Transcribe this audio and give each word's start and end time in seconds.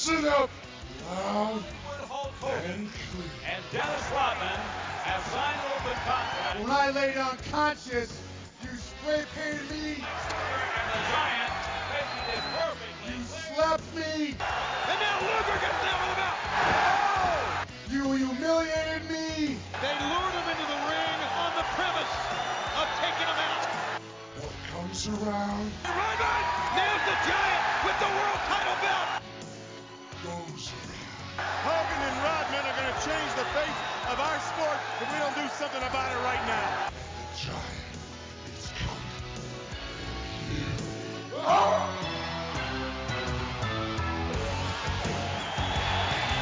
Listen 0.00 0.24
up, 0.28 0.48
loud 1.10 1.62
and 2.64 2.88
clear. 2.88 3.28
and 3.44 3.62
Dennis 3.70 4.04
Rodman 4.16 4.60
have 5.04 5.22
signed 5.28 5.60
open 5.76 5.98
contracts. 6.08 6.60
When 6.62 6.70
I 6.72 6.88
laid 6.88 7.16
unconscious, 7.18 8.08
you 8.64 8.70
spray 8.80 9.28
painted 9.36 9.68
me, 9.68 10.00
And 10.00 10.88
the 10.88 11.00
Giant 11.04 11.52
it 12.32 12.44
perfect. 12.56 12.96
you 13.12 13.16
slapped 13.28 13.94
me, 13.94 14.32
And 14.88 14.98
now 15.04 15.20
Luger 15.20 15.58
gets 15.60 15.80
down 15.84 16.00
with 16.00 16.16
the 16.16 16.24
belt. 16.24 16.38
Oh! 16.48 17.64
you 17.92 18.02
humiliated 18.24 19.04
me. 19.04 19.60
They 19.84 19.94
lured 20.00 20.32
him 20.32 20.48
into 20.48 20.64
the 20.64 20.80
ring 20.88 21.20
on 21.44 21.50
the 21.60 21.66
premise 21.76 22.14
of 22.80 22.88
taking 23.04 23.28
him 23.28 23.36
out. 23.36 23.68
What 24.40 24.56
comes 24.72 25.08
around 25.12 25.68
something 35.60 35.82
about 35.82 36.10
it 36.10 36.16
right 36.24 36.40
now. 36.48 36.88
The 36.88 37.36
giant 37.36 38.00
is 38.56 38.72
coming. 38.80 39.12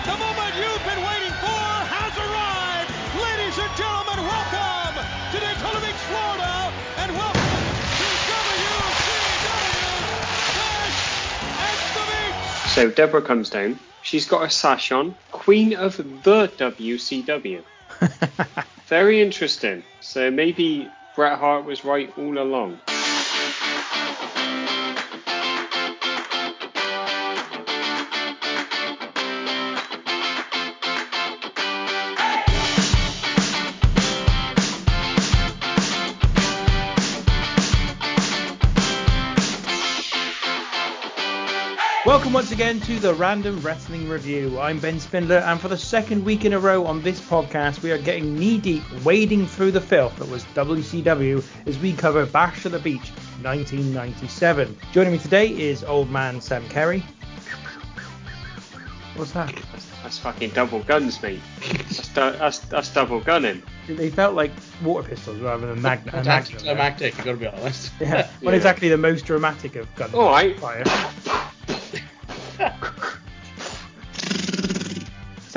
The 0.07 0.17
moment 0.23 0.55
you've 0.55 0.85
been 0.87 1.03
waiting 1.03 1.35
for 1.43 1.67
has 1.91 2.15
arrived. 2.15 2.95
Ladies 3.19 3.59
and 3.59 3.73
gentlemen, 3.75 4.23
welcome 4.23 5.03
to 5.03 5.37
Daytona 5.43 5.83
Beach, 5.83 5.99
Florida, 6.07 6.71
and 7.03 7.11
welcome 7.11 7.63
to 7.99 8.07
WCW 8.23 9.03
Bash 10.55 10.95
at 11.67 11.79
the 11.91 12.07
Beach. 12.07 12.71
So 12.71 12.87
Debra 12.89 13.23
comes 13.23 13.51
down. 13.51 13.81
She's 14.01 14.27
got 14.29 14.45
a 14.45 14.49
sash 14.49 14.93
on. 14.93 15.17
Queen 15.33 15.75
of 15.75 15.97
the 15.97 16.47
WCW. 16.57 17.65
Very 18.89 19.21
interesting. 19.21 19.83
So 20.01 20.31
maybe 20.31 20.91
Bret 21.15 21.39
Hart 21.39 21.67
was 21.67 21.85
right 21.85 22.11
all 22.17 22.39
along. 22.39 22.79
Again 42.59 42.81
to 42.81 42.99
the 42.99 43.15
Random 43.15 43.61
Wrestling 43.61 44.09
Review. 44.09 44.59
I'm 44.59 44.81
Ben 44.81 44.99
Spindler, 44.99 45.37
and 45.37 45.61
for 45.61 45.69
the 45.69 45.79
second 45.79 46.25
week 46.25 46.45
in 46.45 46.55
a 46.55 46.59
row 46.59 46.85
on 46.87 47.01
this 47.03 47.21
podcast, 47.21 47.83
we 47.83 47.93
are 47.93 47.99
getting 47.99 48.37
knee 48.37 48.59
deep, 48.59 48.83
wading 49.05 49.47
through 49.47 49.71
the 49.71 49.81
filth 49.81 50.17
that 50.17 50.29
was 50.29 50.43
WCW 50.57 51.45
as 51.69 51.79
we 51.79 51.93
cover 51.93 52.27
Bash 52.27 52.67
at 52.67 52.73
the 52.73 52.81
Beach 52.81 53.11
1997. 53.43 54.77
Joining 54.93 55.13
me 55.13 55.19
today 55.21 55.47
is 55.57 55.85
old 55.85 56.11
man 56.11 56.41
Sam 56.41 56.69
Kerry. 56.69 57.05
What's 59.15 59.31
that? 59.33 59.55
That's, 59.73 59.87
that's 60.03 60.19
fucking 60.19 60.51
double 60.51 60.81
guns, 60.83 61.23
mate. 61.23 61.39
That's, 61.61 62.09
du- 62.09 62.33
that's, 62.39 62.59
that's 62.59 62.93
double 62.93 63.21
gunning. 63.21 63.63
They 63.87 64.11
felt 64.11 64.35
like 64.35 64.51
water 64.83 65.09
pistols 65.09 65.39
rather 65.39 65.69
than 65.69 65.81
magna- 65.81 66.11
a 66.11 66.17
magnum. 66.17 66.25
there. 66.25 66.33
Anticlimactic, 66.35 67.19
you 67.19 67.25
gotta 67.25 67.37
be 67.37 67.47
honest. 67.47 67.93
Yeah, 68.01 68.13
not 68.43 68.51
Yeah. 68.51 68.51
exactly 68.51 68.89
the 68.89 68.99
most 68.99 69.27
dramatic 69.27 69.77
of 69.77 69.93
gun 69.95 70.13
All 70.13 70.31
right. 70.31 70.59
fire. 70.59 70.83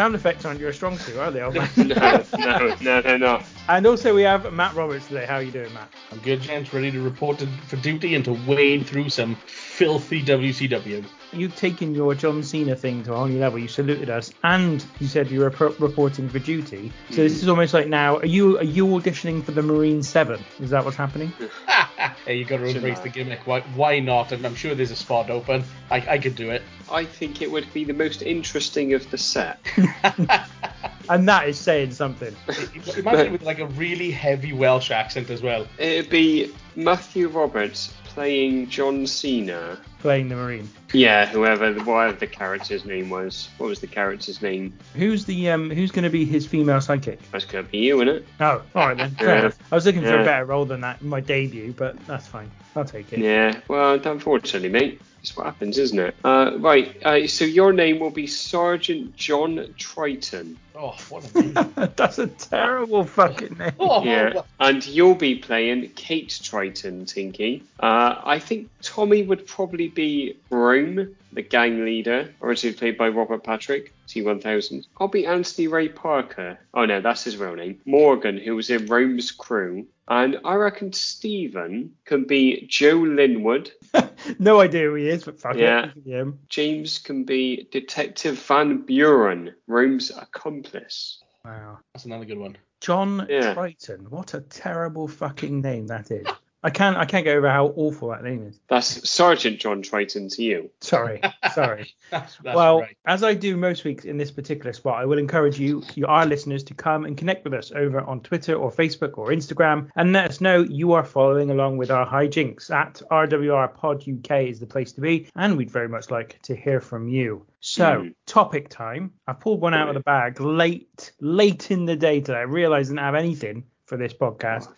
Sound 0.02 0.16
effects 0.16 0.45
aren't 0.45 0.59
your 0.59 0.73
strong 0.73 0.97
suit, 0.97 1.16
are 1.17 1.30
they. 1.30 1.41
No, 1.77 2.23
no, 2.39 2.75
no, 2.81 3.02
no, 3.02 3.17
no. 3.17 3.44
And 3.72 3.88
also 3.88 4.13
we 4.13 4.23
have 4.23 4.51
Matt 4.51 4.75
Roberts 4.75 5.07
today. 5.07 5.25
How 5.25 5.35
are 5.35 5.41
you 5.41 5.50
doing, 5.50 5.73
Matt? 5.73 5.88
I'm 6.12 6.19
good, 6.19 6.41
gents, 6.41 6.73
ready 6.73 6.91
to 6.91 7.00
report 7.00 7.40
to, 7.40 7.47
for 7.47 7.78
duty 7.78 8.16
and 8.16 8.25
to 8.25 8.34
wade 8.45 8.85
through 8.85 9.07
some 9.07 9.35
filthy 9.45 10.22
WCW. 10.22 11.06
You've 11.31 11.56
taken 11.56 11.95
your 11.95 12.13
John 12.13 12.44
Cena 12.44 12.75
thing 12.75 13.01
to 13.03 13.13
a 13.13 13.16
whole 13.16 13.28
new 13.28 13.40
level. 13.40 13.59
You 13.59 13.69
saluted 13.69 14.09
us, 14.09 14.34
and 14.44 14.85
you 15.00 15.07
said 15.07 15.31
you 15.31 15.40
were 15.40 15.50
pro- 15.50 15.72
reporting 15.75 16.28
for 16.28 16.40
duty. 16.40 16.91
So 17.12 17.23
this 17.23 17.41
is 17.41 17.47
almost 17.47 17.73
like 17.73 17.88
now. 17.88 18.18
Are 18.18 18.25
you 18.25 18.57
are 18.57 18.63
you 18.63 18.88
auditioning 18.88 19.41
for 19.41 19.53
the 19.53 19.62
Marine 19.62 20.03
Seven? 20.03 20.44
Is 20.59 20.72
that 20.72 20.84
what's 20.84 20.97
happening? 20.97 21.31
hey, 22.25 22.35
you 22.35 22.44
gotta 22.44 22.66
embrace 22.66 23.00
the 23.00 23.07
gimmick. 23.07 23.47
Why, 23.47 23.62
why 23.75 24.01
not? 24.01 24.34
And 24.34 24.45
I'm 24.45 24.56
sure 24.56 24.75
there's 24.75 24.91
a 24.91 24.97
spot 24.97 25.29
open. 25.29 25.63
I, 25.90 26.06
I 26.09 26.18
could 26.18 26.35
do 26.35 26.50
it. 26.50 26.62
I 26.91 27.06
think 27.06 27.41
it 27.41 27.50
would 27.50 27.72
be 27.74 27.85
the 27.85 27.94
most 27.94 28.22
interesting 28.22 28.94
of 28.94 29.09
the 29.12 29.18
set. 29.18 29.66
And 31.09 31.28
that 31.28 31.47
is 31.47 31.59
saying 31.59 31.91
something. 31.91 32.35
Imagine 32.97 33.31
with 33.31 33.44
like 33.44 33.59
a 33.59 33.67
really 33.67 34.12
heavy 34.12 34.53
Welsh 34.53 34.91
accent 34.91 35.29
as 35.29 35.41
well. 35.41 35.67
It'd 35.78 36.09
be 36.09 36.53
Matthew 36.75 37.28
Roberts 37.28 37.94
playing 38.06 38.69
John 38.69 39.07
Cena. 39.07 39.78
Playing 40.00 40.29
the 40.29 40.35
Marine. 40.35 40.67
Yeah, 40.94 41.28
whoever, 41.28 41.72
whatever 41.84 42.13
the 42.17 42.28
character's 42.28 42.84
name 42.85 43.09
was. 43.09 43.50
What 43.57 43.67
was 43.67 43.79
the 43.79 43.88
character's 43.88 44.41
name? 44.41 44.73
Who's 44.95 45.25
the 45.25 45.50
um? 45.51 45.69
Who's 45.69 45.91
going 45.91 46.03
to 46.03 46.09
be 46.09 46.25
his 46.25 46.45
female 46.45 46.79
sidekick? 46.79 47.19
That's 47.31 47.45
gonna 47.45 47.63
be 47.63 47.78
you, 47.79 48.01
isn't 48.01 48.09
it? 48.16 48.25
Oh, 48.39 48.62
all 48.75 48.88
right 48.89 48.97
then. 48.97 49.12
Fair 49.12 49.28
Yeah. 49.29 49.39
enough. 49.41 49.59
I 49.72 49.75
was 49.75 49.85
looking 49.85 50.01
for 50.01 50.07
Yeah. 50.09 50.22
a 50.22 50.25
better 50.25 50.45
role 50.45 50.66
than 50.66 50.81
that 50.81 51.01
in 51.01 51.07
my 51.07 51.19
debut, 51.22 51.73
but 51.78 51.95
that's 52.07 52.28
fine. 52.28 52.50
I'll 52.75 52.83
take 52.85 53.13
it. 53.13 53.19
Yeah. 53.19 53.59
Well, 53.68 53.94
unfortunately, 54.03 54.69
mate, 54.69 55.01
it's 55.21 55.35
what 55.37 55.45
happens, 55.45 55.77
isn't 55.77 55.99
it? 55.99 56.15
Uh, 56.23 56.57
right. 56.59 56.97
Uh, 57.05 57.27
so 57.27 57.45
your 57.45 57.71
name 57.73 57.99
will 57.99 58.09
be 58.09 58.25
Sergeant 58.27 59.15
John 59.15 59.73
Triton. 59.77 60.57
Oh, 60.75 60.95
what 61.09 61.29
a 61.35 61.41
name. 61.41 61.53
that's 61.95 62.17
a 62.17 62.27
terrible 62.27 63.03
fucking 63.03 63.57
name. 63.57 63.71
oh, 63.79 64.03
Yeah. 64.03 64.33
well, 64.33 64.47
And 64.59 64.85
you'll 64.85 65.13
be 65.15 65.35
playing 65.35 65.89
Kate 65.95 66.39
Triton, 66.43 67.05
Tinky. 67.05 67.63
Uh, 67.79 68.15
I 68.23 68.39
think 68.39 68.69
Tommy 68.81 69.21
would 69.23 69.45
probably 69.45 69.89
be 69.89 70.37
Rome, 70.49 71.15
the 71.34 71.42
gang 71.42 71.86
leader, 71.86 72.34
originally 72.42 72.75
played 72.75 72.97
by 72.97 73.09
Robert 73.09 73.44
Patrick, 73.44 73.94
T1000. 74.08 74.86
I'll 75.00 75.08
be 75.08 75.25
Anthony 75.25 75.68
Ray 75.68 75.90
Parker. 75.90 76.59
Oh 76.74 76.86
no, 76.86 77.02
that's 77.02 77.24
his 77.24 77.38
real 77.38 77.56
name. 77.56 77.80
Morgan, 77.86 78.38
who 78.38 78.56
was 78.56 78.69
in 78.69 78.86
Rome's 78.88 79.31
crew. 79.31 79.88
And 80.08 80.40
I 80.44 80.56
reckon 80.56 80.92
Stephen 80.92 81.94
can 82.03 82.25
be 82.25 82.66
Joe 82.68 82.97
Linwood. 82.97 83.72
no 84.40 84.59
idea 84.59 84.84
who 84.90 84.96
he 84.96 85.08
is, 85.08 85.24
but 85.24 85.40
fuck 85.40 85.56
Yeah. 85.56 85.86
it. 85.86 85.92
Yeah. 86.03 86.25
James 86.50 86.97
can 87.00 87.24
be 87.24 87.68
Detective 87.72 88.38
Van 88.40 88.80
Buren, 88.81 89.53
Rome's 89.68 90.12
accomplice. 90.12 91.22
Wow. 91.46 91.80
that's 91.94 92.06
another 92.06 92.25
good 92.25 92.38
one. 92.40 92.58
John 92.81 93.25
Yeah. 93.30 93.53
Triton. 93.53 94.08
What 94.09 94.34
a 94.34 94.42
terrible 94.42 95.08
fucking 95.08 95.62
name 95.62 95.88
that 95.88 96.12
is. 96.12 96.28
I 96.63 96.69
can't 96.69 96.95
I 96.97 97.05
can't 97.05 97.23
get 97.25 97.35
over 97.35 97.49
how 97.49 97.67
awful 97.75 98.09
that 98.09 98.23
name 98.23 98.45
is. 98.47 98.59
That's 98.69 99.09
Sergeant 99.09 99.59
John 99.59 99.81
Triton 99.81 100.29
to 100.29 100.44
you. 100.44 100.69
Sorry. 100.81 101.22
Sorry. 101.53 101.94
That's, 102.11 102.35
that's 102.44 102.55
well, 102.55 102.81
right. 102.81 102.97
as 103.05 103.23
I 103.23 103.33
do 103.33 103.55
most 103.55 103.85
weeks 103.85 104.03
in 104.03 104.17
this 104.17 104.31
particular 104.31 104.73
spot, 104.73 105.00
I 105.01 105.05
will 105.05 105.17
encourage 105.17 105.57
you, 105.57 105.81
you, 105.95 106.05
our 106.07 106.25
listeners, 106.25 106.61
to 106.66 106.73
come 106.73 107.05
and 107.05 107.17
connect 107.17 107.45
with 107.45 107.53
us 107.53 107.71
over 107.73 108.01
on 108.01 108.19
Twitter 108.19 108.53
or 108.55 108.69
Facebook 108.69 109.17
or 109.17 109.29
Instagram 109.29 109.89
and 109.95 110.11
let 110.11 110.29
us 110.29 110.41
know 110.41 110.61
you 110.61 110.91
are 110.91 111.05
following 111.05 111.51
along 111.51 111.77
with 111.77 111.89
our 111.89 112.05
hijinks. 112.05 112.69
At 112.69 113.01
RWR 113.09 113.73
Pod 113.75 114.03
UK 114.05 114.50
is 114.50 114.59
the 114.59 114.66
place 114.66 114.91
to 114.94 115.01
be, 115.01 115.29
and 115.38 115.55
we'd 115.55 115.71
very 115.71 115.88
much 115.88 116.11
like 116.11 116.38
to 116.44 116.55
hear 116.55 116.81
from 116.81 117.07
you. 117.07 117.45
So, 117.61 118.01
Mm. 118.01 118.16
topic 118.25 118.67
time. 118.67 119.13
I 119.25 119.31
pulled 119.33 119.61
one 119.61 119.73
out 119.73 119.88
of 119.88 119.94
the 119.94 120.01
bag 120.01 120.41
late, 120.41 121.13
late 121.21 121.71
in 121.71 121.85
the 121.85 121.95
day 121.95 122.19
today. 122.19 122.39
I 122.39 122.41
realised 122.41 122.89
I 122.89 122.95
didn't 122.95 123.05
have 123.05 123.16
anything 123.16 123.63
for 123.85 123.95
this 123.97 124.13
podcast. 124.13 124.67
Oh. 124.69 124.73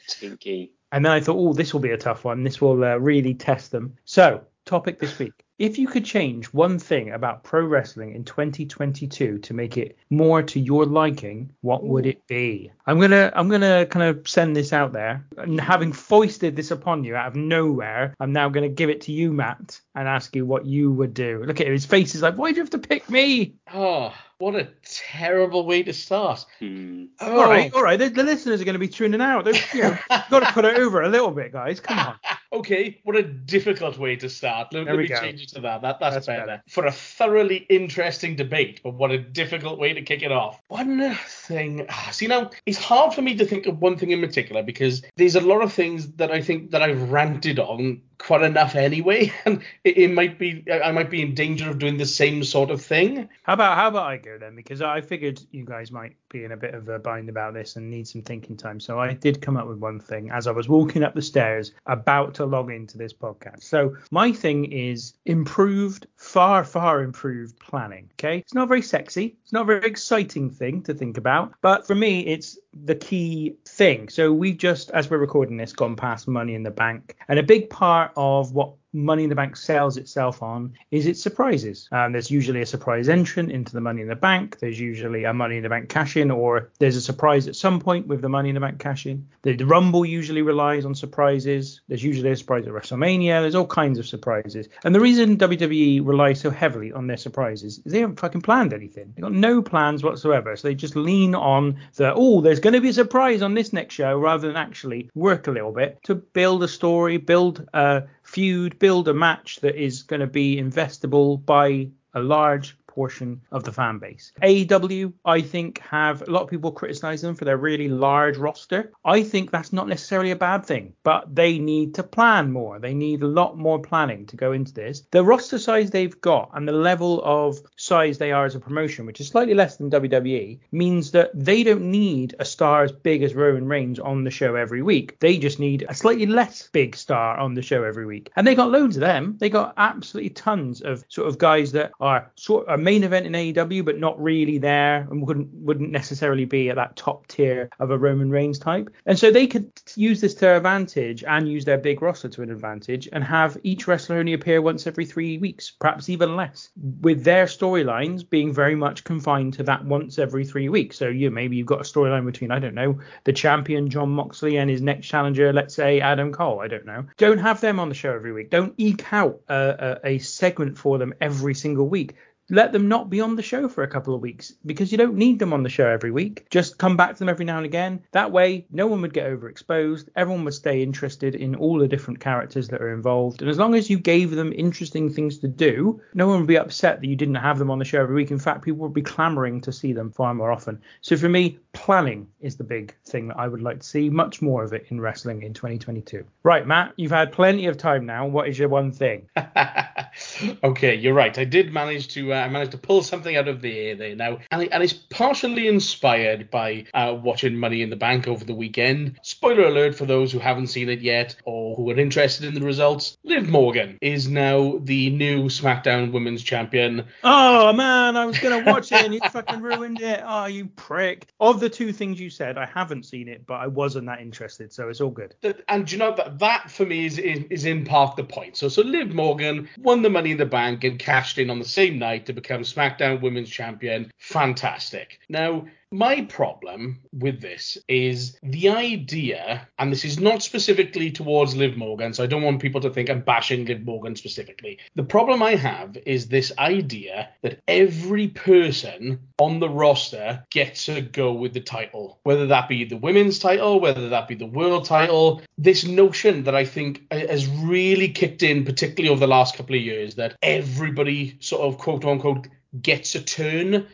And 0.93 1.03
then 1.03 1.11
I 1.11 1.19
thought, 1.19 1.37
oh, 1.37 1.53
this 1.53 1.73
will 1.73 1.79
be 1.79 1.89
a 1.89 1.97
tough 1.97 2.23
one. 2.23 2.43
This 2.43 2.61
will 2.61 2.83
uh, 2.83 2.97
really 2.97 3.33
test 3.33 3.71
them. 3.71 3.97
So, 4.05 4.43
topic 4.65 4.99
this 4.99 5.17
week. 5.17 5.42
If 5.59 5.77
you 5.77 5.87
could 5.87 6.03
change 6.03 6.47
one 6.47 6.79
thing 6.79 7.11
about 7.11 7.43
pro 7.43 7.63
wrestling 7.63 8.15
in 8.15 8.23
2022 8.23 9.37
to 9.37 9.53
make 9.53 9.77
it 9.77 9.97
more 10.09 10.41
to 10.41 10.59
your 10.59 10.85
liking, 10.85 11.51
what 11.61 11.83
would 11.83 12.05
it 12.05 12.25
be? 12.27 12.71
I'm 12.87 12.99
gonna 12.99 13.31
I'm 13.35 13.49
gonna 13.49 13.85
kind 13.85 14.05
of 14.05 14.27
send 14.27 14.55
this 14.55 14.73
out 14.73 14.93
there, 14.93 15.25
and 15.37 15.61
having 15.61 15.93
foisted 15.93 16.55
this 16.55 16.71
upon 16.71 17.03
you 17.03 17.15
out 17.15 17.27
of 17.27 17.35
nowhere, 17.35 18.13
I'm 18.19 18.33
now 18.33 18.49
gonna 18.49 18.69
give 18.69 18.89
it 18.89 19.01
to 19.01 19.11
you, 19.11 19.31
Matt, 19.31 19.79
and 19.95 20.07
ask 20.07 20.35
you 20.35 20.45
what 20.45 20.65
you 20.65 20.91
would 20.91 21.13
do. 21.13 21.43
Look 21.45 21.61
at 21.61 21.67
him, 21.67 21.73
his 21.73 21.85
face 21.85 22.15
is 22.15 22.21
like, 22.21 22.35
why 22.35 22.51
do 22.51 22.55
you 22.55 22.61
have 22.63 22.71
to 22.71 22.79
pick 22.79 23.09
me? 23.09 23.53
Oh, 23.71 24.13
what 24.39 24.55
a 24.55 24.67
terrible 24.83 25.65
way 25.65 25.83
to 25.83 25.93
start. 25.93 26.45
Hmm. 26.59 27.05
Oh. 27.21 27.41
All 27.41 27.49
right, 27.49 27.73
all 27.73 27.83
right, 27.83 27.97
the, 27.97 28.09
the 28.09 28.23
listeners 28.23 28.59
are 28.59 28.65
going 28.65 28.73
to 28.73 28.79
be 28.79 28.89
tuning 28.89 29.21
out. 29.21 29.45
They're, 29.45 29.53
you 29.73 29.83
know, 29.83 29.97
got 30.09 30.41
to 30.41 30.51
put 30.51 30.65
it 30.65 30.77
over 30.77 31.01
a 31.01 31.07
little 31.07 31.31
bit, 31.31 31.53
guys. 31.53 31.79
Come 31.79 31.99
on. 31.99 32.15
Okay, 32.53 32.99
what 33.03 33.15
a 33.15 33.23
difficult 33.23 33.97
way 33.97 34.15
to 34.15 34.29
start. 34.29 34.71
Let, 34.73 34.85
let 34.85 34.95
me 34.95 35.07
go. 35.07 35.19
change 35.19 35.41
it 35.41 35.49
to 35.49 35.61
that. 35.61 35.81
that 35.81 35.99
that's, 35.99 36.15
That's 36.15 36.27
better. 36.27 36.45
better. 36.45 36.63
For 36.69 36.85
a 36.85 36.91
thoroughly 36.91 37.65
interesting 37.69 38.35
debate, 38.35 38.81
but 38.83 38.93
what 38.93 39.09
a 39.09 39.17
difficult 39.17 39.79
way 39.79 39.93
to 39.93 40.03
kick 40.03 40.21
it 40.21 40.31
off. 40.31 40.61
One 40.67 41.15
thing, 41.27 41.87
ah, 41.89 42.09
see 42.11 42.27
now, 42.27 42.51
it's 42.67 42.77
hard 42.77 43.13
for 43.13 43.23
me 43.23 43.35
to 43.37 43.45
think 43.45 43.65
of 43.65 43.81
one 43.81 43.97
thing 43.97 44.11
in 44.11 44.21
particular 44.21 44.61
because 44.61 45.01
there's 45.15 45.35
a 45.35 45.41
lot 45.41 45.63
of 45.63 45.73
things 45.73 46.11
that 46.13 46.31
I 46.31 46.41
think 46.41 46.69
that 46.71 46.83
I've 46.83 47.11
ranted 47.11 47.57
on 47.57 48.01
quite 48.23 48.41
enough 48.41 48.75
anyway, 48.75 49.31
and 49.45 49.61
it, 49.83 49.97
it, 49.97 50.11
might 50.11 50.39
be 50.39 50.63
I 50.71 50.91
might 50.91 51.09
be 51.09 51.21
in 51.21 51.35
danger 51.35 51.69
of 51.69 51.79
doing 51.79 51.97
the 51.97 52.05
same 52.05 52.43
sort 52.43 52.71
of 52.71 52.81
thing. 52.81 53.29
How 53.43 53.53
about 53.53 53.77
how 53.77 53.89
about 53.89 54.07
I 54.07 54.17
go 54.17 54.37
then? 54.37 54.55
Because 54.55 54.81
I 54.81 55.01
figured 55.01 55.41
you 55.51 55.65
guys 55.65 55.91
might 55.91 56.15
be 56.29 56.43
in 56.43 56.51
a 56.51 56.57
bit 56.57 56.73
of 56.73 56.87
a 56.89 56.99
bind 56.99 57.29
about 57.29 57.53
this 57.53 57.75
and 57.75 57.89
need 57.89 58.07
some 58.07 58.21
thinking 58.21 58.57
time. 58.57 58.79
So 58.79 58.99
I 58.99 59.13
did 59.13 59.41
come 59.41 59.57
up 59.57 59.67
with 59.67 59.77
one 59.77 59.99
thing 59.99 60.31
as 60.31 60.47
I 60.47 60.51
was 60.51 60.69
walking 60.69 61.03
up 61.03 61.13
the 61.13 61.21
stairs 61.21 61.73
about 61.85 62.33
to 62.35 62.45
log 62.45 62.71
into 62.71 62.97
this 62.97 63.13
podcast. 63.13 63.63
So 63.63 63.95
my 64.09 64.31
thing 64.31 64.71
is 64.71 65.13
improved, 65.25 66.07
far 66.15 66.63
far 66.63 67.03
improved 67.03 67.59
planning. 67.59 68.09
Okay, 68.13 68.39
it's 68.39 68.53
not 68.53 68.67
very 68.67 68.81
sexy, 68.81 69.35
it's 69.43 69.53
not 69.53 69.63
a 69.63 69.65
very 69.65 69.85
exciting 69.85 70.49
thing 70.49 70.81
to 70.83 70.93
think 70.93 71.17
about, 71.17 71.53
but 71.61 71.85
for 71.85 71.95
me 71.95 72.21
it's 72.21 72.57
the 72.73 72.95
key 72.95 73.55
thing. 73.65 74.09
So 74.09 74.33
we've 74.33 74.57
just, 74.57 74.89
as 74.91 75.09
we're 75.09 75.17
recording 75.17 75.57
this, 75.57 75.73
gone 75.73 75.95
past 75.95 76.27
Money 76.27 76.55
in 76.55 76.63
the 76.63 76.71
Bank, 76.71 77.15
and 77.27 77.39
a 77.39 77.43
big 77.43 77.69
part 77.69 78.11
of 78.15 78.53
what 78.53 78.73
Money 78.93 79.23
in 79.23 79.29
the 79.29 79.35
Bank 79.35 79.55
sells 79.55 79.97
itself 79.97 80.43
on 80.43 80.73
is 80.91 81.07
its 81.07 81.21
surprises. 81.21 81.89
Um, 81.91 82.11
there's 82.11 82.29
usually 82.29 82.61
a 82.61 82.65
surprise 82.65 83.09
entrant 83.09 83.51
into 83.51 83.73
the 83.73 83.81
Money 83.81 84.01
in 84.01 84.07
the 84.07 84.15
Bank. 84.15 84.59
There's 84.59 84.79
usually 84.79 85.23
a 85.23 85.33
Money 85.33 85.57
in 85.57 85.63
the 85.63 85.69
Bank 85.69 85.89
cash 85.89 86.15
in, 86.15 86.31
or 86.31 86.69
there's 86.79 86.95
a 86.95 87.01
surprise 87.01 87.47
at 87.47 87.55
some 87.55 87.79
point 87.79 88.07
with 88.07 88.21
the 88.21 88.29
Money 88.29 88.49
in 88.49 88.55
the 88.55 88.61
Bank 88.61 88.79
cash 88.79 89.05
in. 89.05 89.27
The, 89.41 89.55
the 89.55 89.65
Rumble 89.65 90.05
usually 90.05 90.41
relies 90.41 90.85
on 90.85 90.95
surprises. 90.95 91.81
There's 91.87 92.03
usually 92.03 92.31
a 92.31 92.35
surprise 92.35 92.67
at 92.67 92.73
WrestleMania. 92.73 93.41
There's 93.41 93.55
all 93.55 93.67
kinds 93.67 93.99
of 93.99 94.05
surprises. 94.05 94.69
And 94.83 94.93
the 94.93 95.01
reason 95.01 95.37
WWE 95.37 96.05
relies 96.05 96.39
so 96.39 96.51
heavily 96.51 96.91
on 96.91 97.07
their 97.07 97.17
surprises 97.17 97.81
is 97.85 97.91
they 97.91 97.99
haven't 97.99 98.19
fucking 98.19 98.41
planned 98.41 98.73
anything. 98.73 99.13
They've 99.15 99.23
got 99.23 99.33
no 99.33 99.61
plans 99.61 100.03
whatsoever. 100.03 100.55
So 100.55 100.67
they 100.67 100.75
just 100.75 100.95
lean 100.95 101.35
on 101.35 101.79
the, 101.95 102.13
oh, 102.13 102.41
there's 102.41 102.59
going 102.59 102.73
to 102.73 102.81
be 102.81 102.89
a 102.89 102.93
surprise 102.93 103.41
on 103.41 103.53
this 103.53 103.73
next 103.73 103.95
show 103.95 104.17
rather 104.17 104.47
than 104.47 104.57
actually 104.57 105.09
work 105.15 105.47
a 105.47 105.51
little 105.51 105.71
bit 105.71 105.99
to 106.03 106.15
build 106.15 106.63
a 106.63 106.67
story, 106.67 107.17
build 107.17 107.67
a 107.73 108.03
feud, 108.33 108.79
build 108.79 109.07
a 109.07 109.13
match 109.13 109.59
that 109.61 109.75
is 109.75 110.01
going 110.01 110.19
to 110.19 110.27
be 110.27 110.57
investable 110.57 111.43
by 111.45 111.87
a 112.15 112.19
large 112.19 112.75
portion 112.93 113.41
of 113.51 113.63
the 113.63 113.71
fan 113.71 113.97
base. 113.97 114.31
AEW, 114.41 115.13
I 115.25 115.41
think, 115.41 115.79
have 115.79 116.21
a 116.21 116.31
lot 116.31 116.43
of 116.43 116.49
people 116.49 116.71
criticize 116.71 117.21
them 117.21 117.35
for 117.35 117.45
their 117.45 117.57
really 117.57 117.89
large 117.89 118.37
roster. 118.37 118.91
I 119.03 119.23
think 119.23 119.49
that's 119.49 119.73
not 119.73 119.87
necessarily 119.87 120.31
a 120.31 120.35
bad 120.35 120.65
thing, 120.65 120.93
but 121.03 121.33
they 121.33 121.57
need 121.57 121.95
to 121.95 122.03
plan 122.03 122.51
more. 122.51 122.79
They 122.79 122.93
need 122.93 123.23
a 123.23 123.27
lot 123.27 123.57
more 123.57 123.79
planning 123.79 124.27
to 124.27 124.35
go 124.35 124.51
into 124.51 124.73
this. 124.73 125.03
The 125.11 125.23
roster 125.23 125.57
size 125.57 125.89
they've 125.89 126.21
got 126.21 126.51
and 126.53 126.67
the 126.67 126.73
level 126.73 127.21
of 127.23 127.59
size 127.77 128.17
they 128.17 128.31
are 128.31 128.45
as 128.45 128.55
a 128.55 128.59
promotion, 128.59 129.05
which 129.05 129.19
is 129.19 129.27
slightly 129.27 129.55
less 129.55 129.77
than 129.77 129.89
WWE, 129.89 130.59
means 130.71 131.11
that 131.11 131.31
they 131.33 131.63
don't 131.63 131.89
need 131.89 132.35
a 132.39 132.45
star 132.45 132.83
as 132.83 132.91
big 132.91 133.23
as 133.23 133.33
Roman 133.33 133.67
Reigns 133.67 133.99
on 133.99 134.23
the 134.23 134.31
show 134.31 134.55
every 134.55 134.83
week. 134.83 135.17
They 135.19 135.37
just 135.37 135.59
need 135.59 135.85
a 135.89 135.95
slightly 135.95 136.27
less 136.27 136.69
big 136.71 136.95
star 136.95 137.37
on 137.37 137.55
the 137.55 137.61
show 137.61 137.83
every 137.83 138.05
week. 138.05 138.31
And 138.35 138.45
they 138.45 138.55
got 138.55 138.71
loads 138.71 138.97
of 138.97 139.01
them. 139.01 139.35
They 139.39 139.49
got 139.49 139.73
absolutely 139.77 140.29
tons 140.29 140.81
of 140.81 141.03
sort 141.09 141.27
of 141.27 141.37
guys 141.37 141.71
that 141.71 141.91
are 141.99 142.31
sort 142.35 142.67
of 142.67 142.82
main 142.83 143.03
event 143.03 143.25
in 143.25 143.33
AEW, 143.33 143.83
but 143.85 143.99
not 143.99 144.21
really 144.21 144.57
there 144.57 145.07
and 145.09 145.25
wouldn't 145.25 145.49
wouldn't 145.53 145.91
necessarily 145.91 146.45
be 146.45 146.69
at 146.69 146.75
that 146.75 146.95
top 146.95 147.27
tier 147.27 147.69
of 147.79 147.91
a 147.91 147.97
Roman 147.97 148.29
Reigns 148.29 148.59
type. 148.59 148.89
And 149.05 149.17
so 149.17 149.31
they 149.31 149.47
could 149.47 149.71
use 149.95 150.21
this 150.21 150.33
to 150.35 150.41
their 150.41 150.57
advantage 150.57 151.23
and 151.23 151.47
use 151.47 151.65
their 151.65 151.77
big 151.77 152.01
roster 152.01 152.29
to 152.29 152.41
an 152.41 152.51
advantage 152.51 153.09
and 153.11 153.23
have 153.23 153.57
each 153.63 153.87
wrestler 153.87 154.17
only 154.17 154.33
appear 154.33 154.61
once 154.61 154.85
every 154.85 155.05
three 155.05 155.37
weeks, 155.37 155.71
perhaps 155.71 156.09
even 156.09 156.35
less, 156.35 156.69
with 157.01 157.23
their 157.23 157.45
storylines 157.45 158.27
being 158.29 158.53
very 158.53 158.75
much 158.75 159.03
confined 159.03 159.53
to 159.53 159.63
that 159.63 159.85
once 159.85 160.19
every 160.19 160.45
three 160.45 160.69
weeks. 160.69 160.97
So 160.97 161.07
you 161.07 161.31
maybe 161.31 161.55
you've 161.55 161.67
got 161.67 161.81
a 161.81 161.83
storyline 161.83 162.25
between 162.25 162.51
I 162.51 162.59
don't 162.59 162.75
know 162.75 162.99
the 163.23 163.33
champion 163.33 163.89
Jon 163.89 164.09
Moxley 164.09 164.57
and 164.57 164.69
his 164.69 164.81
next 164.81 165.07
challenger, 165.07 165.53
let's 165.53 165.75
say 165.75 166.01
Adam 166.01 166.31
Cole. 166.31 166.61
I 166.61 166.67
don't 166.67 166.85
know. 166.85 167.05
Don't 167.17 167.39
have 167.39 167.61
them 167.61 167.79
on 167.79 167.89
the 167.89 167.95
show 167.95 168.13
every 168.13 168.33
week. 168.33 168.49
Don't 168.49 168.73
eke 168.77 169.11
out 169.13 169.39
a, 169.47 169.99
a, 170.03 170.07
a 170.13 170.19
segment 170.19 170.77
for 170.77 170.97
them 170.97 171.13
every 171.21 171.53
single 171.53 171.87
week 171.87 172.15
let 172.49 172.71
them 172.71 172.87
not 172.87 173.09
be 173.09 173.21
on 173.21 173.35
the 173.35 173.41
show 173.41 173.67
for 173.67 173.83
a 173.83 173.87
couple 173.87 174.13
of 174.13 174.21
weeks 174.21 174.53
because 174.65 174.91
you 174.91 174.97
don't 174.97 175.15
need 175.15 175.39
them 175.39 175.53
on 175.53 175.63
the 175.63 175.69
show 175.69 175.87
every 175.87 176.11
week. 176.11 176.45
Just 176.49 176.77
come 176.77 176.97
back 176.97 177.13
to 177.13 177.19
them 177.19 177.29
every 177.29 177.45
now 177.45 177.57
and 177.57 177.65
again. 177.65 178.03
That 178.11 178.31
way, 178.31 178.65
no 178.71 178.87
one 178.87 179.01
would 179.01 179.13
get 179.13 179.29
overexposed. 179.29 180.09
Everyone 180.15 180.43
would 180.45 180.53
stay 180.53 180.83
interested 180.83 181.35
in 181.35 181.55
all 181.55 181.79
the 181.79 181.87
different 181.87 182.19
characters 182.19 182.67
that 182.69 182.81
are 182.81 182.93
involved. 182.93 183.41
And 183.41 183.49
as 183.49 183.57
long 183.57 183.75
as 183.75 183.89
you 183.89 183.97
gave 183.97 184.31
them 184.31 184.53
interesting 184.53 185.11
things 185.11 185.39
to 185.39 185.47
do, 185.47 186.01
no 186.13 186.27
one 186.27 186.39
would 186.39 186.47
be 186.47 186.57
upset 186.57 186.99
that 186.99 187.07
you 187.07 187.15
didn't 187.15 187.35
have 187.35 187.59
them 187.59 187.71
on 187.71 187.79
the 187.79 187.85
show 187.85 188.01
every 188.01 188.15
week. 188.15 188.31
In 188.31 188.39
fact, 188.39 188.63
people 188.63 188.81
would 188.81 188.93
be 188.93 189.01
clamoring 189.01 189.61
to 189.61 189.71
see 189.71 189.93
them 189.93 190.11
far 190.11 190.33
more 190.33 190.51
often. 190.51 190.81
So 191.01 191.15
for 191.17 191.29
me, 191.29 191.59
planning 191.71 192.27
is 192.41 192.57
the 192.57 192.63
big 192.63 192.95
thing 193.05 193.29
that 193.29 193.37
I 193.37 193.47
would 193.47 193.61
like 193.61 193.79
to 193.79 193.87
see. 193.87 194.09
Much 194.09 194.41
more 194.41 194.63
of 194.63 194.73
it 194.73 194.85
in 194.89 194.99
wrestling 194.99 195.43
in 195.43 195.53
2022. 195.53 196.25
Right, 196.43 196.67
Matt, 196.67 196.93
you've 196.97 197.11
had 197.11 197.31
plenty 197.31 197.67
of 197.67 197.77
time 197.77 198.05
now. 198.05 198.27
What 198.27 198.47
is 198.47 198.59
your 198.59 198.69
one 198.69 198.91
thing? 198.91 199.29
okay, 200.63 200.95
you're 200.95 201.13
right. 201.13 201.37
I 201.37 201.43
did 201.43 201.73
manage 201.73 202.07
to 202.09 202.33
uh, 202.33 202.37
I 202.37 202.49
managed 202.49 202.71
to 202.71 202.77
pull 202.77 203.01
something 203.03 203.35
out 203.35 203.47
of 203.47 203.61
the 203.61 203.77
air 203.77 203.95
there 203.95 204.15
now, 204.15 204.39
and, 204.51 204.71
and 204.71 204.83
it's 204.83 204.93
partially 204.93 205.67
inspired 205.67 206.49
by 206.49 206.85
uh, 206.93 207.17
watching 207.21 207.55
Money 207.55 207.81
in 207.81 207.89
the 207.89 207.95
Bank 207.95 208.27
over 208.27 208.43
the 208.43 208.53
weekend. 208.53 209.19
Spoiler 209.21 209.65
alert 209.65 209.95
for 209.95 210.05
those 210.05 210.31
who 210.31 210.39
haven't 210.39 210.67
seen 210.67 210.89
it 210.89 211.01
yet 211.01 211.35
or 211.45 211.75
who 211.75 211.89
are 211.89 211.99
interested 211.99 212.45
in 212.45 212.53
the 212.53 212.65
results: 212.65 213.17
Liv 213.23 213.49
Morgan 213.49 213.97
is 214.01 214.27
now 214.27 214.79
the 214.83 215.09
new 215.11 215.45
SmackDown 215.45 216.11
Women's 216.11 216.43
Champion. 216.43 217.05
Oh 217.23 217.73
man, 217.73 218.17
I 218.17 218.25
was 218.25 218.39
gonna 218.39 218.63
watch 218.65 218.91
it 218.91 219.03
and 219.03 219.13
you 219.13 219.21
fucking 219.31 219.61
ruined 219.61 220.01
it. 220.01 220.21
Oh, 220.25 220.45
you 220.45 220.65
prick! 220.65 221.27
Of 221.39 221.59
the 221.59 221.69
two 221.69 221.93
things 221.93 222.19
you 222.19 222.29
said, 222.29 222.57
I 222.57 222.65
haven't 222.65 223.03
seen 223.03 223.27
it, 223.27 223.45
but 223.45 223.55
I 223.55 223.67
wasn't 223.67 224.07
that 224.07 224.19
interested, 224.21 224.73
so 224.73 224.89
it's 224.89 225.01
all 225.01 225.11
good. 225.11 225.35
And 225.67 225.91
you 225.91 225.97
know 225.97 226.15
that 226.15 226.39
that 226.39 226.71
for 226.71 226.85
me 226.85 227.05
is, 227.05 227.17
is, 227.17 227.43
is 227.49 227.65
in 227.65 227.85
part 227.85 228.15
the 228.15 228.23
point. 228.23 228.57
So 228.57 228.67
so 228.67 228.81
Liv 228.81 229.13
Morgan 229.13 229.69
won 229.77 230.01
the 230.01 230.09
Money 230.09 230.32
in 230.33 230.37
the 230.39 230.45
Bank 230.45 230.83
and 230.83 230.99
cashed 230.99 231.37
in 231.37 231.49
on 231.49 231.59
the 231.59 231.65
same 231.65 231.97
night 231.99 232.25
to 232.25 232.33
become 232.33 232.61
SmackDown 232.61 233.21
Women's 233.21 233.49
Champion. 233.49 234.11
Fantastic. 234.17 235.19
Now, 235.29 235.67
my 235.93 236.21
problem 236.21 236.99
with 237.13 237.39
this 237.39 237.77
is 237.87 238.37
the 238.41 238.67
idea, 238.69 239.67
and 239.77 239.91
this 239.91 240.03
is 240.03 240.19
not 240.19 240.41
specifically 240.41 241.11
towards 241.11 241.55
Liv 241.55 241.77
Morgan, 241.77 242.13
so 242.13 242.23
I 242.23 242.27
don't 242.27 242.41
want 242.41 242.61
people 242.61 242.81
to 242.81 242.89
think 242.89 243.09
I'm 243.09 243.21
bashing 243.21 243.65
Liv 243.65 243.85
Morgan 243.85 244.15
specifically. 244.15 244.79
The 244.95 245.03
problem 245.03 245.43
I 245.43 245.53
have 245.55 245.95
is 246.05 246.27
this 246.27 246.51
idea 246.57 247.29
that 247.43 247.59
every 247.67 248.27
person 248.29 249.19
on 249.37 249.59
the 249.59 249.69
roster 249.69 250.43
gets 250.49 250.89
a 250.89 250.99
go 250.99 251.31
with 251.31 251.53
the 251.53 251.61
title, 251.61 252.19
whether 252.23 252.47
that 252.47 252.67
be 252.67 252.85
the 252.85 252.97
women's 252.97 253.37
title, 253.37 253.79
whether 253.79 254.09
that 254.09 254.27
be 254.27 254.35
the 254.35 254.47
world 254.47 254.85
title. 254.85 255.41
This 255.59 255.85
notion 255.85 256.43
that 256.45 256.55
I 256.55 256.65
think 256.65 257.03
has 257.11 257.47
really 257.47 258.09
kicked 258.09 258.41
in, 258.41 258.65
particularly 258.65 259.09
over 259.09 259.19
the 259.19 259.27
last 259.27 259.55
couple 259.55 259.75
of 259.75 259.81
years, 259.81 260.15
that 260.15 260.35
everybody 260.41 261.37
sort 261.39 261.61
of 261.61 261.77
quote 261.77 262.03
unquote 262.03 262.47
gets 262.81 263.13
a 263.13 263.21
turn 263.21 263.85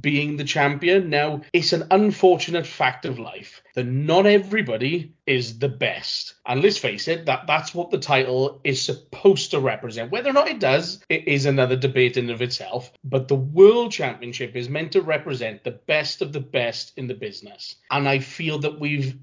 being 0.00 0.36
the 0.36 0.44
champion. 0.44 1.10
Now, 1.10 1.42
it's 1.52 1.72
an 1.72 1.86
unfortunate 1.90 2.66
fact 2.66 3.04
of 3.04 3.18
life 3.18 3.62
that 3.78 3.86
not 3.86 4.26
everybody 4.26 5.14
is 5.24 5.60
the 5.60 5.68
best. 5.68 6.34
And 6.44 6.60
let's 6.60 6.78
face 6.78 7.06
it, 7.06 7.26
that 7.26 7.46
that's 7.46 7.72
what 7.72 7.92
the 7.92 7.98
title 7.98 8.60
is 8.64 8.82
supposed 8.82 9.52
to 9.52 9.60
represent. 9.60 10.10
Whether 10.10 10.30
or 10.30 10.32
not 10.32 10.48
it 10.48 10.58
does, 10.58 11.00
it 11.08 11.28
is 11.28 11.46
another 11.46 11.76
debate 11.76 12.16
in 12.16 12.28
of 12.28 12.42
itself. 12.42 12.90
But 13.04 13.28
the 13.28 13.36
World 13.36 13.92
Championship 13.92 14.56
is 14.56 14.68
meant 14.68 14.90
to 14.92 15.00
represent 15.00 15.62
the 15.62 15.70
best 15.70 16.22
of 16.22 16.32
the 16.32 16.40
best 16.40 16.92
in 16.96 17.06
the 17.06 17.14
business. 17.14 17.76
And 17.92 18.08
I 18.08 18.18
feel 18.18 18.58
that 18.60 18.80
we've 18.80 19.16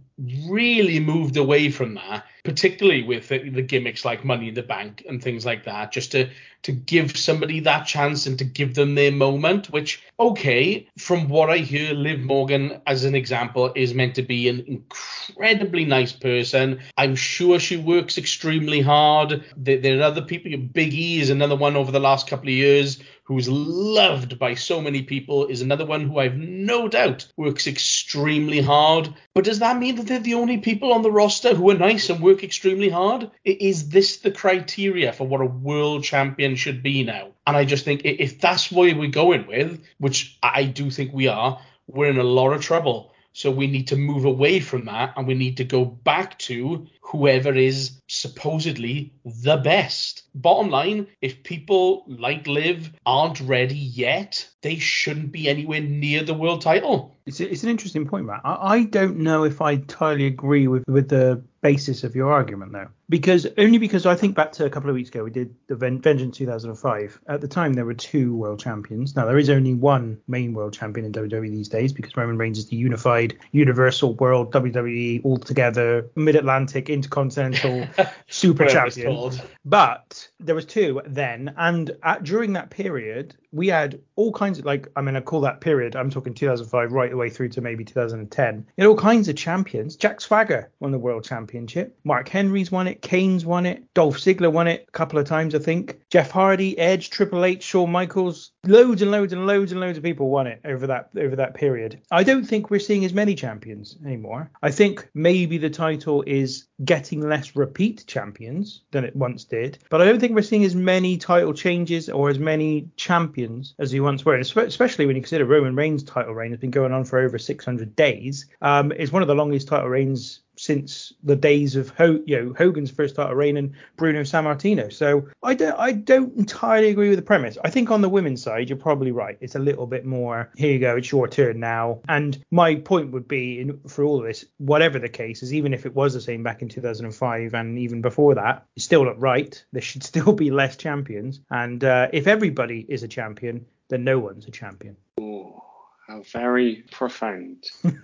really 0.48 1.00
moved 1.00 1.36
away 1.36 1.70
from 1.70 1.96
that, 1.96 2.24
particularly 2.46 3.04
with 3.04 3.28
the, 3.28 3.50
the, 3.50 3.62
gimmicks 3.62 4.06
like 4.06 4.24
Money 4.24 4.48
in 4.48 4.54
the 4.54 4.64
Bank 4.64 5.04
and 5.10 5.22
things 5.22 5.46
like 5.46 5.66
that, 5.66 5.92
just 5.92 6.14
to 6.14 6.30
to 6.64 6.72
give 6.72 7.16
somebody 7.16 7.60
that 7.60 7.86
chance 7.86 8.26
and 8.26 8.40
to 8.40 8.46
give 8.46 8.74
them 8.74 8.96
their 8.96 9.12
moment. 9.12 9.68
Which, 9.68 10.04
okay, 10.20 10.88
from 10.98 11.28
what 11.28 11.50
I 11.50 11.58
hear, 11.58 11.94
Liv 11.94 12.22
Morgan, 12.22 12.82
as 12.88 13.04
an 13.04 13.14
example, 13.14 13.72
is 13.76 13.94
meant 13.94 14.16
to 14.16 14.24
be 14.24 14.45
an 14.50 14.66
incredibly 14.68 15.86
nice 15.86 16.12
person. 16.12 16.80
I'm 16.98 17.16
sure 17.16 17.60
she 17.60 17.78
works 17.78 18.18
extremely 18.18 18.82
hard. 18.82 19.44
There, 19.58 19.78
there 19.78 20.00
are 20.00 20.04
other 20.04 20.22
people. 20.22 20.56
Big 20.58 20.94
E 20.94 21.20
is 21.20 21.30
another 21.30 21.56
one 21.56 21.76
over 21.76 21.92
the 21.92 22.00
last 22.00 22.28
couple 22.28 22.50
of 22.50 22.56
years 22.56 23.00
who's 23.26 23.50
loved 23.50 24.38
by 24.38 24.54
so 24.54 24.80
many 24.80 25.02
people, 25.02 25.48
is 25.48 25.62
another 25.62 25.86
one 25.86 26.08
who 26.08 26.20
I've 26.20 26.38
no 26.38 26.88
doubt 26.88 27.28
works 27.36 27.66
extremely 27.66 28.62
hard. 28.62 29.12
But 29.34 29.46
does 29.46 29.60
that 29.60 29.80
mean 29.80 29.96
that 29.96 30.06
they're 30.06 30.20
the 30.20 30.36
only 30.36 30.60
people 30.60 30.94
on 30.94 31.02
the 31.02 31.12
roster 31.12 31.56
who 31.56 31.72
are 31.72 31.76
nice 31.76 32.10
and 32.12 32.22
work 32.22 32.44
extremely 32.44 32.90
hard? 32.90 33.32
Is 33.44 33.90
this 33.90 34.18
the 34.18 34.30
criteria 34.30 35.12
for 35.12 35.28
what 35.28 35.42
a 35.42 35.46
world 35.46 36.04
champion 36.04 36.56
should 36.56 36.84
be 36.84 37.04
now? 37.04 37.30
And 37.48 37.58
I 37.58 37.66
just 37.66 37.84
think 37.84 38.02
if 38.06 38.40
that's 38.40 38.72
where 38.72 38.96
we're 38.96 39.10
going 39.10 39.48
with, 39.48 39.84
which 39.98 40.38
I 40.44 40.66
do 40.66 40.92
think 40.92 41.12
we 41.12 41.28
are, 41.28 41.60
we're 41.88 42.10
in 42.10 42.20
a 42.20 42.24
lot 42.24 42.54
of 42.54 42.62
trouble. 42.62 43.12
So 43.36 43.52
we 43.52 43.68
need 43.68 43.90
to 43.90 43.98
move 43.98 44.24
away 44.24 44.62
from 44.62 44.86
that 44.86 45.12
and 45.18 45.28
we 45.28 45.34
need 45.34 45.58
to 45.58 45.66
go 45.66 45.84
back 45.84 46.40
to 46.40 46.88
whoever 47.02 47.54
is 47.54 48.00
supposedly 48.08 49.12
the 49.26 49.58
best. 49.58 50.24
Bottom 50.36 50.70
line, 50.70 51.08
if 51.22 51.44
people 51.44 52.06
like 52.08 52.46
Liv 52.48 52.92
aren't 53.06 53.40
ready 53.42 53.76
yet, 53.76 54.48
they 54.62 54.78
shouldn't 54.78 55.32
be 55.32 55.48
anywhere 55.48 55.82
near 55.82 56.24
the 56.24 56.34
world 56.34 56.62
title. 56.62 57.16
It's, 57.26 57.40
it's 57.40 57.64
an 57.64 57.70
interesting 57.70 58.08
point, 58.08 58.26
Matt. 58.26 58.42
I, 58.44 58.56
I 58.56 58.84
don't 58.84 59.18
know 59.18 59.44
if 59.44 59.62
I 59.62 59.72
entirely 59.72 60.28
agree 60.28 60.68
with, 60.68 60.84
with 60.88 61.10
the 61.10 61.42
basis 61.62 62.04
of 62.04 62.16
your 62.16 62.32
argument, 62.32 62.72
though. 62.72 62.88
Because 63.10 63.48
only 63.58 63.80
because 63.80 64.06
I 64.06 64.16
think 64.16 64.36
back 64.36 64.52
to 64.54 64.66
a 64.66 64.70
couple 64.70 64.90
of 64.90 64.96
weeks 64.96 65.10
ago, 65.10 65.24
we 65.24 65.32
did 65.32 65.56
the 65.68 65.76
Ven- 65.76 66.00
Vengeance 66.02 66.38
2005. 66.38 67.20
At 67.28 67.42
the 67.42 67.48
time, 67.48 67.74
there 67.74 67.86
were 67.86 67.96
two 67.96 68.36
world 68.36 68.60
champions. 68.60 69.16
Now, 69.16 69.26
there 69.26 69.40
is 69.40 69.50
only 69.50 69.74
one 69.74 70.20
main 70.28 70.54
world 70.54 70.74
champion 70.74 71.08
in 71.08 71.12
WWE 71.12 71.50
these 71.50 71.70
days 71.70 71.92
because 71.92 72.16
Roman 72.16 72.38
Reigns 72.38 72.60
is 72.60 72.68
the 72.68 72.76
unified, 72.76 73.38
universal 73.52 74.14
world 74.16 74.52
WWE 74.54 75.26
altogether, 75.26 76.08
mid 76.16 76.36
Atlantic, 76.36 76.92
intercontinental 76.92 77.88
super 78.28 78.68
champion. 78.68 79.32
But 79.64 80.25
there 80.40 80.56
was 80.56 80.66
two 80.66 81.02
then, 81.06 81.54
and 81.58 81.92
at, 82.04 82.24
during 82.24 82.54
that 82.54 82.70
period, 82.70 83.36
we 83.56 83.70
had 83.70 84.00
all 84.18 84.34
kinds 84.34 84.60
of 84.60 84.66
like 84.66 84.88
I 84.96 85.02
mean 85.02 85.16
I 85.16 85.22
call 85.22 85.42
that 85.42 85.62
period. 85.62 85.96
I'm 85.96 86.10
talking 86.10 86.34
2005 86.34 86.92
right 86.92 87.10
the 87.10 87.18
way 87.18 87.30
through 87.30 87.50
to 87.50 87.62
maybe 87.62 87.86
2010. 87.86 88.56
You 88.56 88.84
had 88.84 88.88
all 88.88 88.98
kinds 88.98 89.30
of 89.30 89.38
champions. 89.38 89.96
Jack 89.96 90.20
Swagger 90.20 90.70
won 90.80 90.92
the 90.92 91.00
world 91.00 91.24
championship. 91.24 91.98
Mark 92.04 92.28
Henry's 92.28 92.72
won 92.72 92.88
it. 92.88 93.02
Kane's 93.02 93.46
won 93.46 93.66
it. 93.66 93.84
Dolph 93.94 94.18
Ziggler 94.18 94.52
won 94.52 94.68
it 94.68 94.86
a 94.88 94.92
couple 94.92 95.18
of 95.18 95.26
times 95.26 95.56
I 95.56 95.60
think. 95.60 96.00
Jeff 96.10 96.32
Hardy, 96.32 96.78
Edge, 96.78 97.10
Triple 97.10 97.46
H, 97.46 97.64
Shawn 97.64 97.92
Michaels, 97.92 98.52
loads 98.66 99.02
and 99.02 99.12
loads 99.12 99.32
and 99.32 99.48
loads 99.48 99.72
and 99.72 99.80
loads 99.80 99.98
of 99.98 100.04
people 100.04 100.30
won 100.30 100.48
it 100.48 100.60
over 100.66 100.88
that 100.88 101.10
over 101.18 101.38
that 101.38 101.54
period. 101.54 102.02
I 102.12 102.24
don't 102.24 102.46
think 102.46 102.70
we're 102.70 102.80
seeing 102.80 103.06
as 103.06 103.14
many 103.14 103.36
champions 103.36 103.98
anymore. 104.06 104.52
I 104.62 104.72
think 104.72 105.08
maybe 105.14 105.58
the 105.58 105.70
title 105.70 106.24
is 106.28 106.68
getting 106.84 107.22
less 107.22 107.56
repeat 107.56 108.04
champions 108.06 108.82
than 108.92 109.06
it 109.06 109.16
once 109.16 109.46
did, 109.46 109.78
but 109.90 110.02
I 110.02 110.06
don't 110.06 110.20
think 110.20 110.36
we're 110.36 110.42
seeing 110.42 110.66
as 110.66 110.76
many 110.76 111.18
title 111.18 111.54
changes 111.54 112.10
or 112.10 112.30
as 112.30 112.38
many 112.38 112.90
champions 112.98 113.45
as 113.80 113.94
we 113.94 114.00
once 114.00 114.26
were. 114.26 114.38
Espe- 114.38 114.66
Especially 114.66 115.06
when 115.06 115.16
you 115.16 115.22
consider 115.22 115.46
Roman 115.46 115.76
Reigns' 115.76 116.04
title 116.04 116.34
reign 116.34 116.52
has 116.52 116.60
been 116.60 116.72
going 116.72 116.92
on 116.92 117.04
for 117.04 117.20
over 117.20 117.38
600 117.38 117.96
days. 117.96 118.46
Um, 118.62 118.92
it's 118.92 119.12
one 119.12 119.22
of 119.22 119.28
the 119.28 119.36
longest 119.36 119.68
title 119.68 119.90
reigns 119.90 120.42
since 120.58 121.14
the 121.24 121.36
days 121.36 121.76
of 121.76 121.90
Ho- 121.92 122.24
you 122.26 122.42
know 122.42 122.54
Hogan's 122.58 122.92
first 122.92 123.16
title 123.16 123.36
reign 123.36 123.58
and 123.58 123.74
Bruno 123.98 124.22
Sammartino. 124.22 124.92
So 124.92 125.30
I 125.44 125.54
don't 125.54 125.80
I 125.80 125.92
don't 125.92 126.36
entirely 126.38 126.90
agree 126.90 127.10
with 127.10 127.20
the 127.20 127.24
premise. 127.24 127.58
I 127.64 127.70
think 127.70 127.92
on 127.92 128.02
the 128.02 128.10
women's 128.10 128.42
side 128.42 128.70
you're 128.70 128.78
probably 128.78 129.12
right. 129.12 129.38
It's 129.42 129.56
a 129.56 129.60
little 129.60 129.88
bit 129.88 130.06
more 130.06 130.52
here 130.56 130.72
you 130.72 130.80
go, 130.80 130.96
it's 130.98 131.12
your 131.12 131.28
turn 131.28 131.60
now. 131.60 132.00
And 132.08 132.44
my 132.52 132.76
point 132.76 133.12
would 133.12 133.28
be 133.28 133.60
in, 133.60 133.80
for 133.88 134.04
all 134.04 134.20
of 134.20 134.26
this, 134.26 134.46
whatever 134.58 135.00
the 135.00 135.10
case 135.10 135.44
is, 135.44 135.54
even 135.54 135.74
if 135.74 135.86
it 135.86 135.96
was 135.96 136.14
the 136.14 136.22
same 136.22 136.44
back 136.44 136.62
in 136.62 136.70
2005 136.70 137.54
and 137.54 137.80
even 137.80 138.02
before 138.02 138.36
that, 138.36 138.66
it's 138.76 138.86
still 138.86 139.06
not 139.06 139.20
right. 139.20 139.64
There 139.72 139.82
should 139.82 140.04
still 140.12 140.34
be 140.34 140.52
less 140.52 140.78
champions. 140.78 141.40
And 141.50 141.84
uh, 141.84 142.10
if 142.14 142.28
everybody 142.28 142.86
is 142.88 143.04
a 143.04 143.08
champion, 143.08 143.66
then 143.90 144.04
no 144.04 144.20
one's 144.20 144.48
a 144.48 144.52
champion. 144.52 144.98
Ooh, 145.20 145.62
how 146.08 146.22
very 146.32 146.84
profound. 146.92 147.66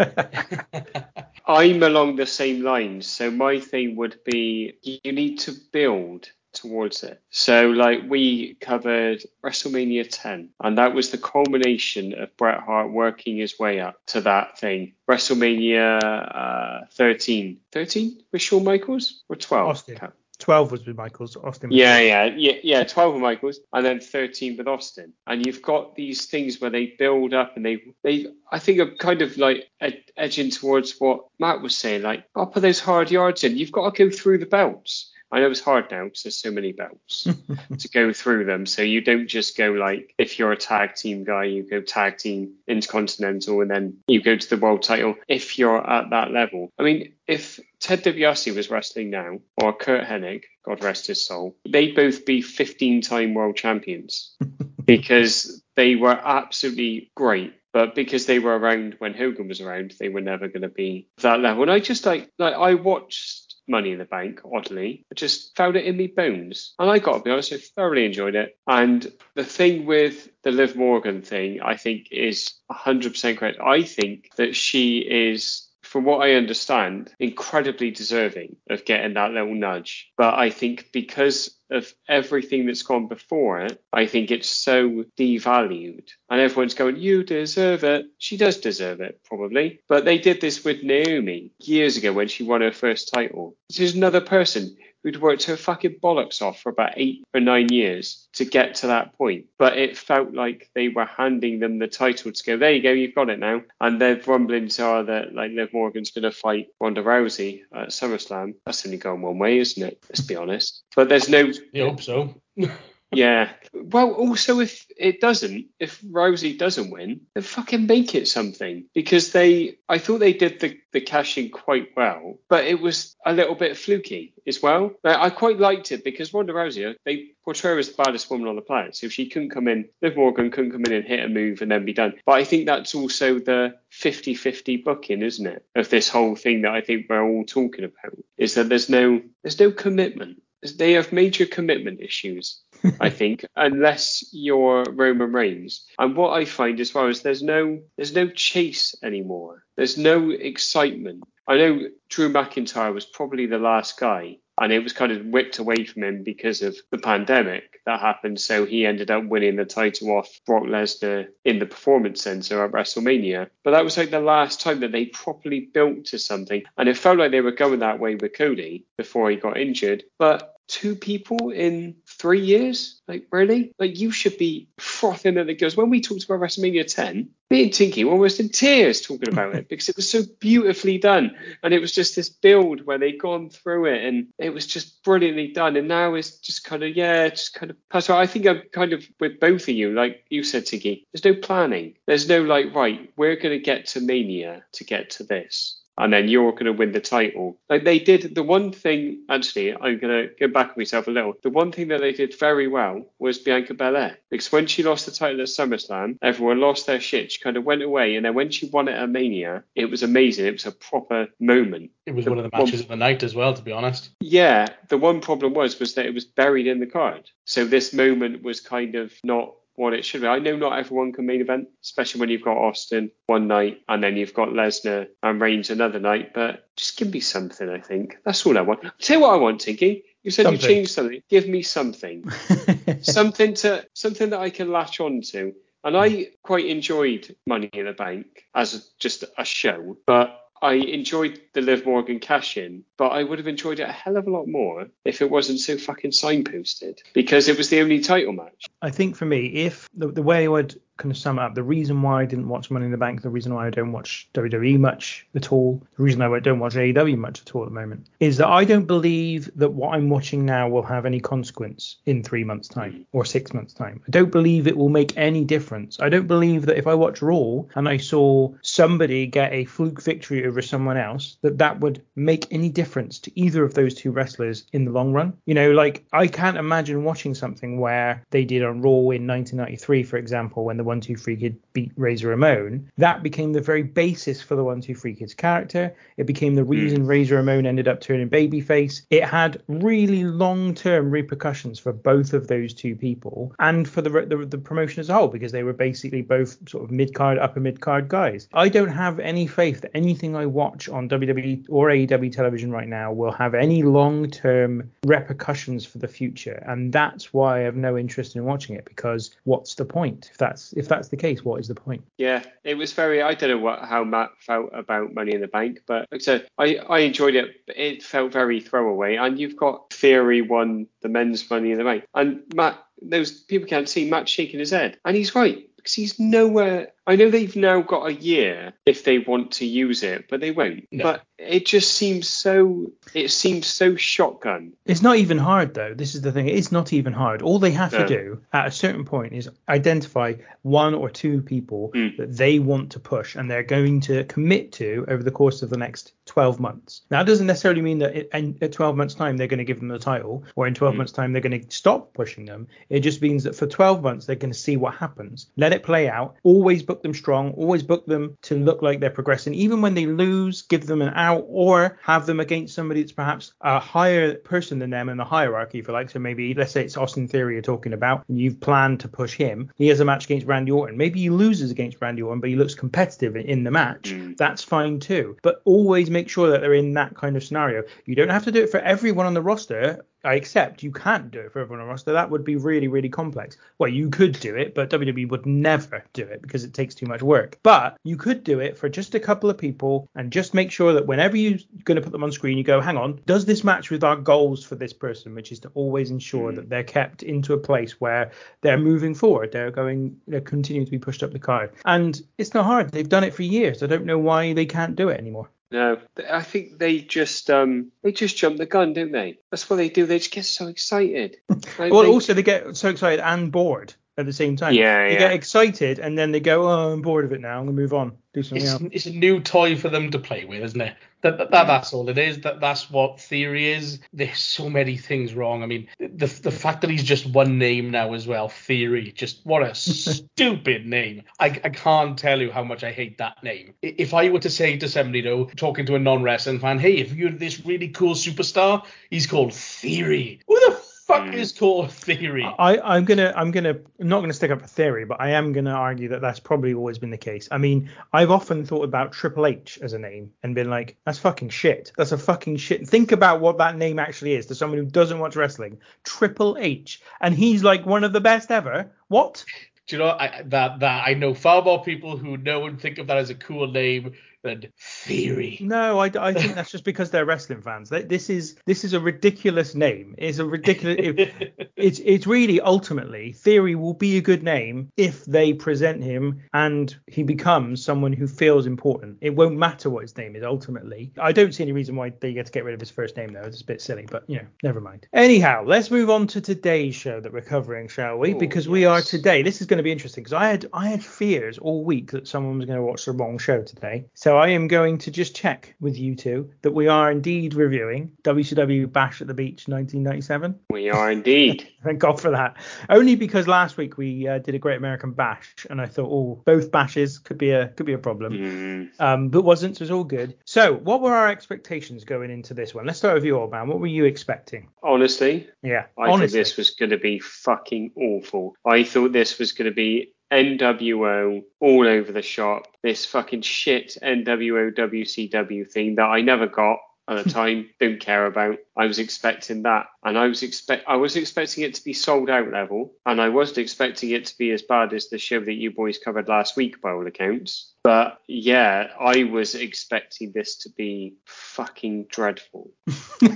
I'm 1.47 1.83
along 1.83 2.15
the 2.15 2.25
same 2.25 2.63
lines. 2.63 3.07
So 3.07 3.31
my 3.31 3.59
thing 3.59 3.95
would 3.97 4.19
be 4.23 4.77
you 4.81 5.11
need 5.11 5.39
to 5.39 5.53
build 5.71 6.29
towards 6.53 7.03
it. 7.03 7.21
So 7.29 7.69
like 7.69 8.01
we 8.07 8.55
covered 8.55 9.23
WrestleMania 9.43 10.07
10 10.09 10.49
and 10.61 10.77
that 10.77 10.93
was 10.93 11.11
the 11.11 11.17
culmination 11.17 12.13
of 12.13 12.35
Bret 12.37 12.59
Hart 12.61 12.91
working 12.91 13.37
his 13.37 13.57
way 13.57 13.79
up 13.79 13.95
to 14.07 14.21
that 14.21 14.59
thing. 14.59 14.93
WrestleMania 15.09 15.99
uh, 16.03 16.85
13. 16.93 17.57
13 17.71 18.23
with 18.31 18.41
Shawn 18.41 18.63
Michaels 18.63 19.23
or 19.29 19.35
12? 19.35 19.69
Austin. 19.69 19.99
Can't- 20.41 20.45
12 20.45 20.71
was 20.71 20.85
with 20.85 20.97
Michaels. 20.97 21.37
Austin. 21.37 21.71
Yeah, 21.71 21.99
yeah, 21.99 22.25
yeah, 22.35 22.53
yeah. 22.63 22.83
Twelve 22.83 23.13
with 23.13 23.21
Michaels, 23.21 23.59
and 23.73 23.85
then 23.85 23.99
thirteen 23.99 24.57
with 24.57 24.67
Austin. 24.67 25.13
And 25.27 25.45
you've 25.45 25.61
got 25.61 25.95
these 25.95 26.25
things 26.25 26.59
where 26.59 26.69
they 26.71 26.95
build 26.97 27.33
up, 27.33 27.55
and 27.55 27.65
they, 27.65 27.79
they, 28.03 28.27
I 28.51 28.59
think, 28.59 28.79
are 28.79 28.95
kind 28.95 29.21
of 29.21 29.37
like 29.37 29.67
ed- 29.79 30.03
edging 30.17 30.49
towards 30.51 30.95
what 30.99 31.25
Matt 31.39 31.61
was 31.61 31.77
saying. 31.77 32.01
Like, 32.01 32.25
I'll 32.35 32.47
put 32.47 32.61
those 32.61 32.79
hard 32.79 33.11
yards 33.11 33.43
in. 33.43 33.57
You've 33.57 33.71
got 33.71 33.93
to 33.95 34.09
go 34.09 34.15
through 34.15 34.39
the 34.39 34.45
belts. 34.45 35.10
I 35.31 35.39
know 35.39 35.49
it's 35.49 35.61
hard 35.61 35.89
now 35.89 36.05
because 36.05 36.23
there's 36.23 36.37
so 36.37 36.51
many 36.51 36.73
belts 36.73 37.23
to 37.77 37.89
go 37.89 38.11
through 38.11 38.45
them. 38.45 38.65
So 38.65 38.81
you 38.81 39.01
don't 39.01 39.27
just 39.27 39.57
go 39.57 39.71
like, 39.71 40.13
if 40.17 40.37
you're 40.37 40.51
a 40.51 40.57
tag 40.57 40.95
team 40.95 41.23
guy, 41.23 41.45
you 41.45 41.63
go 41.63 41.81
tag 41.81 42.17
team 42.17 42.55
intercontinental, 42.67 43.61
and 43.61 43.71
then 43.71 43.97
you 44.07 44.21
go 44.21 44.35
to 44.35 44.49
the 44.49 44.57
world 44.57 44.83
title. 44.83 45.15
If 45.27 45.57
you're 45.57 45.89
at 45.89 46.09
that 46.09 46.31
level, 46.31 46.71
I 46.77 46.83
mean, 46.83 47.13
if 47.27 47.59
Ted 47.79 48.03
DiBiase 48.03 48.55
was 48.55 48.69
wrestling 48.69 49.09
now, 49.09 49.39
or 49.61 49.73
Curt 49.73 50.05
Hennig, 50.05 50.43
God 50.65 50.83
rest 50.83 51.07
his 51.07 51.25
soul, 51.25 51.55
they'd 51.67 51.95
both 51.95 52.25
be 52.25 52.41
15-time 52.41 53.33
world 53.33 53.55
champions 53.55 54.35
because 54.85 55.63
they 55.75 55.95
were 55.95 56.19
absolutely 56.23 57.11
great. 57.15 57.53
But 57.73 57.95
because 57.95 58.25
they 58.25 58.39
were 58.39 58.57
around 58.57 58.95
when 58.99 59.13
Hogan 59.13 59.47
was 59.47 59.61
around, 59.61 59.93
they 59.97 60.09
were 60.09 60.19
never 60.19 60.49
going 60.49 60.63
to 60.63 60.67
be 60.67 61.07
that 61.21 61.39
level. 61.39 61.63
And 61.63 61.71
I 61.71 61.79
just 61.79 62.05
like, 62.05 62.29
like 62.37 62.53
I 62.53 62.73
watched 62.73 63.40
Money 63.71 63.91
in 63.93 63.97
the 63.97 64.05
Bank, 64.05 64.41
oddly. 64.45 65.05
I 65.11 65.15
just 65.15 65.55
found 65.55 65.75
it 65.75 65.85
in 65.85 65.97
me 65.97 66.07
bones. 66.07 66.73
And 66.77 66.89
I 66.89 66.99
got 66.99 67.17
to 67.17 67.23
be 67.23 67.31
honest, 67.31 67.53
I 67.53 67.57
thoroughly 67.57 68.05
enjoyed 68.05 68.35
it. 68.35 68.57
And 68.67 69.11
the 69.35 69.43
thing 69.43 69.85
with 69.85 70.29
the 70.43 70.51
Liv 70.51 70.75
Morgan 70.75 71.21
thing, 71.21 71.61
I 71.61 71.77
think, 71.77 72.09
is 72.11 72.53
100% 72.71 73.37
correct. 73.37 73.59
I 73.59 73.83
think 73.83 74.29
that 74.35 74.55
she 74.55 74.99
is 74.99 75.67
from 75.81 76.05
what 76.05 76.25
I 76.25 76.35
understand, 76.35 77.13
incredibly 77.19 77.91
deserving 77.91 78.55
of 78.69 78.85
getting 78.85 79.15
that 79.15 79.31
little 79.31 79.55
nudge. 79.55 80.09
But 80.17 80.35
I 80.35 80.49
think 80.49 80.91
because 80.93 81.49
of 81.71 81.93
everything 82.07 82.65
that's 82.65 82.83
gone 82.83 83.07
before 83.07 83.61
it, 83.61 83.81
I 83.93 84.05
think 84.05 84.29
it's 84.29 84.49
so 84.49 85.05
devalued. 85.17 86.09
And 86.29 86.41
everyone's 86.41 86.73
going, 86.73 86.97
You 86.97 87.23
deserve 87.23 87.83
it. 87.83 88.05
She 88.17 88.37
does 88.37 88.57
deserve 88.57 89.01
it, 89.01 89.21
probably. 89.23 89.79
But 89.87 90.05
they 90.05 90.17
did 90.17 90.41
this 90.41 90.63
with 90.63 90.83
Naomi 90.83 91.51
years 91.59 91.97
ago 91.97 92.13
when 92.13 92.27
she 92.27 92.43
won 92.43 92.61
her 92.61 92.71
first 92.71 93.11
title. 93.13 93.55
There's 93.75 93.95
another 93.95 94.21
person 94.21 94.75
who'd 95.03 95.21
worked 95.21 95.45
her 95.45 95.57
fucking 95.57 95.97
bollocks 96.01 96.41
off 96.41 96.61
for 96.61 96.69
about 96.69 96.93
eight 96.95 97.23
or 97.33 97.39
nine 97.39 97.69
years 97.69 98.27
to 98.33 98.45
get 98.45 98.75
to 98.75 98.87
that 98.87 99.17
point. 99.17 99.45
But 99.57 99.77
it 99.77 99.97
felt 99.97 100.33
like 100.33 100.69
they 100.73 100.89
were 100.89 101.05
handing 101.05 101.59
them 101.59 101.79
the 101.79 101.87
title 101.87 102.31
to 102.31 102.43
go, 102.43 102.57
there 102.57 102.71
you 102.71 102.81
go, 102.81 102.91
you've 102.91 103.15
got 103.15 103.29
it 103.29 103.39
now. 103.39 103.63
And 103.79 103.99
their 103.99 104.21
rumblings 104.25 104.79
are 104.79 105.03
that 105.03 105.33
like 105.33 105.51
Liv 105.51 105.73
Morgan's 105.73 106.11
going 106.11 106.23
to 106.23 106.31
fight 106.31 106.67
Ronda 106.79 107.03
Rousey 107.03 107.61
at 107.73 107.89
SummerSlam. 107.89 108.55
That's 108.65 108.85
only 108.85 108.97
going 108.97 109.21
one 109.21 109.39
way, 109.39 109.57
isn't 109.57 109.81
it? 109.81 110.03
Let's 110.09 110.21
be 110.21 110.35
honest. 110.35 110.83
But 110.95 111.09
there's 111.09 111.29
no 111.29 111.51
You 111.73 111.89
hope 111.89 112.01
so. 112.01 112.41
yeah. 113.11 113.49
Well, 113.73 114.11
also 114.11 114.59
if 114.59 114.85
it 114.97 115.21
doesn't, 115.21 115.67
if 115.79 116.01
Rousey 116.01 116.57
doesn't 116.57 116.91
win, 116.91 117.21
then 117.33 117.43
fucking 117.43 117.87
make 117.87 118.15
it 118.15 118.27
something 118.27 118.85
because 118.93 119.31
they, 119.31 119.77
I 119.89 119.97
thought 119.97 120.19
they 120.19 120.33
did 120.33 120.59
the 120.59 120.77
the 120.91 121.01
cashing 121.01 121.49
quite 121.49 121.89
well, 121.95 122.37
but 122.49 122.65
it 122.65 122.79
was 122.79 123.15
a 123.25 123.33
little 123.33 123.55
bit 123.55 123.77
fluky 123.77 124.33
as 124.45 124.61
well. 124.61 124.91
Like, 125.03 125.17
I 125.17 125.29
quite 125.29 125.59
liked 125.59 125.91
it 125.91 126.03
because 126.03 126.33
Ronda 126.33 126.53
Rousey, 126.53 126.95
they 127.05 127.31
portray 127.43 127.71
her 127.71 127.79
as 127.79 127.89
the 127.89 128.03
baddest 128.03 128.29
woman 128.29 128.47
on 128.47 128.55
the 128.55 128.61
planet, 128.61 128.95
so 128.95 129.07
she 129.07 129.29
couldn't 129.29 129.51
come 129.51 129.67
in, 129.67 129.87
Liv 130.01 130.15
Morgan 130.15 130.51
couldn't 130.51 130.71
come 130.71 130.85
in 130.85 130.93
and 130.93 131.05
hit 131.05 131.23
a 131.23 131.29
move 131.29 131.61
and 131.61 131.71
then 131.71 131.85
be 131.85 131.93
done. 131.93 132.13
But 132.25 132.33
I 132.33 132.43
think 132.43 132.65
that's 132.65 132.93
also 132.93 133.39
the 133.39 133.75
50-50 133.91 134.83
booking, 134.83 135.21
isn't 135.21 135.47
it, 135.47 135.65
of 135.75 135.89
this 135.89 136.09
whole 136.09 136.35
thing 136.35 136.63
that 136.63 136.73
I 136.73 136.81
think 136.81 137.07
we're 137.09 137.23
all 137.23 137.45
talking 137.45 137.85
about, 137.85 138.17
is 138.37 138.55
that 138.55 138.69
there's 138.69 138.89
no 138.89 139.21
there's 139.43 139.59
no 139.59 139.71
commitment. 139.71 140.41
They 140.77 140.93
have 140.93 141.11
major 141.11 141.45
commitment 141.45 142.01
issues. 142.01 142.61
I 142.99 143.09
think, 143.19 143.45
unless 143.55 144.23
you're 144.31 144.83
Roman 144.91 145.31
Reigns. 145.31 145.85
And 145.99 146.15
what 146.15 146.33
I 146.33 146.45
find 146.45 146.79
as 146.79 146.93
well 146.93 147.07
is 147.07 147.21
there's 147.21 147.43
no 147.43 147.79
there's 147.97 148.15
no 148.15 148.29
chase 148.29 148.95
anymore. 149.03 149.63
There's 149.75 149.97
no 149.97 150.29
excitement. 150.29 151.23
I 151.47 151.57
know 151.57 151.89
Drew 152.09 152.31
McIntyre 152.31 152.93
was 152.93 153.05
probably 153.05 153.45
the 153.45 153.57
last 153.57 153.99
guy, 153.99 154.37
and 154.59 154.71
it 154.71 154.83
was 154.83 154.93
kind 154.93 155.11
of 155.11 155.25
whipped 155.25 155.59
away 155.59 155.85
from 155.85 156.03
him 156.03 156.23
because 156.23 156.61
of 156.61 156.77
the 156.91 156.97
pandemic 156.97 157.79
that 157.85 157.99
happened. 157.99 158.39
So 158.39 158.65
he 158.65 158.85
ended 158.85 159.09
up 159.09 159.25
winning 159.25 159.55
the 159.55 159.65
title 159.65 160.11
off 160.11 160.29
Brock 160.45 160.63
Lesnar 160.63 161.27
in 161.43 161.59
the 161.59 161.65
Performance 161.65 162.21
Center 162.21 162.63
at 162.63 162.71
WrestleMania. 162.71 163.49
But 163.63 163.71
that 163.71 163.83
was 163.83 163.97
like 163.97 164.11
the 164.11 164.19
last 164.19 164.61
time 164.61 164.81
that 164.81 164.91
they 164.91 165.05
properly 165.05 165.69
built 165.73 166.05
to 166.05 166.19
something, 166.19 166.63
and 166.77 166.87
it 166.87 166.97
felt 166.97 167.17
like 167.17 167.31
they 167.31 167.41
were 167.41 167.51
going 167.51 167.79
that 167.79 167.99
way 167.99 168.15
with 168.15 168.37
Cody 168.37 168.85
before 168.97 169.29
he 169.29 169.37
got 169.37 169.57
injured. 169.57 170.03
But 170.19 170.50
two 170.67 170.95
people 170.95 171.49
in 171.49 171.95
three 172.07 172.41
years? 172.41 173.01
Like, 173.07 173.27
really? 173.31 173.73
Like, 173.79 173.99
you 173.99 174.11
should 174.11 174.37
be 174.37 174.69
frothing 174.77 175.37
at 175.37 175.47
the 175.47 175.53
gills. 175.53 175.75
When 175.75 175.89
we 175.89 176.01
talked 176.01 176.23
about 176.23 176.39
WrestleMania 176.39 176.93
10, 176.93 177.29
me 177.49 177.63
and 177.63 177.73
Tinky 177.73 178.05
were 178.05 178.13
almost 178.13 178.39
in 178.39 178.49
tears 178.49 179.01
talking 179.01 179.29
about 179.29 179.53
it 179.53 179.67
because 179.69 179.89
it 179.89 179.97
was 179.97 180.09
so 180.09 180.21
beautifully 180.39 180.97
done. 180.97 181.35
And 181.61 181.73
it 181.73 181.79
was 181.79 181.91
just 181.91 182.15
this 182.15 182.29
build 182.29 182.85
where 182.85 182.97
they'd 182.97 183.19
gone 183.19 183.49
through 183.49 183.85
it 183.87 184.05
and 184.05 184.27
it 184.37 184.51
was 184.51 184.65
just 184.65 185.03
brilliantly 185.03 185.49
done. 185.49 185.75
And 185.75 185.87
now 185.87 186.13
it's 186.13 186.37
just 186.37 186.63
kind 186.63 186.83
of, 186.83 186.95
yeah, 186.95 187.27
just 187.27 187.53
kind 187.53 187.71
of. 187.71 188.03
So 188.03 188.17
I 188.17 188.25
think 188.25 188.47
I'm 188.47 188.61
kind 188.71 188.93
of 188.93 189.05
with 189.19 189.39
both 189.39 189.63
of 189.63 189.69
you, 189.69 189.91
like 189.91 190.23
you 190.29 190.43
said, 190.43 190.65
Tinky, 190.65 191.05
there's 191.11 191.25
no 191.25 191.39
planning. 191.39 191.95
There's 192.07 192.29
no, 192.29 192.41
like, 192.41 192.73
right, 192.73 193.11
we're 193.17 193.35
going 193.35 193.57
to 193.57 193.59
get 193.59 193.87
to 193.87 194.01
Mania 194.01 194.63
to 194.73 194.83
get 194.85 195.11
to 195.11 195.23
this. 195.23 195.80
And 196.01 196.11
then 196.11 196.27
you're 196.27 196.51
going 196.51 196.65
to 196.65 196.73
win 196.73 196.91
the 196.91 196.99
title. 196.99 197.57
Like 197.69 197.83
they 197.83 197.99
did 197.99 198.35
the 198.35 198.43
one 198.43 198.71
thing. 198.71 199.23
Actually, 199.29 199.73
I'm 199.73 199.99
going 199.99 200.27
to 200.27 200.29
go 200.39 200.47
back 200.47 200.69
on 200.69 200.73
myself 200.77 201.07
a 201.07 201.11
little. 201.11 201.33
The 201.43 201.49
one 201.49 201.71
thing 201.71 201.89
that 201.89 202.01
they 202.01 202.11
did 202.11 202.37
very 202.37 202.67
well 202.67 203.05
was 203.19 203.37
Bianca 203.37 203.73
Belair 203.73 204.17
because 204.29 204.51
when 204.51 204.67
she 204.67 204.83
lost 204.83 205.05
the 205.05 205.11
title 205.11 205.41
at 205.41 205.47
SummerSlam, 205.47 206.17
everyone 206.21 206.59
lost 206.59 206.87
their 206.87 206.99
shit. 206.99 207.31
She 207.31 207.41
kind 207.41 207.57
of 207.57 207.63
went 207.63 207.83
away, 207.83 208.15
and 208.15 208.25
then 208.25 208.33
when 208.33 208.49
she 208.49 208.67
won 208.67 208.87
it 208.87 208.95
at 208.95 209.09
Mania, 209.09 209.63
it 209.75 209.85
was 209.85 210.03
amazing. 210.03 210.45
It 210.45 210.53
was 210.53 210.65
a 210.65 210.71
proper 210.71 211.27
moment. 211.39 211.91
It 212.05 212.15
was 212.15 212.25
one 212.25 212.39
of 212.39 212.43
the 212.43 212.57
matches 212.57 212.81
of 212.81 212.87
the 212.87 212.95
night 212.95 213.23
as 213.23 213.35
well, 213.35 213.53
to 213.53 213.61
be 213.61 213.71
honest. 213.71 214.09
Yeah, 214.19 214.67
the 214.89 214.97
one 214.97 215.21
problem 215.21 215.53
was 215.53 215.79
was 215.79 215.93
that 215.93 216.05
it 216.05 216.13
was 216.13 216.25
buried 216.25 216.67
in 216.67 216.79
the 216.79 216.87
card. 216.87 217.29
So 217.45 217.65
this 217.65 217.93
moment 217.93 218.43
was 218.43 218.59
kind 218.59 218.95
of 218.95 219.13
not 219.23 219.53
what 219.81 219.93
it 219.93 220.05
should 220.05 220.21
be. 220.21 220.27
I 220.27 220.39
know 220.39 220.55
not 220.55 220.77
everyone 220.77 221.11
can 221.11 221.25
main 221.25 221.41
event, 221.41 221.67
especially 221.83 222.21
when 222.21 222.29
you've 222.29 222.43
got 222.43 222.57
Austin 222.57 223.11
one 223.25 223.47
night 223.47 223.81
and 223.89 224.03
then 224.03 224.15
you've 224.15 224.33
got 224.33 224.49
Lesnar 224.49 225.07
and 225.23 225.41
Reigns 225.41 225.71
another 225.71 225.99
night. 225.99 226.33
But 226.35 226.67
just 226.75 226.97
give 226.97 227.11
me 227.11 227.19
something. 227.19 227.67
I 227.67 227.79
think 227.79 228.17
that's 228.23 228.45
all 228.45 228.57
I 228.57 228.61
want. 228.61 228.85
I'll 228.85 228.91
tell 228.99 229.17
you 229.17 229.23
what 229.23 229.33
I 229.33 229.37
want, 229.37 229.61
Tinky. 229.61 230.03
You 230.21 230.29
said 230.29 230.43
Something. 230.43 230.61
you 230.61 230.67
changed 230.67 230.91
something. 230.91 231.21
Give 231.29 231.47
me 231.47 231.63
something, 231.63 232.29
something 233.01 233.55
to 233.55 233.83
something 233.93 234.29
that 234.29 234.39
I 234.39 234.51
can 234.51 234.71
latch 234.71 234.99
on 234.99 235.21
to. 235.31 235.55
And 235.83 235.97
I 235.97 236.09
hmm. 236.09 236.21
quite 236.43 236.67
enjoyed 236.67 237.35
Money 237.47 237.71
in 237.73 237.85
the 237.85 237.93
Bank 237.93 238.27
as 238.53 238.91
just 238.99 239.23
a 239.35 239.43
show, 239.43 239.97
but 240.05 240.40
I 240.61 240.73
enjoyed 240.73 241.41
the 241.53 241.61
Liv 241.61 241.85
Morgan 241.85 242.19
cash 242.19 242.55
in, 242.55 242.83
but 242.97 243.09
I 243.09 243.23
would 243.23 243.39
have 243.39 243.47
enjoyed 243.47 243.79
it 243.79 243.89
a 243.89 243.91
hell 243.91 244.17
of 244.17 244.27
a 244.27 244.31
lot 244.31 244.47
more 244.47 244.87
if 245.05 245.21
it 245.21 245.29
wasn't 245.29 245.59
so 245.59 245.77
fucking 245.77 246.11
signposted 246.11 246.99
because 247.13 247.47
it 247.47 247.57
was 247.57 247.69
the 247.69 247.81
only 247.81 247.99
title 247.99 248.33
match. 248.33 248.67
I 248.81 248.91
think 248.91 249.15
for 249.15 249.25
me, 249.25 249.47
if 249.47 249.89
the, 249.95 250.07
the 250.07 250.21
way 250.21 250.45
I 250.45 250.47
would 250.47 250.79
kind 251.01 251.11
of 251.11 251.17
sum 251.17 251.39
up, 251.39 251.55
the 251.55 251.63
reason 251.63 252.01
why 252.01 252.21
I 252.21 252.25
didn't 252.25 252.47
watch 252.47 252.69
Money 252.69 252.85
in 252.85 252.91
the 252.91 252.97
Bank, 252.97 253.21
the 253.21 253.29
reason 253.29 253.53
why 253.53 253.67
I 253.67 253.69
don't 253.71 253.91
watch 253.91 254.29
WWE 254.33 254.79
much 254.79 255.25
at 255.35 255.51
all, 255.51 255.81
the 255.97 256.03
reason 256.03 256.21
I 256.21 256.39
don't 256.39 256.59
watch 256.59 256.75
AEW 256.75 257.17
much 257.17 257.41
at 257.41 257.55
all 257.55 257.63
at 257.63 257.69
the 257.69 257.75
moment, 257.75 258.07
is 258.19 258.37
that 258.37 258.47
I 258.47 258.63
don't 258.63 258.85
believe 258.85 259.49
that 259.55 259.71
what 259.71 259.95
I'm 259.95 260.09
watching 260.09 260.45
now 260.45 260.69
will 260.69 260.83
have 260.83 261.05
any 261.05 261.19
consequence 261.19 261.97
in 262.05 262.23
three 262.23 262.43
months' 262.43 262.67
time 262.67 263.05
or 263.11 263.25
six 263.25 263.53
months' 263.53 263.73
time. 263.73 264.01
I 264.07 264.11
don't 264.11 264.31
believe 264.31 264.67
it 264.67 264.77
will 264.77 264.89
make 264.89 265.17
any 265.17 265.43
difference. 265.43 265.99
I 265.99 266.09
don't 266.09 266.27
believe 266.27 266.67
that 266.67 266.77
if 266.77 266.85
I 266.85 266.93
watch 266.93 267.21
Raw 267.21 267.63
and 267.75 267.89
I 267.89 267.97
saw 267.97 268.53
somebody 268.61 269.25
get 269.25 269.51
a 269.51 269.65
fluke 269.65 270.01
victory 270.01 270.45
over 270.45 270.61
someone 270.61 270.97
else, 270.97 271.37
that 271.41 271.57
that 271.57 271.79
would 271.79 272.03
make 272.15 272.45
any 272.51 272.69
difference 272.69 273.17
to 273.19 273.39
either 273.39 273.63
of 273.63 273.73
those 273.73 273.95
two 273.95 274.11
wrestlers 274.11 274.65
in 274.71 274.85
the 274.85 274.91
long 274.91 275.13
run. 275.13 275.33
You 275.45 275.55
know, 275.55 275.71
like 275.71 276.05
I 276.13 276.27
can't 276.27 276.57
imagine 276.57 277.03
watching 277.03 277.33
something 277.33 277.79
where 277.79 278.23
they 278.29 278.45
did 278.45 278.63
on 278.63 278.81
Raw 278.81 279.09
in 279.09 279.25
1993, 279.25 280.03
for 280.03 280.17
example, 280.17 280.63
when 280.65 280.77
the 280.77 280.90
one 280.91 280.99
two 280.99 281.15
three 281.15 281.37
kid 281.37 281.55
beat 281.71 281.93
Razor 281.95 282.27
Ramon. 282.27 282.91
That 282.97 283.23
became 283.23 283.53
the 283.53 283.61
very 283.61 283.81
basis 283.81 284.41
for 284.41 284.57
the 284.57 284.63
one 284.63 284.81
two 284.81 284.93
three 284.93 285.15
kid's 285.15 285.33
character. 285.33 285.95
It 286.17 286.25
became 286.25 286.55
the 286.55 286.65
reason 286.65 287.03
hmm. 287.03 287.07
Razor 287.07 287.37
Ramon 287.37 287.65
ended 287.65 287.87
up 287.87 288.01
turning 288.01 288.29
babyface. 288.29 289.03
It 289.09 289.23
had 289.23 289.61
really 289.69 290.25
long 290.25 290.75
term 290.75 291.09
repercussions 291.09 291.79
for 291.79 291.93
both 291.93 292.33
of 292.33 292.47
those 292.47 292.73
two 292.73 292.97
people 292.97 293.55
and 293.59 293.87
for 293.87 294.01
the, 294.01 294.09
the 294.09 294.45
the 294.45 294.57
promotion 294.57 294.99
as 294.99 295.09
a 295.09 295.13
whole 295.13 295.29
because 295.29 295.53
they 295.53 295.63
were 295.63 295.71
basically 295.71 296.21
both 296.21 296.57
sort 296.69 296.83
of 296.83 296.91
mid 296.91 297.13
card, 297.13 297.37
upper 297.37 297.61
mid 297.61 297.79
card 297.79 298.09
guys. 298.09 298.49
I 298.53 298.67
don't 298.67 298.89
have 298.89 299.17
any 299.19 299.47
faith 299.47 299.79
that 299.81 299.91
anything 299.95 300.35
I 300.35 300.45
watch 300.45 300.89
on 300.89 301.07
WWE 301.07 301.67
or 301.69 301.87
AEW 301.87 302.33
television 302.33 302.69
right 302.69 302.89
now 302.89 303.13
will 303.13 303.31
have 303.31 303.55
any 303.55 303.83
long 303.83 304.29
term 304.29 304.91
repercussions 305.05 305.85
for 305.85 305.99
the 305.99 306.09
future, 306.09 306.61
and 306.67 306.91
that's 306.91 307.33
why 307.33 307.59
I 307.59 307.61
have 307.61 307.77
no 307.77 307.97
interest 307.97 308.35
in 308.35 308.43
watching 308.43 308.75
it 308.75 308.83
because 308.83 309.31
what's 309.45 309.75
the 309.75 309.85
point 309.85 310.29
if 310.31 310.37
that's 310.37 310.73
if 310.81 310.87
that's 310.89 311.07
the 311.09 311.17
case? 311.17 311.45
What 311.45 311.59
is 311.59 311.67
the 311.67 311.75
point? 311.75 312.03
Yeah, 312.17 312.43
it 312.63 312.75
was 312.75 312.91
very. 312.91 313.21
I 313.21 313.33
don't 313.33 313.49
know 313.49 313.57
what 313.57 313.79
how 313.79 314.03
Matt 314.03 314.31
felt 314.39 314.69
about 314.73 315.13
Money 315.13 315.33
in 315.33 315.41
the 315.41 315.47
Bank, 315.47 315.81
but 315.87 316.07
like 316.11 316.21
I 316.21 316.23
said, 316.23 316.47
I, 316.57 316.75
I 316.89 316.99
enjoyed 316.99 317.35
it. 317.35 317.65
But 317.67 317.77
it 317.77 318.03
felt 318.03 318.33
very 318.33 318.59
throwaway. 318.59 319.15
And 319.15 319.39
you've 319.39 319.55
got 319.55 319.93
Theory 319.93 320.41
won 320.41 320.87
the 321.01 321.09
men's 321.09 321.49
Money 321.49 321.71
in 321.71 321.77
the 321.77 321.83
Bank, 321.83 322.03
and 322.13 322.41
Matt. 322.53 322.83
Those 323.03 323.31
people 323.31 323.67
can't 323.67 323.89
see 323.89 324.09
Matt 324.09 324.29
shaking 324.29 324.59
his 324.59 324.71
head, 324.71 324.97
and 325.05 325.15
he's 325.15 325.33
right 325.33 325.67
because 325.81 325.93
he's 325.93 326.19
nowhere. 326.19 326.89
I 327.07 327.15
know 327.15 327.29
they've 327.29 327.55
now 327.55 327.81
got 327.81 328.07
a 328.07 328.13
year 328.13 328.73
if 328.85 329.03
they 329.03 329.19
want 329.19 329.51
to 329.53 329.65
use 329.65 330.03
it, 330.03 330.25
but 330.29 330.39
they 330.39 330.51
won't. 330.51 330.87
No. 330.91 331.03
But 331.03 331.23
it 331.41 331.65
just 331.65 331.93
seems 331.93 332.29
so. 332.29 332.91
It 333.13 333.29
seems 333.29 333.67
so 333.67 333.95
shotgun. 333.95 334.73
It's 334.85 335.01
not 335.01 335.17
even 335.17 335.37
hard 335.37 335.73
though. 335.73 335.93
This 335.93 336.15
is 336.15 336.21
the 336.21 336.31
thing. 336.31 336.47
It's 336.47 336.71
not 336.71 336.93
even 336.93 337.11
hard. 337.13 337.41
All 337.41 337.59
they 337.59 337.71
have 337.71 337.91
No. 337.91 337.99
to 337.99 338.07
do 338.07 338.41
at 338.53 338.67
a 338.67 338.71
certain 338.71 339.03
point 339.03 339.33
is 339.33 339.49
identify 339.67 340.33
one 340.61 340.93
or 340.93 341.09
two 341.09 341.41
people 341.41 341.91
Mm. 341.93 342.17
that 342.17 342.37
they 342.37 342.59
want 342.59 342.91
to 342.91 342.99
push 342.99 343.35
and 343.35 343.49
they're 343.49 343.63
going 343.63 343.99
to 344.01 344.23
commit 344.25 344.71
to 344.73 345.05
over 345.09 345.23
the 345.23 345.31
course 345.31 345.61
of 345.61 345.69
the 345.69 345.77
next 345.77 346.13
12 346.25 346.59
months. 346.59 347.01
Now, 347.11 347.17
that 347.19 347.27
doesn't 347.27 347.47
necessarily 347.47 347.81
mean 347.81 347.99
that 347.99 348.15
it, 348.15 348.29
at 348.61 348.71
12 348.71 348.95
months' 348.95 349.15
time 349.15 349.35
they're 349.37 349.47
going 349.47 349.57
to 349.57 349.63
give 349.65 349.79
them 349.79 349.89
the 349.89 349.99
title 349.99 350.43
or 350.55 350.67
in 350.67 350.73
12 350.73 350.93
Mm. 350.93 350.97
months' 350.99 351.11
time 351.11 351.33
they're 351.33 351.41
going 351.41 351.59
to 351.59 351.75
stop 351.75 352.13
pushing 352.13 352.45
them. 352.45 352.67
It 352.89 352.99
just 353.01 353.21
means 353.21 353.43
that 353.43 353.55
for 353.55 353.65
12 353.67 354.01
months 354.03 354.25
they're 354.25 354.35
going 354.35 354.53
to 354.53 354.57
see 354.57 354.77
what 354.77 354.93
happens. 354.93 355.47
Let 355.57 355.73
it 355.73 355.83
play 355.83 356.07
out. 356.07 356.35
Always 356.43 356.83
book 356.83 357.01
them 357.01 357.13
strong. 357.13 357.51
Always 357.57 357.83
book 357.83 358.05
them 358.05 358.37
to 358.43 358.55
look 358.55 358.81
like 358.81 358.99
they're 358.99 359.09
progressing. 359.09 359.53
Even 359.55 359.81
when 359.81 359.95
they 359.95 360.05
lose, 360.05 360.61
give 360.61 360.85
them 360.85 361.01
an 361.01 361.13
out 361.31 361.45
or 361.47 361.97
have 362.03 362.25
them 362.25 362.39
against 362.39 362.75
somebody 362.75 363.01
that's 363.01 363.11
perhaps 363.11 363.53
a 363.61 363.79
higher 363.79 364.35
person 364.35 364.79
than 364.79 364.89
them 364.89 365.09
in 365.09 365.17
the 365.17 365.25
hierarchy, 365.25 365.79
if 365.79 365.87
you 365.87 365.93
like. 365.93 366.09
So 366.09 366.19
maybe 366.19 366.53
let's 366.53 366.71
say 366.71 366.83
it's 366.83 366.97
Austin 366.97 367.27
Theory 367.27 367.53
you're 367.53 367.61
talking 367.61 367.93
about, 367.93 368.25
and 368.27 368.39
you've 368.39 368.59
planned 368.59 368.99
to 369.01 369.07
push 369.07 369.33
him. 369.35 369.71
He 369.77 369.87
has 369.87 369.99
a 369.99 370.05
match 370.05 370.25
against 370.25 370.45
Randy 370.47 370.71
Orton. 370.71 370.97
Maybe 370.97 371.19
he 371.19 371.29
loses 371.29 371.71
against 371.71 371.97
Randy 372.01 372.21
Orton, 372.21 372.39
but 372.41 372.49
he 372.49 372.55
looks 372.55 372.75
competitive 372.75 373.35
in- 373.35 373.45
in 373.45 373.63
the 373.63 373.71
match. 373.71 374.11
Mm. 374.11 374.37
That's 374.37 374.63
fine 374.63 374.99
too. 374.99 375.37
But 375.41 375.61
always 375.65 376.09
make 376.09 376.29
sure 376.29 376.49
that 376.49 376.61
they're 376.61 376.73
in 376.73 376.93
that 376.93 377.15
kind 377.15 377.35
of 377.37 377.43
scenario. 377.43 377.83
You 378.05 378.15
don't 378.15 378.29
have 378.29 378.45
to 378.45 378.51
do 378.51 378.63
it 378.63 378.69
for 378.69 378.79
everyone 378.79 379.25
on 379.25 379.33
the 379.33 379.41
roster. 379.41 380.05
I 380.23 380.35
accept 380.35 380.83
you 380.83 380.91
can't 380.91 381.31
do 381.31 381.39
it 381.39 381.51
for 381.51 381.59
everyone 381.59 381.81
on 381.81 381.87
roster. 381.87 382.13
That 382.13 382.29
would 382.29 382.43
be 382.43 382.55
really, 382.55 382.87
really 382.87 383.09
complex. 383.09 383.57
Well, 383.79 383.89
you 383.89 384.09
could 384.09 384.39
do 384.39 384.55
it, 384.55 384.75
but 384.75 384.89
WWE 384.89 385.29
would 385.29 385.45
never 385.45 386.03
do 386.13 386.23
it 386.23 386.41
because 386.41 386.63
it 386.63 386.73
takes 386.73 386.93
too 386.93 387.07
much 387.07 387.21
work. 387.21 387.57
But 387.63 387.97
you 388.03 388.17
could 388.17 388.43
do 388.43 388.59
it 388.59 388.77
for 388.77 388.89
just 388.89 389.15
a 389.15 389.19
couple 389.19 389.49
of 389.49 389.57
people 389.57 390.07
and 390.15 390.31
just 390.31 390.53
make 390.53 390.71
sure 390.71 390.93
that 390.93 391.07
whenever 391.07 391.37
you're 391.37 391.59
going 391.83 391.95
to 391.95 392.01
put 392.01 392.11
them 392.11 392.23
on 392.23 392.31
screen, 392.31 392.57
you 392.57 392.63
go, 392.63 392.81
hang 392.81 392.97
on, 392.97 393.19
does 393.25 393.45
this 393.45 393.63
match 393.63 393.89
with 393.89 394.03
our 394.03 394.15
goals 394.15 394.63
for 394.63 394.75
this 394.75 394.93
person, 394.93 395.33
which 395.33 395.51
is 395.51 395.59
to 395.59 395.69
always 395.73 396.11
ensure 396.11 396.51
hmm. 396.51 396.55
that 396.55 396.69
they're 396.69 396.83
kept 396.83 397.23
into 397.23 397.53
a 397.53 397.57
place 397.57 397.99
where 397.99 398.31
they're 398.61 398.77
moving 398.77 399.15
forward. 399.15 399.51
They're 399.51 399.71
going, 399.71 400.17
they're 400.27 400.41
continuing 400.41 400.85
to 400.85 400.91
be 400.91 400.99
pushed 400.99 401.23
up 401.23 401.31
the 401.31 401.39
card. 401.39 401.71
And 401.85 402.21
it's 402.37 402.53
not 402.53 402.65
hard. 402.65 402.91
They've 402.91 403.07
done 403.07 403.23
it 403.23 403.33
for 403.33 403.43
years. 403.43 403.81
I 403.81 403.87
don't 403.87 404.05
know 404.05 404.19
why 404.19 404.53
they 404.53 404.65
can't 404.65 404.95
do 404.95 405.09
it 405.09 405.19
anymore. 405.19 405.49
No, 405.71 405.97
I 406.29 406.41
think 406.43 406.77
they 406.79 406.99
just 406.99 407.49
um 407.49 407.91
they 408.03 408.11
just 408.11 408.35
jump 408.37 408.57
the 408.57 408.65
gun, 408.65 408.93
don't 408.93 409.11
they? 409.11 409.39
That's 409.49 409.69
what 409.69 409.77
they 409.77 409.89
do. 409.89 410.05
They 410.05 410.17
just 410.19 410.31
get 410.31 410.45
so 410.45 410.67
excited. 410.67 411.37
Like, 411.79 411.91
Well, 411.93 412.03
they- 412.03 412.09
also 412.09 412.33
they 412.33 412.43
get 412.43 412.75
so 412.75 412.89
excited 412.89 413.19
and 413.19 413.51
bored 413.51 413.93
at 414.17 414.25
the 414.25 414.33
same 414.33 414.57
time. 414.57 414.73
Yeah, 414.73 415.07
They 415.07 415.13
yeah. 415.13 415.19
get 415.19 415.31
excited 415.33 415.99
and 415.99 416.17
then 416.17 416.31
they 416.33 416.41
go, 416.41 416.67
oh, 416.67 416.91
I'm 416.91 417.01
bored 417.01 417.23
of 417.25 417.31
it 417.31 417.39
now. 417.41 417.57
I'm 417.59 417.65
gonna 417.65 417.71
move 417.77 417.93
on, 417.93 418.17
do 418.33 418.43
something 418.43 418.63
It's, 418.63 418.71
else. 418.73 418.83
it's 418.91 419.05
a 419.05 419.11
new 419.11 419.39
toy 419.39 419.75
for 419.77 419.87
them 419.89 420.11
to 420.11 420.19
play 420.19 420.43
with, 420.45 420.61
isn't 420.63 420.81
it? 420.81 420.95
That, 421.21 421.37
that, 421.37 421.51
that 421.51 421.67
that's 421.67 421.93
all 421.93 422.09
it 422.09 422.17
is. 422.17 422.41
That 422.41 422.59
that's 422.59 422.89
what 422.89 423.19
theory 423.19 423.71
is. 423.71 423.99
There's 424.11 424.39
so 424.39 424.69
many 424.69 424.97
things 424.97 425.33
wrong. 425.33 425.61
I 425.61 425.67
mean, 425.67 425.87
the 425.99 426.25
the 426.25 426.51
fact 426.51 426.81
that 426.81 426.89
he's 426.89 427.03
just 427.03 427.27
one 427.27 427.59
name 427.59 427.91
now 427.91 428.13
as 428.13 428.27
well, 428.27 428.49
theory. 428.49 429.11
Just 429.11 429.45
what 429.45 429.61
a 429.61 429.75
stupid 429.75 430.85
name. 430.87 431.23
I 431.39 431.47
I 431.63 431.69
can't 431.69 432.17
tell 432.17 432.41
you 432.41 432.51
how 432.51 432.63
much 432.63 432.83
I 432.83 432.91
hate 432.91 433.17
that 433.19 433.43
name. 433.43 433.73
If 433.81 434.13
I 434.13 434.29
were 434.29 434.39
to 434.39 434.49
say 434.49 434.77
to 434.77 434.89
somebody 434.89 435.21
though, 435.21 435.45
talking 435.55 435.85
to 435.85 435.95
a 435.95 435.99
non-wrestling 435.99 436.59
fan, 436.59 436.79
hey, 436.79 436.97
if 436.97 437.13
you're 437.13 437.31
this 437.31 437.65
really 437.65 437.89
cool 437.89 438.15
superstar, 438.15 438.83
he's 439.09 439.27
called 439.27 439.53
Theory. 439.53 440.39
Who 440.47 440.55
the 440.55 440.90
fuck 441.11 441.23
Mm. 441.27 441.33
is 441.33 441.51
called 441.51 441.91
Theory? 441.91 442.43
I, 442.57 442.77
I'm 442.79 443.05
gonna, 443.05 443.33
I'm 443.35 443.51
gonna, 443.51 443.71
I'm 443.99 444.07
not 444.07 444.21
gonna 444.21 444.33
stick 444.33 444.51
up 444.51 444.63
a 444.63 444.67
theory, 444.67 445.05
but 445.05 445.19
I 445.19 445.31
am 445.31 445.51
gonna 445.53 445.73
argue 445.73 446.07
that 446.09 446.21
that's 446.21 446.39
probably 446.39 446.73
always 446.73 446.97
been 446.97 447.09
the 447.09 447.17
case. 447.17 447.47
I 447.51 447.57
mean, 447.57 447.89
I've 448.13 448.31
often 448.31 448.65
thought 448.65 448.83
about 448.83 449.11
Triple 449.11 449.45
H 449.45 449.79
as 449.81 449.93
a 449.93 449.99
name 449.99 450.31
and 450.43 450.55
been 450.55 450.69
like, 450.69 450.97
that's 451.05 451.19
fucking 451.19 451.49
shit. 451.49 451.91
That's 451.97 452.11
a 452.11 452.17
fucking 452.17 452.57
shit. 452.57 452.87
Think 452.87 453.11
about 453.11 453.41
what 453.41 453.57
that 453.57 453.77
name 453.77 453.99
actually 453.99 454.33
is 454.33 454.45
to 454.47 454.55
someone 454.55 454.79
who 454.79 454.85
doesn't 454.85 455.19
watch 455.19 455.35
wrestling. 455.35 455.77
Triple 456.03 456.57
H, 456.59 457.01
and 457.19 457.35
he's 457.35 457.63
like 457.63 457.85
one 457.85 458.03
of 458.03 458.13
the 458.13 458.21
best 458.21 458.51
ever. 458.51 458.91
What? 459.07 459.43
Do 459.87 459.97
you 459.97 460.03
know 460.03 460.09
I, 460.09 460.43
that 460.45 460.79
that 460.79 461.07
I 461.07 461.13
know 461.15 461.33
far 461.33 461.61
more 461.61 461.83
people 461.83 462.15
who 462.15 462.37
know 462.37 462.65
and 462.67 462.79
think 462.79 462.97
of 462.97 463.07
that 463.07 463.17
as 463.17 463.29
a 463.29 463.35
cool 463.35 463.67
name 463.67 464.13
than 464.43 464.65
Theory. 464.79 465.57
No, 465.61 465.99
I, 465.99 466.11
I 466.19 466.33
think 466.33 466.55
that's 466.55 466.71
just 466.71 466.83
because 466.83 467.11
they're 467.11 467.25
wrestling 467.25 467.61
fans. 467.61 467.89
This 467.89 468.29
is 468.29 468.55
this 468.65 468.83
is 468.83 468.93
a 468.93 468.99
ridiculous 468.99 469.75
name. 469.75 470.15
It's 470.17 470.39
a 470.39 470.45
ridiculous. 470.45 470.97
it- 470.99 471.71
it's 471.75 471.99
it's 471.99 472.27
really 472.27 472.61
ultimately 472.61 473.33
theory 473.33 473.75
will 473.75 473.93
be 473.93 474.17
a 474.17 474.21
good 474.21 474.43
name 474.43 474.91
if 474.97 475.25
they 475.25 475.53
present 475.53 476.03
him 476.03 476.41
and 476.53 476.95
he 477.07 477.23
becomes 477.23 477.83
someone 477.83 478.13
who 478.13 478.27
feels 478.27 478.67
important. 478.67 479.17
It 479.21 479.35
won't 479.35 479.57
matter 479.57 479.89
what 479.89 480.03
his 480.03 480.15
name 480.17 480.35
is 480.35 480.43
ultimately. 480.43 481.11
I 481.19 481.31
don't 481.31 481.53
see 481.53 481.63
any 481.63 481.71
reason 481.71 481.95
why 481.95 482.11
they 482.19 482.33
get 482.33 482.45
to 482.47 482.51
get 482.51 482.63
rid 482.65 482.73
of 482.73 482.79
his 482.79 482.91
first 482.91 483.17
name 483.17 483.33
though. 483.33 483.41
It's 483.41 483.61
a 483.61 483.65
bit 483.65 483.81
silly, 483.81 484.05
but 484.09 484.23
you 484.27 484.37
know, 484.37 484.45
never 484.63 484.79
mind. 484.81 485.07
Anyhow, 485.13 485.63
let's 485.65 485.89
move 485.91 486.09
on 486.09 486.27
to 486.27 486.41
today's 486.41 486.95
show 486.95 487.19
that 487.19 487.33
we're 487.33 487.41
covering, 487.41 487.87
shall 487.87 488.17
we? 488.17 488.33
Oh, 488.33 488.37
because 488.37 488.67
we 488.69 488.85
are 488.85 489.01
today. 489.01 489.41
This 489.41 489.61
is 489.61 489.67
going 489.67 489.77
to 489.77 489.83
be 489.83 489.91
interesting 489.91 490.23
because 490.23 490.33
I 490.33 490.47
had 490.49 490.65
I 490.73 490.87
had 490.89 491.03
fears 491.03 491.57
all 491.57 491.83
week 491.83 492.11
that 492.11 492.27
someone 492.27 492.57
was 492.57 492.65
going 492.65 492.77
to 492.77 492.83
watch 492.83 493.05
the 493.05 493.11
wrong 493.13 493.37
show 493.37 493.61
today. 493.63 494.05
So 494.13 494.30
So 494.31 494.37
I 494.37 494.47
am 494.47 494.69
going 494.69 494.97
to 494.99 495.11
just 495.11 495.35
check 495.35 495.75
with 495.81 495.97
you 495.97 496.15
two 496.15 496.49
that 496.61 496.71
we 496.71 496.87
are 496.87 497.11
indeed 497.11 497.53
reviewing 497.53 498.13
WCW 498.23 498.89
Bash 498.89 499.19
at 499.19 499.27
the 499.27 499.33
Beach 499.33 499.67
1997. 499.67 500.57
We 500.69 500.89
are 500.89 501.11
indeed. 501.11 501.67
Thank 501.83 501.99
God 501.99 502.17
for 502.17 502.31
that. 502.31 502.55
Only 502.89 503.15
because 503.15 503.45
last 503.45 503.75
week 503.75 503.97
we 503.97 504.29
uh, 504.29 504.37
did 504.37 504.55
a 504.55 504.57
Great 504.57 504.77
American 504.77 505.11
Bash, 505.11 505.67
and 505.69 505.81
I 505.81 505.85
thought, 505.85 506.07
oh, 506.09 506.41
both 506.45 506.71
bashes 506.71 507.19
could 507.19 507.37
be 507.37 507.51
a 507.51 507.67
could 507.67 507.85
be 507.85 507.91
a 507.91 507.97
problem, 507.97 508.31
Mm. 508.31 509.01
um, 509.01 509.27
but 509.27 509.41
wasn't. 509.41 509.75
So 509.75 509.81
it 509.81 509.83
was 509.87 509.91
all 509.91 510.05
good. 510.05 510.37
So, 510.45 510.75
what 510.75 511.01
were 511.01 511.13
our 511.13 511.27
expectations 511.27 512.05
going 512.05 512.31
into 512.31 512.53
this 512.53 512.73
one? 512.73 512.85
Let's 512.85 512.99
start 512.99 513.15
with 513.15 513.25
you, 513.25 513.37
old 513.37 513.51
man. 513.51 513.67
What 513.67 513.81
were 513.81 513.87
you 513.87 514.05
expecting? 514.05 514.69
Honestly, 514.81 515.49
Yeah, 515.61 515.87
I 515.97 516.05
thought 516.05 516.29
this 516.29 516.55
was 516.55 516.69
going 516.69 516.91
to 516.91 516.97
be 516.97 517.19
fucking 517.19 517.91
awful. 517.97 518.55
I 518.65 518.85
thought 518.85 519.11
this 519.11 519.39
was 519.39 519.51
going 519.51 519.69
to 519.69 519.75
be 519.75 520.13
NWO 520.31 521.43
all 521.59 521.87
over 521.87 522.11
the 522.11 522.21
shop. 522.21 522.67
This 522.83 523.05
fucking 523.05 523.41
shit 523.41 523.97
NWO 524.01 524.73
WCW 524.75 525.69
thing 525.69 525.95
that 525.95 526.05
I 526.05 526.21
never 526.21 526.47
got 526.47 526.77
at 527.07 527.23
the 527.23 527.29
time, 527.29 527.69
didn't 527.79 527.99
care 527.99 528.25
about. 528.25 528.57
I 528.81 528.87
was 528.87 528.97
expecting 528.97 529.61
that, 529.61 529.85
and 530.03 530.17
I 530.17 530.25
was 530.25 530.41
expect 530.41 530.85
I 530.87 530.95
was 530.95 531.15
expecting 531.15 531.63
it 531.63 531.75
to 531.75 531.83
be 531.83 531.93
sold 531.93 532.31
out 532.31 532.49
level, 532.49 532.95
and 533.05 533.21
I 533.21 533.29
wasn't 533.29 533.59
expecting 533.59 534.09
it 534.09 534.25
to 534.25 534.37
be 534.39 534.49
as 534.49 534.63
bad 534.63 534.91
as 534.91 535.07
the 535.07 535.19
show 535.19 535.39
that 535.39 535.53
you 535.53 535.69
boys 535.69 535.99
covered 535.99 536.27
last 536.27 536.57
week 536.57 536.81
by 536.81 536.89
all 536.89 537.05
accounts. 537.05 537.73
But 537.83 538.21
yeah, 538.27 538.87
I 538.99 539.25
was 539.25 539.53
expecting 539.53 540.31
this 540.33 540.55
to 540.57 540.69
be 540.69 541.15
fucking 541.25 542.07
dreadful. 542.09 542.71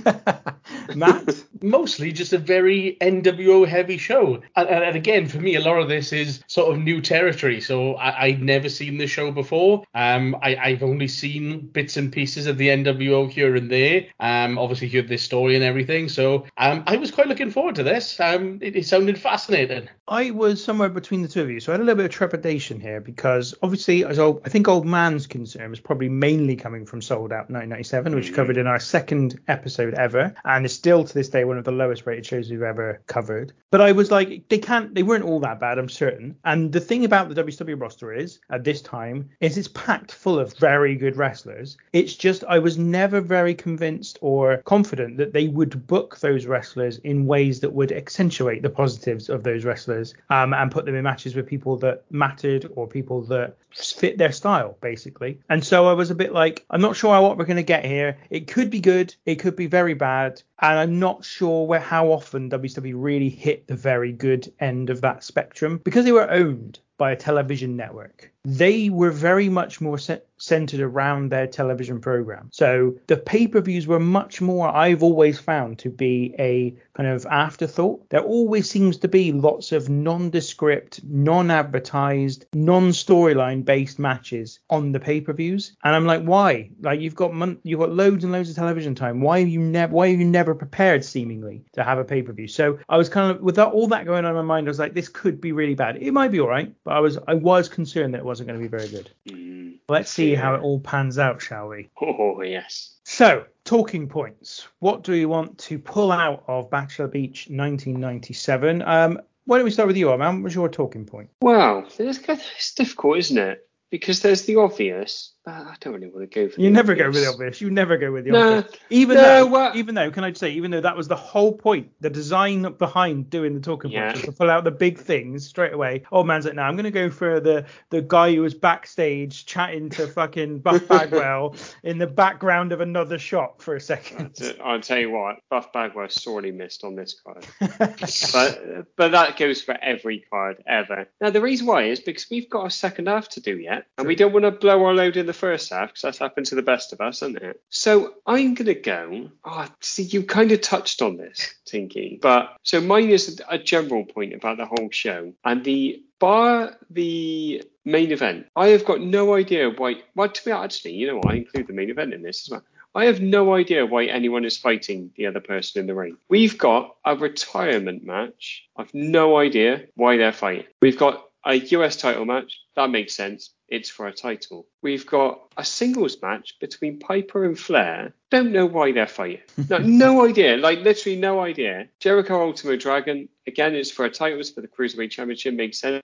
Matt. 0.94 1.44
mostly 1.62 2.12
just 2.12 2.32
a 2.32 2.38
very 2.38 2.96
NWO 3.00 3.66
heavy 3.66 3.98
show. 3.98 4.40
And, 4.54 4.68
and, 4.68 4.84
and 4.84 4.96
again, 4.96 5.26
for 5.26 5.38
me, 5.38 5.56
a 5.56 5.60
lot 5.60 5.80
of 5.80 5.88
this 5.88 6.12
is 6.12 6.44
sort 6.46 6.72
of 6.72 6.80
new 6.80 7.00
territory. 7.00 7.60
So 7.60 7.94
I, 7.94 8.26
I'd 8.26 8.42
never 8.42 8.68
seen 8.68 8.98
the 8.98 9.08
show 9.08 9.32
before. 9.32 9.82
Um, 9.96 10.36
I, 10.42 10.54
I've 10.56 10.84
only 10.84 11.08
seen 11.08 11.66
bits 11.66 11.96
and 11.96 12.12
pieces 12.12 12.46
of 12.46 12.56
the 12.56 12.68
NWO 12.68 13.28
here 13.28 13.56
and 13.56 13.68
there. 13.68 14.06
Um, 14.20 14.58
obviously, 14.58 14.88
heard 14.88 15.08
this 15.08 15.24
story 15.24 15.35
and 15.44 15.64
everything. 15.64 16.08
So 16.08 16.46
um, 16.56 16.82
I 16.86 16.96
was 16.96 17.10
quite 17.10 17.28
looking 17.28 17.50
forward 17.50 17.74
to 17.76 17.82
this. 17.82 18.18
Um, 18.18 18.58
it, 18.62 18.76
it 18.76 18.86
sounded 18.86 19.18
fascinating. 19.18 19.88
I 20.08 20.30
was 20.30 20.62
somewhere 20.62 20.88
between 20.88 21.22
the 21.22 21.28
two 21.28 21.42
of 21.42 21.50
you, 21.50 21.58
so 21.58 21.72
I 21.72 21.74
had 21.74 21.80
a 21.80 21.84
little 21.84 21.96
bit 21.96 22.06
of 22.06 22.12
trepidation 22.12 22.80
here 22.80 23.00
because 23.00 23.54
obviously, 23.62 24.04
as 24.04 24.18
old, 24.18 24.40
I 24.44 24.48
think 24.48 24.68
Old 24.68 24.86
Man's 24.86 25.26
concern 25.26 25.68
was 25.70 25.80
probably 25.80 26.08
mainly 26.08 26.54
coming 26.54 26.86
from 26.86 27.02
Sold 27.02 27.32
Out 27.32 27.50
1997, 27.50 28.14
which 28.14 28.28
we 28.28 28.34
covered 28.34 28.56
in 28.56 28.68
our 28.68 28.78
second 28.78 29.40
episode 29.48 29.94
ever, 29.94 30.32
and 30.44 30.64
is 30.64 30.72
still 30.72 31.04
to 31.04 31.12
this 31.14 31.28
day 31.28 31.44
one 31.44 31.58
of 31.58 31.64
the 31.64 31.72
lowest 31.72 32.06
rated 32.06 32.24
shows 32.24 32.50
we've 32.50 32.62
ever 32.62 33.00
covered. 33.06 33.52
But 33.70 33.80
I 33.80 33.92
was 33.92 34.12
like, 34.12 34.48
they 34.48 34.58
can't, 34.58 34.94
they 34.94 35.02
weren't 35.02 35.24
all 35.24 35.40
that 35.40 35.58
bad, 35.58 35.78
I'm 35.78 35.88
certain. 35.88 36.36
And 36.44 36.72
the 36.72 36.80
thing 36.80 37.04
about 37.04 37.28
the 37.28 37.42
WWE 37.42 37.80
roster 37.80 38.12
is, 38.12 38.38
at 38.50 38.62
this 38.62 38.82
time, 38.82 39.28
is 39.40 39.58
it's 39.58 39.68
packed 39.68 40.12
full 40.12 40.38
of 40.38 40.56
very 40.58 40.94
good 40.94 41.16
wrestlers. 41.16 41.76
It's 41.92 42.14
just 42.14 42.44
I 42.44 42.60
was 42.60 42.78
never 42.78 43.20
very 43.20 43.54
convinced 43.54 44.18
or 44.20 44.58
confident 44.58 45.15
that 45.16 45.32
they 45.32 45.48
would 45.48 45.86
book 45.86 46.18
those 46.20 46.46
wrestlers 46.46 46.98
in 46.98 47.26
ways 47.26 47.60
that 47.60 47.72
would 47.72 47.92
accentuate 47.92 48.62
the 48.62 48.70
positives 48.70 49.28
of 49.28 49.42
those 49.42 49.64
wrestlers 49.64 50.14
um, 50.30 50.52
and 50.54 50.70
put 50.70 50.84
them 50.84 50.94
in 50.94 51.02
matches 51.02 51.34
with 51.34 51.46
people 51.46 51.76
that 51.78 52.04
mattered 52.10 52.70
or 52.76 52.86
people 52.86 53.22
that 53.22 53.56
fit 53.72 54.18
their 54.18 54.32
style 54.32 54.76
basically. 54.80 55.38
And 55.48 55.64
so 55.64 55.86
I 55.86 55.92
was 55.92 56.10
a 56.10 56.14
bit 56.14 56.32
like, 56.32 56.64
I'm 56.70 56.80
not 56.80 56.96
sure 56.96 57.20
what 57.20 57.36
we're 57.36 57.44
going 57.44 57.56
to 57.56 57.62
get 57.62 57.84
here. 57.84 58.16
It 58.30 58.46
could 58.46 58.70
be 58.70 58.80
good, 58.80 59.14
it 59.24 59.36
could 59.36 59.56
be 59.56 59.66
very 59.66 59.94
bad, 59.94 60.42
and 60.60 60.78
I'm 60.78 60.98
not 60.98 61.24
sure 61.24 61.66
where 61.66 61.80
how 61.80 62.08
often 62.08 62.50
WCW 62.50 62.94
really 62.96 63.28
hit 63.28 63.66
the 63.66 63.76
very 63.76 64.12
good 64.12 64.52
end 64.60 64.90
of 64.90 65.00
that 65.02 65.24
spectrum 65.24 65.80
because 65.84 66.04
they 66.04 66.12
were 66.12 66.30
owned 66.30 66.78
by 66.98 67.12
a 67.12 67.16
television 67.16 67.76
network. 67.76 68.32
They 68.44 68.90
were 68.90 69.10
very 69.10 69.48
much 69.48 69.80
more 69.80 69.98
ce- 69.98 70.22
centered 70.38 70.80
around 70.80 71.30
their 71.30 71.46
television 71.48 72.00
program. 72.00 72.48
So 72.52 72.94
the 73.08 73.16
pay-per-views 73.16 73.86
were 73.88 73.98
much 73.98 74.40
more 74.40 74.68
I've 74.68 75.02
always 75.02 75.38
found 75.38 75.80
to 75.80 75.90
be 75.90 76.34
a 76.38 76.76
kind 76.96 77.08
of 77.08 77.26
afterthought. 77.26 78.08
There 78.10 78.20
always 78.20 78.70
seems 78.70 78.98
to 78.98 79.08
be 79.08 79.32
lots 79.32 79.72
of 79.72 79.88
nondescript, 79.88 81.00
non-advertised, 81.04 82.46
non-storyline 82.54 83.64
based 83.64 83.98
matches 83.98 84.60
on 84.70 84.92
the 84.92 85.00
pay-per-views. 85.00 85.76
And 85.82 85.94
I'm 85.94 86.06
like, 86.06 86.22
why? 86.22 86.70
Like 86.80 87.00
you've 87.00 87.16
got 87.16 87.34
mon- 87.34 87.58
you've 87.64 87.80
got 87.80 87.90
loads 87.90 88.22
and 88.22 88.32
loads 88.32 88.50
of 88.50 88.56
television 88.56 88.94
time. 88.94 89.20
Why 89.20 89.40
have 89.40 89.48
you 89.48 89.60
never 89.60 89.92
why 89.92 90.10
have 90.10 90.20
you 90.20 90.26
never 90.26 90.54
prepared 90.54 91.04
seemingly 91.04 91.64
to 91.72 91.82
have 91.82 91.98
a 91.98 92.04
pay-per-view? 92.04 92.48
So 92.48 92.78
I 92.88 92.96
was 92.96 93.08
kind 93.08 93.30
of 93.30 93.40
with 93.42 93.56
that, 93.56 93.68
all 93.68 93.88
that 93.88 94.06
going 94.06 94.24
on 94.24 94.30
in 94.30 94.36
my 94.36 94.42
mind, 94.42 94.68
I 94.68 94.70
was 94.70 94.78
like, 94.78 94.94
this 94.94 95.08
could 95.08 95.40
be 95.40 95.52
really 95.52 95.74
bad. 95.74 95.96
It 95.96 96.12
might 96.12 96.30
be 96.30 96.40
all 96.40 96.48
right, 96.48 96.72
but 96.86 96.94
I 96.94 97.00
was 97.00 97.18
I 97.26 97.34
was 97.34 97.68
concerned 97.68 98.14
that 98.14 98.18
it 98.18 98.24
wasn't 98.24 98.46
going 98.46 98.58
to 98.58 98.62
be 98.62 98.68
very 98.68 98.88
good. 98.88 99.10
Mm. 99.28 99.78
Let's 99.88 100.10
see 100.10 100.34
how 100.34 100.54
it 100.54 100.62
all 100.62 100.80
pans 100.80 101.18
out, 101.18 101.42
shall 101.42 101.68
we? 101.68 101.90
Oh 102.00 102.40
yes. 102.42 102.96
So, 103.04 103.44
talking 103.64 104.08
points. 104.08 104.68
What 104.78 105.02
do 105.02 105.12
we 105.12 105.26
want 105.26 105.58
to 105.58 105.78
pull 105.78 106.12
out 106.12 106.44
of 106.46 106.70
Bash 106.70 107.00
at 107.00 107.12
the 107.12 107.20
Beach 107.20 107.48
1997? 107.50 108.82
Um, 108.82 109.20
why 109.44 109.58
don't 109.58 109.64
we 109.64 109.70
start 109.70 109.88
with 109.88 109.96
you, 109.96 110.06
Arman? 110.06 110.36
What 110.36 110.44
was 110.44 110.54
your 110.54 110.68
talking 110.68 111.06
point? 111.06 111.28
Well, 111.40 111.86
it's, 111.98 112.20
it's 112.28 112.74
difficult, 112.74 113.18
isn't 113.18 113.38
it? 113.38 113.68
Because 113.90 114.20
there's 114.20 114.42
the 114.42 114.56
obvious, 114.56 115.32
I 115.48 115.76
don't 115.80 115.94
really 115.94 116.08
want 116.08 116.28
to 116.28 116.34
go 116.34 116.48
for. 116.52 116.60
You 116.60 116.68
the 116.68 116.74
never 116.74 116.94
go 116.96 117.06
with 117.06 117.16
obvious. 117.16 117.24
the 117.26 117.32
obvious. 117.32 117.60
You 117.60 117.70
never 117.70 117.96
go 117.96 118.10
with 118.10 118.24
the 118.24 118.32
No, 118.32 118.56
obvious. 118.58 118.80
Even 118.90 119.16
no, 119.16 119.22
though, 119.22 119.46
well- 119.46 119.72
even 119.76 119.94
though, 119.94 120.10
can 120.10 120.24
I 120.24 120.30
just 120.30 120.40
say, 120.40 120.50
even 120.50 120.72
though 120.72 120.80
that 120.80 120.96
was 120.96 121.06
the 121.06 121.14
whole 121.16 121.52
point, 121.52 121.92
the 122.00 122.10
design 122.10 122.62
behind 122.78 123.30
doing 123.30 123.54
the 123.54 123.60
talking 123.60 123.92
Yeah. 123.92 124.06
points 124.10 124.26
was 124.26 124.34
to 124.34 124.38
pull 124.38 124.50
out 124.50 124.64
the 124.64 124.72
big 124.72 124.98
things 124.98 125.46
straight 125.46 125.72
away. 125.72 126.02
Old 126.10 126.26
man's 126.26 126.46
like, 126.46 126.54
no, 126.54 126.62
I'm 126.62 126.74
going 126.74 126.84
to 126.84 126.90
go 126.90 127.10
for 127.10 127.38
the 127.38 127.64
the 127.90 128.02
guy 128.02 128.34
who 128.34 128.40
was 128.42 128.54
backstage 128.54 129.46
chatting 129.46 129.88
to 129.90 130.08
fucking 130.08 130.58
Buff 130.58 130.88
Bagwell 130.88 131.54
in 131.84 131.98
the 131.98 132.08
background 132.08 132.72
of 132.72 132.80
another 132.80 133.18
shop 133.18 133.62
for 133.62 133.76
a 133.76 133.80
second. 133.80 134.36
I'll 134.64 134.80
tell 134.80 134.98
you 134.98 135.10
what, 135.12 135.36
Buff 135.48 135.72
Bagwell 135.72 136.08
sorely 136.08 136.50
missed 136.50 136.82
on 136.82 136.96
this 136.96 137.20
card. 137.24 137.46
but 137.78 138.86
but 138.96 139.12
that 139.12 139.36
goes 139.36 139.62
for 139.62 139.76
every 139.80 140.24
card 140.28 140.62
ever. 140.66 141.06
Now 141.20 141.30
the 141.30 141.40
reason 141.40 141.66
why 141.66 141.84
is 141.84 142.00
because 142.00 142.26
we've 142.30 142.50
got 142.50 142.66
a 142.66 142.70
second 142.70 143.06
half 143.06 143.28
to 143.30 143.40
do 143.40 143.56
yet, 143.56 143.86
and 143.96 144.08
we 144.08 144.16
don't 144.16 144.32
want 144.32 144.44
to 144.44 144.50
blow 144.50 144.84
our 144.84 144.92
load 144.94 145.16
in 145.16 145.26
the 145.26 145.35
first 145.36 145.70
half 145.70 145.90
because 145.90 146.02
that's 146.02 146.18
happened 146.18 146.46
to 146.46 146.54
the 146.54 146.62
best 146.62 146.92
of 146.92 147.00
us, 147.00 147.20
hasn't 147.20 147.42
it? 147.42 147.60
So 147.70 148.14
I'm 148.26 148.54
gonna 148.54 148.74
go. 148.74 149.30
Oh, 149.44 149.68
see, 149.80 150.02
you 150.02 150.22
kind 150.24 150.52
of 150.52 150.60
touched 150.60 151.02
on 151.02 151.16
this, 151.16 151.54
Tinky, 151.64 152.18
but 152.20 152.56
so 152.62 152.80
mine 152.80 153.10
is 153.10 153.40
a, 153.40 153.54
a 153.54 153.58
general 153.58 154.04
point 154.04 154.34
about 154.34 154.56
the 154.56 154.66
whole 154.66 154.90
show 154.90 155.32
and 155.44 155.64
the 155.64 156.02
bar 156.18 156.76
the 156.90 157.62
main 157.84 158.12
event. 158.12 158.46
I 158.56 158.68
have 158.68 158.84
got 158.84 159.00
no 159.00 159.34
idea 159.34 159.70
why. 159.70 160.02
Well, 160.14 160.28
to 160.28 160.44
be 160.44 160.50
actually, 160.50 160.94
you 160.94 161.06
know 161.06 161.16
what? 161.16 161.32
I 161.32 161.36
include 161.36 161.66
the 161.66 161.72
main 161.72 161.90
event 161.90 162.14
in 162.14 162.22
this 162.22 162.46
as 162.46 162.50
well. 162.50 162.62
I 162.96 163.04
have 163.04 163.20
no 163.20 163.54
idea 163.54 163.84
why 163.84 164.06
anyone 164.06 164.46
is 164.46 164.56
fighting 164.56 165.10
the 165.16 165.26
other 165.26 165.40
person 165.40 165.80
in 165.80 165.86
the 165.86 165.94
ring. 165.94 166.16
We've 166.30 166.56
got 166.56 166.96
a 167.04 167.14
retirement 167.14 168.04
match. 168.04 168.66
I've 168.74 168.94
no 168.94 169.36
idea 169.36 169.84
why 169.96 170.16
they're 170.16 170.32
fighting. 170.32 170.64
We've 170.80 170.96
got 170.96 171.25
a 171.46 171.54
US 171.54 171.96
title 171.96 172.24
match. 172.24 172.60
That 172.74 172.90
makes 172.90 173.14
sense. 173.14 173.50
It's 173.68 173.88
for 173.88 174.06
a 174.06 174.12
title. 174.12 174.66
We've 174.82 175.06
got 175.06 175.40
a 175.56 175.64
singles 175.64 176.20
match 176.22 176.58
between 176.60 176.98
Piper 176.98 177.44
and 177.44 177.58
Flair. 177.58 178.14
Don't 178.30 178.52
know 178.52 178.66
why 178.66 178.92
they're 178.92 179.06
fighting. 179.06 179.40
No, 179.70 179.78
no 179.78 180.26
idea. 180.26 180.56
Like 180.56 180.80
literally 180.80 181.18
no 181.18 181.40
idea. 181.40 181.88
Jericho 182.00 182.40
Ultimo 182.40 182.76
Dragon. 182.76 183.28
Again, 183.46 183.74
it's 183.74 183.90
for 183.90 184.04
a 184.04 184.10
title. 184.10 184.40
It's 184.40 184.50
for 184.50 184.60
the 184.60 184.68
Cruiserweight 184.68 185.10
Championship. 185.10 185.54
Makes 185.54 185.78
sense. 185.78 186.02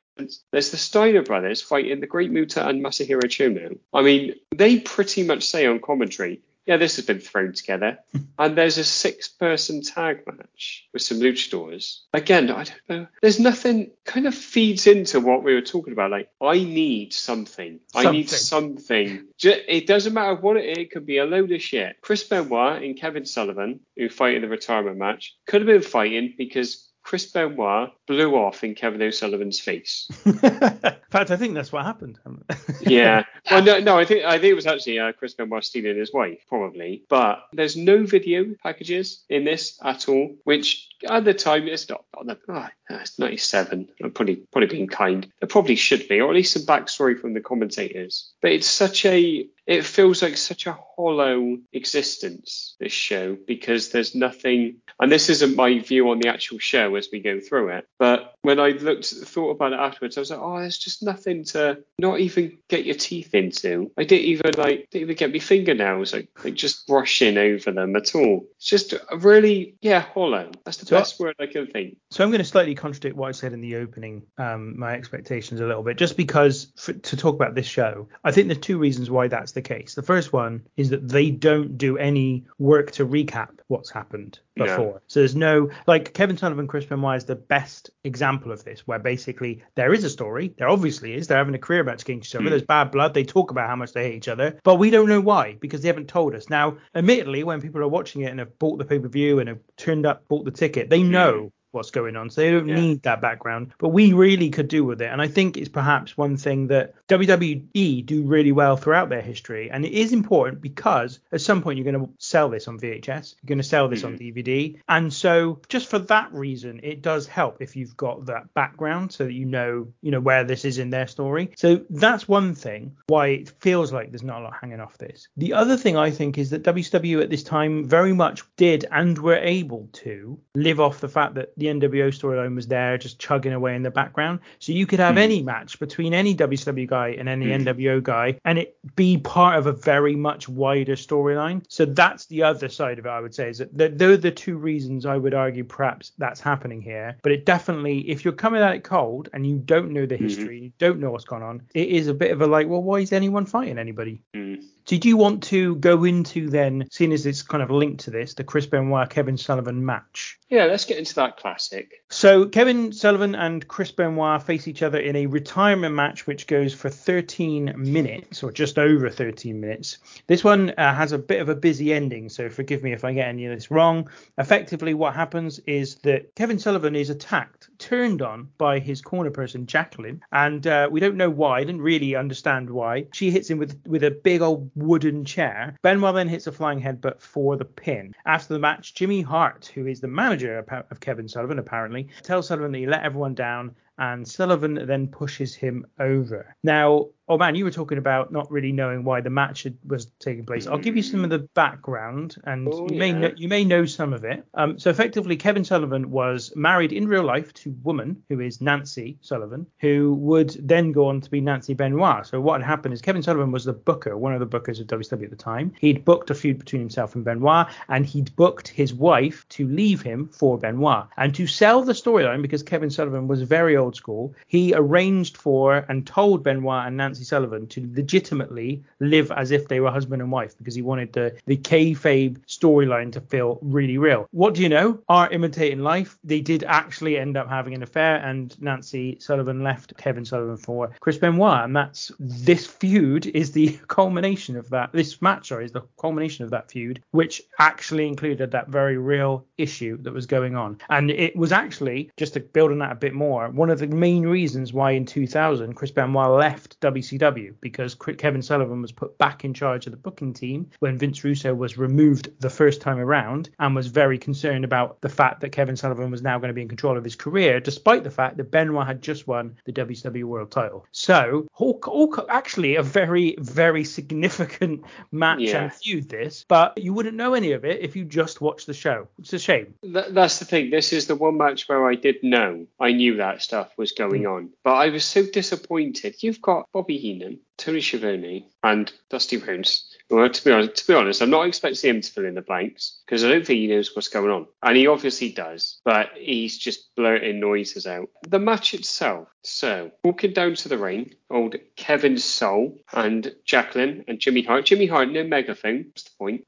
There's 0.50 0.70
the 0.70 0.76
Steiner 0.76 1.22
brothers 1.22 1.62
fighting 1.62 2.00
the 2.00 2.07
Great 2.07 2.31
Muta 2.31 2.66
and 2.66 2.85
Masahiro 2.85 3.22
Chono. 3.24 3.78
I 3.92 4.02
mean, 4.02 4.35
they 4.55 4.81
pretty 4.81 5.22
much 5.22 5.44
say 5.44 5.66
on 5.66 5.81
commentary, 5.81 6.40
yeah, 6.66 6.77
this 6.77 6.96
has 6.96 7.05
been 7.05 7.20
thrown 7.20 7.53
together. 7.53 7.98
and 8.38 8.57
there's 8.57 8.79
a 8.79 8.85
six 8.85 9.29
person 9.29 9.83
tag 9.83 10.22
match 10.27 10.88
with 10.92 11.03
some 11.03 11.18
luchadors. 11.18 12.01
Again, 12.12 12.51
I 12.51 12.64
don't 12.64 12.88
know. 12.88 13.07
There's 13.20 13.40
nothing 13.40 13.90
kind 14.05 14.27
of 14.27 14.35
feeds 14.35 14.87
into 14.87 15.20
what 15.20 15.42
we 15.42 15.55
were 15.55 15.61
talking 15.62 15.92
about. 15.92 16.11
Like, 16.11 16.29
I 16.40 16.59
need 16.59 17.12
something. 17.12 17.81
I 17.94 18.11
need 18.11 18.31
something. 18.31 19.27
It 19.42 19.87
doesn't 19.87 20.14
matter 20.14 20.37
what 20.37 20.57
it 20.57 20.66
is. 20.66 20.79
It 20.79 20.90
could 20.90 21.07
be 21.07 21.18
a 21.18 21.25
load 21.25 21.53
of 21.53 21.62
shit. 21.62 21.96
Chris 22.01 22.25
Benoit 22.25 22.83
and 22.83 22.98
Kevin 22.98 23.27
Sullivan, 23.27 23.81
who 23.96 24.09
fight 24.09 24.37
in 24.37 24.42
the 24.42 24.48
retirement 24.48 24.98
match, 24.98 25.37
could 25.46 25.62
have 25.62 25.66
been 25.66 25.83
fighting 25.83 26.35
because 26.37 26.91
Chris 27.02 27.26
Benoit 27.26 27.90
blew 28.06 28.34
off 28.34 28.64
in 28.64 28.74
Kevin 28.74 29.02
O'Sullivan's 29.02 29.60
face. 29.60 30.08
in 30.24 30.32
fact, 30.34 31.30
I 31.30 31.36
think 31.36 31.54
that's 31.54 31.72
what 31.72 31.84
happened. 31.84 32.18
yeah. 32.80 33.24
Well, 33.50 33.62
no, 33.62 33.80
no. 33.80 33.98
I 33.98 34.04
think 34.04 34.24
I 34.24 34.38
think 34.38 34.52
it 34.52 34.54
was 34.54 34.66
actually 34.66 34.98
uh, 34.98 35.12
Chris 35.12 35.34
Benoit 35.34 35.64
stealing 35.64 35.98
his 35.98 36.12
wife, 36.12 36.38
probably. 36.48 37.04
But 37.08 37.42
there's 37.52 37.76
no 37.76 38.04
video 38.04 38.54
packages 38.62 39.24
in 39.28 39.44
this 39.44 39.78
at 39.82 40.08
all, 40.08 40.36
which 40.44 40.88
at 41.08 41.24
the 41.24 41.34
time 41.34 41.66
it's 41.66 41.88
not. 41.88 42.04
not 42.22 42.38
the, 42.46 42.52
oh, 42.54 42.68
it's 42.90 43.18
97. 43.18 43.88
I'm 44.02 44.10
probably 44.12 44.36
probably 44.52 44.68
being 44.68 44.88
kind. 44.88 45.30
There 45.40 45.48
probably 45.48 45.76
should 45.76 46.08
be, 46.08 46.20
or 46.20 46.30
at 46.30 46.34
least 46.34 46.52
some 46.52 46.62
backstory 46.62 47.18
from 47.18 47.34
the 47.34 47.40
commentators. 47.40 48.32
But 48.40 48.52
it's 48.52 48.68
such 48.68 49.04
a. 49.04 49.46
It 49.66 49.85
feels 49.85 50.22
like 50.22 50.37
such 50.37 50.66
a 50.66 50.77
hollow 50.96 51.59
existence, 51.72 52.77
this 52.81 52.92
show, 52.92 53.37
because 53.46 53.90
there's 53.90 54.14
nothing. 54.14 54.79
And 54.98 55.11
this 55.11 55.29
isn't 55.29 55.57
my 55.57 55.79
view 55.79 56.11
on 56.11 56.18
the 56.18 56.29
actual 56.29 56.59
show 56.59 56.96
as 56.96 57.09
we 57.12 57.20
go 57.20 57.40
through 57.40 57.70
it, 57.70 57.87
but 57.98 58.31
when 58.42 58.59
I 58.59 58.70
looked, 58.70 59.07
thought 59.07 59.50
about 59.50 59.72
it 59.72 59.78
afterwards, 59.78 60.16
I 60.16 60.20
was 60.20 60.31
like, 60.31 60.40
oh, 60.40 60.59
there's 60.59 60.78
just 60.78 61.02
nothing 61.02 61.44
to 61.46 61.78
not 61.98 62.18
even 62.20 62.59
get 62.68 62.85
your 62.85 62.96
teeth 62.96 63.35
into. 63.35 63.90
I 63.96 64.05
didn't 64.05 64.26
even 64.26 64.52
like, 64.59 64.88
didn't 64.90 65.02
even 65.02 65.16
get 65.16 65.33
my 65.33 65.38
fingernails, 65.38 66.12
like, 66.12 66.28
like 66.44 66.55
just 66.55 66.87
brushing 66.88 67.38
over 67.38 67.70
them 67.70 67.94
at 67.94 68.14
all. 68.14 68.44
It's 68.57 68.66
just 68.66 68.94
really, 69.16 69.76
yeah, 69.81 70.00
hollow. 70.00 70.50
That's 70.64 70.78
the 70.78 70.87
So- 70.87 70.98
best 70.98 71.20
word 71.20 71.37
I 71.38 71.46
can 71.46 71.68
think. 71.68 71.96
So 72.11 72.24
I'm 72.24 72.31
going 72.31 72.40
to 72.40 72.44
slightly 72.44 72.74
contradict 72.74 73.16
what 73.16 73.28
I 73.28 73.33
said 73.33 73.52
in 73.52 73.61
the 73.61 73.76
opening, 73.76 74.22
um, 74.38 74.78
my 74.78 74.92
expectations 74.94 75.61
a 75.61 75.66
little 75.66 75.85
bit, 75.85 75.96
just 75.96 76.16
because 76.16 76.72
for, 76.76 76.92
to 76.92 77.16
talk 77.16 77.37
about 77.37 77.55
this 77.55 77.66
show, 77.66 78.09
I 78.24 78.33
think 78.33 78.48
there's 78.48 78.59
two 78.59 78.78
reasons 78.78 79.09
why 79.09 79.28
that's 79.28 79.52
the 79.52 79.62
case. 79.62 79.94
The 79.94 80.02
first 80.02 80.33
one 80.33 80.66
is 80.76 80.90
that 80.90 81.09
they 81.09 81.31
don't 81.31 81.78
do 81.78 81.96
any 81.96 82.44
work 82.59 82.90
to 82.92 83.07
recap 83.07 83.50
what's 83.68 83.90
happened 83.90 84.40
Before. 84.54 85.02
So 85.06 85.20
there's 85.20 85.34
no 85.34 85.70
like 85.86 86.12
Kevin 86.12 86.36
Sullivan, 86.36 86.66
Chris 86.66 86.84
Benoit 86.84 87.16
is 87.16 87.24
the 87.24 87.36
best 87.36 87.90
example 88.04 88.52
of 88.52 88.64
this, 88.64 88.86
where 88.86 88.98
basically 88.98 89.62
there 89.76 89.94
is 89.94 90.04
a 90.04 90.10
story, 90.10 90.54
there 90.58 90.68
obviously 90.68 91.14
is, 91.14 91.26
they're 91.26 91.38
having 91.38 91.54
a 91.54 91.58
career 91.58 91.84
match 91.84 92.02
against 92.02 92.28
each 92.28 92.34
other, 92.34 92.44
Hmm. 92.44 92.50
there's 92.50 92.62
bad 92.62 92.90
blood, 92.90 93.14
they 93.14 93.24
talk 93.24 93.50
about 93.50 93.68
how 93.68 93.76
much 93.76 93.92
they 93.92 94.04
hate 94.04 94.16
each 94.16 94.28
other, 94.28 94.58
but 94.62 94.76
we 94.76 94.90
don't 94.90 95.08
know 95.08 95.20
why 95.20 95.56
because 95.60 95.80
they 95.80 95.88
haven't 95.88 96.08
told 96.08 96.34
us. 96.34 96.50
Now, 96.50 96.76
admittedly, 96.94 97.44
when 97.44 97.60
people 97.62 97.80
are 97.80 97.88
watching 97.88 98.22
it 98.22 98.30
and 98.30 98.40
have 98.40 98.58
bought 98.58 98.78
the 98.78 98.84
pay 98.84 98.98
per 98.98 99.08
view 99.08 99.38
and 99.38 99.48
have 99.48 99.60
turned 99.76 100.04
up, 100.06 100.28
bought 100.28 100.44
the 100.44 100.50
ticket, 100.50 100.90
they 100.90 101.02
know 101.02 101.50
what's 101.72 101.90
going 101.90 102.16
on. 102.16 102.30
So 102.30 102.40
they 102.40 102.50
don't 102.50 102.68
Yeah. 102.68 102.80
need 102.80 103.02
that 103.02 103.20
background. 103.20 103.72
But 103.78 103.88
we 103.88 104.12
really 104.12 104.50
could 104.50 104.68
do 104.68 104.85
with 104.85 105.02
it. 105.02 105.11
And 105.11 105.20
I 105.20 105.28
think 105.28 105.56
it's 105.56 105.68
perhaps 105.68 106.16
one 106.16 106.37
thing 106.37 106.68
that 106.68 106.94
WWE 107.08 108.02
do 108.02 108.22
really 108.22 108.52
well 108.52 108.76
throughout 108.76 109.08
their 109.08 109.20
history. 109.20 109.70
And 109.70 109.85
it 109.85 109.92
is 109.92 110.12
important 110.12 110.61
because 110.61 111.20
at 111.32 111.40
some 111.40 111.62
point 111.62 111.78
you're 111.78 111.90
going 111.90 112.06
to 112.06 112.12
sell 112.18 112.48
this 112.48 112.68
on 112.68 112.78
VHS, 112.78 113.35
you're 113.42 113.48
going 113.48 113.58
to 113.58 113.64
sell 113.64 113.88
this 113.88 114.04
on 114.04 114.18
mm-hmm. 114.18 114.38
DVD. 114.38 114.78
And 114.88 115.12
so 115.12 115.61
just 115.68 115.88
for 115.88 115.98
that 115.98 116.32
reason, 116.32 116.80
it 116.82 117.02
does 117.02 117.26
help 117.26 117.56
if 117.61 117.76
you've 117.76 117.96
got 117.96 118.26
that 118.26 118.52
background 118.54 119.12
so 119.12 119.24
that 119.24 119.32
you 119.32 119.46
know, 119.46 119.88
you 120.02 120.11
know, 120.11 120.20
where 120.20 120.44
this 120.44 120.64
is 120.64 120.78
in 120.78 120.90
their 120.90 121.06
story. 121.06 121.50
So 121.56 121.80
that's 121.90 122.28
one 122.28 122.54
thing 122.54 122.96
why 123.08 123.28
it 123.28 123.50
feels 123.61 123.92
like 123.92 124.11
there's 124.11 124.22
not 124.22 124.40
a 124.40 124.44
lot 124.44 124.54
hanging 124.61 124.80
off 124.80 124.98
this. 124.98 125.28
The 125.37 125.54
other 125.54 125.76
thing 125.76 125.96
I 125.96 126.11
think 126.11 126.38
is 126.38 126.50
that 126.50 126.62
WCW 126.62 127.22
at 127.22 127.30
this 127.30 127.42
time 127.42 127.88
very 127.88 128.12
much 128.12 128.42
did 128.56 128.85
and 128.90 129.18
were 129.18 129.37
able 129.37 129.88
to 129.92 130.38
live 130.54 130.80
off 130.80 131.00
the 131.00 131.08
fact 131.08 131.35
that 131.35 131.52
the 131.62 131.68
NWO 131.68 132.09
storyline 132.09 132.55
was 132.55 132.66
there 132.66 132.98
just 132.98 133.18
chugging 133.18 133.53
away 133.53 133.77
in 133.77 133.83
the 133.83 133.90
background. 133.90 134.40
So 134.59 134.72
you 134.72 134.87
could 134.87 134.98
have 134.98 135.14
hmm. 135.14 135.18
any 135.18 135.42
match 135.42 135.79
between 135.79 136.12
any 136.12 136.35
WCW 136.35 136.88
guy 136.88 137.11
and 137.18 137.29
any 137.29 137.46
hmm. 137.46 137.62
NWO 137.62 138.03
guy 138.03 138.38
and 138.44 138.59
it 138.59 138.77
be 138.96 139.18
part 139.18 139.59
of 139.59 139.66
a 139.66 139.72
very 139.72 140.16
much 140.16 140.48
wider 140.48 140.96
storyline. 140.96 141.64
So 141.68 141.85
that's 141.85 142.27
the 142.27 142.42
other 142.42 142.68
side 142.68 142.98
of 142.98 143.07
it, 143.07 143.11
I 143.11 143.20
would 143.20 143.35
say, 143.35 143.51
is 143.51 143.59
that 143.59 143.77
th- 143.79 143.92
those 143.94 144.18
are 144.18 144.22
the 144.22 144.31
two 144.31 144.57
reasons 144.57 145.07
I 145.07 145.16
would 145.16 145.35
argue 145.35 145.64
perhaps 145.64 146.12
that's 146.18 146.40
happening 146.40 146.83
here. 146.83 147.16
But 147.22 147.33
it 147.33 147.46
definitely, 147.46 148.01
if 148.11 148.25
you're 148.25 148.35
coming 148.35 148.62
at 148.62 148.75
it 148.75 148.85
cold 148.85 149.29
and 149.33 149.46
you 149.46 149.59
don't 149.59 149.92
know 149.92 150.07
the 150.07 150.16
hmm. 150.16 150.25
history, 150.25 150.61
you 150.61 150.72
don't 150.79 150.98
know 150.98 151.11
what's 151.11 151.25
gone 151.25 151.42
on, 151.42 151.62
it 151.75 151.88
is 151.88 152.09
a 152.09 152.14
bit 152.14 152.33
of 152.33 152.42
a 152.42 152.46
like, 152.46 152.68
well, 152.68 152.83
why 152.83 153.01
is 153.01 153.12
anyone 153.12 153.46
fighting 153.46 153.79
anybody? 153.79 154.22
Mm. 154.35 154.64
Did 154.85 155.05
you 155.05 155.16
want 155.16 155.42
to 155.44 155.77
go 155.77 156.05
into 156.05 156.51
then, 156.51 156.88
seeing 156.90 157.12
as 157.12 157.25
it's 157.25 157.42
kind 157.42 157.62
of 157.62 157.70
linked 157.70 158.05
to 158.05 158.11
this, 158.11 158.35
the 158.35 158.42
Chris 158.42 158.66
Benoit 158.66 159.09
Kevin 159.09 159.37
Sullivan 159.37 159.85
match? 159.85 160.38
Yeah, 160.52 160.66
let's 160.66 160.84
get 160.84 160.98
into 160.98 161.14
that 161.14 161.38
classic. 161.38 162.04
So 162.10 162.44
Kevin 162.44 162.92
Sullivan 162.92 163.34
and 163.34 163.66
Chris 163.66 163.90
Benoit 163.90 164.42
face 164.42 164.68
each 164.68 164.82
other 164.82 164.98
in 164.98 165.16
a 165.16 165.24
retirement 165.24 165.94
match, 165.94 166.26
which 166.26 166.46
goes 166.46 166.74
for 166.74 166.90
13 166.90 167.72
minutes 167.74 168.42
or 168.42 168.52
just 168.52 168.78
over 168.78 169.08
13 169.08 169.58
minutes. 169.58 169.96
This 170.26 170.44
one 170.44 170.74
uh, 170.76 170.94
has 170.94 171.12
a 171.12 171.18
bit 171.18 171.40
of 171.40 171.48
a 171.48 171.54
busy 171.54 171.94
ending, 171.94 172.28
so 172.28 172.50
forgive 172.50 172.82
me 172.82 172.92
if 172.92 173.02
I 173.02 173.14
get 173.14 173.28
any 173.28 173.46
of 173.46 173.54
this 173.54 173.70
wrong. 173.70 174.10
Effectively, 174.36 174.92
what 174.92 175.14
happens 175.14 175.58
is 175.60 175.94
that 176.02 176.34
Kevin 176.34 176.58
Sullivan 176.58 176.96
is 176.96 177.08
attacked, 177.08 177.70
turned 177.78 178.20
on 178.20 178.50
by 178.58 178.78
his 178.78 179.00
corner 179.00 179.30
person 179.30 179.64
Jacqueline, 179.64 180.20
and 180.32 180.66
uh, 180.66 180.86
we 180.92 181.00
don't 181.00 181.16
know 181.16 181.30
why. 181.30 181.60
I 181.60 181.64
didn't 181.64 181.80
really 181.80 182.14
understand 182.14 182.68
why. 182.68 183.06
She 183.14 183.30
hits 183.30 183.48
him 183.48 183.56
with 183.56 183.80
with 183.86 184.04
a 184.04 184.10
big 184.10 184.42
old 184.42 184.70
wooden 184.74 185.24
chair. 185.24 185.78
Benoit 185.80 186.14
then 186.14 186.28
hits 186.28 186.46
a 186.46 186.52
flying 186.52 186.82
headbutt 186.82 187.22
for 187.22 187.56
the 187.56 187.64
pin. 187.64 188.14
After 188.26 188.52
the 188.52 188.60
match, 188.60 188.92
Jimmy 188.92 189.22
Hart, 189.22 189.72
who 189.74 189.86
is 189.86 190.02
the 190.02 190.08
manager 190.08 190.41
of 190.42 190.66
of 190.90 191.00
Kevin 191.00 191.28
Sullivan 191.28 191.59
apparently, 191.59 192.09
tells 192.22 192.48
Sullivan 192.48 192.72
that 192.72 192.78
he 192.78 192.87
let 192.87 193.05
everyone 193.05 193.35
down 193.35 193.74
and 193.98 194.26
Sullivan 194.26 194.87
then 194.87 195.07
pushes 195.07 195.55
him 195.55 195.87
over. 196.00 196.57
Now, 196.62 197.09
oh 197.28 197.38
man, 197.38 197.54
you 197.54 197.64
were 197.64 197.70
talking 197.70 197.98
about 197.98 198.32
not 198.32 198.50
really 198.50 198.72
knowing 198.72 199.04
why 199.04 199.20
the 199.20 199.30
match 199.30 199.62
had, 199.62 199.76
was 199.87 200.06
taking 200.18 200.44
place. 200.44 200.66
I'll 200.66 200.78
give 200.78 200.96
you 200.96 201.02
some 201.02 201.24
of 201.24 201.30
the 201.30 201.40
background, 201.54 202.37
and 202.44 202.68
Oh, 202.70 202.87
you 202.90 202.98
may 202.98 203.12
know, 203.12 203.30
you 203.37 203.48
may 203.48 203.64
know 203.64 203.85
some 203.87 204.12
of 204.12 204.24
it. 204.24 204.44
Um, 204.54 204.78
so 204.78 204.90
effectively, 204.90 205.37
Kevin 205.37 205.64
Sullivan 205.64 206.11
was 206.11 206.52
married 206.56 206.92
in 206.92 207.06
real 207.06 207.22
life 207.22 207.52
to 207.54 207.70
a 207.70 207.85
woman 207.85 208.22
who 208.28 208.40
is 208.40 208.61
Nancy 208.61 209.18
Sullivan, 209.20 209.66
who 209.80 210.14
would 210.14 210.50
then 210.61 210.92
go 210.92 211.06
on 211.06 211.20
to 211.20 211.30
be 211.30 211.40
Nancy 211.40 211.74
Benoit. 211.74 212.26
So 212.26 212.40
what 212.40 212.61
had 212.61 212.66
happened 212.66 212.94
is 212.94 213.00
Kevin 213.02 213.22
Sullivan 213.22 213.52
was 213.52 213.64
the 213.64 213.72
booker, 213.72 214.16
one 214.16 214.32
of 214.35 214.40
the 214.40 214.46
bookers 214.46 214.80
of 214.80 214.87
WCW 214.87 215.24
at 215.24 215.30
the 215.30 215.37
time. 215.37 215.72
He'd 215.80 216.04
booked 216.04 216.30
a 216.30 216.35
feud 216.35 216.58
between 216.58 216.80
himself 216.80 217.14
and 217.14 217.24
Benoit, 217.24 217.68
and 217.88 218.04
he'd 218.04 218.35
booked 218.37 218.68
his 218.68 218.92
wife 218.94 219.46
to 219.50 219.66
leave 219.68 220.02
him 220.02 220.28
for 220.28 220.58
Benoit. 220.58 221.06
And 221.16 221.35
to 221.35 221.46
sell 221.46 221.82
the 221.82 221.92
storyline, 221.92 222.42
because 222.42 222.62
Kevin 222.62 222.90
Sullivan 222.90 223.28
was 223.28 223.42
very 223.42 223.76
old 223.76 223.96
school, 223.96 224.35
he 224.46 224.74
arranged 224.74 225.37
for 225.37 225.85
and 225.88 226.06
told 226.06 226.42
Benoit 226.42 226.87
and 226.87 226.96
Nancy 226.96 227.12
Sullivan 227.14 227.66
to 227.68 227.90
legitimately 227.94 228.83
live 229.01 229.31
as 229.33 229.51
if 229.51 229.68
they 229.68 229.81
were 229.81 229.90
husband 229.90 230.22
and 230.22 230.31
wife 230.31 230.57
because 230.59 230.75
he 230.75 230.83
wanted 230.83 231.12
the 231.12 231.35
the 231.46 231.57
kayfabe 231.57 232.38
storyline 232.46 233.12
to 233.12 233.20
feel 233.20 233.59
really 233.62 233.98
real. 233.98 234.27
What 234.31 234.55
do 234.55 234.62
you 234.62 234.68
know? 234.68 234.98
Art 235.09 235.33
imitating 235.33 235.81
life. 235.81 236.18
They 236.25 236.40
did 236.40 236.64
actually 236.64 237.18
end 237.18 237.37
up 237.37 237.48
having 237.48 237.75
an 237.75 237.83
affair, 237.83 238.16
and 238.16 238.61
Nancy 238.61 239.18
Sullivan 239.20 239.62
left 239.62 239.96
Kevin 239.96 240.25
Sullivan 240.25 240.57
for 240.57 240.90
Chris 241.01 241.18
Benoit, 241.18 241.64
and 241.64 241.77
that's 241.77 242.11
this 242.18 242.66
feud 242.66 243.27
is 243.27 243.53
the 243.53 243.79
culmination 243.88 244.57
of 244.57 244.68
that. 244.70 244.92
This 244.92 245.20
match, 245.22 245.48
sorry, 245.48 245.64
is 245.64 245.72
the 245.72 245.83
culmination 245.98 246.44
of 246.44 246.51
that 246.51 246.70
feud, 246.70 247.03
which 247.11 247.42
actually 247.59 248.07
included 248.07 248.51
that 248.51 248.68
very 248.68 248.96
real 248.96 249.44
issue 249.59 249.96
that 250.03 250.12
was 250.12 250.27
going 250.27 250.57
on, 250.57 250.79
and 250.90 251.11
it 251.11 251.37
was 251.37 251.53
actually 251.53 252.11
just 252.16 252.35
to 252.35 252.40
build 252.40 252.70
on 252.70 252.79
that 252.79 252.92
a 252.92 252.96
bit 252.96 253.14
more. 253.14 253.48
One 253.51 253.70
of 253.70 253.79
the 253.79 253.87
main 253.87 254.27
reasons 254.27 254.72
why 254.72 254.92
in 254.92 255.07
2000 255.07 255.75
Chris 255.75 255.90
Benoit 255.90 256.31
left 256.31 256.81
WCW 257.02 257.54
because 257.60 257.94
Kevin 257.94 258.42
Sullivan 258.42 258.82
was 258.82 258.92
put 258.92 259.18
back 259.18 259.44
in 259.44 259.54
charge 259.54 259.86
of 259.86 259.92
the 259.92 259.98
booking 259.98 260.32
team 260.32 260.70
when 260.78 260.98
Vince 260.98 261.24
Russo 261.24 261.54
was 261.54 261.78
removed 261.78 262.30
the 262.40 262.50
first 262.50 262.80
time 262.80 262.98
around 262.98 263.50
and 263.58 263.74
was 263.74 263.88
very 263.88 264.18
concerned 264.18 264.64
about 264.64 265.00
the 265.00 265.08
fact 265.08 265.40
that 265.40 265.50
Kevin 265.50 265.76
Sullivan 265.76 266.10
was 266.10 266.22
now 266.22 266.38
going 266.38 266.48
to 266.48 266.54
be 266.54 266.62
in 266.62 266.68
control 266.68 266.96
of 266.96 267.04
his 267.04 267.16
career, 267.16 267.60
despite 267.60 268.04
the 268.04 268.10
fact 268.10 268.36
that 268.36 268.50
Benoit 268.50 268.86
had 268.86 269.02
just 269.02 269.26
won 269.26 269.56
the 269.64 269.72
WCW 269.72 270.24
World 270.24 270.50
Title. 270.50 270.86
So, 270.92 271.46
all, 271.56 271.78
all, 271.86 272.26
actually, 272.28 272.76
a 272.76 272.82
very, 272.82 273.36
very 273.38 273.84
significant 273.84 274.84
match 275.10 275.40
Yeah. 275.40 275.64
and 275.64 275.72
feud. 275.72 276.08
This, 276.08 276.44
but 276.48 276.76
you 276.78 276.92
wouldn't 276.92 277.16
know 277.16 277.34
any 277.34 277.52
of 277.52 277.64
it 277.64 277.80
if 277.80 277.96
you 277.96 278.04
just 278.04 278.40
watched 278.40 278.66
the 278.66 278.74
show. 278.74 279.08
It's 279.18 279.32
a 279.32 279.38
shame. 279.38 279.74
Th- 279.82 280.06
that's 280.10 280.38
the 280.38 280.44
thing. 280.44 280.70
This 280.70 280.92
is 280.92 281.06
the 281.06 281.14
one 281.14 281.38
match 281.38 281.68
where 281.68 281.86
I 281.86 281.94
did 281.94 282.22
know. 282.22 282.66
I 282.78 282.92
knew 282.92 283.16
that 283.16 283.42
stuff 283.42 283.72
was 283.76 283.92
going 283.92 284.22
mm. 284.22 284.36
on, 284.36 284.50
but 284.62 284.74
I 284.74 284.88
was 284.90 285.04
so 285.04 285.24
disappointed. 285.24 286.16
You've 286.22 286.42
got 286.42 286.68
Bobby 286.72 286.91
Heenan, 286.98 287.40
Tony 287.57 287.81
Schiavone, 287.81 288.48
and 288.62 288.92
Dusty 289.11 289.37
Rhodes. 289.37 289.96
Well, 290.11 290.28
to 290.28 290.44
be 290.44 290.50
honest, 290.50 290.76
to 290.76 290.87
be 290.87 290.94
honest, 290.94 291.22
I'm 291.22 291.31
not 291.31 291.46
expecting 291.46 291.90
him 291.90 292.00
to 292.00 292.12
fill 292.12 292.24
in 292.24 292.35
the 292.35 292.42
blanks 292.42 293.00
because 293.07 293.24
I 293.24 293.28
don't 293.28 293.46
think 293.46 293.59
he 293.59 293.66
knows 293.66 293.94
what's 293.94 294.09
going 294.09 294.31
on, 294.31 294.46
and 294.62 294.76
he 294.76 294.87
obviously 294.87 295.33
does, 295.33 295.81
but 295.85 296.11
he's 296.16 296.59
just 296.59 296.94
blurting 296.96 297.40
noises 297.40 297.87
out. 297.87 298.09
The 298.28 298.38
match 298.38 298.74
itself. 298.74 299.28
So 299.44 299.90
walking 300.05 300.33
down 300.33 300.55
to 300.55 300.68
the 300.68 300.78
ring, 300.78 301.14
old 301.31 301.57
Kevin 301.76 302.16
Soul 302.16 302.78
and 302.92 303.35
Jacqueline 303.44 304.05
and 304.07 304.20
Jimmy 304.20 304.42
Hart. 304.42 304.64
Jimmy 304.66 304.87
Hart, 304.87 305.11
no 305.11 305.24
megaphone. 305.24 305.87
What's 305.88 306.05
the 306.05 306.11
point? 306.18 306.44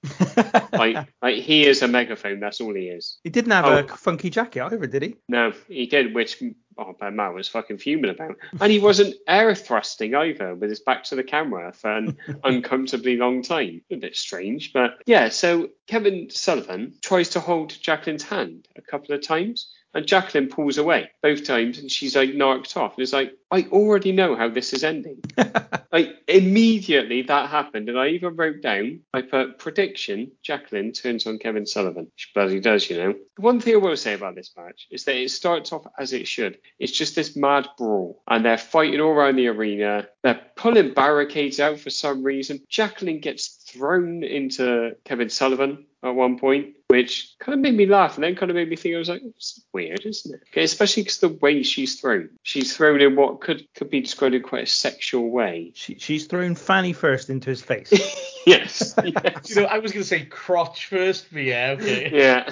like, 0.72 1.08
like 1.20 1.36
he 1.38 1.66
is 1.66 1.82
a 1.82 1.88
megaphone. 1.88 2.38
That's 2.40 2.60
all 2.60 2.74
he 2.74 2.88
is. 2.88 3.18
He 3.24 3.30
didn't 3.30 3.50
have 3.52 3.64
Oh. 3.64 3.78
a 3.78 3.96
funky 3.96 4.30
jacket 4.30 4.62
either, 4.64 4.86
did 4.86 5.02
he? 5.02 5.16
No, 5.28 5.52
he 5.68 5.86
did, 5.86 6.14
which 6.14 6.40
oh, 6.78 6.92
Ben 6.98 7.16
Matt 7.16 7.34
was 7.34 7.48
fucking 7.48 7.78
fuming 7.78 8.10
about. 8.10 8.36
And 8.60 8.70
he 8.70 8.78
wasn't 8.78 9.16
air 9.26 9.54
thrusting 9.56 10.14
either 10.14 10.54
with 10.54 10.70
his 10.70 10.80
back 10.80 11.02
to 11.04 11.16
the 11.16 11.24
camera 11.24 11.72
for 11.72 11.90
an 11.90 12.16
uncomfortably 12.44 13.16
long 13.16 13.42
time. 13.42 13.82
A 13.90 13.96
bit 13.96 14.16
strange, 14.16 14.72
but 14.72 15.02
yeah. 15.06 15.30
So 15.30 15.70
Kevin 15.88 16.28
Sullivan 16.30 16.94
tries 17.02 17.30
to 17.30 17.40
hold 17.40 17.70
Jacqueline's 17.80 18.22
hand 18.22 18.68
a 18.76 18.82
couple 18.82 19.14
of 19.16 19.22
times. 19.22 19.72
And 19.94 20.06
Jacqueline 20.06 20.48
pulls 20.48 20.76
away 20.76 21.10
both 21.22 21.44
times, 21.44 21.78
and 21.78 21.90
she's 21.90 22.16
like 22.16 22.34
narked 22.34 22.76
off. 22.76 22.94
And 22.96 23.02
it's 23.02 23.12
like, 23.12 23.32
I 23.50 23.62
already 23.70 24.10
know 24.10 24.34
how 24.34 24.48
this 24.48 24.72
is 24.72 24.82
ending. 24.82 25.22
like 25.92 26.16
immediately 26.26 27.22
that 27.22 27.48
happened, 27.48 27.88
and 27.88 27.98
I 27.98 28.08
even 28.08 28.34
wrote 28.34 28.60
down, 28.60 29.00
I 29.12 29.22
put 29.22 29.58
prediction: 29.58 30.32
Jacqueline 30.42 30.92
turns 30.92 31.26
on 31.26 31.38
Kevin 31.38 31.64
Sullivan. 31.64 32.10
She 32.16 32.30
bloody 32.34 32.58
does, 32.58 32.90
you 32.90 32.96
know. 32.96 33.14
The 33.36 33.42
one 33.42 33.60
thing 33.60 33.74
I 33.74 33.78
will 33.78 33.96
say 33.96 34.14
about 34.14 34.34
this 34.34 34.52
match 34.56 34.88
is 34.90 35.04
that 35.04 35.16
it 35.16 35.30
starts 35.30 35.72
off 35.72 35.86
as 35.98 36.12
it 36.12 36.26
should. 36.26 36.58
It's 36.80 36.92
just 36.92 37.14
this 37.14 37.36
mad 37.36 37.68
brawl, 37.78 38.22
and 38.26 38.44
they're 38.44 38.58
fighting 38.58 39.00
all 39.00 39.12
around 39.12 39.36
the 39.36 39.46
arena. 39.46 40.08
They're 40.22 40.40
pulling 40.56 40.94
barricades 40.94 41.60
out 41.60 41.78
for 41.78 41.90
some 41.90 42.24
reason. 42.24 42.60
Jacqueline 42.68 43.20
gets 43.20 43.63
thrown 43.74 44.22
into 44.22 44.96
Kevin 45.04 45.28
Sullivan 45.28 45.86
at 46.02 46.14
one 46.14 46.38
point. 46.38 46.74
which 46.88 47.34
kind 47.40 47.54
of 47.54 47.60
made 47.60 47.74
me 47.74 47.86
laugh 47.86 48.14
and 48.14 48.24
then 48.24 48.36
kind 48.36 48.50
of 48.50 48.54
made 48.54 48.68
me 48.68 48.76
think 48.76 48.94
I 48.94 48.98
was 48.98 49.08
like, 49.08 49.22
it's 49.24 49.64
weird, 49.72 50.04
isn't 50.04 50.34
it? 50.34 50.40
Okay, 50.50 50.62
especially 50.62 51.02
because 51.02 51.18
the 51.18 51.30
way 51.30 51.62
she's 51.62 52.00
thrown. 52.00 52.28
She's 52.42 52.76
thrown 52.76 53.00
in 53.00 53.16
what 53.16 53.40
could 53.40 53.66
could 53.74 53.90
be 53.90 54.00
described 54.00 54.34
in 54.34 54.42
quite 54.42 54.64
a 54.64 54.66
sexual 54.66 55.30
way. 55.30 55.72
She, 55.74 55.98
she's 55.98 56.26
thrown 56.26 56.54
Fanny 56.54 56.92
first 56.92 57.30
into 57.30 57.50
his 57.50 57.62
face. 57.62 57.92
yes. 58.46 58.94
yes. 59.04 59.50
You 59.50 59.62
know, 59.62 59.64
I 59.68 59.78
was 59.78 59.92
going 59.92 60.02
to 60.02 60.08
say 60.08 60.24
crotch 60.24 60.86
first, 60.86 61.26
but 61.32 61.42
yeah, 61.42 61.76
okay. 61.78 62.10
Yeah. 62.14 62.50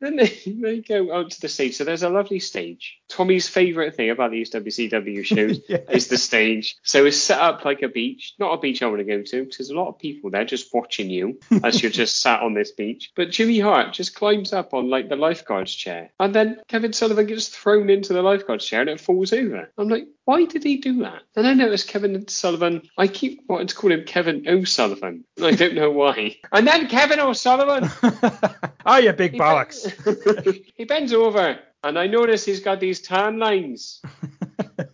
then 0.00 0.16
they, 0.16 0.26
they 0.46 0.80
go 0.80 1.12
onto 1.12 1.38
the 1.40 1.48
stage. 1.48 1.76
So 1.76 1.84
there's 1.84 2.02
a 2.02 2.08
lovely 2.10 2.40
stage. 2.40 2.98
Tommy's 3.08 3.48
favourite 3.48 3.94
thing 3.94 4.10
about 4.10 4.30
these 4.30 4.50
WCW 4.50 5.24
shows 5.24 5.60
Yeah. 5.68 5.78
is 5.90 6.08
the 6.08 6.18
stage. 6.18 6.76
So 6.82 7.06
it's 7.06 7.16
set 7.16 7.40
up 7.40 7.64
like 7.64 7.82
a 7.82 7.88
beach. 7.88 8.34
Not 8.38 8.54
a 8.54 8.58
beach 8.58 8.82
I 8.82 8.86
want 8.86 8.98
to 8.98 9.04
go 9.04 9.22
to 9.22 9.42
because 9.44 9.58
there's 9.58 9.70
a 9.70 9.74
lot 9.74 9.88
of 9.88 9.98
people 9.98 10.30
there 10.30 10.44
just 10.44 10.72
watching 10.74 11.10
you 11.10 11.38
as 11.62 11.82
you're 11.82 11.92
just 11.92 12.20
sat 12.20 12.42
on 12.42 12.54
this 12.54 12.72
beach. 12.72 13.12
But 13.14 13.30
Jimmy 13.30 13.60
Hart 13.60 13.92
just 13.92 14.14
climbs 14.14 14.52
up 14.52 14.74
on 14.74 14.90
like 14.90 15.08
the 15.08 15.16
lifeguard's 15.16 15.74
chair. 15.74 16.10
And 16.18 16.34
then 16.34 16.60
Kevin 16.68 16.92
Sullivan 16.92 17.26
gets 17.26 17.48
thrown 17.48 17.90
into 17.90 18.12
the 18.12 18.22
lifeguard's 18.22 18.66
chair 18.66 18.80
and 18.80 18.90
it 18.90 19.00
falls 19.00 19.32
over. 19.32 19.70
I'm 19.78 19.88
like, 19.88 20.06
why 20.24 20.44
did 20.46 20.64
he 20.64 20.78
do 20.78 21.00
that? 21.02 21.22
And 21.36 21.46
I 21.46 21.54
noticed 21.54 21.88
Kevin 21.88 22.26
Sullivan, 22.28 22.82
I 22.96 23.06
keep 23.06 23.42
wanting 23.48 23.66
to 23.68 23.74
call 23.74 23.92
him 23.92 24.03
Kevin 24.06 24.44
O'Sullivan. 24.48 25.24
I 25.42 25.52
don't 25.52 25.74
know 25.74 25.90
why. 25.90 26.36
And 26.52 26.66
then 26.66 26.88
Kevin 26.88 27.20
O'Sullivan 27.20 27.90
oh, 28.86 28.96
you 28.98 29.12
big 29.12 29.32
he 29.32 29.38
bollocks. 29.38 29.84
bends- 30.04 30.58
he 30.76 30.84
bends 30.84 31.12
over, 31.12 31.58
and 31.82 31.98
I 31.98 32.06
notice 32.06 32.44
he's 32.44 32.60
got 32.60 32.80
these 32.80 33.00
tan 33.00 33.38
lines. 33.38 34.00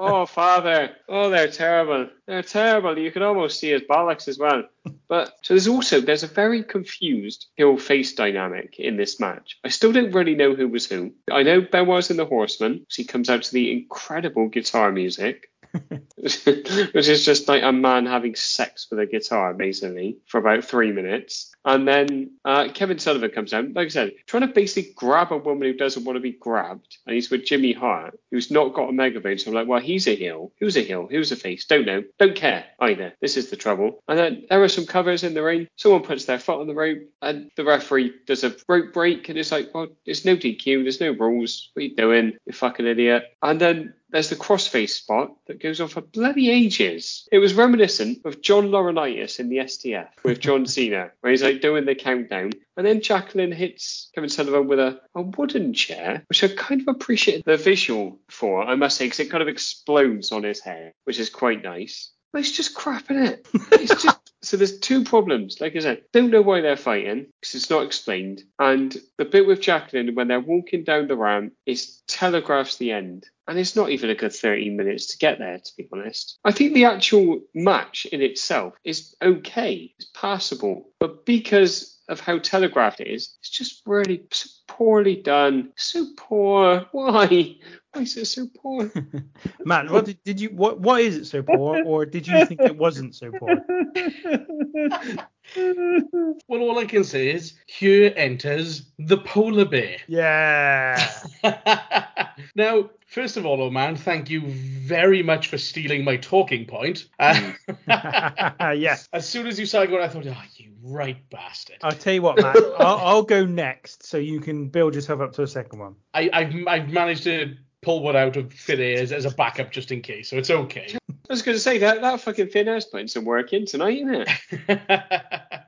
oh, 0.01 0.25
father. 0.27 0.91
Oh, 1.09 1.29
they're 1.31 1.49
terrible. 1.51 2.09
They're 2.27 2.43
terrible. 2.43 2.99
You 2.99 3.11
can 3.13 3.23
almost 3.23 3.61
see 3.61 3.71
his 3.71 3.83
bollocks 3.83 4.27
as 4.29 4.39
well. 4.39 4.65
But 5.09 5.33
so 5.43 5.55
there's 5.55 5.69
also 5.69 6.01
there's 6.01 6.23
a 6.23 6.29
very 6.29 6.63
confused 6.63 7.47
heel 7.57 7.77
face 7.77 8.15
dynamic 8.15 8.79
in 8.79 8.97
this 8.97 9.21
match. 9.21 9.59
I 9.65 9.69
still 9.69 9.93
don't 9.93 10.13
really 10.13 10.35
know 10.35 10.55
who 10.55 10.69
was 10.69 10.87
who. 10.87 11.13
I 11.31 11.43
know 11.43 11.61
Benoit's 11.61 12.11
in 12.11 12.17
the 12.17 12.25
Horseman, 12.27 12.79
because 12.79 12.97
he 12.97 13.05
comes 13.05 13.29
out 13.29 13.43
to 13.43 13.53
the 13.53 13.73
incredible 13.73 14.49
guitar 14.49 14.91
music. 14.93 15.50
which 16.17 17.09
is 17.09 17.25
just 17.25 17.49
like 17.49 17.63
a 17.63 17.73
man 17.73 18.07
having 18.07 18.35
sex 18.35 18.89
with 18.91 19.01
a 19.01 19.07
guitar, 19.07 19.55
basically, 19.55 20.19
for 20.27 20.39
about 20.39 20.65
three 20.65 20.93
minutes. 20.93 21.53
And 21.65 21.87
then 21.87 22.33
uh, 22.45 22.69
Kevin 22.73 22.99
Sullivan 22.99 23.31
comes 23.31 23.53
out, 23.53 23.73
like 23.75 23.87
I 23.87 23.89
said, 23.89 24.13
trying 24.27 24.47
to 24.47 24.55
basically 24.55 24.93
grab 24.95 25.33
a 25.33 25.37
woman 25.37 25.69
who 25.69 25.75
doesn't 25.75 26.05
want 26.05 26.17
to 26.17 26.21
be 26.21 26.33
grabbed. 26.33 26.99
And 27.07 27.15
he's 27.15 27.31
with 27.31 27.45
Jimmy 27.45 27.73
Hart, 27.73 28.19
who's 28.31 28.51
not 28.51 28.75
got 28.75 28.89
a 28.89 28.93
megaphone. 28.93 29.39
So 29.39 29.51
I'm 29.51 29.55
like, 29.55 29.69
well, 29.69 29.81
he's 29.81 30.07
a 30.07 30.15
heel. 30.15 30.53
Who's 30.59 30.77
a 30.77 30.83
heel? 30.83 31.07
Who's 31.11 31.33
a 31.33 31.37
face? 31.37 31.67
Don't 31.67 31.87
know. 31.87 32.03
Don't 32.19 32.35
care 32.35 32.65
either. 32.81 33.13
This 33.21 33.37
is 33.37 33.51
the 33.51 33.57
trouble. 33.57 34.03
And 34.09 34.19
then 34.19 34.45
there 34.49 34.63
are 34.63 34.69
some 34.69 34.87
covers 34.87 35.23
in 35.23 35.35
the 35.35 35.43
ring. 35.43 35.69
Someone 35.77 36.03
puts 36.03 36.25
their 36.25 36.39
foot 36.39 36.61
on 36.61 36.67
the 36.67 36.75
rope, 36.75 37.01
and 37.21 37.51
the 37.57 37.65
referee 37.65 38.15
does 38.27 38.45
a 38.45 38.55
rope 38.69 38.93
break. 38.93 39.29
And 39.29 39.39
it's 39.39 39.53
like, 39.53 39.75
well, 39.75 39.89
there's 40.07 40.25
no 40.25 40.37
DQ, 40.37 40.83
there's 40.83 41.01
no 41.01 41.13
rules. 41.13 41.71
What 41.75 41.83
are 41.83 41.87
you 41.87 41.97
doing? 41.97 42.33
You 42.47 42.53
fucking 42.53 42.87
idiot. 42.87 43.25
And 43.43 43.61
then 43.61 43.95
there's 44.13 44.31
the 44.31 44.37
crossface 44.37 44.91
spot 44.91 45.35
that 45.47 45.63
goes 45.63 45.81
on 45.81 45.89
for 45.89 46.01
bloody 46.01 46.51
ages. 46.51 47.29
It 47.33 47.39
was 47.39 47.55
reminiscent 47.55 48.21
of 48.25 48.43
John 48.43 48.69
Laurinaitis 48.69 49.39
in 49.41 49.49
the 49.49 49.59
STF 49.59 50.09
with 50.25 50.41
John 50.41 50.67
Cena, 50.67 51.11
where 51.21 51.31
he's 51.31 51.43
like 51.43 51.61
doing 51.61 51.85
the 51.85 51.95
countdown. 51.95 52.53
And 52.77 52.87
then 52.87 53.03
Jacqueline 53.03 53.53
hits 53.53 54.11
Kevin 54.15 54.31
Sullivan 54.31 54.69
with 54.69 54.79
a, 54.79 55.01
a 55.15 55.23
wooden 55.23 55.75
chair, 55.75 56.25
which 56.29 56.43
I 56.43 56.49
kind 56.49 56.81
of 56.81 56.89
appreciate 56.89 57.45
the 57.45 57.57
visual 57.57 58.19
for, 58.29 58.63
I 58.63 58.75
must 58.75 58.97
say, 58.97 59.07
because 59.07 59.21
it 59.21 59.31
kind 59.31 59.43
of 59.43 59.49
explodes 59.49 60.33
on 60.33 60.45
his 60.45 60.61
hair, 60.61 60.93
which 61.05 61.19
is 61.19 61.31
quite 61.31 61.63
nice. 61.63 62.11
But 62.33 62.41
it's 62.41 62.53
just 62.53 62.75
crap 62.75 63.11
in 63.11 63.25
it. 63.25 63.47
It's 63.73 64.03
just 64.03 64.20
so 64.43 64.57
there's 64.57 64.79
two 64.79 65.05
problems. 65.05 65.61
Like 65.61 65.77
I 65.77 65.81
said, 65.81 66.03
don't 66.13 66.31
know 66.31 66.43
why 66.43 66.61
they're 66.61 66.77
fighting 66.77 67.27
because 67.41 67.55
it's 67.55 67.71
not 67.71 67.85
explained. 67.85 68.43
And 68.59 68.97
the 69.19 69.25
bit 69.25 69.47
with 69.47 69.61
Jacqueline 69.61 70.15
when 70.15 70.29
they're 70.29 70.41
walking 70.41 70.85
down 70.85 71.09
the 71.09 71.17
ramp 71.17 71.53
is 71.67 72.03
telegraphs 72.07 72.77
the 72.77 72.93
end. 72.93 73.27
And 73.47 73.59
it's 73.59 73.77
not 73.77 73.91
even 73.91 74.11
a 74.11 74.15
good 74.15 74.33
30 74.33 74.71
minutes 74.71 75.09
to 75.09 75.19
get 75.19 75.39
there, 75.39 75.59
to 75.59 75.73
be 75.77 75.89
honest. 75.93 76.39
I 76.45 76.53
think 76.53 76.73
the 76.73 76.85
actual 76.85 77.41
match 77.55 78.07
in 78.07 78.23
itself 78.23 78.75
is 78.85 79.15
okay. 79.21 79.93
It's 79.99 80.09
passable. 80.15 80.89
But 81.01 81.27
because 81.27 82.00
of 82.11 82.21
how 82.21 82.39
telegraphed 82.39 83.01
it 83.01 83.09
is, 83.09 83.37
it's 83.41 83.51
just 83.51 83.83
really 83.87 84.25
so 84.33 84.49
poorly 84.67 85.17
done. 85.17 85.73
So 85.77 86.07
poor. 86.17 86.87
Why? 86.93 87.57
Why 87.93 88.03
is 88.03 88.17
it 88.17 88.27
so 88.27 88.49
poor? 88.61 88.93
Man, 89.65 89.91
what 89.91 90.05
did, 90.05 90.23
did 90.25 90.41
you 90.41 90.51
what 90.51 90.81
what 90.81 91.01
is 91.01 91.17
it 91.17 91.27
so 91.27 91.43
poor, 91.43 91.83
or 91.85 92.05
did 92.05 92.27
you 92.27 92.45
think 92.47 92.61
it 92.61 92.77
wasn't 92.77 93.15
so 93.15 93.31
poor? 93.31 93.57
Well, 95.57 96.61
all 96.61 96.79
I 96.79 96.85
can 96.85 97.05
say 97.05 97.31
is 97.31 97.55
here 97.67 98.13
enters 98.17 98.91
the 98.99 99.19
polar 99.19 99.65
bear. 99.65 99.99
Yeah. 100.09 101.11
now, 102.55 102.91
first 103.07 103.37
of 103.37 103.45
all, 103.45 103.61
old 103.61 103.73
man, 103.73 103.97
thank 103.97 104.31
you 104.31 104.43
very 104.47 105.23
much 105.23 105.49
for 105.49 105.59
stealing 105.59 106.05
my 106.05 106.17
talking 106.17 106.67
point. 106.67 107.07
Uh, 107.19 107.53
yes. 108.75 109.09
as 109.13 109.29
soon 109.29 109.47
as 109.47 109.59
you 109.59 109.67
started 109.67 109.91
going, 109.91 110.03
I 110.03 110.09
thought, 110.09 110.27
oh, 110.27 110.43
you 110.57 110.73
right 110.83 111.19
bastard. 111.31 111.79
I'll 111.83 111.93
tell 111.93 112.15
you 112.15 112.23
what, 112.23 112.41
Matt. 112.41 112.57
I'll, 112.79 112.99
I'll 112.99 113.23
go 113.23 113.45
next, 113.45 114.05
so 114.05 114.17
you 114.17 114.41
can 114.41 114.69
build 114.69 114.95
yourself 114.95 115.21
up 115.21 115.33
to 115.35 115.43
a 115.43 115.49
second 115.49 115.79
one. 115.79 115.97
I, 116.15 116.31
I've, 116.33 116.55
I've 116.67 116.89
managed 116.91 117.25
to 117.25 117.55
pull 117.83 118.03
one 118.03 118.17
out 118.17 118.37
of 118.37 118.53
thin 118.53 118.81
air 118.81 118.99
as, 118.99 119.13
as 119.13 119.25
a 119.25 119.31
backup 119.31 119.73
just 119.73 119.91
in 119.91 120.03
case, 120.03 120.31
so 120.31 120.37
it's 120.37 120.51
okay. 120.51 120.99
I 121.31 121.33
was 121.33 121.43
going 121.43 121.57
to 121.57 121.63
say 121.63 121.79
that 121.79 122.01
that 122.01 122.21
fucking 122.21 122.49
thin 122.49 122.67
air's 122.67 122.87
putting 122.87 123.07
some 123.07 123.25
work 123.25 123.53
in 123.53 123.65
tonight, 123.65 123.99
isn't 123.99 124.27
it? 124.69 124.81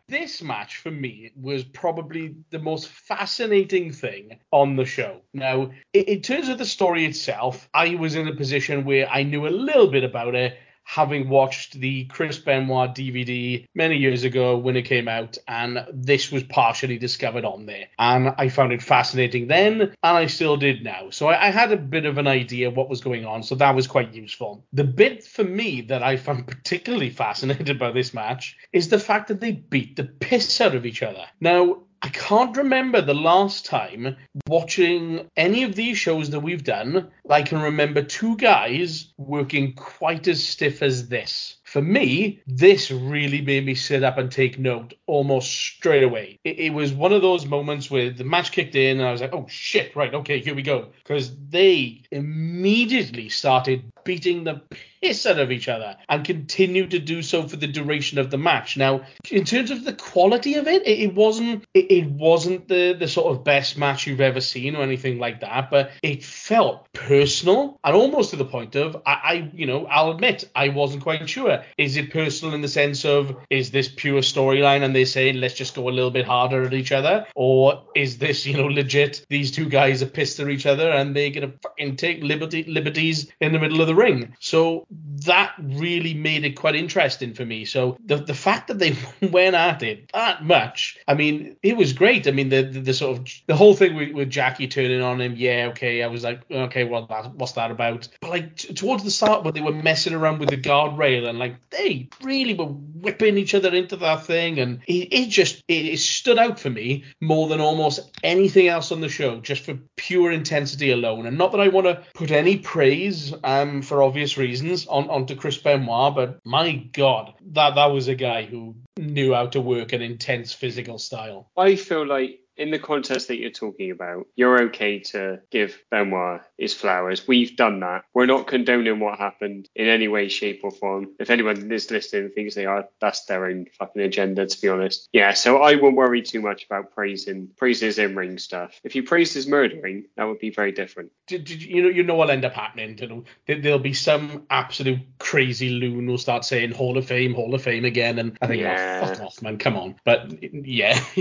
this 0.09 0.43
match 0.43 0.79
for 0.79 0.91
me 0.91 1.31
was 1.37 1.63
probably 1.63 2.35
the 2.51 2.59
most 2.59 2.89
fascinating 2.89 3.93
thing 3.93 4.41
on 4.51 4.75
the 4.75 4.85
show. 4.85 5.21
Now, 5.33 5.71
in 5.93 6.21
terms 6.21 6.49
of 6.49 6.59
the 6.59 6.65
story 6.65 7.05
itself, 7.05 7.69
I 7.73 7.95
was 7.95 8.17
in 8.17 8.27
a 8.27 8.35
position 8.35 8.85
where 8.85 9.09
I 9.09 9.23
knew 9.23 9.47
a 9.47 9.51
little 9.51 9.87
bit 9.87 10.03
about 10.03 10.35
it. 10.35 10.59
Having 10.85 11.29
watched 11.29 11.81
the 11.81 12.05
Chris 12.05 12.39
Benoit 12.39 12.95
DVD 12.95 13.67
many 13.75 13.97
years 13.97 14.25
ago 14.25 14.57
when 14.57 14.77
it 14.77 14.83
came 14.83 15.09
out, 15.09 15.39
and 15.49 15.87
this 15.93 16.31
was 16.31 16.43
partially 16.45 16.99
discovered 16.99 17.45
on 17.45 17.67
there. 17.67 17.87
And 17.99 18.35
I 18.37 18.49
found 18.49 18.73
it 18.73 18.83
fascinating 18.83 19.47
then, 19.47 19.81
and 19.81 19.97
I 20.03 20.27
still 20.27 20.57
did 20.57 20.85
now. 20.85 21.11
So 21.11 21.29
I, 21.29 21.49
I 21.49 21.51
had 21.51 21.73
a 21.73 21.77
bit 21.77 22.05
of 22.05 22.19
an 22.19 22.27
idea 22.27 22.71
what 22.71 22.91
was 22.91 23.01
going 23.01 23.25
on, 23.25 23.43
so 23.43 23.55
that 23.55 23.75
was 23.75 23.87
quite 23.87 24.13
useful. 24.13 24.65
The 24.73 24.85
bit 24.85 25.25
for 25.25 25.45
me 25.45 25.81
that 25.83 26.03
I 26.03 26.17
found 26.17 26.47
particularly 26.63 27.11
fascinating 27.11 27.71
about 27.71 27.95
this 27.95 28.13
match 28.13 28.57
is 28.73 28.89
the 28.89 28.99
fact 28.99 29.29
that 29.29 29.41
they 29.41 29.53
beat 29.53 29.97
the 29.97 30.05
piss 30.05 30.61
out 30.61 30.75
of 30.75 30.87
each 30.87 31.03
other. 31.03 31.25
Now, 31.41 31.79
I 32.05 32.09
can't 32.09 32.57
remember 32.57 33.01
the 33.01 33.15
last 33.15 33.65
time 33.65 34.17
watching 34.49 35.31
any 35.37 35.63
of 35.63 35.77
these 35.77 35.97
shows 35.97 36.31
that 36.31 36.41
we've 36.41 36.65
done. 36.65 37.13
I 37.31 37.43
can 37.43 37.63
remember 37.63 38.03
two 38.03 38.37
guys 38.37 39.13
working 39.19 39.75
quite 39.75 40.27
as 40.27 40.43
stiff 40.43 40.83
as 40.83 41.09
this. 41.09 41.59
For 41.73 41.81
me, 41.81 42.43
this 42.47 42.91
really 42.91 43.41
made 43.41 43.65
me 43.65 43.75
sit 43.75 44.05
up 44.05 44.19
and 44.19 44.31
take 44.31 44.59
note 44.59 44.93
almost 45.07 45.51
straight 45.51 46.03
away. 46.03 46.39
It, 46.45 46.59
it 46.59 46.71
was 46.75 46.93
one 46.93 47.15
of 47.15 47.23
those 47.23 47.47
moments 47.47 47.91
where 47.91 48.11
the 48.11 48.25
match 48.25 48.53
kicked 48.53 48.75
in 48.75 48.99
and 48.99 49.09
I 49.09 49.11
was 49.11 49.23
like, 49.23 49.33
oh 49.33 49.47
shit, 49.49 49.97
right, 49.97 50.13
okay, 50.13 50.41
here 50.41 50.55
we 50.55 50.61
go. 50.61 50.89
Because 51.03 51.35
they 51.49 52.03
immediately 52.11 53.31
started 53.31 53.91
beating 54.05 54.45
the 54.45 54.61
piss 55.03 55.27
out 55.27 55.39
of 55.39 55.51
each 55.51 55.69
other 55.69 55.97
and 56.09 56.25
continued 56.25 56.91
to 56.93 56.99
do 56.99 57.23
so 57.23 57.47
for 57.49 57.57
the 57.57 57.67
duration 57.67 58.19
of 58.19 58.31
the 58.31 58.39
match. 58.39 58.77
Now, 58.77 59.03
in 59.31 59.45
terms 59.45 59.71
of 59.71 59.85
the 59.85 59.93
quality 59.93 60.55
of 60.55 60.67
it, 60.67 60.87
it, 60.87 61.01
it 61.01 61.15
wasn't 61.15 61.65
it, 61.75 61.91
it 61.91 62.11
wasn't 62.11 62.69
the 62.69 62.93
the 62.93 63.09
sort 63.09 63.35
of 63.35 63.45
best 63.45 63.77
match 63.77 64.07
you've 64.07 64.21
ever 64.21 64.41
seen 64.41 64.77
or 64.77 64.83
anything 64.83 65.19
like 65.19 65.41
that, 65.41 65.71
but 65.71 65.91
it 66.03 66.23
felt 66.25 66.93
personal 66.93 67.79
and 67.85 67.97
almost 67.97 68.31
to 68.31 68.37
the 68.37 68.45
point 68.45 68.77
of 68.77 68.97
I, 69.07 69.13
I 69.13 69.51
you 69.55 69.67
know 69.67 69.87
I'll 69.87 70.13
admit 70.13 70.49
I 70.55 70.69
wasn't 70.69 71.03
quite 71.03 71.29
sure. 71.29 71.62
Is 71.79 71.97
it 71.97 72.13
personal 72.13 72.55
in 72.55 72.61
the 72.61 72.69
sense 72.69 73.05
of 73.05 73.37
is 73.51 73.71
this 73.71 73.89
pure 73.89 74.21
storyline 74.21 74.83
and 74.83 74.95
they 74.95 75.05
say 75.05 75.33
let's 75.33 75.55
just 75.55 75.75
go 75.75 75.89
a 75.89 75.91
little 75.91 76.11
bit 76.11 76.27
harder 76.27 76.65
at 76.65 76.75
each 76.75 76.93
other, 76.93 77.27
or 77.35 77.83
is 77.95 78.19
this 78.19 78.47
you 78.47 78.57
know 78.57 78.67
legit? 78.67 79.25
These 79.29 79.51
two 79.51 79.69
guys 79.69 80.03
are 80.03 80.07
pissed 80.07 80.41
at 80.41 80.49
each 80.49 80.67
other 80.67 80.91
and 80.91 81.15
they're 81.15 81.31
gonna 81.31 81.53
fucking 81.63 81.97
take 81.97 82.23
liberty 82.23 82.65
liberties 82.65 83.31
in 83.41 83.53
the 83.53 83.59
middle 83.59 83.81
of 83.81 83.87
the 83.87 83.95
ring. 83.95 84.35
So 84.41 84.87
that 85.27 85.55
really 85.59 86.15
made 86.15 86.45
it 86.45 86.57
quite 86.57 86.75
interesting 86.75 87.35
for 87.35 87.45
me. 87.45 87.65
So 87.65 87.97
the 88.05 88.17
the 88.17 88.35
fact 88.35 88.69
that 88.69 88.79
they 88.79 88.97
went 89.29 89.55
at 89.55 89.83
it 89.83 90.11
that 90.13 90.45
much, 90.45 90.99
I 91.07 91.15
mean, 91.15 91.57
it 91.63 91.77
was 91.77 91.93
great. 91.93 92.27
I 92.27 92.31
mean, 92.31 92.49
the 92.49 92.63
the, 92.63 92.81
the 92.81 92.95
sort 92.95 93.19
of 93.19 93.27
the 93.47 93.57
whole 93.57 93.75
thing 93.75 93.95
with, 93.95 94.13
with 94.13 94.31
Jackie 94.31 94.69
turning 94.69 95.03
on 95.03 95.21
him, 95.21 95.35
yeah, 95.37 95.69
okay, 95.71 96.03
I 96.03 96.07
was 96.07 96.25
like, 96.25 96.43
okay, 96.51 96.85
well, 96.85 97.07
that, 97.07 97.35
what's 97.35 97.53
that 97.53 97.71
about? 97.71 98.09
But 98.21 98.31
like 98.31 98.57
t- 98.57 98.75
towards 98.75 99.05
the 99.05 99.11
start 99.11 99.45
when 99.45 99.55
they 99.55 99.61
were 99.61 99.73
messing 99.73 100.15
around 100.15 100.39
with 100.39 100.51
the 100.51 100.57
guardrail 100.57 101.29
and 101.29 101.39
like 101.39 101.52
they 101.71 102.09
really 102.23 102.55
were 102.55 102.67
whipping 102.67 103.39
each 103.39 103.55
other 103.55 103.75
into 103.75 103.97
that 103.97 104.27
thing, 104.27 104.59
and 104.59 104.81
it, 104.87 105.09
it 105.13 105.29
just 105.29 105.63
it, 105.69 105.87
it 105.87 105.99
stood 105.99 106.39
out 106.39 106.59
for 106.59 106.71
me 106.71 107.05
more 107.21 107.49
than 107.49 107.61
almost 107.61 108.11
anything 108.23 108.69
else 108.69 108.93
on 108.93 109.01
the 109.01 109.09
show, 109.09 109.41
just 109.41 109.65
for 109.65 109.79
pure 109.97 110.33
intensity 110.33 110.91
alone. 110.91 111.27
And 111.27 111.39
not 111.39 111.53
that 111.53 111.61
I 111.61 111.69
want 111.69 111.87
to 111.87 112.03
put 112.15 112.31
any 112.31 112.59
praise, 112.59 113.35
um, 113.45 113.83
for 113.83 114.03
obvious 114.03 114.37
reasons, 114.37 114.87
on 114.87 115.09
onto 115.11 115.37
Chris 115.37 115.59
Benoit, 115.59 116.15
but 116.15 116.41
my 116.45 116.73
God, 116.93 117.35
that 117.53 117.75
that 117.75 117.87
was 117.87 118.09
a 118.09 118.15
guy 118.15 118.45
who 118.45 118.75
knew 118.99 119.35
how 119.35 119.47
to 119.47 119.61
work 119.61 119.93
an 119.93 120.03
intense 120.03 120.53
physical 120.53 120.99
style. 120.99 121.51
I 121.57 121.77
feel 121.77 122.07
like 122.07 122.41
in 122.57 122.71
the 122.71 122.79
context 122.79 123.29
that 123.29 123.39
you're 123.39 123.51
talking 123.51 123.91
about, 123.91 124.27
you're 124.37 124.63
okay 124.65 125.01
to 125.01 125.41
give 125.51 125.79
Benoit 125.91 126.43
his 126.59 126.75
flowers. 126.75 127.27
We've 127.27 127.57
done 127.57 127.81
that. 127.81 128.05
We're 128.15 128.27
not 128.27 128.47
condoning 128.47 129.01
what 129.01 129.19
happened 129.19 129.69
in 129.75 129.89
any 129.89 130.09
way, 130.09 130.29
shape, 130.29 130.61
or 130.63 130.71
form. 130.71 131.09
If 131.19 131.31
anyone 131.31 131.71
is 131.73 131.91
listening 131.91 132.31
thinks 132.31 132.55
they 132.55 132.67
are, 132.67 132.89
that's 133.01 133.25
their 133.25 133.47
own 133.47 133.67
fucking 133.79 134.03
agenda, 134.03 134.47
to 134.47 134.61
be 134.61 134.69
honest. 134.69 135.09
Yeah, 135.13 135.33
so 135.33 135.63
I 135.63 135.77
won't 135.77 135.97
worry 135.97 136.23
too 136.23 136.41
much 136.41 136.65
about 136.67 136.95
praising 136.95 137.51
his 137.61 137.99
in 137.99 138.15
ring 138.15 138.39
stuff. 138.39 138.79
If 138.85 138.95
you 138.95 139.03
praise 139.03 139.33
his 139.33 139.47
murdering, 139.47 140.07
that 140.17 140.25
would 140.25 140.39
be 140.39 140.51
very 140.51 140.73
different. 140.73 141.13
Did, 141.27 141.45
did 141.45 141.63
you 141.63 141.83
know 141.83 141.89
you 141.89 142.03
know 142.03 142.15
what'll 142.15 142.33
end 142.33 142.45
up 142.45 142.53
happening? 142.53 142.99
You 142.99 143.09
know, 143.09 143.25
there'll 143.47 143.79
be 143.79 143.95
some 143.95 144.47
absolute 144.51 145.01
crazy 145.19 145.71
loon 145.71 146.07
who'll 146.07 146.19
start 146.19 146.45
saying 146.45 146.73
Hall 146.73 146.99
of 146.99 147.07
Fame, 147.07 147.35
Hall 147.35 147.55
of 147.55 147.63
Fame 147.63 147.85
again, 147.85 148.19
and 148.19 148.37
I 148.43 148.47
think, 148.47 148.63
oh, 148.63 148.65
Yeah. 148.67 149.01
oh, 149.03 149.07
fuck 149.07 149.21
off, 149.23 149.43
man, 149.43 149.59
come 149.59 149.77
on. 149.77 149.97
But 150.05 150.43
yeah, 150.43 151.03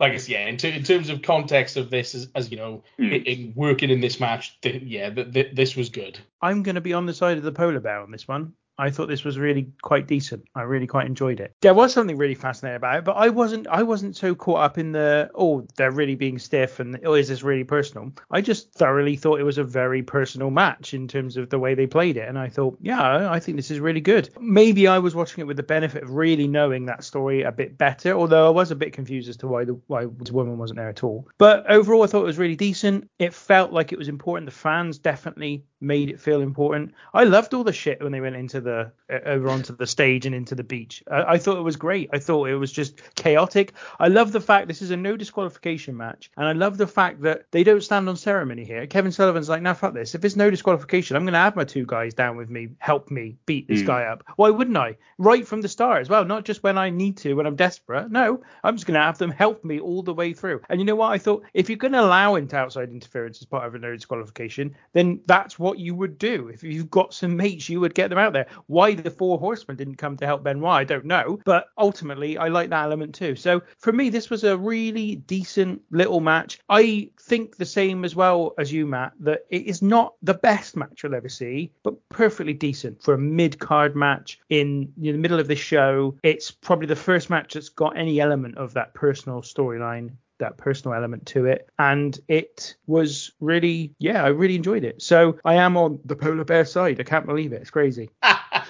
like 0.00 0.12
I 0.12 0.16
said, 0.16 0.28
yeah, 0.30 0.46
in, 0.46 0.56
in 0.74 0.82
terms 0.82 1.08
of 1.08 1.22
context 1.22 1.76
of 1.76 1.90
this, 1.90 2.14
as, 2.14 2.28
as 2.34 2.50
you 2.50 2.56
know, 2.56 2.82
hmm. 2.96 3.04
in, 3.04 3.22
in 3.24 3.52
working 3.54 3.90
in 3.90 4.00
this 4.00 4.20
match, 4.20 4.60
th- 4.60 4.82
yeah, 4.82 5.10
th- 5.10 5.32
th- 5.32 5.54
this 5.54 5.76
was 5.76 5.88
good. 5.88 6.18
I'm 6.42 6.62
going 6.62 6.74
to 6.74 6.80
be 6.80 6.92
on 6.92 7.06
the 7.06 7.14
side 7.14 7.38
of 7.38 7.44
the 7.44 7.52
polar 7.52 7.80
bear 7.80 8.00
on 8.00 8.10
this 8.10 8.26
one. 8.26 8.52
I 8.80 8.90
thought 8.90 9.08
this 9.08 9.24
was 9.24 9.38
really 9.38 9.68
quite 9.82 10.06
decent. 10.06 10.44
I 10.54 10.62
really 10.62 10.86
quite 10.86 11.06
enjoyed 11.06 11.38
it. 11.38 11.54
There 11.60 11.74
was 11.74 11.92
something 11.92 12.16
really 12.16 12.34
fascinating 12.34 12.76
about 12.76 12.98
it, 12.98 13.04
but 13.04 13.12
I 13.12 13.28
wasn't. 13.28 13.66
I 13.68 13.82
wasn't 13.82 14.16
so 14.16 14.34
caught 14.34 14.60
up 14.60 14.78
in 14.78 14.92
the 14.92 15.30
oh 15.34 15.66
they're 15.76 15.90
really 15.90 16.14
being 16.14 16.38
stiff 16.38 16.80
and 16.80 16.98
oh 17.04 17.14
is 17.14 17.28
this 17.28 17.42
really 17.42 17.64
personal. 17.64 18.12
I 18.30 18.40
just 18.40 18.72
thoroughly 18.72 19.16
thought 19.16 19.40
it 19.40 19.44
was 19.44 19.58
a 19.58 19.64
very 19.64 20.02
personal 20.02 20.50
match 20.50 20.94
in 20.94 21.06
terms 21.06 21.36
of 21.36 21.50
the 21.50 21.58
way 21.58 21.74
they 21.74 21.86
played 21.86 22.16
it, 22.16 22.28
and 22.28 22.38
I 22.38 22.48
thought 22.48 22.78
yeah 22.80 23.30
I 23.30 23.38
think 23.38 23.56
this 23.56 23.70
is 23.70 23.80
really 23.80 24.00
good. 24.00 24.30
Maybe 24.40 24.86
I 24.86 24.98
was 24.98 25.14
watching 25.14 25.42
it 25.42 25.46
with 25.46 25.56
the 25.58 25.62
benefit 25.62 26.02
of 26.02 26.10
really 26.10 26.48
knowing 26.48 26.86
that 26.86 27.04
story 27.04 27.42
a 27.42 27.52
bit 27.52 27.76
better, 27.76 28.14
although 28.14 28.46
I 28.46 28.50
was 28.50 28.70
a 28.70 28.76
bit 28.76 28.92
confused 28.92 29.28
as 29.28 29.36
to 29.38 29.46
why 29.46 29.64
the 29.64 29.78
why 29.88 30.06
the 30.06 30.32
woman 30.32 30.58
wasn't 30.58 30.78
there 30.78 30.88
at 30.88 31.04
all. 31.04 31.28
But 31.38 31.70
overall, 31.70 32.02
I 32.02 32.06
thought 32.06 32.22
it 32.22 32.26
was 32.26 32.38
really 32.38 32.56
decent. 32.56 33.10
It 33.18 33.34
felt 33.34 33.72
like 33.72 33.92
it 33.92 33.98
was 33.98 34.08
important. 34.08 34.46
The 34.46 34.56
fans 34.56 34.98
definitely 34.98 35.64
made 35.80 36.10
it 36.10 36.20
feel 36.20 36.40
important. 36.42 36.92
I 37.14 37.24
loved 37.24 37.54
all 37.54 37.64
the 37.64 37.72
shit 37.72 38.02
when 38.02 38.12
they 38.12 38.20
went 38.20 38.36
into 38.36 38.60
the 38.60 38.92
uh, 39.10 39.18
over 39.24 39.48
onto 39.50 39.74
the 39.74 39.86
stage 39.86 40.26
and 40.26 40.34
into 40.34 40.54
the 40.54 40.64
beach. 40.64 41.02
I, 41.10 41.34
I 41.34 41.38
thought 41.38 41.58
it 41.58 41.62
was 41.62 41.76
great. 41.76 42.10
I 42.12 42.18
thought 42.18 42.48
it 42.48 42.56
was 42.56 42.72
just 42.72 43.14
chaotic. 43.14 43.72
I 43.98 44.08
love 44.08 44.32
the 44.32 44.40
fact 44.40 44.68
this 44.68 44.82
is 44.82 44.90
a 44.90 44.96
no 44.96 45.16
disqualification 45.16 45.96
match, 45.96 46.30
and 46.36 46.46
I 46.46 46.52
love 46.52 46.76
the 46.76 46.86
fact 46.86 47.22
that 47.22 47.50
they 47.50 47.64
don't 47.64 47.82
stand 47.82 48.08
on 48.08 48.16
ceremony 48.16 48.64
here. 48.64 48.86
Kevin 48.86 49.12
Sullivan's 49.12 49.48
like, 49.48 49.62
now 49.62 49.74
fuck 49.74 49.94
this. 49.94 50.14
If 50.14 50.24
it's 50.24 50.36
no 50.36 50.50
disqualification, 50.50 51.16
I'm 51.16 51.24
going 51.24 51.32
to 51.32 51.38
have 51.38 51.56
my 51.56 51.64
two 51.64 51.86
guys 51.86 52.14
down 52.14 52.36
with 52.36 52.50
me, 52.50 52.68
help 52.78 53.10
me 53.10 53.36
beat 53.46 53.68
this 53.68 53.82
Mm. 53.82 53.86
guy 53.86 54.04
up. 54.04 54.24
Why 54.36 54.50
wouldn't 54.50 54.76
I? 54.76 54.96
Right 55.18 55.46
from 55.46 55.60
the 55.62 55.68
start 55.68 56.00
as 56.02 56.08
well, 56.08 56.24
not 56.24 56.44
just 56.44 56.62
when 56.62 56.76
I 56.78 56.90
need 56.90 57.16
to, 57.18 57.34
when 57.34 57.46
I'm 57.46 57.56
desperate. 57.56 58.10
No, 58.10 58.42
I'm 58.64 58.76
just 58.76 58.86
going 58.86 58.94
to 58.94 59.00
have 59.00 59.18
them 59.18 59.30
help 59.30 59.64
me 59.64 59.80
all 59.80 60.02
the 60.02 60.14
way 60.14 60.32
through. 60.32 60.60
And 60.68 60.80
you 60.80 60.84
know 60.84 60.94
what? 60.96 61.12
I 61.12 61.18
thought 61.18 61.44
if 61.54 61.68
you're 61.68 61.76
going 61.78 61.92
to 61.92 62.00
allow 62.00 62.34
into 62.34 62.56
outside 62.56 62.90
interference 62.90 63.40
as 63.40 63.46
part 63.46 63.66
of 63.66 63.74
a 63.74 63.78
no 63.78 63.94
disqualification, 63.94 64.74
then 64.92 65.20
that's 65.26 65.58
what 65.58 65.69
you 65.78 65.94
would 65.94 66.18
do. 66.18 66.48
If 66.48 66.62
you've 66.62 66.90
got 66.90 67.14
some 67.14 67.36
mates, 67.36 67.68
you 67.68 67.80
would 67.80 67.94
get 67.94 68.10
them 68.10 68.18
out 68.18 68.32
there. 68.32 68.46
Why 68.66 68.94
the 68.94 69.10
four 69.10 69.38
horsemen 69.38 69.76
didn't 69.76 69.96
come 69.96 70.16
to 70.16 70.26
help 70.26 70.42
Benoit, 70.42 70.72
I 70.72 70.84
don't 70.84 71.04
know. 71.04 71.40
But 71.44 71.66
ultimately, 71.78 72.38
I 72.38 72.48
like 72.48 72.70
that 72.70 72.84
element 72.84 73.14
too. 73.14 73.36
So 73.36 73.62
for 73.78 73.92
me, 73.92 74.10
this 74.10 74.30
was 74.30 74.44
a 74.44 74.56
really 74.56 75.16
decent 75.16 75.82
little 75.90 76.20
match. 76.20 76.58
I 76.68 77.10
think 77.20 77.56
the 77.56 77.66
same 77.66 78.04
as 78.04 78.16
well 78.16 78.54
as 78.58 78.72
you, 78.72 78.86
Matt, 78.86 79.12
that 79.20 79.46
it 79.50 79.66
is 79.66 79.82
not 79.82 80.14
the 80.22 80.34
best 80.34 80.76
match 80.76 81.02
you'll 81.02 81.14
ever 81.14 81.28
see, 81.28 81.72
but 81.82 81.94
perfectly 82.08 82.54
decent 82.54 83.02
for 83.02 83.14
a 83.14 83.18
mid 83.18 83.58
card 83.58 83.94
match 83.94 84.40
in 84.48 84.92
you 84.96 85.12
the 85.12 85.18
middle 85.18 85.40
of 85.40 85.48
this 85.48 85.58
show. 85.58 86.16
It's 86.22 86.50
probably 86.50 86.86
the 86.86 86.96
first 86.96 87.30
match 87.30 87.54
that's 87.54 87.68
got 87.68 87.96
any 87.96 88.20
element 88.20 88.56
of 88.56 88.74
that 88.74 88.94
personal 88.94 89.42
storyline 89.42 90.12
that 90.40 90.58
personal 90.58 90.94
element 90.94 91.26
to 91.26 91.46
it. 91.46 91.68
And 91.78 92.18
it 92.28 92.74
was 92.86 93.32
really 93.40 93.92
yeah 93.98 94.24
i 94.24 94.28
really 94.28 94.56
enjoyed 94.56 94.84
it. 94.84 95.00
So 95.02 95.38
i 95.44 95.54
am 95.54 95.76
on 95.76 96.00
the 96.04 96.16
polar 96.16 96.44
bear 96.44 96.64
side. 96.64 97.00
I 97.00 97.04
can't 97.04 97.26
believe 97.26 97.52
it. 97.52 97.60
It's 97.62 97.70
crazy 97.70 98.10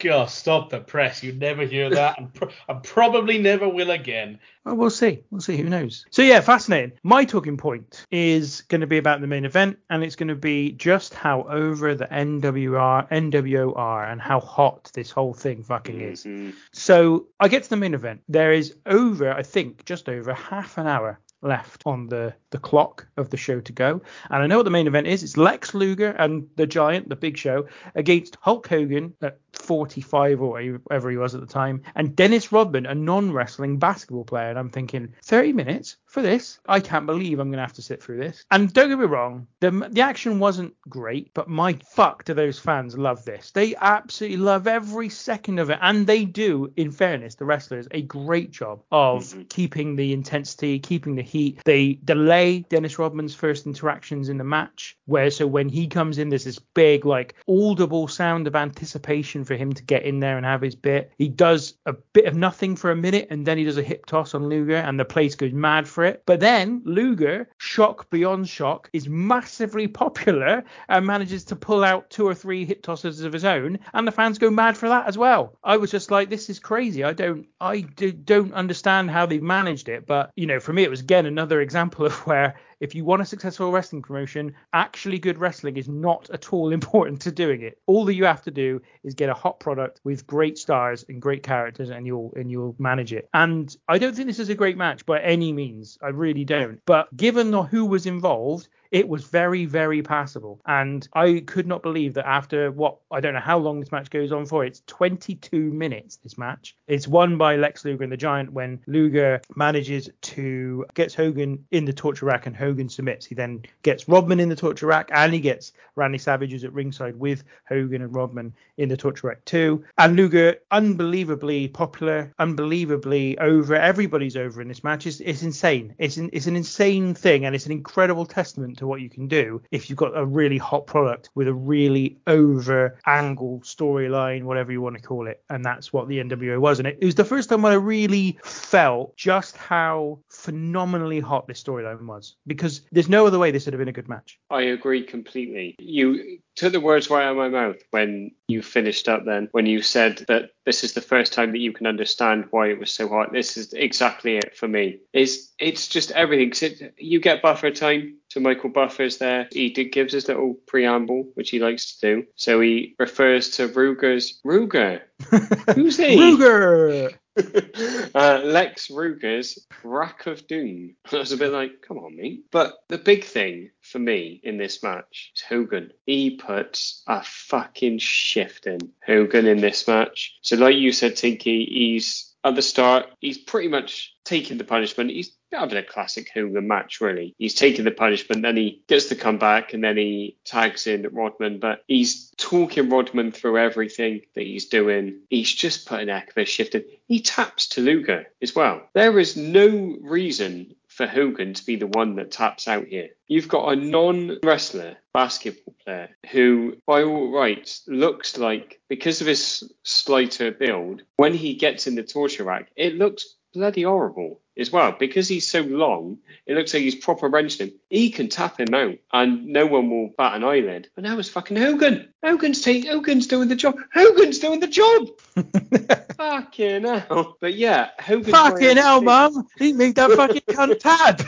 God, 0.00 0.30
stop 0.30 0.70
the 0.70 0.80
press. 0.80 1.22
You'd 1.22 1.38
never 1.38 1.64
hear 1.64 1.90
that, 1.90 2.18
and, 2.18 2.32
pro- 2.32 2.48
and 2.68 2.82
probably 2.82 3.38
never 3.38 3.68
will 3.68 3.90
again. 3.90 4.38
Well, 4.64 4.76
we'll 4.76 4.90
see. 4.90 5.22
We'll 5.30 5.40
see. 5.40 5.56
Who 5.58 5.68
knows? 5.68 6.06
So 6.10 6.22
yeah, 6.22 6.40
fascinating. 6.40 6.92
My 7.02 7.24
talking 7.24 7.56
point 7.56 8.06
is 8.10 8.62
going 8.62 8.80
to 8.80 8.86
be 8.86 8.98
about 8.98 9.20
the 9.20 9.26
main 9.26 9.44
event, 9.44 9.78
and 9.90 10.02
it's 10.02 10.16
going 10.16 10.28
to 10.28 10.34
be 10.34 10.72
just 10.72 11.14
how 11.14 11.42
over 11.42 11.94
the 11.94 12.06
NWR, 12.06 13.08
NWO 13.10 13.76
are, 13.76 14.06
and 14.06 14.20
how 14.20 14.40
hot 14.40 14.90
this 14.94 15.10
whole 15.10 15.34
thing 15.34 15.62
fucking 15.62 16.00
is. 16.00 16.24
Mhm. 16.24 16.54
So 16.72 17.26
I 17.38 17.48
get 17.48 17.62
to 17.64 17.70
the 17.70 17.76
main 17.76 17.94
event. 17.94 18.22
There 18.28 18.52
is 18.52 18.74
over, 18.86 19.32
I 19.32 19.42
think, 19.42 19.84
just 19.84 20.08
over 20.08 20.32
half 20.34 20.78
an 20.78 20.86
hour 20.86 21.20
left 21.42 21.82
on 21.86 22.06
the 22.08 22.34
the 22.50 22.58
clock 22.58 23.06
of 23.16 23.30
the 23.30 23.36
show 23.36 23.60
to 23.60 23.72
go. 23.72 24.02
And 24.30 24.42
I 24.42 24.46
know 24.46 24.56
what 24.58 24.64
the 24.64 24.70
main 24.70 24.86
event 24.86 25.06
is. 25.06 25.22
It's 25.22 25.36
Lex 25.36 25.74
Luger 25.74 26.10
and 26.10 26.48
the 26.56 26.66
Giant, 26.66 27.08
the 27.08 27.16
Big 27.16 27.36
Show, 27.36 27.66
against 27.94 28.36
Hulk 28.40 28.66
Hogan 28.66 29.14
at 29.22 29.38
45 29.52 30.40
or 30.42 30.60
whatever 30.62 31.10
he 31.10 31.16
was 31.16 31.34
at 31.34 31.40
the 31.40 31.46
time, 31.46 31.82
and 31.94 32.14
Dennis 32.16 32.52
Rodman, 32.52 32.86
a 32.86 32.94
non-wrestling 32.94 33.78
basketball 33.78 34.24
player. 34.24 34.48
And 34.50 34.58
I'm 34.58 34.70
thinking, 34.70 35.12
30 35.24 35.52
minutes 35.52 35.96
for 36.06 36.22
this? 36.22 36.58
I 36.66 36.80
can't 36.80 37.06
believe 37.06 37.38
I'm 37.38 37.48
going 37.48 37.58
to 37.58 37.62
have 37.62 37.72
to 37.74 37.82
sit 37.82 38.02
through 38.02 38.18
this. 38.18 38.44
And 38.50 38.72
don't 38.72 38.88
get 38.88 38.98
me 38.98 39.06
wrong, 39.06 39.46
the 39.60 39.70
the 39.90 40.00
action 40.00 40.38
wasn't 40.38 40.74
great, 40.88 41.32
but 41.34 41.48
my 41.48 41.74
fuck 41.90 42.24
do 42.24 42.34
those 42.34 42.58
fans 42.58 42.96
love 42.96 43.24
this. 43.24 43.50
They 43.52 43.74
absolutely 43.76 44.38
love 44.38 44.66
every 44.66 45.08
second 45.08 45.58
of 45.58 45.70
it, 45.70 45.78
and 45.82 46.06
they 46.06 46.24
do, 46.24 46.72
in 46.76 46.90
fairness, 46.90 47.34
the 47.36 47.44
wrestlers 47.44 47.86
a 47.90 48.02
great 48.02 48.50
job 48.50 48.82
of 48.90 49.24
Mhm. 49.24 49.48
keeping 49.48 49.96
the 49.96 50.12
intensity, 50.12 50.78
keeping 50.78 51.14
the 51.14 51.22
heat. 51.22 51.60
They 51.64 51.94
delay 52.04 52.39
Dennis 52.68 52.98
Rodman's 52.98 53.34
first 53.34 53.66
interactions 53.66 54.28
in 54.28 54.38
the 54.38 54.44
match, 54.44 54.96
where 55.06 55.30
so 55.30 55.46
when 55.46 55.68
he 55.68 55.86
comes 55.86 56.18
in, 56.18 56.28
there's 56.28 56.44
this 56.44 56.58
big, 56.58 57.04
like, 57.04 57.34
audible 57.48 58.08
sound 58.08 58.46
of 58.46 58.56
anticipation 58.56 59.44
for 59.44 59.54
him 59.54 59.72
to 59.72 59.82
get 59.82 60.04
in 60.04 60.20
there 60.20 60.36
and 60.36 60.46
have 60.46 60.62
his 60.62 60.74
bit. 60.74 61.12
He 61.18 61.28
does 61.28 61.74
a 61.86 61.94
bit 62.12 62.26
of 62.26 62.34
nothing 62.34 62.76
for 62.76 62.90
a 62.90 62.96
minute, 62.96 63.28
and 63.30 63.46
then 63.46 63.58
he 63.58 63.64
does 63.64 63.78
a 63.78 63.82
hip 63.82 64.06
toss 64.06 64.34
on 64.34 64.48
Luger, 64.48 64.76
and 64.76 64.98
the 64.98 65.04
place 65.04 65.34
goes 65.34 65.52
mad 65.52 65.88
for 65.88 66.04
it. 66.04 66.22
But 66.26 66.40
then 66.40 66.82
Luger, 66.84 67.48
shock 67.58 68.10
beyond 68.10 68.48
shock, 68.48 68.90
is 68.92 69.08
massively 69.08 69.86
popular 69.86 70.64
and 70.88 71.06
manages 71.06 71.44
to 71.44 71.56
pull 71.56 71.84
out 71.84 72.10
two 72.10 72.26
or 72.26 72.34
three 72.34 72.64
hip 72.64 72.82
tosses 72.82 73.22
of 73.22 73.32
his 73.32 73.44
own, 73.44 73.78
and 73.92 74.06
the 74.06 74.12
fans 74.12 74.38
go 74.38 74.50
mad 74.50 74.76
for 74.76 74.88
that 74.88 75.06
as 75.06 75.18
well. 75.18 75.56
I 75.62 75.76
was 75.76 75.90
just 75.90 76.10
like, 76.10 76.30
this 76.30 76.50
is 76.50 76.58
crazy. 76.58 77.04
I 77.04 77.12
don't, 77.12 77.46
I 77.60 77.80
do, 77.80 78.12
don't 78.12 78.52
understand 78.52 79.10
how 79.10 79.26
they've 79.26 79.42
managed 79.42 79.88
it. 79.88 80.06
But 80.06 80.30
you 80.36 80.46
know, 80.46 80.60
for 80.60 80.72
me, 80.72 80.82
it 80.82 80.90
was 80.90 81.00
again 81.00 81.26
another 81.26 81.60
example 81.70 82.06
of 82.06 82.26
where 82.30 82.54
if 82.78 82.94
you 82.94 83.04
want 83.04 83.20
a 83.20 83.24
successful 83.24 83.72
wrestling 83.72 84.02
promotion, 84.02 84.54
actually 84.72 85.18
good 85.18 85.36
wrestling 85.36 85.76
is 85.76 85.88
not 85.88 86.30
at 86.30 86.52
all 86.52 86.72
important 86.78 87.20
to 87.22 87.32
doing 87.32 87.60
it. 87.62 87.78
All 87.86 88.04
that 88.04 88.14
you 88.14 88.24
have 88.24 88.42
to 88.42 88.52
do 88.52 88.80
is 89.02 89.14
get 89.14 89.28
a 89.28 89.34
hot 89.34 89.58
product 89.58 90.00
with 90.04 90.26
great 90.28 90.56
stars 90.56 91.04
and 91.08 91.20
great 91.20 91.42
characters, 91.42 91.90
and 91.90 92.06
you'll 92.06 92.32
and 92.36 92.48
you'll 92.48 92.76
manage 92.78 93.12
it. 93.12 93.28
And 93.34 93.76
I 93.88 93.98
don't 93.98 94.14
think 94.14 94.28
this 94.28 94.38
is 94.38 94.48
a 94.48 94.54
great 94.54 94.76
match 94.76 95.04
by 95.04 95.20
any 95.20 95.52
means. 95.52 95.98
I 96.02 96.10
really 96.10 96.44
don't. 96.44 96.80
But 96.86 97.14
given 97.16 97.50
the 97.50 97.64
who 97.64 97.84
was 97.84 98.06
involved, 98.06 98.68
it 98.90 99.08
was 99.08 99.24
very, 99.24 99.64
very 99.64 100.02
passable. 100.02 100.60
And 100.66 101.06
I 101.14 101.42
could 101.46 101.66
not 101.66 101.82
believe 101.82 102.14
that 102.14 102.26
after 102.26 102.70
what 102.70 102.98
I 103.10 103.20
don't 103.20 103.34
know 103.34 103.40
how 103.40 103.58
long 103.58 103.80
this 103.80 103.92
match 103.92 104.10
goes 104.10 104.32
on 104.32 104.46
for. 104.46 104.64
It's 104.64 104.82
22 104.86 105.72
minutes. 105.72 106.16
This 106.16 106.38
match. 106.38 106.76
It's 106.86 107.08
won 107.08 107.38
by 107.38 107.56
Lex 107.56 107.84
Luger 107.84 108.02
and 108.02 108.12
the 108.12 108.16
Giant 108.16 108.52
when 108.52 108.80
Luger 108.86 109.40
manages 109.54 110.08
to 110.22 110.84
gets 110.94 111.14
Hogan 111.14 111.64
in 111.70 111.84
the 111.84 111.92
torture 111.92 112.26
rack 112.26 112.46
and 112.46 112.56
Hogan 112.56 112.88
submits. 112.88 113.26
He 113.26 113.34
then 113.34 113.62
gets 113.82 114.08
Rodman 114.08 114.40
in 114.40 114.48
the 114.48 114.56
torture 114.56 114.86
rack 114.86 115.08
and 115.12 115.32
he 115.32 115.40
gets 115.40 115.72
Randy 115.96 116.18
Savage 116.18 116.64
at 116.64 116.72
ringside 116.72 117.18
with 117.18 117.44
Hogan 117.68 118.02
and 118.02 118.14
Rodman 118.14 118.54
in 118.76 118.88
the 118.88 118.96
torture 118.96 119.28
rack 119.28 119.44
too. 119.44 119.84
And 119.98 120.16
Luger, 120.16 120.56
unbelievably 120.70 121.68
popular, 121.68 122.32
unbelievably 122.38 123.38
over. 123.38 123.74
Everybody's 123.74 124.36
over 124.36 124.60
in 124.62 124.68
this 124.68 124.82
match. 124.82 125.06
It's, 125.06 125.20
it's 125.20 125.42
insane. 125.42 125.94
It's 125.98 126.16
an, 126.16 126.30
it's 126.32 126.46
an 126.46 126.56
insane 126.56 127.14
thing 127.14 127.44
and 127.44 127.54
it's 127.54 127.66
an 127.66 127.72
incredible 127.72 128.26
testament 128.26 128.79
to 128.80 128.86
what 128.86 129.00
you 129.00 129.08
can 129.08 129.28
do 129.28 129.62
if 129.70 129.88
you've 129.88 129.98
got 129.98 130.16
a 130.16 130.26
really 130.26 130.58
hot 130.58 130.86
product 130.86 131.30
with 131.34 131.48
a 131.48 131.54
really 131.54 132.18
over 132.26 132.98
angle 133.06 133.60
storyline, 133.64 134.44
whatever 134.44 134.72
you 134.72 134.80
want 134.80 134.96
to 134.96 135.02
call 135.02 135.26
it. 135.26 135.42
And 135.48 135.64
that's 135.64 135.92
what 135.92 136.08
the 136.08 136.18
NWO 136.18 136.58
was. 136.58 136.78
And 136.78 136.88
it, 136.88 136.98
it 137.00 137.04
was 137.04 137.14
the 137.14 137.24
first 137.24 137.48
time 137.48 137.62
when 137.62 137.72
I 137.72 137.76
really 137.76 138.38
felt 138.42 139.16
just 139.16 139.56
how 139.56 140.18
phenomenally 140.28 141.20
hot 141.20 141.46
this 141.46 141.62
storyline 141.62 142.06
was. 142.06 142.36
because 142.46 142.82
there's 142.92 143.08
no 143.08 143.26
other 143.26 143.38
way 143.38 143.50
this 143.50 143.66
would 143.66 143.74
have 143.74 143.78
been 143.78 143.88
a 143.88 143.92
good 143.92 144.08
match. 144.08 144.38
I 144.50 144.62
agree 144.62 145.04
completely. 145.04 145.76
You 145.78 146.38
took 146.56 146.72
the 146.72 146.80
words 146.80 147.10
right 147.10 147.24
out 147.24 147.32
of 147.32 147.36
my 147.36 147.48
mouth 147.48 147.76
when 147.90 148.32
you 148.48 148.62
finished 148.62 149.08
up 149.08 149.24
then, 149.24 149.48
when 149.52 149.66
you 149.66 149.82
said 149.82 150.24
that 150.28 150.50
this 150.66 150.84
is 150.84 150.92
the 150.92 151.00
first 151.00 151.32
time 151.32 151.52
that 151.52 151.58
you 151.58 151.72
can 151.72 151.86
understand 151.86 152.46
why 152.50 152.68
it 152.68 152.78
was 152.78 152.92
so 152.92 153.08
hard. 153.08 153.30
This 153.32 153.56
is 153.56 153.72
exactly 153.72 154.36
it 154.36 154.56
for 154.56 154.68
me. 154.68 155.00
It's, 155.12 155.52
it's 155.58 155.88
just 155.88 156.10
everything. 156.12 156.52
it, 156.70 156.94
you 156.98 157.20
get 157.20 157.42
buffer 157.42 157.70
time. 157.70 158.16
So 158.28 158.40
Michael 158.40 158.70
Buffer's 158.70 159.18
there. 159.18 159.48
He 159.50 159.70
did, 159.70 159.92
gives 159.92 160.12
his 160.12 160.28
little 160.28 160.54
preamble, 160.66 161.28
which 161.34 161.50
he 161.50 161.58
likes 161.58 161.96
to 161.96 162.16
do. 162.16 162.26
So 162.36 162.60
he 162.60 162.94
refers 162.98 163.50
to 163.56 163.68
Ruger's 163.68 164.40
Ruger. 164.44 165.00
Who's 165.74 165.96
he? 165.96 166.16
Ruger. 166.16 167.14
uh, 168.14 168.40
Lex 168.44 168.88
Ruger's 168.90 169.66
Rack 169.84 170.26
of 170.26 170.46
Doom. 170.46 170.96
I 171.12 171.16
was 171.16 171.32
a 171.32 171.36
bit 171.36 171.52
like, 171.52 171.82
come 171.86 171.98
on, 171.98 172.16
mate. 172.16 172.44
But 172.50 172.74
the 172.88 172.98
big 172.98 173.24
thing 173.24 173.70
for 173.80 173.98
me 173.98 174.40
in 174.42 174.58
this 174.58 174.82
match 174.82 175.32
is 175.36 175.42
Hogan. 175.42 175.92
He 176.06 176.36
puts 176.36 177.02
a 177.06 177.22
fucking 177.22 177.98
shift 177.98 178.66
in. 178.66 178.78
Hogan 179.06 179.46
in 179.46 179.60
this 179.60 179.86
match. 179.86 180.38
So, 180.42 180.56
like 180.56 180.76
you 180.76 180.92
said, 180.92 181.16
Tinky, 181.16 181.64
he's 181.64 182.29
at 182.44 182.54
the 182.54 182.62
start, 182.62 183.06
he's 183.20 183.38
pretty 183.38 183.68
much 183.68 184.14
taking 184.24 184.58
the 184.58 184.64
punishment. 184.64 185.10
He's 185.10 185.36
having 185.52 185.76
a 185.76 185.82
classic 185.82 186.30
Hogan 186.32 186.66
match, 186.66 187.00
really. 187.00 187.34
He's 187.38 187.54
taking 187.54 187.84
the 187.84 187.90
punishment, 187.90 188.42
then 188.42 188.56
he 188.56 188.82
gets 188.86 189.08
the 189.08 189.16
comeback, 189.16 189.74
and 189.74 189.82
then 189.82 189.96
he 189.96 190.36
tags 190.44 190.86
in 190.86 191.06
Rodman. 191.12 191.58
But 191.58 191.84
he's 191.86 192.30
talking 192.36 192.88
Rodman 192.88 193.32
through 193.32 193.58
everything 193.58 194.22
that 194.34 194.44
he's 194.44 194.66
doing. 194.66 195.20
He's 195.28 195.52
just 195.52 195.86
putting 195.86 196.08
a 196.08 196.24
a 196.36 196.44
shift 196.44 196.74
in. 196.74 196.84
He 197.06 197.20
taps 197.20 197.68
to 197.68 197.80
Luger 197.80 198.26
as 198.40 198.54
well. 198.54 198.82
There 198.94 199.18
is 199.18 199.36
no 199.36 199.96
reason 200.00 200.74
for 201.00 201.06
Hogan 201.06 201.54
to 201.54 201.64
be 201.64 201.76
the 201.76 201.86
one 201.86 202.16
that 202.16 202.30
taps 202.30 202.68
out 202.68 202.86
here. 202.86 203.08
You've 203.26 203.48
got 203.48 203.72
a 203.72 203.76
non 203.76 204.38
wrestler 204.44 204.98
basketball 205.14 205.74
player 205.82 206.10
who, 206.30 206.76
by 206.86 207.04
all 207.04 207.32
rights, 207.32 207.84
looks 207.86 208.36
like, 208.36 208.82
because 208.90 209.22
of 209.22 209.26
his 209.26 209.72
slighter 209.82 210.50
build, 210.50 211.00
when 211.16 211.32
he 211.32 211.54
gets 211.54 211.86
in 211.86 211.94
the 211.94 212.02
torture 212.02 212.44
rack, 212.44 212.70
it 212.76 212.96
looks 212.96 213.34
bloody 213.52 213.82
horrible 213.82 214.40
as 214.56 214.70
well. 214.70 214.94
Because 214.98 215.28
he's 215.28 215.48
so 215.48 215.60
long, 215.60 216.18
it 216.46 216.54
looks 216.54 216.74
like 216.74 216.82
he's 216.82 216.94
proper 216.94 217.28
wrenched 217.28 217.60
him. 217.60 217.72
He 217.88 218.10
can 218.10 218.28
tap 218.28 218.58
him 218.58 218.74
out 218.74 218.96
and 219.12 219.46
no 219.46 219.66
one 219.66 219.90
will 219.90 220.10
bat 220.16 220.34
an 220.34 220.44
eyelid. 220.44 220.88
But 220.94 221.04
now 221.04 221.18
it's 221.18 221.28
fucking 221.28 221.56
Hogan. 221.56 222.12
Hogan's 222.22 222.60
taking 222.60 222.90
Hogan's 222.90 223.26
doing 223.26 223.48
the 223.48 223.56
job. 223.56 223.76
Hogan's 223.92 224.38
doing 224.38 224.60
the 224.60 224.68
job. 224.68 225.08
fucking 226.16 226.84
hell. 226.84 227.36
But 227.40 227.54
yeah, 227.54 227.90
Hogan's 227.98 228.30
fucking 228.30 228.76
hell, 228.76 229.02
mum. 229.02 229.46
He 229.58 229.72
made 229.72 229.96
that 229.96 230.10
fucking 230.12 230.42
cunt 230.48 230.78
tap. 230.80 231.20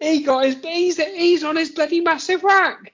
he 0.00 0.22
got 0.22 0.44
his 0.44 0.56
he's, 0.62 0.96
he's 0.96 1.44
on 1.44 1.56
his 1.56 1.70
bloody 1.70 2.00
massive 2.00 2.44
rack. 2.44 2.92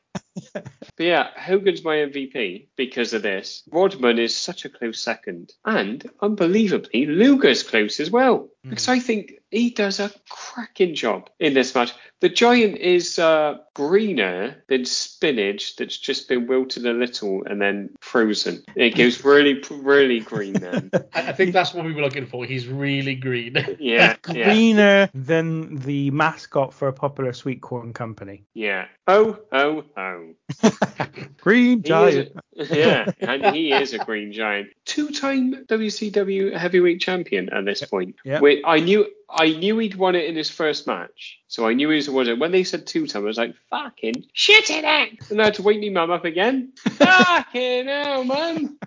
but 0.53 0.67
yeah, 0.99 1.29
Hogan's 1.37 1.85
my 1.85 1.97
MVP 1.97 2.69
because 2.77 3.13
of 3.13 3.23
this. 3.23 3.63
Rodman 3.71 4.19
is 4.19 4.37
such 4.37 4.65
a 4.65 4.69
close 4.69 5.01
second, 5.01 5.53
and 5.65 6.09
unbelievably, 6.21 7.07
Luger's 7.07 7.63
close 7.63 8.01
as 8.01 8.11
well. 8.11 8.49
Because 8.63 8.87
hmm. 8.87 8.93
I 8.93 9.01
think 9.01 9.33
he 9.53 9.71
does 9.71 10.01
a 10.01 10.11
cracking 10.29 10.95
job 10.95 11.29
in 11.39 11.55
this 11.55 11.75
match. 11.75 11.93
The 12.21 12.29
giant 12.29 12.79
is 12.79 13.19
uh, 13.19 13.59
greener 13.75 14.63
than 14.69 14.85
spinach 14.85 15.77
that's 15.77 15.99
just 15.99 16.29
been 16.29 16.47
wilted 16.47 16.87
a 16.87 16.93
little 16.93 17.43
and 17.45 17.61
then 17.61 17.91
frozen. 18.01 18.63
It 18.77 18.97
goes 18.97 19.25
really, 19.25 19.63
really 19.71 20.21
green 20.21 20.55
then. 20.55 20.91
I, 21.15 21.29
I 21.29 21.33
think 21.33 21.53
that's 21.53 21.75
what 21.75 21.85
we 21.85 21.93
were 21.93 22.01
looking 22.01 22.27
for. 22.27 22.45
He's 22.45 22.67
really 22.69 23.15
green. 23.17 23.57
Yeah, 23.79 24.17
yeah, 24.33 24.45
Greener 24.45 25.11
than 25.15 25.77
the 25.77 26.11
mascot 26.13 26.73
for 26.73 26.89
a 26.89 26.93
popular 26.93 27.33
sweet 27.33 27.61
corn 27.61 27.93
company. 27.93 28.45
yeah. 28.55 28.87
Oh, 29.09 29.37
oh, 29.51 29.83
oh. 29.97 30.35
Green 31.41 31.83
giant. 31.83 32.31
a- 32.57 32.65
yeah, 32.73 33.11
and 33.19 33.55
he 33.55 33.73
is 33.73 33.95
a 33.95 33.99
green 33.99 34.33
giant. 34.33 34.69
Two-time 34.85 35.65
WCW 35.67 36.57
heavyweight 36.57 37.01
champion 37.01 37.49
at 37.49 37.65
this 37.65 37.85
point. 37.85 38.15
Yeah. 38.25 38.39
Wait, 38.41 38.63
I 38.65 38.79
knew 38.79 39.07
I 39.35 39.51
knew 39.51 39.79
he'd 39.79 39.95
won 39.95 40.15
it 40.15 40.27
in 40.27 40.37
his 40.37 40.51
first 40.51 40.87
match, 40.87 41.41
so 41.49 41.67
I 41.67 41.73
knew 41.73 41.89
he 41.89 41.97
was 41.97 42.09
a 42.09 42.13
winner. 42.13 42.37
When 42.37 42.53
they 42.53 42.65
said 42.65 42.87
two-time, 42.87 43.23
I 43.23 43.27
was 43.27 43.39
like, 43.39 43.55
"Fucking 43.71 44.27
shit 44.33 44.71
in 44.71 44.85
it!" 44.85 45.31
And 45.31 45.41
I 45.41 45.47
had 45.47 45.55
to 45.55 45.63
wake 45.63 45.81
me 45.81 45.91
mum 45.91 46.11
up 46.11 46.25
again. 46.25 46.73
Fucking 46.79 47.87
hell, 47.87 48.25
mum. 48.25 48.79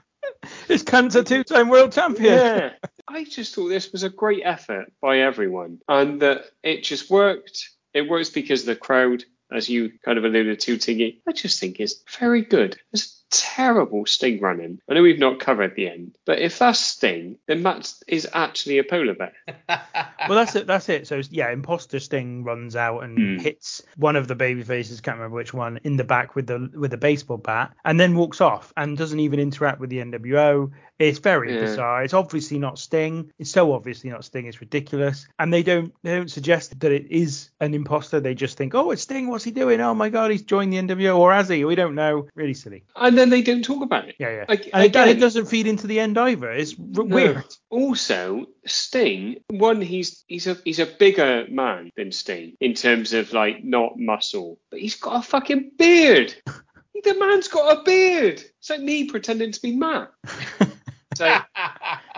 This 0.68 0.84
cunt's 0.84 1.16
a 1.16 1.24
two-time 1.24 1.70
world 1.70 1.92
champion. 1.92 2.34
Yeah. 2.34 2.74
I 3.08 3.24
just 3.24 3.56
thought 3.56 3.70
this 3.70 3.92
was 3.92 4.04
a 4.04 4.10
great 4.10 4.42
effort 4.44 4.92
by 5.02 5.20
everyone, 5.20 5.80
and 5.88 6.22
that 6.22 6.46
it 6.64 6.84
just 6.84 7.10
worked. 7.10 7.70
It 7.94 8.10
works 8.10 8.30
because 8.30 8.66
the 8.66 8.76
crowd, 8.76 9.24
as 9.52 9.70
you 9.70 9.92
kind 10.04 10.18
of 10.18 10.26
alluded 10.26 10.60
to, 10.62 10.78
Tinky. 10.78 11.22
I 11.28 11.32
just 11.32 11.60
think 11.60 11.80
it's 11.80 12.04
very 12.20 12.42
good. 12.42 12.80
It's 12.94 13.25
terrible 13.38 14.06
Sting 14.06 14.40
running. 14.40 14.80
I 14.90 14.94
know 14.94 15.02
we've 15.02 15.20
not 15.20 15.40
covered 15.40 15.76
the 15.76 15.90
end, 15.90 16.16
but 16.26 16.40
if 16.40 16.60
that's 16.60 16.80
Sting, 16.80 17.38
then 17.48 17.62
Matt 17.64 17.94
is 18.08 18.28
actually 18.34 18.78
a 18.80 18.84
polar 18.84 19.14
bear. 19.16 19.34
Well, 20.28 20.40
that's 20.40 20.56
it. 20.56 20.66
That's 20.66 20.90
it. 20.90 21.06
So 21.08 21.22
yeah, 21.30 21.52
Imposter 21.52 22.00
Sting 22.00 22.44
runs 22.44 22.76
out 22.76 23.04
and 23.04 23.16
Hmm. 23.16 23.38
hits 23.38 23.84
one 23.96 24.16
of 24.16 24.28
the 24.28 24.34
baby 24.34 24.64
faces, 24.64 25.00
can't 25.00 25.18
remember 25.18 25.36
which 25.36 25.54
one, 25.54 25.80
in 25.84 25.98
the 25.98 26.04
back 26.04 26.34
with 26.36 26.48
the 26.48 26.68
with 26.74 26.90
the 26.90 26.98
baseball 26.98 27.38
bat, 27.38 27.76
and 27.86 28.00
then 28.00 28.16
walks 28.16 28.42
off 28.42 28.74
and 28.76 28.98
doesn't 28.98 29.20
even 29.20 29.40
interact 29.40 29.80
with 29.80 29.92
the 29.92 30.00
NWO. 30.00 30.72
It's 30.98 31.20
very 31.20 31.54
Yeah. 31.54 31.60
bizarre. 31.60 32.04
It's 32.04 32.16
obviously 32.16 32.58
not 32.58 32.80
Sting. 32.80 33.30
It's 33.38 33.52
so 33.52 33.72
obviously 33.74 34.10
not 34.10 34.26
Sting. 34.26 34.48
It's 34.48 34.62
ridiculous. 34.62 35.28
And 35.38 35.54
they 35.54 35.62
don't 35.62 35.94
they 36.02 36.16
don't 36.16 36.32
suggest 36.32 36.80
that 36.80 36.92
it 36.92 37.06
is 37.12 37.52
an 37.60 37.76
imposter. 37.76 38.20
They 38.20 38.34
just 38.34 38.58
think, 38.58 38.74
oh, 38.74 38.90
it's 38.90 39.04
Sting. 39.04 39.28
What's 39.28 39.44
he 39.44 39.52
doing? 39.52 39.80
Oh 39.80 39.94
my 39.94 40.10
God, 40.10 40.32
he's 40.32 40.42
joined 40.42 40.74
the 40.74 40.78
NWO, 40.78 41.20
or 41.20 41.32
has 41.34 41.50
he? 41.50 41.66
We 41.66 41.76
don't 41.76 41.94
know. 41.94 42.28
Really 42.34 42.56
silly. 42.56 42.84
And 42.96 43.16
then 43.16 43.25
they 43.30 43.42
don't 43.42 43.64
talk 43.64 43.84
about 43.84 44.08
it. 44.10 44.16
Yeah, 44.20 44.30
yeah. 44.32 44.46
Like, 44.48 44.70
and 44.74 44.84
again, 44.84 45.10
it 45.10 45.20
doesn't 45.20 45.46
feed 45.48 45.68
into 45.68 45.88
the 45.88 46.00
end 46.00 46.18
either. 46.18 46.52
It's 46.52 46.74
r- 46.74 47.04
No. 47.04 47.16
weird. 47.16 47.44
Also, 47.70 48.46
Sting, 48.66 49.38
one, 49.50 49.82
he's 49.82 50.24
he's 50.28 50.48
a 50.48 50.56
he's 50.66 50.80
a 50.80 50.86
bigger 50.86 51.46
man 51.50 51.92
than 51.98 52.12
Sting 52.12 52.56
in 52.60 52.74
terms 52.74 53.14
of 53.14 53.34
like 53.34 53.64
not 53.64 53.98
muscle, 53.98 54.60
but 54.72 54.80
he's 54.80 54.96
got 54.96 55.20
a 55.24 55.28
fucking 55.28 55.72
beard. 55.78 56.34
the 57.04 57.14
man's 57.20 57.48
got 57.48 57.78
a 57.80 57.84
beard. 57.84 58.42
It's 58.60 58.70
like 58.70 58.82
me 58.82 59.06
pretending 59.06 59.52
to 59.52 59.62
be 59.62 59.76
Matt. 59.76 60.12
So, 61.16 61.34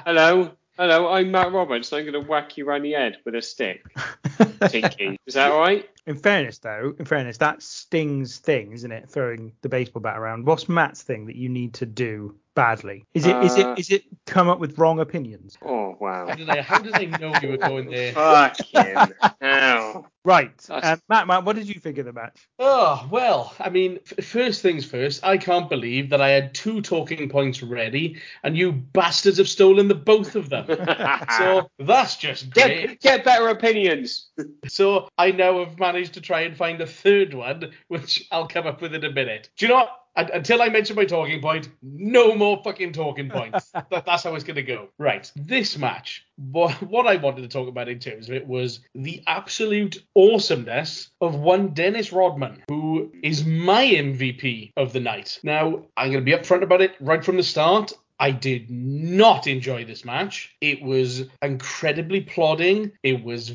hello, 0.08 0.54
hello, 0.76 1.10
I'm 1.10 1.30
Matt 1.30 1.52
Roberts, 1.52 1.92
and 1.92 2.00
I'm 2.00 2.12
going 2.12 2.24
to 2.26 2.28
whack 2.28 2.58
you 2.58 2.68
around 2.68 2.82
the 2.82 2.94
head 2.94 3.18
with 3.26 3.36
a 3.36 3.44
stick. 3.44 3.84
Tinky, 4.70 5.20
is 5.28 5.36
that 5.36 5.52
all 5.52 5.60
right? 5.60 5.88
In 6.08 6.16
fairness, 6.16 6.58
though, 6.60 6.94
in 6.98 7.06
fairness, 7.06 7.38
that's 7.38 7.66
Sting's 7.66 8.38
thing, 8.38 8.72
isn't 8.72 8.92
it? 8.92 9.10
Throwing 9.10 9.52
the 9.62 9.70
baseball 9.70 10.02
bat 10.02 10.18
around. 10.18 10.46
What's 10.46 10.70
Matt's 10.70 11.04
thing 11.04 11.26
that 11.26 11.36
you 11.36 11.50
need 11.50 11.74
to 11.76 11.86
do 11.86 12.36
badly? 12.56 13.06
Is 13.14 13.26
it 13.28 13.36
is 13.44 13.58
Uh, 13.58 13.74
it 13.76 13.80
is 13.80 13.92
it 13.92 14.04
come 14.26 14.50
up 14.50 14.58
with 14.60 14.80
wrong 14.80 15.00
opinions? 15.00 15.58
Oh 15.62 15.92
How 15.92 15.98
wow. 16.00 16.34
did 16.34 16.50
I, 16.50 16.62
how 16.62 16.80
did 16.80 16.94
they 16.94 17.06
know 17.06 17.36
you 17.42 17.50
were 17.50 17.58
going 17.58 17.90
there? 17.92 18.14
Fucking 18.14 19.14
hell. 19.42 20.08
Right. 20.26 20.58
That's- 20.68 20.94
Um, 20.94 21.02
Matt, 21.08 21.28
Matt, 21.28 21.46
what 21.46 21.56
did 21.56 21.68
you 21.68 21.80
think 21.80 21.98
of 22.00 22.06
the 22.06 22.12
match? 22.14 22.38
Oh, 22.60 23.08
well, 23.10 23.54
I 23.60 23.70
mean, 23.70 24.00
f- 24.18 24.26
first 24.26 24.62
things 24.62 24.84
first, 24.84 25.24
I 25.24 25.38
can't 25.38 25.70
believe 25.70 26.10
that 26.10 26.20
I 26.20 26.30
had 26.30 26.54
two 26.54 26.82
talking 26.82 27.30
points 27.30 27.62
ready 27.64 28.18
and 28.44 28.58
you 28.58 28.72
bastards 28.74 29.38
have 29.38 29.48
stolen 29.48 29.88
the 29.88 29.96
both 29.96 30.36
of 30.36 30.50
them. 30.50 30.66
so 31.38 31.70
that's 31.80 32.18
just 32.18 32.50
great. 32.50 32.88
Get, 32.88 33.00
get 33.02 33.24
better 33.24 33.48
opinions. 33.50 34.28
So 34.68 35.08
I 35.18 35.32
now 35.32 35.60
have 35.64 35.80
managed 35.80 35.97
to 36.06 36.22
try 36.22 36.42
and 36.42 36.56
find 36.56 36.82
a 36.82 36.88
third 36.88 37.34
one, 37.34 37.72
which 37.88 38.28
I'll 38.32 38.48
come 38.48 38.68
up 38.68 38.82
with 38.82 38.94
in 38.94 39.04
a 39.04 39.12
minute. 39.12 39.50
Do 39.58 39.66
you 39.66 39.70
know 39.70 39.78
what? 39.78 40.04
Until 40.16 40.64
I 40.64 40.70
mention 40.70 40.96
my 40.96 41.06
talking 41.06 41.42
point, 41.42 41.70
no 41.84 42.34
more 42.34 42.60
fucking 42.64 42.94
talking 42.94 43.30
points. 43.30 43.70
that, 43.74 44.04
that's 44.04 44.24
how 44.24 44.34
it's 44.34 44.44
going 44.44 44.56
to 44.56 44.64
go. 44.64 44.90
Right. 44.98 45.32
This 45.36 45.78
match, 45.78 46.26
what, 46.38 46.72
what 46.82 47.06
I 47.06 47.18
wanted 47.18 47.44
to 47.44 47.48
talk 47.48 47.68
about 47.68 47.88
in 47.88 48.00
terms 48.00 48.28
of 48.28 48.36
it 48.36 48.48
was 48.48 48.80
the 48.96 49.24
absolute 49.28 50.04
awesomeness 50.16 51.12
of 51.22 51.36
one 51.36 51.76
Dennis 51.76 52.12
Rodman, 52.12 52.64
who 52.68 53.12
is 53.22 53.46
my 53.46 53.86
MVP 53.86 54.72
of 54.76 54.92
the 54.92 55.00
night. 55.00 55.40
Now, 55.44 55.84
I'm 55.96 56.12
going 56.12 56.26
to 56.26 56.32
be 56.32 56.36
upfront 56.36 56.64
about 56.64 56.82
it 56.82 56.96
right 57.00 57.24
from 57.24 57.38
the 57.38 57.44
start. 57.44 57.94
I 58.20 58.32
did 58.32 58.70
not 58.72 59.46
enjoy 59.46 59.86
this 59.86 60.04
match. 60.04 60.56
It 60.60 60.82
was 60.82 61.26
incredibly 61.42 62.22
plodding. 62.22 62.92
It 63.04 63.24
was 63.24 63.52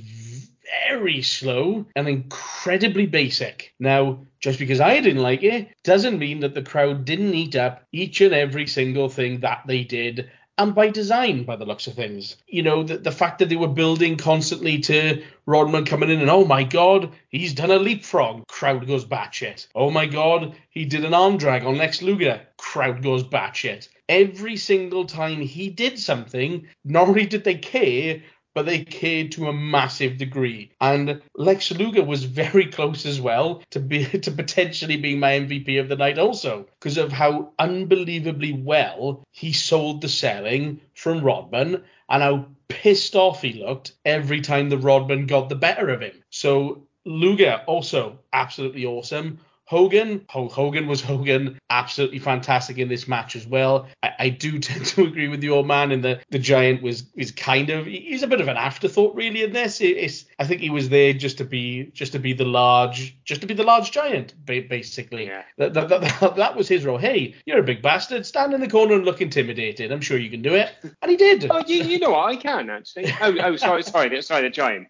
very 0.89 1.23
slow 1.23 1.87
and 1.97 2.09
incredibly 2.09 3.07
basic. 3.07 3.75
Now, 3.79 4.25
just 4.41 4.59
because 4.59 4.81
I 4.81 5.01
didn't 5.01 5.23
like 5.23 5.43
it 5.43 5.69
doesn't 5.85 6.19
mean 6.19 6.41
that 6.41 6.55
the 6.55 6.63
crowd 6.63 7.05
didn't 7.05 7.35
eat 7.35 7.57
up 7.57 7.85
each 7.93 8.21
and 8.21 8.35
every 8.35 8.67
single 8.67 9.09
thing 9.09 9.41
that 9.41 9.63
they 9.67 9.85
did. 9.85 10.31
And 10.59 10.75
by 10.75 10.91
design, 10.91 11.45
by 11.45 11.57
the 11.57 11.65
looks 11.65 11.87
of 11.87 11.95
things. 11.95 12.37
You 12.47 12.63
know, 12.63 12.83
the, 12.83 12.99
the 12.99 13.11
fact 13.11 13.39
that 13.39 13.49
they 13.49 13.57
were 13.57 13.69
building 13.69 14.17
constantly 14.17 14.79
to 14.81 15.23
Rodman 15.47 15.87
coming 15.87 16.11
in 16.11 16.21
and, 16.21 16.31
oh 16.31 16.45
my 16.45 16.63
God, 16.63 17.11
he's 17.31 17.55
done 17.55 17.71
a 17.71 17.79
leapfrog. 17.79 18.47
Crowd 18.49 18.87
goes 18.87 19.05
batshit. 19.05 19.67
Oh 19.75 19.91
my 19.91 20.07
God, 20.07 20.55
he 20.71 20.85
did 20.85 21.05
an 21.05 21.15
arm 21.15 21.39
drag 21.39 21.65
on 21.65 21.79
Lex 21.79 22.03
Luger. 22.03 22.43
Crowd 22.59 23.03
goes 23.03 23.25
batshit. 23.25 23.89
Every 24.09 24.57
single 24.57 25.07
time 25.07 25.41
he 25.41 25.71
did 25.71 25.99
something, 25.99 26.69
not 26.85 27.09
only 27.09 27.25
did 27.25 27.45
they 27.45 27.55
care, 27.55 28.23
but 28.55 28.67
they 28.67 28.85
cared 28.85 29.33
to 29.33 29.49
a 29.49 29.53
massive 29.53 30.19
degree. 30.19 30.73
And 30.81 31.23
Lex 31.35 31.71
Luger 31.73 32.05
was 32.05 32.25
very 32.25 32.67
close 32.67 33.07
as 33.07 33.21
well 33.21 33.63
to 33.71 33.81
be 33.81 34.05
to 34.21 34.31
potentially 34.31 34.97
being 34.97 35.21
my 35.21 35.33
MVP 35.33 35.81
of 35.81 35.89
the 35.89 35.97
night 35.97 36.19
also 36.19 36.67
because 36.79 36.99
of 36.99 37.13
how 37.13 37.53
unbelievably 37.59 38.53
well 38.53 39.25
he 39.31 39.53
sold 39.53 40.01
the 40.01 40.09
selling 40.09 40.81
from 40.95 41.25
Rodman 41.25 41.83
and 42.09 42.23
how 42.23 42.47
pissed 42.69 43.15
off 43.15 43.43
he 43.43 43.53
looked 43.55 43.93
every 44.05 44.41
time 44.41 44.69
the 44.69 44.79
Rodman 44.79 45.27
got 45.27 45.49
the 45.49 45.55
better 45.55 45.89
of 45.91 46.01
him. 46.01 46.23
So 46.31 46.87
Luger 47.05 47.63
also 47.67 48.19
absolutely 48.33 48.87
awesome. 48.87 49.39
Hogan, 49.73 50.27
Hogan 50.29 50.87
was 50.87 51.01
Hogan, 51.11 51.59
absolutely 51.71 52.19
fantastic 52.19 52.77
in 52.77 52.89
this 52.89 53.09
match 53.09 53.35
as 53.35 53.47
well. 53.47 53.89
I, 54.03 54.11
I, 54.19 54.29
do 54.29 54.59
tend 54.59 54.85
to 54.85 55.05
agree 55.05 55.29
with 55.29 55.41
the 55.41 55.49
old 55.49 55.67
man 55.67 55.93
in 55.93 56.03
that 56.03 56.25
the 56.29 56.39
Giant 56.39 56.83
was 56.83 57.05
is 57.17 57.31
kind 57.31 57.71
of 57.71 57.87
he's 57.87 58.23
a 58.23 58.27
bit 58.27 58.43
of 58.43 58.49
an 58.49 58.59
afterthought 58.59 59.15
really 59.15 59.43
in 59.43 59.55
this. 59.55 59.81
It, 59.81 59.97
it's 59.97 60.27
I 60.39 60.47
think 60.47 60.61
he 60.61 60.69
was 60.69 60.91
there 60.91 61.15
just 61.15 61.39
to 61.39 61.47
be 61.47 61.85
just 61.95 62.13
to 62.13 62.19
be 62.19 62.35
the 62.35 62.45
large 62.45 63.17
just 63.25 63.41
to 63.41 63.47
be 63.47 63.55
the 63.55 63.63
large 63.63 63.93
giant 63.93 64.35
basically. 64.45 65.29
Yeah. 65.29 65.43
That, 65.57 65.73
that, 65.73 65.89
that, 65.89 66.37
that 66.37 66.55
was 66.55 66.69
his 66.69 66.85
role. 66.85 66.99
Hey, 66.99 67.35
you're 67.47 67.61
a 67.61 67.63
big 67.63 67.81
bastard. 67.81 68.27
Stand 68.27 68.53
in 68.53 68.61
the 68.61 68.69
corner 68.69 68.93
and 68.93 69.07
look 69.07 69.23
intimidated. 69.23 69.91
I'm 69.91 70.03
sure 70.03 70.19
you 70.19 70.29
can 70.29 70.43
do 70.43 70.55
it, 70.55 70.71
and 71.01 71.11
he 71.11 71.17
did. 71.17 71.47
Oh, 71.51 71.65
you, 71.67 71.83
you 71.83 71.99
know 71.99 72.11
what? 72.11 72.29
I 72.29 72.37
can 72.37 72.69
actually. 72.69 73.11
Oh, 73.23 73.35
oh, 73.41 73.57
sorry, 73.57 73.83
sorry, 73.83 74.21
sorry, 74.21 74.43
the 74.43 74.51
Giant. 74.51 74.89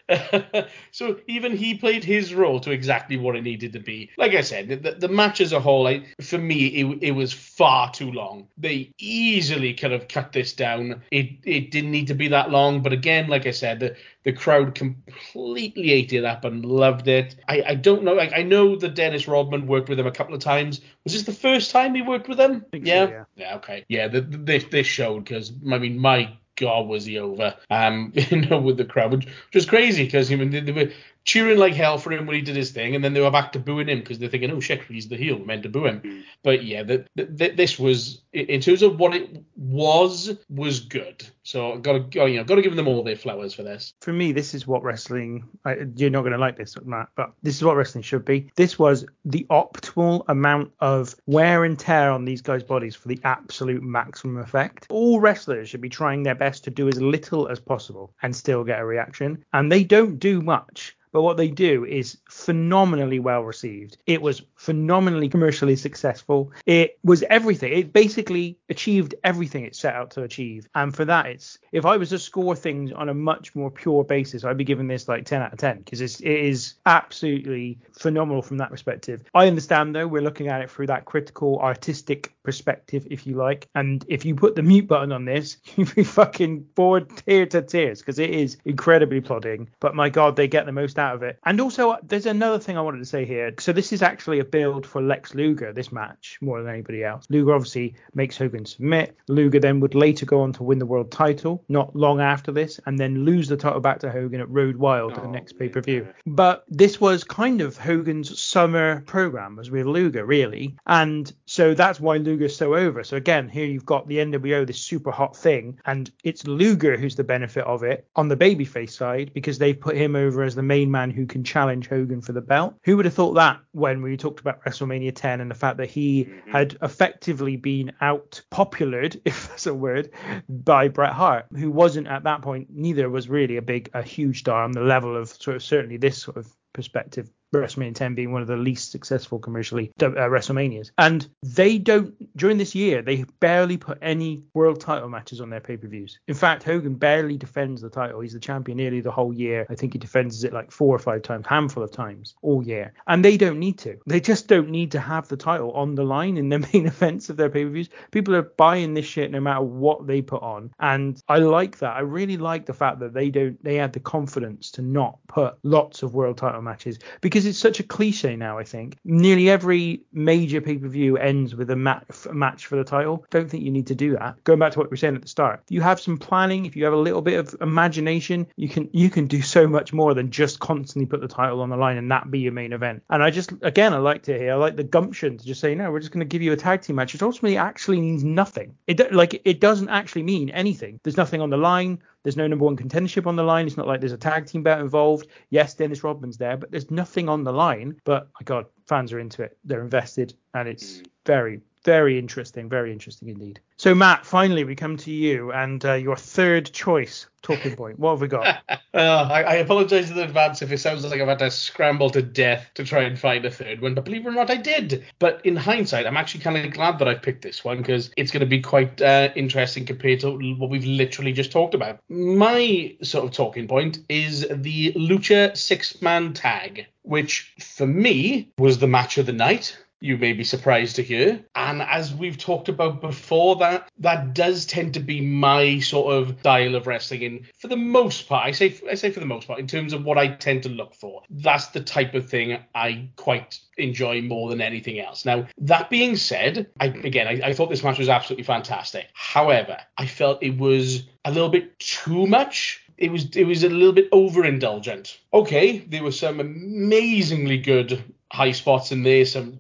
so 0.90 1.20
even 1.28 1.56
he 1.56 1.76
played 1.76 2.02
his 2.02 2.34
role 2.34 2.58
to 2.58 2.72
exactly 2.72 3.16
what 3.16 3.36
it 3.36 3.42
needed 3.42 3.72
to 3.74 3.78
be. 3.78 4.10
Like 4.18 4.32
I 4.32 4.40
said 4.40 4.71
the, 4.76 4.92
the 4.92 5.08
match 5.08 5.40
as 5.40 5.52
a 5.52 5.60
whole, 5.60 5.86
I, 5.86 6.04
for 6.20 6.38
me, 6.38 6.66
it, 6.66 6.98
it 7.02 7.10
was 7.12 7.32
far 7.32 7.90
too 7.92 8.10
long. 8.10 8.48
They 8.58 8.92
easily 8.98 9.74
could 9.74 9.90
have 9.90 10.08
cut 10.08 10.32
this 10.32 10.52
down. 10.52 11.02
It 11.10 11.30
it 11.44 11.70
didn't 11.70 11.90
need 11.90 12.08
to 12.08 12.14
be 12.14 12.28
that 12.28 12.50
long, 12.50 12.82
but 12.82 12.92
again, 12.92 13.28
like 13.28 13.46
I 13.46 13.50
said, 13.50 13.80
the 13.80 13.96
the 14.24 14.32
crowd 14.32 14.74
completely 14.74 15.90
ate 15.92 16.12
it 16.12 16.24
up 16.24 16.44
and 16.44 16.64
loved 16.64 17.08
it. 17.08 17.36
I, 17.48 17.62
I 17.68 17.74
don't 17.74 18.04
know. 18.04 18.14
Like 18.14 18.32
I 18.34 18.42
know 18.42 18.76
that 18.76 18.94
Dennis 18.94 19.26
Rodman 19.26 19.66
worked 19.66 19.88
with 19.88 19.98
him 19.98 20.06
a 20.06 20.12
couple 20.12 20.34
of 20.34 20.40
times. 20.40 20.80
Was 21.04 21.12
this 21.12 21.22
the 21.22 21.32
first 21.32 21.70
time 21.70 21.94
he 21.94 22.02
worked 22.02 22.28
with 22.28 22.38
them? 22.38 22.64
Yeah. 22.72 23.06
So, 23.06 23.12
yeah. 23.12 23.24
yeah. 23.36 23.56
Okay. 23.56 23.84
Yeah. 23.88 24.08
The, 24.08 24.20
the, 24.20 24.38
this 24.38 24.64
this 24.64 24.86
showed 24.86 25.24
because 25.24 25.52
I 25.70 25.78
mean 25.78 25.98
my 25.98 26.36
God 26.56 26.86
was 26.86 27.04
he 27.04 27.18
over? 27.18 27.54
Um, 27.70 28.12
you 28.30 28.42
know, 28.42 28.58
with 28.58 28.76
the 28.76 28.84
crowd, 28.84 29.12
which, 29.12 29.26
which 29.26 29.54
was 29.54 29.66
crazy 29.66 30.04
because 30.04 30.30
I 30.30 30.36
mean 30.36 30.50
they, 30.50 30.60
they, 30.60 30.72
were 30.72 30.92
cheering 31.24 31.58
like 31.58 31.74
hell 31.74 31.98
for 31.98 32.12
him 32.12 32.26
when 32.26 32.36
he 32.36 32.42
did 32.42 32.56
his 32.56 32.70
thing, 32.70 32.94
and 32.94 33.04
then 33.04 33.12
they 33.12 33.20
were 33.20 33.30
back 33.30 33.52
to 33.52 33.58
booing 33.58 33.88
him 33.88 34.00
because 34.00 34.18
they're 34.18 34.28
thinking, 34.28 34.50
oh 34.50 34.60
shit, 34.60 34.82
he's 34.82 35.08
the 35.08 35.16
heel, 35.16 35.38
we're 35.38 35.44
meant 35.44 35.62
to 35.62 35.68
boo 35.68 35.86
him. 35.86 36.00
Mm. 36.00 36.22
But 36.42 36.64
yeah, 36.64 36.82
the, 36.82 37.06
the, 37.14 37.50
this 37.50 37.78
was 37.78 38.22
in 38.32 38.60
terms 38.60 38.82
of 38.82 38.98
what 38.98 39.14
it 39.14 39.42
was 39.56 40.36
was 40.48 40.80
good. 40.80 41.26
So 41.44 41.78
got 41.78 42.12
to 42.12 42.30
you 42.30 42.36
know 42.38 42.44
got 42.44 42.56
to 42.56 42.62
give 42.62 42.76
them 42.76 42.88
all 42.88 43.02
their 43.02 43.16
flowers 43.16 43.54
for 43.54 43.62
this. 43.62 43.92
For 44.00 44.12
me, 44.12 44.32
this 44.32 44.54
is 44.54 44.66
what 44.66 44.82
wrestling. 44.82 45.48
I, 45.64 45.86
you're 45.96 46.10
not 46.10 46.22
going 46.22 46.32
to 46.32 46.38
like 46.38 46.56
this, 46.56 46.76
Matt, 46.84 47.08
but 47.16 47.32
this 47.42 47.56
is 47.56 47.64
what 47.64 47.76
wrestling 47.76 48.02
should 48.02 48.24
be. 48.24 48.50
This 48.56 48.78
was 48.78 49.04
the 49.24 49.46
optimal 49.50 50.24
amount 50.28 50.72
of 50.80 51.14
wear 51.26 51.64
and 51.64 51.78
tear 51.78 52.10
on 52.10 52.24
these 52.24 52.42
guys' 52.42 52.62
bodies 52.62 52.94
for 52.94 53.08
the 53.08 53.20
absolute 53.24 53.82
maximum 53.82 54.38
effect. 54.38 54.86
All 54.90 55.20
wrestlers 55.20 55.68
should 55.68 55.80
be 55.80 55.88
trying 55.88 56.22
their 56.22 56.34
best 56.34 56.64
to 56.64 56.70
do 56.70 56.88
as 56.88 57.00
little 57.00 57.48
as 57.48 57.60
possible 57.60 58.12
and 58.22 58.34
still 58.34 58.64
get 58.64 58.80
a 58.80 58.84
reaction, 58.84 59.44
and 59.52 59.70
they 59.70 59.84
don't 59.84 60.18
do 60.18 60.40
much 60.40 60.96
but 61.12 61.22
what 61.22 61.36
they 61.36 61.48
do 61.48 61.84
is 61.84 62.18
phenomenally 62.28 63.18
well 63.18 63.42
received. 63.42 63.98
It 64.06 64.20
was 64.20 64.42
phenomenally 64.56 65.28
commercially 65.28 65.76
successful. 65.76 66.52
It 66.66 66.98
was 67.04 67.22
everything. 67.24 67.72
It 67.72 67.92
basically 67.92 68.58
achieved 68.68 69.14
everything 69.22 69.64
it 69.64 69.76
set 69.76 69.94
out 69.94 70.10
to 70.12 70.22
achieve. 70.22 70.68
And 70.74 70.94
for 70.94 71.04
that, 71.04 71.26
it's 71.26 71.58
if 71.70 71.84
I 71.84 71.96
was 71.96 72.08
to 72.10 72.18
score 72.18 72.56
things 72.56 72.92
on 72.92 73.08
a 73.08 73.14
much 73.14 73.54
more 73.54 73.70
pure 73.70 74.04
basis, 74.04 74.44
I'd 74.44 74.56
be 74.56 74.64
giving 74.64 74.88
this 74.88 75.08
like 75.08 75.26
10 75.26 75.42
out 75.42 75.52
of 75.52 75.58
10 75.58 75.78
because 75.78 76.00
it 76.00 76.20
is 76.22 76.74
absolutely 76.86 77.78
phenomenal 77.92 78.42
from 78.42 78.58
that 78.58 78.70
perspective. 78.70 79.22
I 79.34 79.46
understand 79.46 79.94
though, 79.94 80.06
we're 80.06 80.22
looking 80.22 80.48
at 80.48 80.62
it 80.62 80.70
through 80.70 80.86
that 80.88 81.04
critical 81.04 81.58
artistic 81.60 82.34
perspective, 82.42 83.06
if 83.10 83.26
you 83.26 83.36
like. 83.36 83.68
And 83.74 84.04
if 84.08 84.24
you 84.24 84.34
put 84.34 84.54
the 84.54 84.62
mute 84.62 84.88
button 84.88 85.12
on 85.12 85.24
this, 85.24 85.58
you'd 85.76 85.94
be 85.94 86.04
fucking 86.04 86.60
bored 86.74 87.08
tear 87.16 87.46
to 87.46 87.62
tears 87.62 88.00
because 88.00 88.18
it 88.18 88.30
is 88.30 88.56
incredibly 88.64 89.20
plodding. 89.20 89.68
But 89.80 89.94
my 89.94 90.08
God, 90.08 90.36
they 90.36 90.48
get 90.48 90.66
the 90.66 90.72
most 90.72 90.98
out 90.98 91.14
of 91.14 91.22
it. 91.22 91.38
And 91.44 91.60
also, 91.60 91.90
uh, 91.90 91.98
there's 92.02 92.26
another 92.26 92.58
thing 92.58 92.76
I 92.76 92.82
wanted 92.82 92.98
to 92.98 93.04
say 93.04 93.24
here. 93.24 93.54
So 93.58 93.72
this 93.72 93.92
is 93.92 94.02
actually 94.02 94.40
a 94.40 94.44
build 94.44 94.86
for 94.86 95.02
Lex 95.02 95.34
Luger, 95.34 95.72
this 95.72 95.92
match, 95.92 96.38
more 96.40 96.62
than 96.62 96.72
anybody 96.72 97.04
else. 97.04 97.26
Luger 97.28 97.54
obviously 97.54 97.94
makes 98.14 98.36
Hogan 98.36 98.64
submit. 98.64 99.16
Luger 99.28 99.60
then 99.60 99.80
would 99.80 99.94
later 99.94 100.26
go 100.26 100.40
on 100.40 100.52
to 100.54 100.62
win 100.62 100.78
the 100.78 100.86
world 100.86 101.10
title, 101.10 101.64
not 101.68 101.94
long 101.94 102.20
after 102.20 102.52
this, 102.52 102.80
and 102.86 102.98
then 102.98 103.24
lose 103.24 103.48
the 103.48 103.56
title 103.56 103.80
back 103.80 104.00
to 104.00 104.10
Hogan 104.10 104.40
at 104.40 104.50
Road 104.50 104.76
Wild 104.76 105.12
oh, 105.12 105.16
at 105.16 105.22
the 105.22 105.28
oh, 105.28 105.32
next 105.32 105.58
pay 105.58 105.68
per 105.68 105.80
view. 105.80 106.06
But 106.26 106.64
this 106.68 107.00
was 107.00 107.24
kind 107.24 107.60
of 107.60 107.76
Hogan's 107.76 108.40
summer 108.40 109.02
program, 109.02 109.58
as 109.58 109.70
with 109.70 109.86
Luger, 109.86 110.24
really. 110.24 110.76
And 110.86 111.32
so 111.46 111.74
that's 111.74 112.00
why 112.00 112.18
Luger's 112.32 112.56
so 112.56 112.74
over. 112.74 113.04
So 113.04 113.16
again, 113.16 113.46
here 113.46 113.66
you've 113.66 113.84
got 113.84 114.08
the 114.08 114.16
NWO, 114.16 114.66
this 114.66 114.80
super 114.80 115.10
hot 115.10 115.36
thing, 115.36 115.78
and 115.84 116.10
it's 116.24 116.46
Luger 116.46 116.96
who's 116.96 117.14
the 117.14 117.24
benefit 117.24 117.64
of 117.64 117.82
it 117.82 118.06
on 118.16 118.28
the 118.28 118.36
babyface 118.36 118.92
side 118.92 119.32
because 119.34 119.58
they've 119.58 119.78
put 119.78 119.96
him 119.96 120.16
over 120.16 120.42
as 120.42 120.54
the 120.54 120.62
main 120.62 120.90
man 120.90 121.10
who 121.10 121.26
can 121.26 121.44
challenge 121.44 121.88
Hogan 121.88 122.22
for 122.22 122.32
the 122.32 122.40
belt. 122.40 122.74
Who 122.84 122.96
would 122.96 123.04
have 123.04 123.12
thought 123.12 123.34
that 123.34 123.60
when 123.72 124.00
we 124.00 124.16
talked 124.16 124.40
about 124.40 124.64
WrestleMania 124.64 125.14
10 125.14 125.42
and 125.42 125.50
the 125.50 125.54
fact 125.54 125.76
that 125.76 125.90
he 125.90 126.24
mm-hmm. 126.24 126.50
had 126.50 126.78
effectively 126.80 127.56
been 127.56 127.92
out 128.00 128.40
populared, 128.50 129.20
if 129.26 129.48
that's 129.48 129.66
a 129.66 129.74
word, 129.74 130.10
by 130.48 130.88
Bret 130.88 131.12
Hart, 131.12 131.46
who 131.54 131.70
wasn't 131.70 132.06
at 132.06 132.24
that 132.24 132.40
point, 132.40 132.68
neither 132.70 133.10
was 133.10 133.28
really 133.28 133.58
a 133.58 133.62
big, 133.62 133.90
a 133.92 134.02
huge 134.02 134.40
star 134.40 134.64
on 134.64 134.72
the 134.72 134.80
level 134.80 135.16
of 135.16 135.28
sort 135.28 135.56
of 135.56 135.62
certainly 135.62 135.98
this 135.98 136.22
sort 136.22 136.38
of 136.38 136.50
perspective 136.72 137.28
WrestleMania 137.60 137.94
10 137.94 138.14
being 138.14 138.32
one 138.32 138.42
of 138.42 138.48
the 138.48 138.56
least 138.56 138.90
successful 138.90 139.38
commercially 139.38 139.92
uh, 140.00 140.06
WrestleManias. 140.06 140.90
And 140.98 141.28
they 141.42 141.78
don't, 141.78 142.14
during 142.36 142.58
this 142.58 142.74
year, 142.74 143.02
they 143.02 143.24
barely 143.40 143.76
put 143.76 143.98
any 144.00 144.42
world 144.54 144.80
title 144.80 145.08
matches 145.08 145.40
on 145.40 145.50
their 145.50 145.60
pay 145.60 145.76
per 145.76 145.88
views. 145.88 146.18
In 146.28 146.34
fact, 146.34 146.62
Hogan 146.62 146.94
barely 146.94 147.36
defends 147.36 147.82
the 147.82 147.90
title. 147.90 148.20
He's 148.20 148.32
the 148.32 148.40
champion 148.40 148.78
nearly 148.78 149.00
the 149.00 149.10
whole 149.10 149.32
year. 149.32 149.66
I 149.68 149.74
think 149.74 149.92
he 149.92 149.98
defends 149.98 150.44
it 150.44 150.52
like 150.52 150.70
four 150.70 150.94
or 150.94 150.98
five 150.98 151.22
times, 151.22 151.46
handful 151.46 151.82
of 151.82 151.90
times 151.90 152.34
all 152.42 152.62
year. 152.62 152.94
And 153.06 153.24
they 153.24 153.36
don't 153.36 153.58
need 153.58 153.78
to. 153.78 153.98
They 154.06 154.20
just 154.20 154.48
don't 154.48 154.70
need 154.70 154.92
to 154.92 155.00
have 155.00 155.28
the 155.28 155.36
title 155.36 155.72
on 155.72 155.94
the 155.94 156.04
line 156.04 156.36
in 156.36 156.48
the 156.48 156.58
main 156.72 156.86
events 156.86 157.28
of 157.28 157.36
their 157.36 157.50
pay 157.50 157.64
per 157.64 157.70
views. 157.70 157.88
People 158.10 158.34
are 158.34 158.42
buying 158.42 158.94
this 158.94 159.06
shit 159.06 159.30
no 159.30 159.40
matter 159.40 159.62
what 159.62 160.06
they 160.06 160.22
put 160.22 160.42
on. 160.42 160.72
And 160.80 161.20
I 161.28 161.38
like 161.38 161.78
that. 161.78 161.96
I 161.96 162.00
really 162.00 162.36
like 162.36 162.66
the 162.66 162.72
fact 162.72 163.00
that 163.00 163.12
they 163.12 163.30
don't, 163.30 163.62
they 163.62 163.76
had 163.76 163.92
the 163.92 164.00
confidence 164.00 164.70
to 164.72 164.82
not 164.82 165.18
put 165.28 165.56
lots 165.62 166.02
of 166.02 166.14
world 166.14 166.38
title 166.38 166.62
matches 166.62 166.98
because 167.20 167.41
because 167.42 167.50
it's 167.50 167.58
such 167.58 167.80
a 167.80 167.82
cliche 167.82 168.36
now. 168.36 168.56
I 168.56 168.64
think 168.64 168.98
nearly 169.04 169.50
every 169.50 170.02
major 170.12 170.60
pay 170.60 170.78
per 170.78 170.86
view 170.86 171.16
ends 171.16 171.56
with 171.56 171.70
a, 171.70 171.76
mat- 171.76 172.06
a 172.30 172.34
match 172.34 172.66
for 172.66 172.76
the 172.76 172.84
title. 172.84 173.24
Don't 173.30 173.50
think 173.50 173.64
you 173.64 173.72
need 173.72 173.88
to 173.88 173.96
do 173.96 174.12
that. 174.12 174.42
Going 174.44 174.60
back 174.60 174.72
to 174.72 174.78
what 174.78 174.88
we 174.88 174.90
were 174.90 174.96
saying 174.96 175.16
at 175.16 175.22
the 175.22 175.28
start, 175.28 175.62
you 175.68 175.80
have 175.80 176.00
some 176.00 176.18
planning, 176.18 176.66
if 176.66 176.76
you 176.76 176.84
have 176.84 176.92
a 176.92 176.96
little 176.96 177.20
bit 177.22 177.40
of 177.40 177.56
imagination, 177.60 178.46
you 178.56 178.68
can 178.68 178.88
you 178.92 179.10
can 179.10 179.26
do 179.26 179.42
so 179.42 179.66
much 179.66 179.92
more 179.92 180.14
than 180.14 180.30
just 180.30 180.60
constantly 180.60 181.06
put 181.06 181.20
the 181.20 181.28
title 181.28 181.62
on 181.62 181.70
the 181.70 181.76
line 181.76 181.96
and 181.96 182.10
that 182.12 182.30
be 182.30 182.38
your 182.38 182.52
main 182.52 182.72
event. 182.72 183.02
And 183.10 183.22
I 183.22 183.30
just 183.30 183.52
again 183.62 183.92
I 183.92 183.98
liked 183.98 184.28
it 184.28 184.40
here. 184.40 184.52
I 184.52 184.56
like 184.56 184.76
the 184.76 184.84
gumption 184.84 185.38
to 185.38 185.44
just 185.44 185.60
say 185.60 185.74
no, 185.74 185.90
we're 185.90 186.00
just 186.00 186.12
going 186.12 186.20
to 186.20 186.32
give 186.32 186.42
you 186.42 186.52
a 186.52 186.56
tag 186.56 186.82
team 186.82 186.96
match. 186.96 187.14
It 187.14 187.22
ultimately 187.22 187.56
actually 187.56 188.00
means 188.00 188.22
nothing. 188.22 188.76
It 188.86 189.12
like 189.12 189.42
it 189.44 189.60
doesn't 189.60 189.88
actually 189.88 190.22
mean 190.22 190.50
anything. 190.50 191.00
There's 191.02 191.16
nothing 191.16 191.40
on 191.40 191.50
the 191.50 191.56
line. 191.56 191.98
There's 192.22 192.36
no 192.36 192.46
number 192.46 192.64
one 192.64 192.76
contendership 192.76 193.26
on 193.26 193.36
the 193.36 193.42
line. 193.42 193.66
It's 193.66 193.76
not 193.76 193.86
like 193.86 194.00
there's 194.00 194.12
a 194.12 194.18
tag 194.18 194.46
team 194.46 194.62
belt 194.62 194.80
involved. 194.80 195.28
Yes, 195.50 195.74
Dennis 195.74 196.04
Rodman's 196.04 196.38
there, 196.38 196.56
but 196.56 196.70
there's 196.70 196.90
nothing 196.90 197.28
on 197.28 197.44
the 197.44 197.52
line. 197.52 198.00
But 198.04 198.28
my 198.34 198.44
God, 198.44 198.66
fans 198.86 199.12
are 199.12 199.18
into 199.18 199.42
it. 199.42 199.58
They're 199.64 199.82
invested, 199.82 200.34
and 200.54 200.68
it's 200.68 200.98
mm. 200.98 201.06
very, 201.26 201.60
very 201.84 202.18
interesting. 202.18 202.68
Very 202.68 202.92
interesting 202.92 203.28
indeed. 203.28 203.60
So, 203.76 203.94
Matt, 203.94 204.24
finally 204.24 204.64
we 204.64 204.76
come 204.76 204.96
to 204.98 205.10
you 205.10 205.52
and 205.52 205.84
uh, 205.84 205.94
your 205.94 206.16
third 206.16 206.72
choice 206.72 207.26
talking 207.42 207.74
point. 207.74 207.98
What 207.98 208.12
have 208.12 208.20
we 208.20 208.28
got? 208.28 208.62
uh, 208.68 208.76
I, 208.94 209.42
I 209.42 209.54
apologize 209.56 210.10
in 210.10 210.18
advance 210.18 210.62
if 210.62 210.70
it 210.70 210.78
sounds 210.78 211.04
like 211.04 211.20
I've 211.20 211.28
had 211.28 211.40
to 211.40 211.50
scramble 211.50 212.10
to 212.10 212.22
death 212.22 212.70
to 212.74 212.84
try 212.84 213.02
and 213.02 213.18
find 213.18 213.44
a 213.44 213.50
third 213.50 213.80
one, 213.80 213.94
but 213.94 214.04
believe 214.04 214.24
it 214.24 214.28
or 214.28 214.32
not, 214.32 214.50
I 214.50 214.56
did. 214.56 215.04
But 215.18 215.44
in 215.44 215.56
hindsight, 215.56 216.06
I'm 216.06 216.16
actually 216.16 216.44
kind 216.44 216.56
of 216.56 216.72
glad 216.72 216.98
that 217.00 217.08
I 217.08 217.14
picked 217.14 217.42
this 217.42 217.64
one 217.64 217.78
because 217.78 218.10
it's 218.16 218.30
going 218.30 218.40
to 218.40 218.46
be 218.46 218.60
quite 218.60 219.02
uh, 219.02 219.30
interesting 219.34 219.84
compared 219.84 220.20
to 220.20 220.30
what 220.56 220.70
we've 220.70 220.84
literally 220.84 221.32
just 221.32 221.50
talked 221.50 221.74
about. 221.74 221.98
My 222.08 222.96
sort 223.02 223.24
of 223.24 223.32
talking 223.32 223.66
point 223.66 223.98
is 224.08 224.46
the 224.48 224.92
Lucha 224.92 225.56
six 225.56 226.00
man 226.00 226.34
tag, 226.34 226.86
which 227.02 227.54
for 227.58 227.86
me 227.86 228.50
was 228.58 228.78
the 228.78 228.86
match 228.86 229.18
of 229.18 229.26
the 229.26 229.32
night 229.32 229.76
you 230.02 230.18
may 230.18 230.32
be 230.32 230.42
surprised 230.42 230.96
to 230.96 231.02
hear. 231.02 231.40
And 231.54 231.80
as 231.80 232.12
we've 232.12 232.36
talked 232.36 232.68
about 232.68 233.00
before, 233.00 233.56
that 233.56 233.88
that 234.00 234.34
does 234.34 234.66
tend 234.66 234.94
to 234.94 235.00
be 235.00 235.20
my 235.20 235.78
sort 235.78 236.12
of 236.12 236.40
style 236.40 236.74
of 236.74 236.88
wrestling. 236.88 237.24
And 237.24 237.46
for 237.56 237.68
the 237.68 237.76
most 237.76 238.28
part, 238.28 238.44
I 238.44 238.50
say 238.50 238.76
I 238.90 238.94
say 238.94 239.12
for 239.12 239.20
the 239.20 239.26
most 239.26 239.46
part, 239.46 239.60
in 239.60 239.68
terms 239.68 239.92
of 239.92 240.04
what 240.04 240.18
I 240.18 240.28
tend 240.28 240.64
to 240.64 240.68
look 240.68 240.94
for, 240.94 241.22
that's 241.30 241.68
the 241.68 241.80
type 241.80 242.14
of 242.14 242.28
thing 242.28 242.58
I 242.74 243.08
quite 243.16 243.60
enjoy 243.78 244.22
more 244.22 244.50
than 244.50 244.60
anything 244.60 244.98
else. 244.98 245.24
Now, 245.24 245.46
that 245.58 245.88
being 245.88 246.16
said, 246.16 246.68
I, 246.80 246.86
again, 246.86 247.28
I, 247.28 247.50
I 247.50 247.52
thought 247.52 247.70
this 247.70 247.84
match 247.84 247.98
was 247.98 248.08
absolutely 248.08 248.44
fantastic. 248.44 249.06
However, 249.14 249.78
I 249.96 250.06
felt 250.06 250.42
it 250.42 250.58
was 250.58 251.04
a 251.24 251.30
little 251.30 251.48
bit 251.48 251.78
too 251.78 252.26
much 252.26 252.80
it 252.98 253.10
was 253.10 253.34
it 253.34 253.44
was 253.44 253.64
a 253.64 253.68
little 253.68 253.92
bit 253.92 254.10
overindulgent. 254.12 255.18
Okay, 255.34 255.78
there 255.78 256.04
were 256.04 256.12
some 256.12 256.38
amazingly 256.38 257.58
good 257.58 258.02
high 258.32 258.52
spots 258.52 258.92
in 258.92 259.02
there, 259.02 259.26
some 259.26 259.58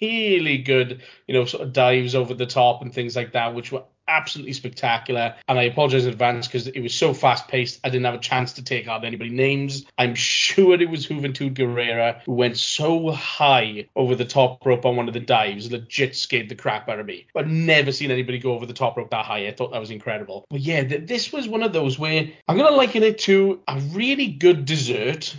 really 0.00 0.58
good, 0.58 1.02
you 1.26 1.34
know, 1.34 1.44
sort 1.44 1.62
of 1.62 1.72
dives 1.72 2.14
over 2.14 2.34
the 2.34 2.46
top 2.46 2.80
and 2.80 2.94
things 2.94 3.16
like 3.16 3.32
that, 3.32 3.52
which 3.52 3.72
were 3.72 3.82
absolutely 4.06 4.52
spectacular. 4.52 5.34
And 5.48 5.58
I 5.58 5.64
apologize 5.64 6.04
in 6.04 6.12
advance 6.12 6.46
because 6.46 6.68
it 6.68 6.80
was 6.80 6.94
so 6.94 7.14
fast 7.14 7.48
paced, 7.48 7.80
I 7.82 7.88
didn't 7.88 8.04
have 8.04 8.14
a 8.14 8.18
chance 8.18 8.52
to 8.54 8.62
take 8.62 8.86
out 8.86 9.04
anybody's 9.04 9.32
names. 9.32 9.86
I'm 9.98 10.14
sure 10.14 10.80
it 10.80 10.88
was 10.88 11.06
Juventud 11.06 11.54
Guerrera 11.54 12.22
who 12.22 12.32
went 12.32 12.56
so 12.58 13.10
high 13.10 13.88
over 13.96 14.14
the 14.14 14.24
top 14.24 14.64
rope 14.64 14.86
on 14.86 14.96
one 14.96 15.08
of 15.08 15.14
the 15.14 15.20
dives, 15.20 15.70
legit 15.70 16.14
scared 16.14 16.48
the 16.48 16.54
crap 16.54 16.88
out 16.88 17.00
of 17.00 17.06
me. 17.06 17.26
I've 17.36 17.48
never 17.48 17.90
seen 17.90 18.10
anybody 18.10 18.38
go 18.38 18.52
over 18.52 18.66
the 18.66 18.72
top 18.72 18.96
rope 18.96 19.10
that 19.10 19.24
high. 19.24 19.48
I 19.48 19.52
thought 19.52 19.72
that 19.72 19.80
was 19.80 19.90
incredible. 19.90 20.46
But 20.48 20.60
yeah, 20.60 20.84
th- 20.84 21.08
this 21.08 21.32
was 21.32 21.48
one 21.48 21.62
of 21.62 21.72
those 21.72 21.98
where 21.98 22.28
I'm 22.48 22.56
going 22.56 22.70
to 22.70 22.76
liken 22.76 23.02
it 23.02 23.18
to 23.20 23.60
a 23.66 23.80
really 23.92 24.28
good 24.28 24.64
dessert. 24.64 25.36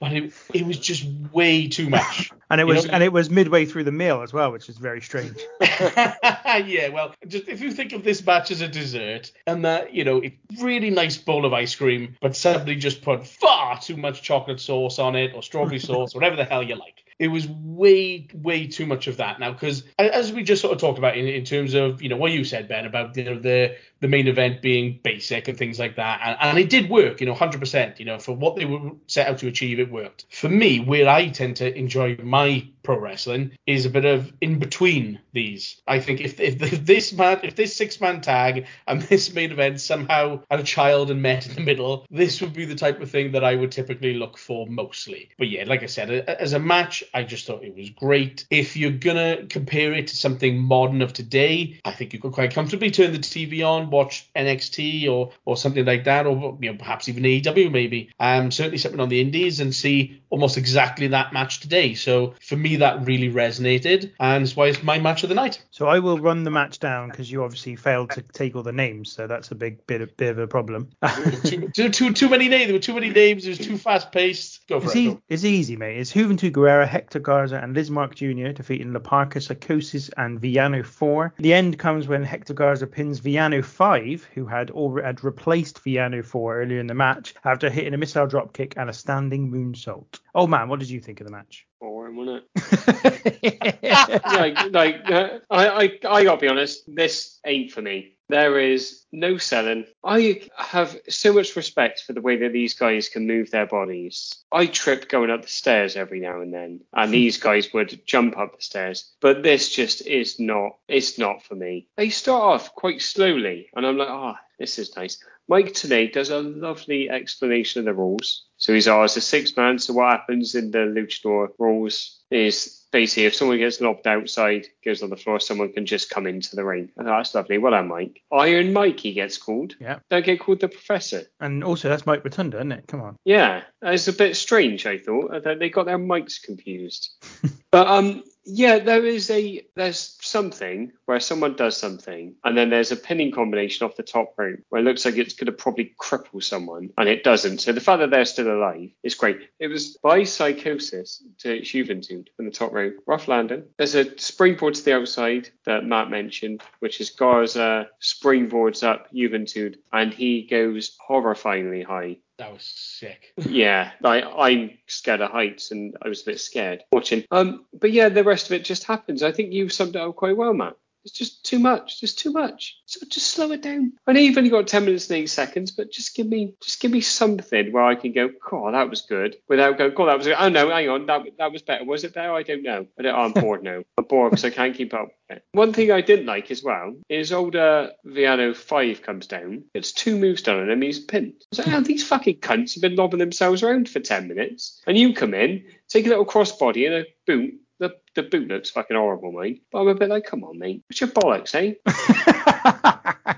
But 0.00 0.12
it, 0.12 0.32
it 0.52 0.66
was 0.66 0.78
just 0.78 1.04
way 1.32 1.68
too 1.68 1.88
much. 1.88 2.30
And 2.48 2.60
it 2.60 2.68
You 2.68 2.74
was 2.74 2.86
know- 2.86 2.92
and 2.92 3.02
it 3.02 3.12
was 3.12 3.28
midway 3.28 3.64
through 3.64 3.82
the 3.82 3.90
meal 3.90 4.22
as 4.22 4.32
well, 4.32 4.52
which 4.52 4.68
is 4.68 4.78
very 4.78 5.00
strange. 5.00 5.36
yeah, 5.60 6.88
well, 6.90 7.12
just 7.26 7.48
if 7.48 7.60
you 7.60 7.72
think 7.72 7.92
of 7.92 8.04
this 8.04 8.24
match 8.24 8.52
as 8.52 8.60
a 8.60 8.68
dessert, 8.68 9.32
and 9.48 9.64
that 9.64 9.92
you 9.92 10.04
know, 10.04 10.22
a 10.22 10.38
really 10.60 10.90
nice 10.90 11.16
bowl 11.16 11.44
of 11.44 11.52
ice 11.52 11.74
cream, 11.74 12.14
but 12.20 12.36
somebody 12.36 12.76
just 12.76 13.02
put 13.02 13.26
far 13.26 13.80
too 13.80 13.96
much 13.96 14.22
chocolate 14.22 14.60
sauce 14.60 15.00
on 15.00 15.16
it 15.16 15.32
or 15.34 15.42
strawberry 15.42 15.78
sauce, 15.90 16.14
whatever 16.14 16.36
the 16.36 16.44
hell 16.44 16.62
you 16.62 16.76
like. 16.76 17.02
It 17.18 17.28
was 17.28 17.48
way, 17.48 18.28
way 18.34 18.66
too 18.66 18.84
much 18.84 19.06
of 19.06 19.16
that 19.16 19.40
now, 19.40 19.52
because 19.52 19.84
as 19.98 20.32
we 20.32 20.42
just 20.42 20.60
sort 20.60 20.74
of 20.74 20.80
talked 20.80 20.98
about 20.98 21.16
in, 21.16 21.26
in 21.26 21.44
terms 21.44 21.72
of 21.72 22.02
you 22.02 22.10
know 22.10 22.16
what 22.16 22.32
you 22.32 22.44
said, 22.44 22.68
Ben, 22.68 22.84
about 22.84 23.16
you 23.16 23.24
know 23.24 23.38
the 23.38 23.76
the 24.00 24.08
main 24.08 24.28
event 24.28 24.60
being 24.60 25.00
basic 25.02 25.48
and 25.48 25.56
things 25.56 25.78
like 25.78 25.96
that, 25.96 26.20
and, 26.22 26.36
and 26.40 26.58
it 26.58 26.68
did 26.68 26.90
work, 26.90 27.20
you 27.20 27.26
know, 27.26 27.34
100%. 27.34 27.98
You 27.98 28.04
know, 28.04 28.18
for 28.18 28.32
what 28.32 28.56
they 28.56 28.66
were 28.66 28.90
set 29.06 29.28
out 29.28 29.38
to 29.38 29.48
achieve, 29.48 29.80
it 29.80 29.90
worked. 29.90 30.26
For 30.30 30.50
me, 30.50 30.80
where 30.80 31.08
I 31.08 31.28
tend 31.28 31.56
to 31.56 31.74
enjoy 31.74 32.16
my 32.22 32.68
pro 32.86 32.98
wrestling 32.98 33.50
is 33.66 33.84
a 33.84 33.90
bit 33.90 34.04
of 34.04 34.32
in 34.40 34.60
between 34.60 35.18
these. 35.32 35.82
I 35.88 35.98
think 35.98 36.20
if 36.20 36.38
if, 36.40 36.58
this 36.86 37.12
man, 37.12 37.40
if 37.42 37.56
this 37.56 37.74
six 37.74 38.00
man 38.00 38.20
tag 38.20 38.66
and 38.86 39.02
this 39.02 39.34
main 39.34 39.50
event 39.50 39.80
somehow 39.80 40.40
had 40.50 40.60
a 40.60 40.62
child 40.62 41.10
and 41.10 41.20
met 41.20 41.46
in 41.48 41.54
the 41.56 41.60
middle, 41.60 42.06
this 42.10 42.40
would 42.40 42.54
be 42.54 42.64
the 42.64 42.76
type 42.76 43.00
of 43.02 43.10
thing 43.10 43.32
that 43.32 43.44
I 43.44 43.56
would 43.56 43.72
typically 43.72 44.14
look 44.14 44.38
for 44.38 44.68
mostly. 44.68 45.30
But 45.36 45.48
yeah, 45.48 45.64
like 45.66 45.82
I 45.82 45.86
said, 45.86 46.10
as 46.10 46.52
a 46.52 46.60
match, 46.60 47.02
I 47.12 47.24
just 47.24 47.44
thought 47.46 47.64
it 47.64 47.76
was 47.76 47.90
great. 47.90 48.46
If 48.50 48.76
you're 48.76 48.92
gonna 48.92 49.46
compare 49.48 49.92
it 49.92 50.06
to 50.06 50.16
something 50.16 50.56
modern 50.56 51.02
of 51.02 51.12
today, 51.12 51.80
I 51.84 51.90
think 51.90 52.12
you 52.12 52.20
could 52.20 52.32
quite 52.32 52.54
comfortably 52.54 52.92
turn 52.92 53.12
the 53.12 53.18
TV 53.18 53.66
on, 53.66 53.90
watch 53.90 54.30
NXT 54.36 55.10
or 55.10 55.32
or 55.44 55.56
something 55.56 55.84
like 55.84 56.04
that, 56.04 56.26
or 56.26 56.56
you 56.60 56.70
know 56.70 56.78
perhaps 56.78 57.08
even 57.08 57.24
AEW 57.24 57.72
maybe. 57.72 58.10
Um, 58.20 58.52
certainly 58.52 58.78
something 58.78 59.00
on 59.00 59.08
the 59.08 59.20
Indies 59.20 59.58
and 59.58 59.74
see 59.74 60.22
almost 60.30 60.56
exactly 60.56 61.08
that 61.08 61.32
match 61.32 61.58
today. 61.58 61.94
So 61.94 62.34
for 62.40 62.56
me, 62.56 62.75
that 62.76 63.06
really 63.06 63.30
resonated, 63.30 64.12
and 64.20 64.42
it's 64.44 64.54
why 64.54 64.66
it's 64.68 64.82
my 64.82 64.98
match 64.98 65.22
of 65.22 65.28
the 65.28 65.34
night. 65.34 65.62
So 65.70 65.86
I 65.86 65.98
will 66.00 66.18
run 66.18 66.44
the 66.44 66.50
match 66.50 66.78
down 66.78 67.08
because 67.10 67.30
you 67.30 67.42
obviously 67.42 67.76
failed 67.76 68.10
to 68.10 68.22
take 68.22 68.54
all 68.54 68.62
the 68.62 68.72
names, 68.72 69.10
so 69.10 69.26
that's 69.26 69.50
a 69.50 69.54
big 69.54 69.86
bit 69.86 70.00
of, 70.02 70.16
bit 70.16 70.30
of 70.30 70.38
a 70.38 70.46
problem. 70.46 70.90
too, 71.44 71.68
too, 71.74 71.88
too, 71.88 72.12
too 72.12 72.28
many 72.28 72.48
names. 72.48 72.66
There 72.66 72.74
were 72.74 72.78
too 72.78 72.94
many 72.94 73.10
names. 73.10 73.46
It 73.46 73.50
was 73.50 73.58
too 73.58 73.78
fast 73.78 74.12
paced. 74.12 74.66
Go 74.68 74.80
for 74.80 74.86
It's, 74.86 74.96
it. 74.96 74.98
e- 74.98 75.18
it's 75.28 75.44
easy, 75.44 75.76
mate. 75.76 75.98
It's 75.98 76.12
Juventud 76.12 76.52
Guerrera, 76.52 76.86
Hector 76.86 77.20
Garza, 77.20 77.56
and 77.58 77.74
Lizmark 77.74 78.14
Jr. 78.14 78.52
defeating 78.52 78.92
La 78.92 79.00
Parca, 79.00 79.42
Psychosis, 79.42 80.10
and 80.16 80.40
Villano 80.40 80.82
4. 80.82 81.34
The 81.38 81.54
end 81.54 81.78
comes 81.78 82.06
when 82.06 82.22
Hector 82.22 82.54
Garza 82.54 82.86
pins 82.86 83.20
Villano 83.20 83.62
5, 83.62 84.28
who 84.34 84.46
had 84.46 84.70
already 84.70 85.06
had 85.06 85.22
replaced 85.22 85.82
Villano 85.84 86.22
4 86.22 86.62
earlier 86.62 86.80
in 86.80 86.86
the 86.88 86.94
match 86.94 87.34
after 87.44 87.70
hitting 87.70 87.94
a 87.94 87.96
missile 87.96 88.26
dropkick 88.26 88.74
and 88.76 88.90
a 88.90 88.92
standing 88.92 89.50
moonsault. 89.50 90.18
Oh 90.34 90.46
man, 90.46 90.68
what 90.68 90.80
did 90.80 90.90
you 90.90 91.00
think 91.00 91.20
of 91.20 91.26
the 91.26 91.32
match? 91.32 91.66
Wasn't 91.90 92.44
it? 92.54 94.22
like, 94.24 94.72
like 94.72 95.10
uh, 95.10 95.38
I, 95.50 95.68
I, 95.68 95.98
I 96.08 96.24
gotta 96.24 96.40
be 96.40 96.48
honest, 96.48 96.82
this 96.86 97.38
ain't 97.44 97.72
for 97.72 97.82
me. 97.82 98.16
There 98.28 98.58
is 98.58 99.04
no 99.12 99.38
selling. 99.38 99.86
I 100.02 100.42
have 100.56 100.98
so 101.08 101.32
much 101.32 101.54
respect 101.54 102.00
for 102.00 102.12
the 102.12 102.20
way 102.20 102.36
that 102.38 102.52
these 102.52 102.74
guys 102.74 103.08
can 103.08 103.26
move 103.26 103.50
their 103.50 103.66
bodies. 103.66 104.34
I 104.50 104.66
trip 104.66 105.08
going 105.08 105.30
up 105.30 105.42
the 105.42 105.48
stairs 105.48 105.96
every 105.96 106.18
now 106.18 106.40
and 106.40 106.52
then, 106.52 106.80
and 106.92 107.12
these 107.12 107.38
guys 107.38 107.72
would 107.72 108.04
jump 108.04 108.36
up 108.36 108.56
the 108.56 108.62
stairs. 108.62 109.12
But 109.20 109.42
this 109.42 109.72
just 109.72 110.06
is 110.06 110.40
not. 110.40 110.72
It's 110.88 111.18
not 111.18 111.44
for 111.44 111.54
me. 111.54 111.86
They 111.96 112.10
start 112.10 112.42
off 112.42 112.74
quite 112.74 113.00
slowly, 113.00 113.68
and 113.76 113.86
I'm 113.86 113.96
like, 113.96 114.10
ah, 114.10 114.38
this 114.58 114.78
is 114.78 114.96
nice. 114.96 115.18
Mike 115.48 115.74
Tenay 115.74 116.12
does 116.12 116.30
a 116.30 116.40
lovely 116.40 117.08
explanation 117.08 117.78
of 117.78 117.84
the 117.84 117.94
rules. 117.94 118.46
So 118.66 118.74
he's 118.74 118.88
it's 118.88 119.16
a 119.16 119.20
six 119.20 119.56
man. 119.56 119.78
So 119.78 119.92
what 119.92 120.10
happens 120.10 120.56
in 120.56 120.72
the 120.72 120.78
luchador 120.78 121.50
rules 121.56 122.20
is 122.32 122.82
basically 122.90 123.26
if 123.26 123.36
someone 123.36 123.58
gets 123.58 123.80
knocked 123.80 124.08
outside, 124.08 124.66
goes 124.84 125.04
on 125.04 125.10
the 125.10 125.16
floor, 125.16 125.38
someone 125.38 125.72
can 125.72 125.86
just 125.86 126.10
come 126.10 126.26
into 126.26 126.56
the 126.56 126.64
ring. 126.64 126.90
That's 126.96 127.32
lovely. 127.32 127.58
Well 127.58 127.70
done, 127.70 127.86
Mike. 127.86 128.22
Iron 128.32 128.72
Mike, 128.72 128.98
he 128.98 129.12
gets 129.12 129.38
called. 129.38 129.76
Yeah. 129.78 130.00
Don't 130.10 130.24
get 130.24 130.40
called 130.40 130.58
the 130.58 130.68
professor. 130.68 131.26
and 131.38 131.62
also, 131.62 131.88
that's 131.88 132.06
Mike 132.06 132.24
Rotunda, 132.24 132.56
isn't 132.56 132.72
it? 132.72 132.88
Come 132.88 133.02
on. 133.02 133.14
Yeah, 133.24 133.62
it's 133.82 134.08
a 134.08 134.12
bit 134.12 134.36
strange. 134.36 134.84
I 134.84 134.98
thought 134.98 135.32
I 135.32 135.38
thought 135.38 135.60
they 135.60 135.70
got 135.70 135.86
their 135.86 135.96
mics 135.96 136.42
confused. 136.42 137.10
but 137.70 137.86
um, 137.86 138.24
yeah, 138.46 138.78
there 138.78 139.04
is 139.04 139.28
a 139.30 139.66
there's 139.74 140.16
something 140.20 140.92
where 141.06 141.18
someone 141.18 141.56
does 141.56 141.76
something, 141.76 142.36
and 142.44 142.56
then 142.56 142.70
there's 142.70 142.92
a 142.92 142.96
pinning 142.96 143.32
combination 143.32 143.84
off 143.84 143.96
the 143.96 144.04
top 144.04 144.34
rope 144.38 144.60
where 144.68 144.80
it 144.80 144.84
looks 144.84 145.04
like 145.04 145.16
it's 145.16 145.34
going 145.34 145.46
to 145.46 145.52
probably 145.52 145.92
cripple 146.00 146.42
someone, 146.42 146.90
and 146.96 147.08
it 147.08 147.24
doesn't. 147.24 147.60
So 147.60 147.72
the 147.72 147.80
fact 147.80 148.00
that 148.00 148.10
they're 148.10 148.24
still 148.24 148.50
alive 148.56 148.90
is 149.02 149.16
great. 149.16 149.40
It 149.58 149.66
was 149.66 149.96
by 149.96 150.22
Psychosis 150.22 151.22
to 151.38 151.60
Juventud 151.60 152.28
from 152.36 152.44
the 152.44 152.52
top 152.52 152.72
rope, 152.72 152.94
rough 153.06 153.26
landing. 153.26 153.64
There's 153.78 153.96
a 153.96 154.16
springboard 154.18 154.74
to 154.74 154.84
the 154.84 154.94
outside 154.94 155.50
that 155.64 155.84
Matt 155.84 156.10
mentioned, 156.10 156.62
which 156.78 157.00
is 157.00 157.10
Garza 157.10 157.88
springboards 158.00 158.84
up 158.84 159.12
Juventud, 159.12 159.76
and 159.92 160.14
he 160.14 160.46
goes 160.46 160.96
horrifyingly 161.08 161.84
high 161.84 162.18
That 162.38 162.52
was 162.52 162.62
sick. 162.64 163.32
yeah, 163.48 163.92
like 164.00 164.24
I'm 164.24 164.78
scared 164.86 165.22
of 165.22 165.30
heights, 165.30 165.70
and 165.70 165.96
I 166.02 166.08
was 166.08 166.22
a 166.22 166.26
bit 166.26 166.40
scared 166.40 166.84
watching. 166.92 167.24
Um, 167.30 167.64
but 167.72 167.92
yeah, 167.92 168.08
the 168.08 168.24
rest 168.24 168.46
of 168.46 168.52
it 168.52 168.64
just 168.64 168.84
happens. 168.84 169.22
I 169.22 169.32
think 169.32 169.52
you 169.52 169.68
summed 169.68 169.96
it 169.96 170.02
up 170.02 170.16
quite 170.16 170.36
well, 170.36 170.52
Matt. 170.52 170.76
It's 171.04 171.16
just 171.16 171.44
too 171.44 171.60
much. 171.60 172.00
Just 172.00 172.18
too 172.18 172.32
much. 172.32 172.80
So 172.86 173.06
just 173.08 173.28
slow 173.28 173.52
it 173.52 173.62
down. 173.62 173.92
I 174.08 174.12
know 174.12 174.18
you've 174.20 174.36
only 174.36 174.50
got 174.50 174.66
ten 174.66 174.84
minutes 174.84 175.08
and 175.08 175.18
eight 175.18 175.30
seconds, 175.30 175.70
but 175.70 175.92
just 175.92 176.16
give 176.16 176.26
me, 176.26 176.54
just 176.60 176.80
give 176.80 176.90
me 176.90 177.00
something 177.00 177.72
where 177.72 177.84
I 177.84 177.94
can 177.94 178.12
go, 178.12 178.28
God, 178.50 178.74
that 178.74 178.90
was 178.90 179.02
good, 179.02 179.36
without 179.48 179.78
going, 179.78 179.94
God, 179.94 180.06
that 180.06 180.18
was 180.18 180.26
good. 180.26 180.36
Oh 180.38 180.48
no, 180.48 180.68
hang 180.68 180.88
on, 180.88 181.06
that 181.06 181.22
that 181.38 181.52
was 181.52 181.62
better. 181.62 181.84
Was 181.84 182.02
it 182.02 182.12
better? 182.12 182.32
I 182.32 182.42
don't 182.42 182.64
know. 182.64 182.86
I 182.98 183.02
don't, 183.02 183.14
I'm 183.14 183.32
bored 183.32 183.62
now. 183.62 183.84
I'm 184.10 184.30
because 184.30 184.44
I 184.44 184.50
can't 184.50 184.76
keep 184.76 184.94
up. 184.94 185.08
with 185.28 185.38
it. 185.38 185.44
One 185.52 185.72
thing 185.72 185.90
I 185.90 186.00
didn't 186.00 186.26
like 186.26 186.50
as 186.50 186.62
well 186.62 186.94
is 187.08 187.32
older 187.32 187.90
Villano 188.04 188.54
five 188.54 189.02
comes 189.02 189.26
down, 189.26 189.64
gets 189.74 189.92
two 189.92 190.18
moves 190.18 190.42
done 190.42 190.60
on 190.60 190.70
him, 190.70 190.82
he's 190.82 191.00
pinned. 191.00 191.34
I 191.40 191.46
was 191.50 191.66
like, 191.66 191.76
oh, 191.76 191.80
these 191.80 192.06
fucking 192.06 192.36
cunts 192.40 192.74
have 192.74 192.82
been 192.82 192.96
lobbing 192.96 193.18
themselves 193.18 193.62
around 193.62 193.88
for 193.88 194.00
ten 194.00 194.28
minutes, 194.28 194.80
and 194.86 194.96
you 194.98 195.14
come 195.14 195.34
in, 195.34 195.64
take 195.88 196.06
a 196.06 196.08
little 196.08 196.26
crossbody 196.26 196.86
and 196.86 196.94
a 196.94 197.04
boot. 197.26 197.54
The, 197.78 197.94
the 198.14 198.22
boot 198.22 198.48
looks 198.48 198.70
fucking 198.70 198.96
horrible, 198.96 199.32
mate. 199.32 199.62
But 199.70 199.80
I'm 199.80 199.88
a 199.88 199.94
bit 199.94 200.08
like, 200.08 200.24
come 200.24 200.44
on, 200.44 200.58
mate. 200.58 200.82
What's 200.88 200.98
your 201.00 201.10
bollocks, 201.10 201.54
eh? 201.54 201.74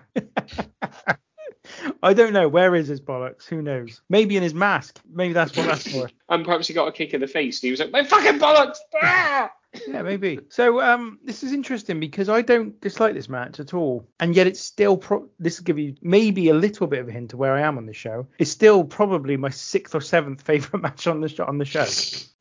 I 2.02 2.14
don't 2.14 2.32
know. 2.32 2.48
Where 2.48 2.74
is 2.76 2.86
his 2.88 3.00
bollocks? 3.00 3.46
Who 3.46 3.62
knows? 3.62 4.00
Maybe 4.08 4.36
in 4.36 4.42
his 4.44 4.54
mask. 4.54 5.00
Maybe 5.10 5.32
that's 5.32 5.56
what 5.56 5.66
that's 5.66 5.90
for. 5.90 6.08
And 6.28 6.44
perhaps 6.44 6.68
he 6.68 6.74
got 6.74 6.86
a 6.88 6.92
kick 6.92 7.14
in 7.14 7.20
the 7.20 7.26
face 7.26 7.60
and 7.60 7.66
he 7.66 7.70
was 7.72 7.80
like, 7.80 7.90
my 7.90 8.04
fucking 8.04 8.38
bollocks! 8.38 8.76
Ah! 9.02 9.50
Yeah, 9.86 10.02
maybe. 10.02 10.40
So 10.48 10.80
um, 10.80 11.18
this 11.24 11.42
is 11.42 11.52
interesting 11.52 12.00
because 12.00 12.28
I 12.28 12.42
don't 12.42 12.80
dislike 12.80 13.14
this 13.14 13.28
match 13.28 13.60
at 13.60 13.74
all, 13.74 14.08
and 14.20 14.34
yet 14.34 14.46
it's 14.46 14.60
still 14.60 14.96
pro- 14.96 15.28
this 15.38 15.58
will 15.58 15.64
give 15.64 15.78
you 15.78 15.94
maybe 16.02 16.48
a 16.48 16.54
little 16.54 16.86
bit 16.86 17.00
of 17.00 17.08
a 17.08 17.12
hint 17.12 17.30
to 17.30 17.36
where 17.36 17.54
I 17.54 17.62
am 17.62 17.78
on 17.78 17.86
the 17.86 17.92
show. 17.92 18.26
It's 18.38 18.50
still 18.50 18.84
probably 18.84 19.36
my 19.36 19.50
sixth 19.50 19.94
or 19.94 20.00
seventh 20.00 20.42
favorite 20.42 20.82
match 20.82 21.06
on 21.06 21.20
the 21.20 21.28
show. 21.28 21.44
On 21.44 21.58
the 21.58 21.64
show. 21.64 21.86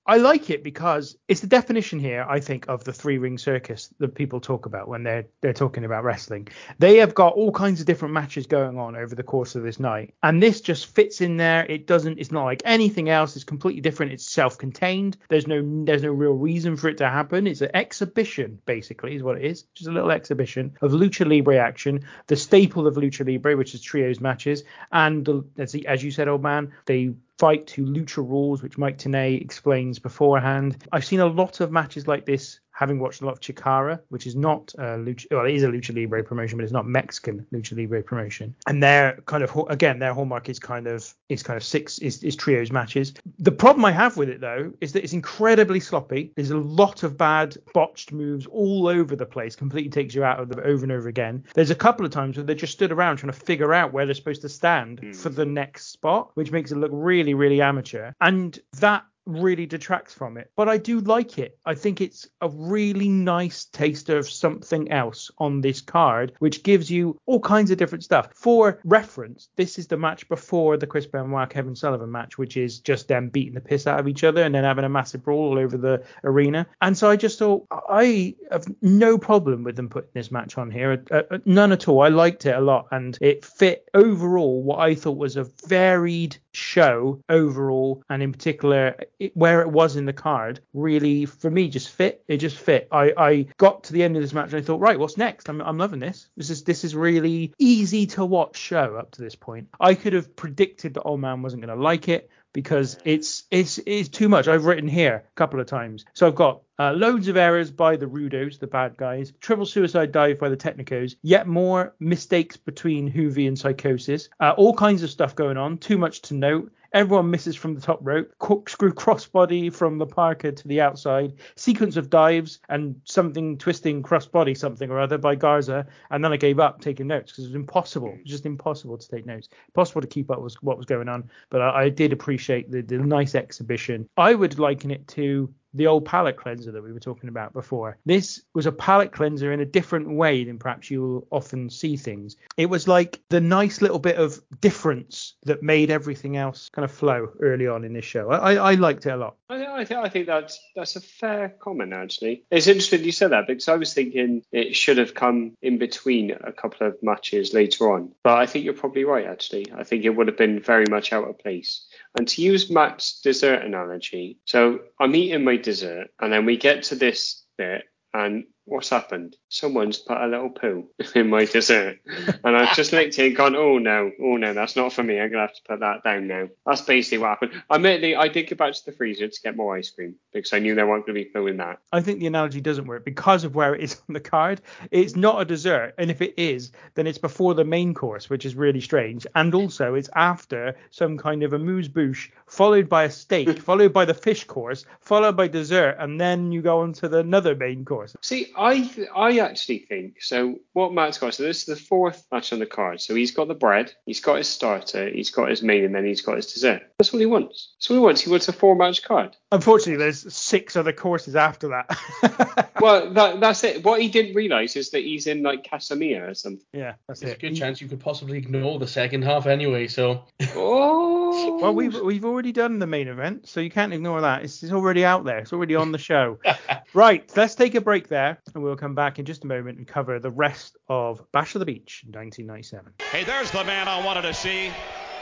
I 0.10 0.18
like 0.18 0.50
it 0.50 0.64
because 0.64 1.18
it's 1.28 1.42
the 1.42 1.48
definition 1.48 2.00
here, 2.00 2.26
I 2.30 2.40
think, 2.40 2.70
of 2.70 2.86
the 2.86 2.94
three 2.94 3.18
ring 3.18 3.38
circus 3.38 3.94
that 4.00 4.16
people 4.16 4.40
talk 4.40 4.66
about 4.66 4.88
when 4.88 5.04
they're 5.04 5.26
they're 5.42 5.52
talking 5.52 5.84
about 5.84 6.06
wrestling. 6.06 6.48
They 6.80 6.98
have 6.98 7.14
got 7.14 7.34
all 7.34 7.52
kinds 7.52 7.82
of 7.82 7.88
different 7.88 8.14
matches 8.14 8.48
going 8.48 8.80
on 8.80 8.96
over 8.96 9.16
the 9.16 9.24
course 9.24 9.56
of 9.56 9.64
this 9.64 9.82
night, 9.82 10.14
and 10.24 10.42
this 10.42 10.62
just 10.62 10.96
fits 10.96 11.20
in 11.20 11.36
there. 11.36 11.66
It 11.66 11.88
doesn't. 11.88 12.20
It's 12.20 12.32
not 12.32 12.46
like 12.46 12.62
anything 12.64 13.10
else. 13.10 13.36
It's 13.36 13.44
completely 13.44 13.82
different. 13.82 14.14
It's 14.14 14.32
self-contained. 14.32 15.18
There's 15.28 15.46
no 15.46 15.62
there's 15.84 16.04
no 16.04 16.12
real 16.12 16.34
reason 16.34 16.78
for 16.78 16.88
it 16.88 16.98
to 17.00 17.10
happen. 17.10 17.46
It's 17.46 17.62
an 17.62 17.72
exhibition, 17.74 18.62
basically, 18.66 19.14
is 19.14 19.24
what 19.24 19.38
it 19.38 19.44
is. 19.44 19.64
Just 19.74 19.90
a 19.90 19.94
little 19.94 20.12
exhibition 20.12 20.78
of 20.82 20.92
lucha 20.92 21.30
libre 21.30 21.58
action, 21.58 22.06
the 22.28 22.38
staple 22.38 22.88
of 22.88 22.96
lucha 22.96 23.30
libre, 23.30 23.58
which 23.58 23.76
is 23.76 23.82
trios 23.82 24.22
matches, 24.22 24.64
and 24.94 25.26
the, 25.26 25.44
as, 25.58 25.76
as 25.86 26.02
you 26.02 26.12
said, 26.12 26.30
old 26.30 26.44
man, 26.44 26.72
they 26.86 27.14
fight 27.38 27.68
to 27.68 27.86
lucha 27.86 28.18
rules, 28.18 28.64
which 28.64 28.78
Mike 28.78 28.98
Tenay 28.98 29.40
explains 29.42 30.00
beforehand. 30.00 30.84
I've 30.92 31.06
seen 31.06 31.20
a 31.20 31.28
lot 31.28 31.60
of 31.60 31.72
matches 31.72 32.08
like 32.08 32.26
this 32.26 32.60
having 32.78 33.00
watched 33.00 33.22
a 33.22 33.26
lot 33.26 33.32
of 33.32 33.40
Chikara, 33.40 34.00
which 34.10 34.28
is 34.28 34.36
not 34.36 34.72
a 34.78 34.98
lucha, 34.98 35.26
well, 35.32 35.46
it 35.46 35.56
is 35.56 35.64
a 35.64 35.68
lucha 35.68 35.96
libre 35.96 36.24
promotion, 36.24 36.58
but 36.58 36.64
it's 36.64 36.72
not 36.72 36.86
Mexican 36.86 37.44
lucha 37.52 37.76
libre 37.76 38.04
promotion. 38.04 38.54
And 38.68 38.84
their 38.84 39.20
kind 39.26 39.44
of 39.44 39.52
again, 39.70 39.98
their 39.98 40.14
hallmark 40.14 40.48
is 40.48 40.60
kind 40.60 40.86
of 40.86 41.14
is 41.30 41.42
kind 41.42 41.58
of 41.58 41.64
six 41.64 41.98
is, 42.00 42.24
is 42.24 42.36
trios 42.36 42.72
matches. 42.72 43.14
The 43.40 43.52
problem 43.52 43.84
I 43.84 43.92
have 43.92 44.16
with 44.16 44.30
it 44.30 44.42
though 44.42 44.72
is 44.80 44.94
that 44.94 45.04
it's 45.04 45.14
incredibly 45.14 45.80
sloppy. 45.80 46.32
There's 46.36 46.52
a 46.52 46.58
lot 46.58 47.02
of 47.02 47.18
bad 47.18 47.58
botched 47.74 48.12
moves 48.12 48.46
all 48.46 48.88
over 48.88 49.16
the 49.16 49.26
place. 49.26 49.56
Completely 49.56 49.90
takes 49.90 50.14
you 50.14 50.24
out 50.24 50.40
of 50.40 50.50
the 50.50 50.62
over 50.64 50.84
and 50.84 50.92
over 50.92 51.08
again. 51.08 51.44
There's 51.56 51.72
a 51.72 51.76
couple 51.76 52.06
of 52.06 52.12
times 52.12 52.38
where 52.38 52.46
they 52.46 52.56
just 52.56 52.74
stood 52.74 52.92
around 52.92 53.18
trying 53.18 53.32
to 53.34 53.40
figure 53.40 53.74
out 53.74 53.92
where 53.92 54.06
they're 54.06 54.14
supposed 54.14 54.42
to 54.44 54.50
stand 54.50 55.02
Mm. 55.02 55.16
for 55.16 55.30
the 55.30 55.46
next 55.46 55.88
spot, 55.92 56.32
which 56.36 56.52
makes 56.52 56.72
it 56.72 56.78
look 56.78 56.92
really, 56.94 57.34
really 57.34 57.62
amateur. 57.62 58.12
And 58.22 58.58
that 58.80 59.04
really 59.28 59.66
detracts 59.66 60.14
from 60.14 60.38
it. 60.38 60.52
But 60.56 60.70
I 60.70 60.78
do 60.78 61.00
like 61.02 61.38
it. 61.38 61.58
I 61.66 61.76
think 61.76 62.02
it's 62.02 62.28
a 62.42 62.50
really 62.50 63.10
nice 63.10 63.66
taster 63.66 64.18
of 64.18 64.30
something 64.30 64.92
else 64.92 65.30
on 65.38 65.62
this 65.62 65.82
card, 65.82 66.34
which 66.40 66.64
gives 66.64 66.90
you 66.90 67.20
all 67.26 67.40
kinds 67.40 67.72
of 67.72 67.78
different 67.78 68.04
stuff. 68.04 68.30
For 68.34 68.80
reference, 68.84 69.50
this 69.56 69.78
is 69.78 69.88
the 69.88 69.98
match 69.98 70.28
before 70.30 70.78
the 70.78 70.88
Chris 70.88 71.06
Benoit 71.06 71.50
Kevin 71.50 71.76
Sullivan 71.76 72.12
match, 72.12 72.38
which 72.38 72.58
is 72.58 72.80
just 72.80 73.08
them 73.08 73.30
beating 73.30 73.54
the 73.54 73.62
piss 73.62 73.88
out 73.88 74.00
of 74.00 74.08
each 74.08 74.24
other 74.24 74.44
and 74.44 74.56
then 74.56 74.64
having 74.64 74.86
a 74.86 74.90
massive 74.90 75.24
brawl 75.24 75.50
all 75.50 75.60
over 75.60 75.78
the 75.78 76.04
arena. 76.24 76.66
And 76.82 76.98
so 76.98 77.10
I 77.10 77.16
just 77.16 77.40
thought 77.40 77.66
I 77.72 78.36
have 78.52 78.66
no 78.82 79.18
problem 79.18 79.64
with 79.64 79.76
them 79.76 79.90
putting 79.90 80.12
this 80.14 80.32
match 80.32 80.58
on 80.58 80.72
here. 80.72 81.04
Uh, 81.12 81.24
uh, 81.30 81.38
none 81.46 81.72
at 81.72 81.88
all. 81.88 82.02
I 82.02 82.10
liked 82.10 82.46
it 82.46 82.56
a 82.56 82.62
lot 82.62 82.88
and 82.92 83.18
it 83.22 83.44
fit 83.44 83.90
overall 83.94 84.64
what 84.64 84.80
I 84.80 84.96
thought 84.96 85.18
was 85.18 85.38
a 85.38 85.48
varied 85.68 86.38
show 86.54 87.22
overall 87.30 88.04
and 88.10 88.24
in 88.24 88.32
particular 88.32 88.96
it, 89.20 89.36
where 89.36 89.62
it 89.62 89.70
was 89.70 89.96
in 89.96 90.06
the 90.06 90.14
card 90.14 90.62
really 90.74 91.26
for 91.26 91.50
me 91.50 91.70
just 91.70 91.90
fit. 91.90 92.24
It 92.28 92.38
just 92.38 92.58
fit. 92.58 92.88
I, 92.92 93.14
I 93.18 93.48
got 93.58 93.86
to 93.86 93.94
the 93.94 94.04
end 94.04 94.16
of 94.16 94.22
this 94.22 94.34
match 94.34 94.54
and 94.54 94.58
I 94.58 94.62
thought 94.62 94.80
right 94.80 95.00
what's 95.00 95.18
next? 95.18 95.50
I'm, 95.50 95.62
I'm 95.62 95.78
loving 95.78 96.00
this. 96.00 96.30
This 96.36 96.50
is 96.50 96.64
this 96.64 96.84
is 96.84 96.96
really 96.96 97.54
easy 97.58 98.08
to 98.08 98.26
watch 98.26 98.58
show 98.58 98.96
up 98.96 99.12
to 99.12 99.22
this 99.22 99.36
point. 99.36 99.70
I 99.80 99.96
could 99.96 100.14
have 100.14 100.36
predicted 100.36 100.94
that 100.96 101.04
old 101.04 101.20
man 101.20 101.42
wasn't 101.42 101.64
going 101.64 101.76
to 101.76 101.82
like 101.82 102.10
it 102.10 102.30
because 102.54 102.98
it's 103.06 103.44
it's 103.52 103.80
it's 103.86 104.10
too 104.10 104.30
much. 104.30 104.48
I've 104.48 104.66
written 104.66 104.88
here 104.88 105.26
a 105.28 105.36
couple 105.36 105.60
of 105.60 105.68
times. 105.68 106.06
So 106.14 106.28
I've 106.28 106.36
got 106.36 106.62
uh, 106.80 106.94
loads 106.94 107.28
of 107.28 107.38
errors 107.38 107.72
by 107.72 107.96
the 107.96 108.06
Rudos, 108.06 108.60
the 108.60 108.68
bad 108.68 108.98
guys, 108.98 109.34
triple 109.40 109.66
suicide 109.66 110.12
dive 110.12 110.40
by 110.40 110.50
the 110.50 110.58
Tecnicos, 110.58 111.16
yet 111.22 111.48
more 111.48 111.96
mistakes 112.00 112.58
between 112.58 113.12
Juvi 113.12 113.48
and 113.48 113.58
Psychosis, 113.58 114.30
uh, 114.40 114.54
all 114.58 114.74
kinds 114.74 115.04
of 115.04 115.10
stuff 115.10 115.36
going 115.36 115.58
on, 115.58 115.78
too 115.78 115.98
much 115.98 116.22
to 116.24 116.34
note. 116.34 116.72
Everyone 116.94 117.30
misses 117.30 117.56
from 117.56 117.76
the 117.76 117.82
top 117.82 118.00
rope, 118.02 118.34
corkscrew 118.40 118.94
crossbody 118.94 119.74
from 119.74 119.98
the 119.98 120.08
Parca 120.08 120.56
to 120.56 120.68
the 120.70 120.80
outside, 120.80 121.34
sequence 121.56 121.98
of 121.98 122.10
dives 122.10 122.60
and 122.70 123.02
something 123.04 123.58
twisting 123.58 124.02
crossbody 124.02 124.58
something 124.58 124.90
or 124.90 125.00
other 125.00 125.18
by 125.18 125.36
Garza, 125.36 125.86
and 126.12 126.24
then 126.24 126.32
I 126.32 126.38
gave 126.38 126.60
up 126.60 126.80
taking 126.80 127.08
notes 127.08 127.32
because 127.32 127.44
it 127.44 127.50
was 127.50 127.56
impossible, 127.56 128.10
it 128.10 128.24
was 128.24 128.32
just 128.32 128.46
impossible 128.46 128.98
to 128.98 129.08
take 129.08 129.26
notes, 129.26 129.50
impossible 129.68 130.02
to 130.02 130.08
keep 130.08 130.32
up 130.32 130.42
with 130.42 130.56
what 130.64 130.78
was 130.78 130.86
going 130.86 131.10
on. 131.10 131.30
But 131.50 131.62
I, 131.62 131.84
I 131.84 131.90
did 131.90 132.14
appreciate 132.14 132.72
the, 132.72 132.82
the 132.82 132.98
nice 133.00 133.36
exhibition. 133.36 134.08
I 134.16 134.34
would 134.34 134.58
liken 134.58 134.90
it 134.90 135.08
to 135.10 135.54
the 135.74 135.88
old 135.88 136.06
palate 136.06 136.38
cleanser 136.38 136.72
that 136.72 136.84
we 136.84 136.94
were 136.94 137.00
talking 137.00 137.30
about 137.30 137.54
before. 137.54 137.98
This 138.06 138.42
was 138.54 138.66
a 138.66 138.72
palate 138.72 139.12
cleanser 139.12 139.52
in 139.52 139.60
a 139.60 139.66
different 139.66 140.10
way 140.10 140.44
than 140.44 140.58
perhaps 140.58 140.90
you'll 140.90 141.28
often 141.32 141.70
see 141.70 141.96
things. 141.96 142.36
It 142.58 142.68
was 142.68 142.88
like 142.88 143.22
the 143.30 143.42
nice 143.42 143.82
little 143.82 144.00
bit 144.00 144.18
of 144.18 144.42
difference 144.62 145.36
that 145.44 145.64
made 145.64 145.92
everything 145.92 146.38
else 146.38 146.70
kind 146.70 146.86
of 146.86 146.92
flow 146.92 147.30
early 147.40 147.68
on 147.68 147.84
in 147.84 147.94
this 147.94 148.06
show. 148.06 148.32
I, 148.32 148.54
I, 148.54 148.72
I 148.72 148.74
liked 148.76 149.06
it 149.06 149.12
a 149.12 149.18
lot. 149.18 149.36
I, 149.50 149.66
I, 149.66 149.86
think, 149.86 150.00
I 150.00 150.10
think 150.10 150.28
that's 150.28 150.60
that's 150.76 150.96
a 150.96 151.02
fair 151.02 151.50
comment 151.60 151.94
actually. 151.94 152.44
It's 152.52 152.68
interesting 152.68 153.04
you 153.04 153.12
said 153.12 153.32
that 153.32 153.48
because 153.48 153.68
I 153.68 153.76
was 153.76 153.94
thinking 153.94 154.44
it 154.52 154.76
should 154.76 154.98
have 154.98 155.14
come 155.14 155.56
in 155.62 155.78
between 155.78 156.32
a 156.32 156.52
couple 156.52 156.88
of 156.88 157.02
matches 157.02 157.54
later 157.54 157.94
on. 157.94 158.12
But 158.24 158.38
I 158.38 158.46
think 158.46 158.66
you're 158.66 158.74
probably 158.74 159.04
right 159.04 159.26
actually. 159.26 159.68
I 159.76 159.84
think 159.84 160.04
it 160.04 160.10
would 160.10 160.28
have 160.28 160.38
been 160.38 160.60
very 160.60 160.86
much 160.90 161.14
out 161.14 161.28
of 161.28 161.40
place. 161.40 161.86
And 162.18 162.28
to 162.30 162.42
use 162.42 162.70
Matt's 162.70 163.22
dessert 163.22 163.64
analogy, 163.64 164.40
so 164.46 164.80
I'm 165.00 165.16
eating 165.16 165.44
my 165.44 165.57
dessert. 165.64 166.08
And 166.20 166.32
then 166.32 166.46
we 166.46 166.58
get 166.58 166.84
to 166.84 166.96
this 166.96 167.44
bit 167.58 167.84
and 168.14 168.46
what's 168.68 168.90
happened? 168.90 169.36
Someone's 169.50 169.98
put 169.98 170.18
a 170.18 170.28
little 170.28 170.50
poo 170.50 170.88
in 171.16 171.30
my 171.30 171.46
dessert. 171.46 172.00
And 172.44 172.56
I've 172.56 172.76
just 172.76 172.92
licked 172.92 173.18
it 173.20 173.28
and 173.28 173.36
gone, 173.36 173.56
oh 173.56 173.78
no, 173.78 174.12
oh 174.22 174.38
no, 174.38 174.54
that's 174.54 174.76
not 174.76 174.94
for 174.94 175.04
me. 175.04 175.20
I'm 175.20 175.32
going 175.32 175.34
to 175.34 175.48
have 175.48 175.56
to 175.56 175.62
put 175.68 175.80
that 175.80 176.04
down 176.04 176.28
now. 176.28 176.50
That's 176.66 176.82
basically 176.82 177.20
what 177.20 177.30
happened. 177.30 177.64
Admittedly, 177.72 178.16
I 178.16 178.28
did 178.28 178.50
go 178.50 178.56
back 178.56 178.74
to 178.74 178.86
the 178.86 178.92
freezer 178.92 179.28
to 179.28 179.42
get 179.42 179.56
more 179.56 179.76
ice 179.76 179.90
cream 179.90 180.16
because 180.34 180.54
I 180.54 180.60
knew 180.60 180.76
there 180.76 180.88
weren't 180.88 181.06
going 181.06 181.18
to 181.18 181.24
be 181.24 181.30
poo 181.30 181.48
in 181.48 181.58
that. 181.58 181.80
I 181.92 182.02
think 182.02 182.20
the 182.20 182.28
analogy 182.28 182.62
doesn't 182.62 182.86
work 182.86 183.06
because 183.06 183.44
of 183.44 183.56
where 183.56 183.76
it 183.76 183.82
is 183.82 184.02
on 184.08 184.14
the 184.14 184.20
card. 184.20 184.62
It's 184.92 185.16
not 185.16 185.42
a 185.42 185.46
dessert, 185.46 185.94
and 185.98 186.12
if 186.12 186.22
it 186.22 186.34
is, 186.38 186.72
then 186.96 187.08
it's 187.08 187.18
before 187.18 187.54
the 187.54 187.64
main 187.64 187.94
course, 187.94 188.30
which 188.30 188.46
is 188.46 188.56
really 188.56 188.82
strange. 188.82 189.26
And 189.36 189.54
also, 189.54 189.96
it's 189.96 190.10
after 190.16 190.76
some 190.92 191.18
kind 191.18 191.44
of 191.44 191.54
a 191.54 191.58
amuse 191.58 191.88
bouche, 191.88 192.32
followed 192.46 192.88
by 192.88 193.04
a 193.04 193.10
steak, 193.10 193.60
followed 193.70 193.94
by 193.94 194.06
the 194.06 194.14
fish 194.14 194.44
course, 194.46 194.86
followed 195.02 195.36
by 195.36 195.48
dessert, 195.48 195.98
and 196.00 196.20
then 196.20 196.52
you 196.52 196.62
go 196.62 196.80
on 196.80 196.94
to 196.94 197.10
the 197.10 197.20
another 197.20 197.56
main 197.56 197.84
course. 197.84 198.16
See, 198.22 198.54
I 198.58 198.90
I 199.16 199.40
actually 199.40 199.80
think 199.80 200.22
so. 200.22 200.60
What 200.74 200.94
Matt's 200.94 201.18
got, 201.18 201.34
so 201.34 201.44
this 201.44 201.60
is 201.60 201.66
the 201.66 201.76
fourth 201.76 202.26
match 202.32 202.52
on 202.52 202.60
the 202.60 202.66
card. 202.66 203.00
So 203.02 203.14
he's 203.16 203.32
got 203.32 203.48
the 203.48 203.54
bread, 203.54 203.94
he's 204.06 204.20
got 204.20 204.38
his 204.38 204.48
starter, 204.48 205.10
he's 205.10 205.30
got 205.30 205.50
his 205.50 205.62
main, 205.62 205.86
and 205.86 205.94
then 205.94 206.06
he's 206.06 206.22
got 206.22 206.38
his 206.38 206.52
dessert. 206.52 206.82
That's 206.98 207.14
what 207.14 207.20
he 207.20 207.26
wants. 207.26 207.76
That's 207.78 207.90
what 207.90 207.96
he 207.96 208.02
wants. 208.02 208.22
He 208.22 208.30
wants 208.30 208.48
a 208.48 208.54
four 208.54 208.76
match 208.76 209.04
card. 209.04 209.36
Unfortunately, 209.52 209.96
there's 209.98 210.34
six 210.34 210.76
other 210.76 210.92
courses 210.94 211.36
after 211.36 211.70
that. 211.70 212.64
Well, 212.80 213.10
that, 213.14 213.40
that's 213.40 213.64
it. 213.64 213.84
What 213.84 214.00
he 214.02 214.08
didn't 214.08 214.36
realize 214.36 214.76
is 214.76 214.92
that 214.92 215.00
he's 215.04 215.26
in 215.26 215.42
like 215.42 215.64
Casamia 215.64 216.30
or 216.30 216.36
something. 216.36 216.64
yeah, 216.74 216.94
that's 217.08 217.22
There's 217.22 217.32
a 217.32 217.36
it. 217.36 217.42
good 217.42 217.56
chance 217.56 217.82
you 217.82 217.88
could 217.88 218.00
possibly 218.00 218.38
ignore 218.38 218.78
the 218.78 218.86
second 218.86 219.24
half 219.24 219.48
anyway. 219.48 219.88
So 219.88 220.26
Oh. 220.56 221.58
Well, 221.60 221.74
we've 221.74 222.00
we've 222.02 222.24
already 222.24 222.52
done 222.52 222.78
the 222.78 222.86
main 222.86 223.08
event, 223.08 223.48
so 223.50 223.62
you 223.62 223.72
can't 223.72 223.94
ignore 223.94 224.22
that. 224.22 224.44
It's, 224.44 224.62
it's 224.62 224.72
already 224.72 225.04
out 225.04 225.24
there. 225.26 225.40
It's 225.40 225.54
already 225.54 225.74
on 225.76 225.92
the 225.92 225.98
show. 225.98 226.38
right, 226.94 227.30
let's 227.36 227.56
take 227.56 227.74
a 227.74 227.82
break 227.82 228.10
there, 228.10 228.40
and 228.54 228.64
we'll 228.64 228.76
come 228.76 228.94
back 228.94 229.18
in 229.18 229.26
just 229.26 229.44
a 229.44 229.48
moment 229.48 229.80
and 229.80 229.88
cover 229.88 230.20
the 230.20 230.30
rest 230.32 230.78
of 230.88 231.20
Bash 231.32 231.56
of 231.56 231.60
the 231.60 231.66
Beach 231.66 232.04
1997. 232.06 232.94
Hey, 233.12 233.24
there's 233.24 233.50
the 233.50 233.64
man 233.64 233.88
I 233.88 234.06
wanted 234.06 234.22
to 234.22 234.36
see. 234.36 234.72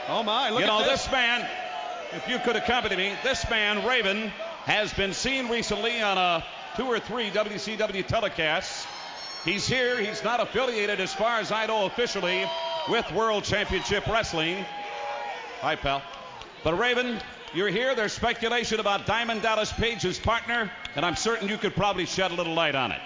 Oh 0.08 0.22
my, 0.22 0.50
look 0.50 0.60
you 0.60 0.66
at 0.66 0.68
know, 0.68 0.78
this. 0.84 1.04
this 1.04 1.10
man, 1.12 1.48
if 2.12 2.28
you 2.28 2.38
could 2.38 2.56
accompany 2.56 2.96
me, 2.96 3.12
this 3.22 3.48
man, 3.50 3.84
Raven, 3.86 4.28
has 4.64 4.92
been 4.92 5.12
seen 5.12 5.48
recently 5.48 6.00
on 6.00 6.18
a 6.18 6.44
two 6.76 6.84
or 6.86 7.00
three 7.00 7.30
WCW 7.30 8.06
telecasts. 8.06 8.86
He's 9.44 9.66
here. 9.66 10.00
He's 10.00 10.24
not 10.24 10.40
affiliated, 10.40 11.00
as 11.00 11.12
far 11.12 11.38
as 11.38 11.52
I 11.52 11.66
know, 11.66 11.86
officially 11.86 12.44
with 12.88 13.10
World 13.12 13.44
Championship 13.44 14.06
Wrestling. 14.06 14.64
Hi, 15.60 15.76
pal. 15.76 16.02
But 16.64 16.78
Raven, 16.78 17.18
you're 17.54 17.68
here. 17.68 17.94
There's 17.94 18.12
speculation 18.12 18.80
about 18.80 19.06
Diamond 19.06 19.42
Dallas 19.42 19.72
Page's 19.72 20.18
partner, 20.18 20.70
and 20.94 21.04
I'm 21.04 21.16
certain 21.16 21.48
you 21.48 21.58
could 21.58 21.74
probably 21.74 22.06
shed 22.06 22.30
a 22.30 22.34
little 22.34 22.54
light 22.54 22.74
on 22.74 22.92
it. 22.92 23.00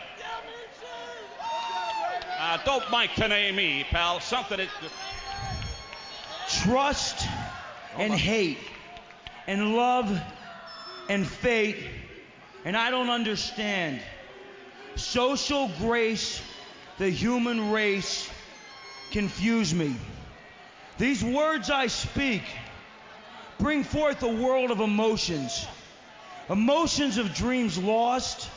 Uh, 2.38 2.58
don't 2.64 2.90
Mike 2.90 3.10
Tenay 3.10 3.54
me, 3.54 3.84
pal. 3.90 4.18
Something 4.20 4.58
that. 4.58 4.68
trust 6.48 7.26
and 7.96 8.12
hate 8.12 8.58
and 9.46 9.74
love 9.74 10.20
and 11.08 11.26
fate 11.26 11.76
and 12.64 12.76
I 12.76 12.90
don't 12.90 13.10
understand. 13.10 14.00
Social 14.96 15.70
grace, 15.78 16.42
the 16.98 17.08
human 17.08 17.70
race, 17.70 18.28
confuse 19.12 19.72
me. 19.74 19.96
These 20.98 21.24
words 21.24 21.70
I 21.70 21.86
speak 21.86 22.42
bring 23.58 23.84
forth 23.84 24.22
a 24.22 24.28
world 24.28 24.70
of 24.70 24.80
emotions. 24.80 25.66
Emotions 26.48 27.16
of 27.16 27.34
dreams 27.34 27.78
lost, 27.78 28.48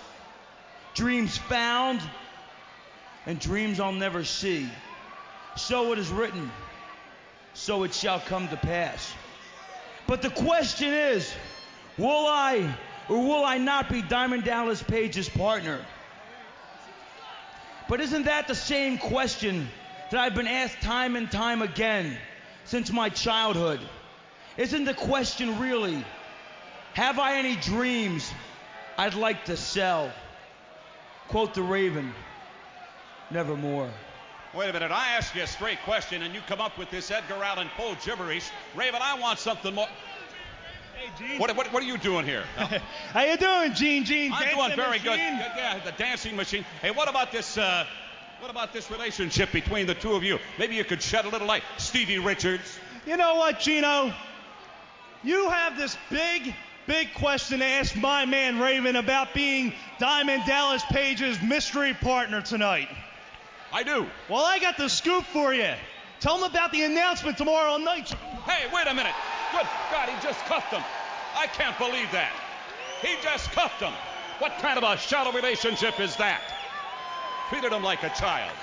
dreams 0.95 1.37
found, 1.37 2.01
and 3.25 3.39
dreams 3.39 3.79
I'll 3.79 3.93
never 3.93 4.23
see. 4.23 4.69
So 5.55 5.93
it 5.93 5.99
is 5.99 6.09
written 6.09 6.51
so 7.53 7.83
it 7.83 7.93
shall 7.93 8.19
come 8.19 8.47
to 8.49 8.57
pass. 8.57 9.13
But 10.07 10.21
the 10.21 10.29
question 10.29 10.93
is, 10.93 11.33
will 11.97 12.27
I 12.27 12.75
or 13.09 13.17
will 13.17 13.43
I 13.43 13.57
not 13.57 13.89
be 13.89 14.01
Diamond 14.01 14.43
Dallas 14.43 14.81
Page's 14.81 15.29
partner? 15.29 15.79
But 17.87 18.01
isn't 18.01 18.23
that 18.23 18.47
the 18.47 18.55
same 18.55 18.97
question 18.97 19.67
that 20.09 20.19
I've 20.19 20.35
been 20.35 20.47
asked 20.47 20.81
time 20.81 21.15
and 21.15 21.29
time 21.31 21.61
again 21.61 22.17
since 22.65 22.91
my 22.91 23.09
childhood? 23.09 23.79
Isn't 24.57 24.85
the 24.85 24.93
question 24.93 25.59
really, 25.59 26.03
have 26.93 27.19
I 27.19 27.37
any 27.37 27.55
dreams 27.55 28.31
I'd 28.97 29.15
like 29.15 29.45
to 29.45 29.57
sell? 29.57 30.11
Quote 31.27 31.53
the 31.53 31.63
Raven, 31.63 32.13
nevermore. 33.31 33.89
Wait 34.53 34.69
a 34.69 34.73
minute, 34.73 34.91
I 34.91 35.13
ask 35.13 35.33
you 35.33 35.41
a 35.41 35.47
straight 35.47 35.79
question 35.83 36.21
and 36.21 36.35
you 36.35 36.39
come 36.47 36.61
up 36.61 36.77
with 36.77 36.91
this 36.91 37.09
Edgar 37.09 37.43
Allan 37.43 37.69
Poe 37.75 37.95
gibberish. 38.05 38.51
Raven, 38.75 38.99
I 39.01 39.19
want 39.19 39.39
something 39.39 39.73
more. 39.73 39.87
Gene. 41.17 41.39
What, 41.39 41.55
what, 41.57 41.73
what 41.73 41.81
are 41.83 41.85
you 41.85 41.97
doing 41.97 42.25
here? 42.25 42.43
How 42.55 43.23
you 43.23 43.35
doing, 43.35 43.73
Gene? 43.73 44.05
Gene, 44.05 44.31
I'm 44.31 44.41
dancing 44.41 44.57
doing 44.57 44.75
very 44.75 44.99
good. 44.99 45.17
Yeah, 45.17 45.79
the 45.83 45.91
dancing 45.91 46.35
machine. 46.35 46.65
Hey, 46.81 46.91
what 46.91 47.09
about 47.09 47.31
this? 47.31 47.57
Uh, 47.57 47.85
what 48.39 48.51
about 48.51 48.73
this 48.73 48.91
relationship 48.91 49.51
between 49.51 49.87
the 49.87 49.95
two 49.95 50.13
of 50.13 50.23
you? 50.23 50.37
Maybe 50.59 50.75
you 50.75 50.83
could 50.83 51.01
shed 51.01 51.25
a 51.25 51.29
little 51.29 51.47
light. 51.47 51.63
Stevie 51.77 52.19
Richards. 52.19 52.79
You 53.07 53.17
know 53.17 53.35
what, 53.35 53.59
Gino? 53.59 54.13
You 55.23 55.49
have 55.49 55.77
this 55.77 55.97
big, 56.09 56.53
big 56.85 57.13
question 57.15 57.59
to 57.59 57.65
ask 57.65 57.95
my 57.95 58.25
man 58.25 58.59
Raven 58.59 58.95
about 58.97 59.33
being 59.33 59.73
Diamond 59.99 60.43
Dallas 60.45 60.83
Page's 60.89 61.41
mystery 61.41 61.93
partner 61.93 62.41
tonight. 62.41 62.87
I 63.73 63.81
do. 63.81 64.05
Well, 64.29 64.45
I 64.45 64.59
got 64.59 64.77
the 64.77 64.87
scoop 64.87 65.23
for 65.25 65.51
you. 65.51 65.73
Tell 66.19 66.37
him 66.37 66.43
about 66.43 66.71
the 66.71 66.83
announcement 66.83 67.37
tomorrow 67.37 67.77
night. 67.77 68.09
Hey, 68.45 68.69
wait 68.71 68.85
a 68.87 68.93
minute. 68.93 69.15
Good 69.51 69.65
God, 69.91 70.09
he 70.09 70.15
just 70.21 70.39
cuffed 70.45 70.71
him. 70.71 70.83
I 71.35 71.47
can't 71.47 71.77
believe 71.79 72.11
that. 72.11 72.31
He 73.01 73.15
just 73.23 73.51
cuffed 73.51 73.81
him. 73.81 73.91
What 74.37 74.53
kind 74.59 74.77
of 74.77 74.83
a 74.83 74.95
shallow 74.97 75.31
relationship 75.31 75.99
is 75.99 76.15
that? 76.17 76.41
Treated 77.49 77.73
him 77.73 77.83
like 77.83 78.03
a 78.03 78.09
child. 78.09 78.55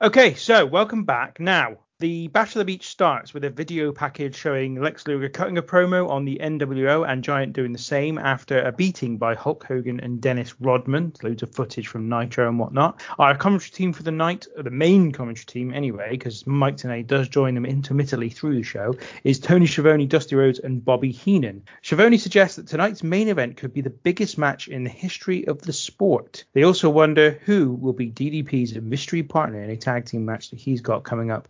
Okay, 0.00 0.34
so 0.34 0.64
welcome 0.64 1.04
back. 1.04 1.38
Now, 1.38 1.76
the 2.02 2.26
Bash 2.26 2.54
the 2.54 2.64
Beach 2.64 2.88
starts 2.88 3.32
with 3.32 3.44
a 3.44 3.50
video 3.50 3.92
package 3.92 4.34
showing 4.34 4.74
Lex 4.74 5.06
Luger 5.06 5.28
cutting 5.28 5.56
a 5.56 5.62
promo 5.62 6.10
on 6.10 6.24
the 6.24 6.36
NWO 6.42 7.08
and 7.08 7.22
Giant 7.22 7.52
doing 7.52 7.72
the 7.72 7.78
same 7.78 8.18
after 8.18 8.60
a 8.60 8.72
beating 8.72 9.18
by 9.18 9.36
Hulk 9.36 9.62
Hogan 9.62 10.00
and 10.00 10.20
Dennis 10.20 10.60
Rodman. 10.60 11.12
Loads 11.22 11.44
of 11.44 11.54
footage 11.54 11.86
from 11.86 12.08
Nitro 12.08 12.48
and 12.48 12.58
whatnot. 12.58 13.00
Our 13.20 13.36
commentary 13.36 13.70
team 13.70 13.92
for 13.92 14.02
the 14.02 14.10
night, 14.10 14.48
the 14.56 14.68
main 14.68 15.12
commentary 15.12 15.44
team 15.44 15.72
anyway, 15.72 16.08
because 16.10 16.44
Mike 16.44 16.78
Tenay 16.78 17.06
does 17.06 17.28
join 17.28 17.54
them 17.54 17.64
intermittently 17.64 18.30
through 18.30 18.56
the 18.56 18.64
show, 18.64 18.96
is 19.22 19.38
Tony 19.38 19.66
Schiavone, 19.66 20.06
Dusty 20.06 20.34
Rhodes, 20.34 20.58
and 20.58 20.84
Bobby 20.84 21.12
Heenan. 21.12 21.62
Schiavone 21.82 22.18
suggests 22.18 22.56
that 22.56 22.66
tonight's 22.66 23.04
main 23.04 23.28
event 23.28 23.58
could 23.58 23.72
be 23.72 23.80
the 23.80 23.90
biggest 23.90 24.38
match 24.38 24.66
in 24.66 24.82
the 24.82 24.90
history 24.90 25.46
of 25.46 25.62
the 25.62 25.72
sport. 25.72 26.46
They 26.52 26.64
also 26.64 26.90
wonder 26.90 27.38
who 27.44 27.74
will 27.74 27.92
be 27.92 28.10
DDP's 28.10 28.74
mystery 28.74 29.22
partner 29.22 29.62
in 29.62 29.70
a 29.70 29.76
tag 29.76 30.06
team 30.06 30.24
match 30.24 30.50
that 30.50 30.58
he's 30.58 30.80
got 30.80 31.04
coming 31.04 31.30
up 31.30 31.46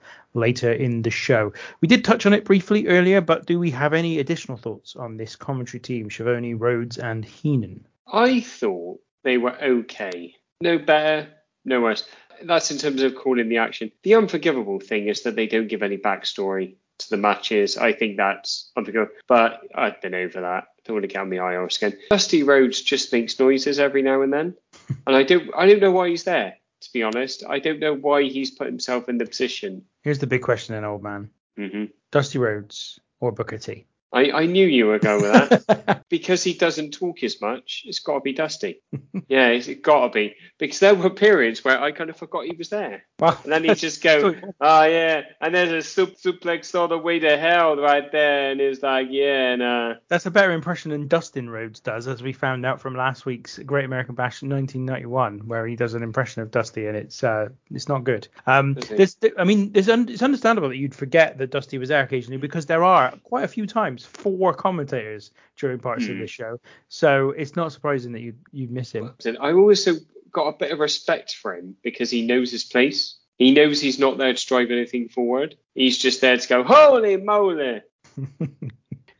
in 0.50 1.02
the 1.02 1.10
show. 1.10 1.52
We 1.80 1.88
did 1.88 2.04
touch 2.04 2.26
on 2.26 2.32
it 2.32 2.44
briefly 2.44 2.86
earlier, 2.88 3.20
but 3.20 3.46
do 3.46 3.58
we 3.58 3.70
have 3.70 3.92
any 3.92 4.18
additional 4.18 4.58
thoughts 4.58 4.96
on 4.96 5.16
this 5.16 5.36
commentary 5.36 5.80
team, 5.80 6.10
Schiavone, 6.10 6.54
Rhodes, 6.54 6.98
and 6.98 7.24
Heenan? 7.24 7.86
I 8.12 8.40
thought 8.40 9.00
they 9.22 9.38
were 9.38 9.56
okay. 9.62 10.34
No 10.60 10.78
better, 10.78 11.28
no 11.64 11.80
worse. 11.80 12.04
That's 12.42 12.70
in 12.70 12.78
terms 12.78 13.02
of 13.02 13.14
calling 13.14 13.48
the 13.48 13.58
action. 13.58 13.92
The 14.02 14.14
unforgivable 14.14 14.80
thing 14.80 15.08
is 15.08 15.22
that 15.22 15.36
they 15.36 15.46
don't 15.46 15.68
give 15.68 15.82
any 15.82 15.96
backstory 15.96 16.76
to 16.98 17.10
the 17.10 17.16
matches. 17.16 17.76
I 17.76 17.92
think 17.92 18.16
that's 18.16 18.70
unforgivable. 18.76 19.12
But 19.28 19.60
I've 19.74 20.00
been 20.00 20.14
over 20.14 20.40
that. 20.40 20.64
Don't 20.84 20.96
want 20.96 21.04
to 21.04 21.08
get 21.08 21.20
on 21.20 21.30
the 21.30 21.36
IR 21.36 21.70
skin. 21.70 21.96
Dusty 22.10 22.42
Rhodes 22.42 22.80
just 22.82 23.12
makes 23.12 23.38
noises 23.38 23.78
every 23.78 24.02
now 24.02 24.22
and 24.22 24.32
then. 24.32 24.56
and 25.06 25.16
I 25.16 25.22
don't 25.22 25.50
I 25.56 25.66
don't 25.66 25.80
know 25.80 25.92
why 25.92 26.08
he's 26.08 26.24
there, 26.24 26.56
to 26.82 26.92
be 26.92 27.02
honest. 27.02 27.44
I 27.48 27.58
don't 27.58 27.80
know 27.80 27.94
why 27.94 28.24
he's 28.24 28.50
put 28.50 28.66
himself 28.66 29.08
in 29.08 29.18
the 29.18 29.26
position. 29.26 29.82
Here's 30.02 30.18
the 30.18 30.26
big 30.26 30.42
question 30.42 30.74
then, 30.74 30.84
old 30.84 31.02
man. 31.02 31.30
hmm 31.56 31.84
Dusty 32.10 32.38
Rhodes 32.38 33.00
or 33.20 33.32
Booker 33.32 33.58
T? 33.58 33.86
I, 34.12 34.30
I 34.30 34.46
knew 34.46 34.66
you 34.66 34.86
were 34.86 34.98
going 34.98 35.22
with 35.22 35.66
that. 35.66 36.04
because 36.08 36.44
he 36.44 36.54
doesn't 36.54 36.92
talk 36.92 37.22
as 37.22 37.40
much, 37.40 37.84
it's 37.86 38.00
got 38.00 38.14
to 38.14 38.20
be 38.20 38.34
Dusty. 38.34 38.82
yeah, 39.28 39.48
it's 39.48 39.68
got 39.80 40.08
to 40.08 40.08
be. 40.10 40.34
Because 40.58 40.80
there 40.80 40.94
were 40.94 41.10
periods 41.10 41.64
where 41.64 41.80
I 41.80 41.92
kind 41.92 42.10
of 42.10 42.16
forgot 42.16 42.44
he 42.44 42.54
was 42.56 42.68
there. 42.68 43.04
And 43.44 43.52
then 43.52 43.64
he'd 43.64 43.78
just 43.78 44.02
go, 44.02 44.34
oh, 44.60 44.82
yeah. 44.84 45.22
And 45.40 45.54
there's 45.54 45.72
a 45.72 45.82
sup- 45.82 46.18
suplex 46.18 46.78
all 46.78 46.88
the 46.88 46.98
way 46.98 47.18
to 47.20 47.38
hell 47.38 47.76
right 47.76 48.10
there. 48.12 48.50
And 48.50 48.60
it's 48.60 48.82
like, 48.82 49.08
yeah, 49.10 49.56
nah. 49.56 49.94
That's 50.08 50.26
a 50.26 50.30
better 50.30 50.52
impression 50.52 50.90
than 50.90 51.08
Dustin 51.08 51.48
Rhodes 51.48 51.80
does, 51.80 52.06
as 52.06 52.22
we 52.22 52.32
found 52.32 52.66
out 52.66 52.80
from 52.80 52.94
last 52.94 53.24
week's 53.24 53.58
Great 53.58 53.84
American 53.86 54.14
Bash 54.14 54.42
1991, 54.42 55.46
where 55.46 55.66
he 55.66 55.76
does 55.76 55.94
an 55.94 56.02
impression 56.02 56.42
of 56.42 56.50
Dusty, 56.50 56.86
and 56.86 56.96
it's 56.96 57.24
uh, 57.24 57.48
it's 57.70 57.88
not 57.88 58.04
good. 58.04 58.28
Um, 58.46 58.74
there's, 58.74 59.16
I 59.38 59.44
mean, 59.44 59.72
there's 59.72 59.88
un- 59.88 60.08
it's 60.08 60.22
understandable 60.22 60.68
that 60.68 60.76
you'd 60.76 60.94
forget 60.94 61.38
that 61.38 61.50
Dusty 61.50 61.78
was 61.78 61.88
there 61.88 62.02
occasionally 62.02 62.38
because 62.38 62.66
there 62.66 62.84
are 62.84 63.12
quite 63.22 63.44
a 63.44 63.48
few 63.48 63.66
times 63.66 64.01
four 64.04 64.54
commentators 64.54 65.30
during 65.56 65.78
parts 65.78 66.04
of 66.04 66.14
Hmm. 66.14 66.20
this 66.20 66.30
show, 66.30 66.60
so 66.88 67.30
it's 67.30 67.56
not 67.56 67.72
surprising 67.72 68.12
that 68.12 68.20
you 68.20 68.34
you 68.52 68.68
miss 68.68 68.92
him. 68.92 69.12
I've 69.40 69.56
also 69.56 69.94
got 70.30 70.48
a 70.48 70.56
bit 70.58 70.72
of 70.72 70.78
respect 70.78 71.34
for 71.34 71.54
him 71.54 71.76
because 71.82 72.10
he 72.10 72.22
knows 72.26 72.50
his 72.50 72.64
place. 72.64 73.18
He 73.38 73.52
knows 73.52 73.80
he's 73.80 73.98
not 73.98 74.18
there 74.18 74.32
to 74.32 74.46
drive 74.46 74.70
anything 74.70 75.08
forward. 75.08 75.56
He's 75.74 75.98
just 75.98 76.20
there 76.20 76.36
to 76.36 76.48
go, 76.48 76.62
holy 76.62 77.16
moly. 77.16 77.82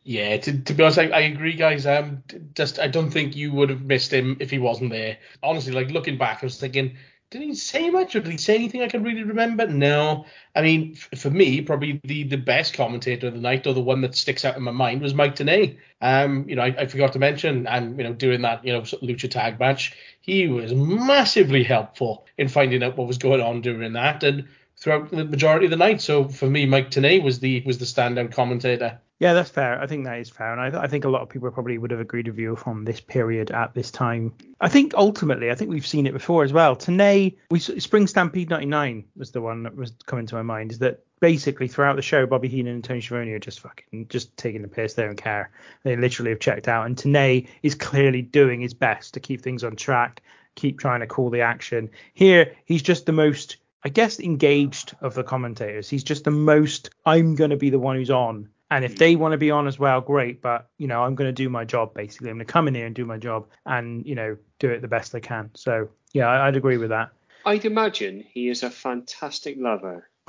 Yeah, 0.05 0.37
to, 0.37 0.59
to 0.63 0.75
be 0.75 0.83
honest, 0.83 0.99
I, 0.99 1.11
I 1.11 1.21
agree, 1.21 1.55
guys. 1.55 1.87
Um, 1.87 2.25
just 2.55 2.81
I 2.81 2.89
don't 2.89 3.11
think 3.11 3.37
you 3.37 3.53
would 3.53 3.71
have 3.71 3.83
missed 3.83 4.13
him 4.13 4.37
if 4.41 4.51
he 4.51 4.59
wasn't 4.59 4.91
there. 4.91 5.19
Honestly, 5.45 5.73
like 5.73 5.93
looking 5.93 6.19
back, 6.19 6.43
I 6.43 6.47
was 6.47 6.59
thinking, 6.59 6.97
did 7.33 7.41
he 7.41 7.55
say 7.55 7.89
much 7.89 8.15
or 8.15 8.21
did 8.21 8.31
he 8.31 8.37
say 8.37 8.55
anything 8.55 8.83
I 8.83 8.89
can 8.89 9.03
really 9.03 9.23
remember? 9.23 9.67
No. 9.67 10.27
I 10.55 10.61
mean, 10.61 10.93
f- 10.95 11.19
for 11.19 11.31
me, 11.31 11.63
probably 11.63 11.99
the, 12.05 12.25
the 12.25 12.37
best 12.37 12.75
commentator 12.75 13.29
of 13.29 13.33
the 13.33 13.41
night 13.41 13.67
or 13.67 13.73
the 13.73 13.81
one 13.81 14.03
that 14.03 14.15
sticks 14.15 14.45
out 14.45 14.57
in 14.57 14.63
my 14.63 14.71
mind 14.71 15.01
was 15.01 15.15
Mike 15.15 15.35
Tenay. 15.35 15.79
Um, 16.03 16.47
you 16.47 16.57
know, 16.57 16.63
I, 16.63 16.75
I 16.79 16.87
forgot 16.87 17.15
to 17.15 17.19
mention, 17.19 17.67
and 17.67 17.97
you 17.97 18.05
know, 18.05 18.13
during 18.13 18.43
that 18.43 18.65
you 18.67 18.75
know 18.75 18.83
lucha 18.83 19.31
tag 19.31 19.59
match, 19.59 19.97
he 20.21 20.47
was 20.47 20.75
massively 20.75 21.65
helpful 21.65 22.27
in 22.37 22.49
finding 22.49 22.83
out 22.83 22.99
what 22.99 23.09
was 23.09 23.17
going 23.17 23.41
on 23.41 23.63
during 23.63 23.95
that 23.95 24.23
and 24.23 24.47
throughout 24.77 25.11
the 25.11 25.25
majority 25.25 25.65
of 25.65 25.71
the 25.71 25.77
night. 25.79 26.03
So 26.03 26.29
for 26.29 26.51
me, 26.51 26.67
Mike 26.67 26.91
Tenay 26.91 27.23
was 27.23 27.39
the 27.39 27.63
was 27.65 27.79
the 27.79 27.87
standout 27.87 28.33
commentator. 28.33 29.01
Yeah, 29.23 29.35
that's 29.35 29.51
fair. 29.51 29.81
I 29.81 29.87
think 29.87 30.05
that 30.07 30.19
is 30.19 30.31
fair, 30.31 30.53
and 30.53 30.77
I, 30.77 30.83
I 30.83 30.89
think 30.89 31.05
a 31.05 31.09
lot 31.09 31.23
of 31.23 31.29
people 31.29 31.49
probably 31.53 31.79
would 31.79 31.93
have 31.93 32.01
agreed 32.01 32.27
with 32.27 32.41
you 32.41 32.57
from 32.57 32.85
this 32.85 33.01
period 33.01 33.53
at 33.53 33.73
this 33.73 33.93
time. 33.93 34.35
I 34.61 34.69
think 34.69 34.95
ultimately, 34.97 35.49
I 35.49 35.55
think 35.55 35.71
we've 35.71 35.87
seen 35.87 36.09
it 36.09 36.13
before 36.13 36.43
as 36.43 36.53
well. 36.53 36.75
Tenay, 36.75 37.37
we 37.49 37.61
Spring 37.61 38.09
Stampede 38.09 38.51
'99 38.51 39.05
was 39.15 39.31
the 39.31 39.41
one 39.41 39.63
that 39.63 39.77
was 39.77 39.93
coming 40.07 40.27
to 40.27 40.35
my 40.35 40.43
mind. 40.43 40.73
Is 40.73 40.81
that 40.81 41.05
basically 41.21 41.69
throughout 41.69 41.95
the 41.95 42.03
show, 42.03 42.27
Bobby 42.27 42.49
Heenan 42.49 42.75
and 42.75 42.83
Tony 42.83 43.01
Schiavone 43.01 43.31
are 43.31 43.39
just 43.39 43.61
fucking 43.61 44.09
just 44.09 44.37
taking 44.37 44.61
the 44.61 44.67
piss. 44.67 44.95
They 44.95 45.05
don't 45.05 45.15
care. 45.15 45.53
They 45.85 45.95
literally 45.95 46.33
have 46.33 46.41
checked 46.41 46.67
out, 46.67 46.87
and 46.87 46.97
Tenay 46.97 47.47
is 47.63 47.77
clearly 47.77 48.23
doing 48.23 48.61
his 48.61 48.75
best 48.75 49.15
to 49.15 49.21
keep 49.21 49.41
things 49.41 49.63
on 49.63 49.77
track, 49.77 50.21
keep 50.57 50.81
trying 50.81 50.99
to 50.99 51.07
call 51.07 51.31
the 51.31 51.43
action. 51.43 51.91
Here, 52.13 52.57
he's 52.65 52.83
just 52.83 53.07
the 53.07 53.13
most. 53.13 53.59
I 53.85 53.89
guess 53.89 54.19
engaged 54.19 54.97
of 55.01 55.15
the 55.15 55.23
commentators. 55.23 55.89
He's 55.89 56.05
just 56.05 56.25
the 56.25 56.33
most 56.33 56.91
I'm 57.07 57.37
to 57.37 57.57
be 57.57 57.71
the 57.71 57.79
one 57.79 57.95
who's 57.95 58.11
on. 58.11 58.49
And 58.77 58.85
if 58.85 58.93
hmm. 58.93 58.99
they 58.99 59.17
want 59.17 59.33
to 59.33 59.39
be 59.39 59.51
on 59.51 59.67
as 59.67 59.79
well, 59.79 60.01
great. 60.01 60.41
But 60.41 60.69
you 60.79 60.87
know, 60.87 61.03
I'm 61.03 61.15
going 61.15 61.29
to 61.29 61.33
do 61.33 61.49
my 61.49 61.65
job 61.65 61.95
basically. 61.95 62.31
I'm 62.31 62.37
going 62.37 62.47
to 62.47 62.53
come 62.53 62.69
in 62.69 62.75
here 62.75 62.87
and 62.87 62.95
do 62.95 63.05
my 63.05 63.19
job, 63.19 63.47
and 63.67 64.05
you 64.07 64.15
know, 64.15 64.37
do 64.59 64.71
it 64.71 64.81
the 64.81 64.89
best 64.89 65.15
I 65.15 65.21
can. 65.21 65.51
So 65.55 65.89
yeah, 66.13 66.27
I, 66.27 66.49
I'd 66.49 66.57
agree 66.57 66.79
with 66.79 66.91
that. 66.91 67.11
I'd 67.45 67.65
imagine 67.65 68.25
he 68.33 68.49
is 68.49 68.63
a 68.63 68.71
fantastic 68.71 69.57
lover. 69.59 70.09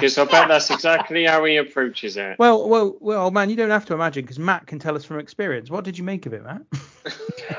Because 0.00 0.16
I 0.16 0.24
bet 0.24 0.48
that's 0.48 0.70
exactly 0.70 1.26
how 1.26 1.44
he 1.44 1.56
approaches 1.56 2.16
it. 2.16 2.38
well, 2.38 2.66
well, 2.66 2.96
well, 3.00 3.30
man, 3.30 3.50
you 3.50 3.56
don't 3.56 3.68
have 3.68 3.84
to 3.86 3.94
imagine 3.94 4.24
because 4.24 4.38
Matt 4.38 4.66
can 4.66 4.78
tell 4.78 4.96
us 4.96 5.04
from 5.04 5.18
experience. 5.18 5.68
What 5.68 5.84
did 5.84 5.98
you 5.98 6.04
make 6.04 6.24
of 6.24 6.32
it, 6.32 6.42
Matt? 6.42 6.62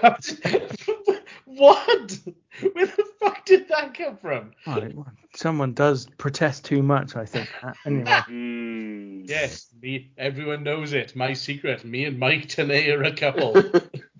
what? 1.45 2.19
Where 2.73 2.85
the 2.85 3.05
fuck 3.19 3.45
did 3.45 3.67
that 3.69 3.93
come 3.93 4.17
from? 4.17 4.51
Oh, 4.67 5.05
someone 5.35 5.73
does 5.73 6.07
protest 6.17 6.65
too 6.65 6.83
much, 6.83 7.15
I 7.15 7.25
think. 7.25 7.49
Anyway, 7.85 8.21
Hmm. 8.27 9.23
Yes, 9.25 9.67
me. 9.81 10.11
Everyone 10.17 10.63
knows 10.63 10.93
it. 10.93 11.15
My 11.15 11.33
secret. 11.33 11.85
Me 11.85 12.05
and 12.05 12.19
Mike 12.19 12.47
Tenay 12.47 12.93
are 12.93 13.03
a 13.03 13.15
couple. 13.15 13.53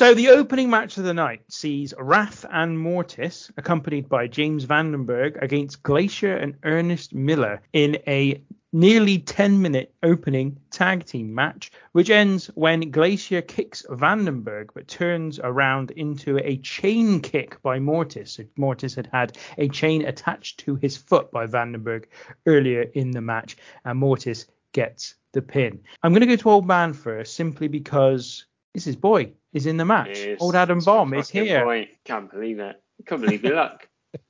So 0.00 0.14
the 0.14 0.30
opening 0.30 0.70
match 0.70 0.96
of 0.96 1.04
the 1.04 1.12
night 1.12 1.42
sees 1.48 1.92
Wrath 1.98 2.46
and 2.50 2.78
Mortis, 2.78 3.52
accompanied 3.58 4.08
by 4.08 4.28
James 4.28 4.64
Vandenberg, 4.64 5.36
against 5.42 5.82
Glacier 5.82 6.34
and 6.34 6.56
Ernest 6.62 7.12
Miller 7.12 7.60
in 7.74 7.98
a 8.06 8.42
nearly 8.72 9.18
10 9.18 9.60
minute 9.60 9.94
opening 10.02 10.58
tag 10.70 11.04
team 11.04 11.34
match, 11.34 11.70
which 11.92 12.08
ends 12.08 12.46
when 12.54 12.90
Glacier 12.90 13.42
kicks 13.42 13.84
Vandenberg 13.90 14.70
but 14.72 14.88
turns 14.88 15.38
around 15.38 15.90
into 15.90 16.38
a 16.38 16.56
chain 16.56 17.20
kick 17.20 17.60
by 17.60 17.78
Mortis. 17.78 18.32
So 18.32 18.44
Mortis 18.56 18.94
had 18.94 19.10
had 19.12 19.36
a 19.58 19.68
chain 19.68 20.06
attached 20.06 20.60
to 20.60 20.76
his 20.76 20.96
foot 20.96 21.30
by 21.30 21.46
Vandenberg 21.46 22.06
earlier 22.46 22.86
in 22.94 23.10
the 23.10 23.20
match, 23.20 23.58
and 23.84 23.98
Mortis 23.98 24.46
gets 24.72 25.16
the 25.32 25.42
pin. 25.42 25.78
I'm 26.02 26.12
going 26.12 26.22
to 26.22 26.26
go 26.26 26.36
to 26.36 26.50
Old 26.50 26.66
Man 26.66 26.94
first, 26.94 27.34
simply 27.34 27.68
because 27.68 28.46
this 28.74 28.86
is 28.86 28.96
boy 28.96 29.32
He's 29.52 29.66
in 29.66 29.76
the 29.76 29.84
match. 29.84 30.18
Yes, 30.18 30.38
Old 30.40 30.54
Adam 30.54 30.78
Bomb 30.78 31.14
is 31.14 31.28
here. 31.28 31.64
Boy. 31.64 31.88
Can't 32.04 32.30
believe 32.30 32.60
it. 32.60 32.80
Can't 33.06 33.20
believe 33.20 33.42
the 33.42 33.50
luck. 33.50 33.88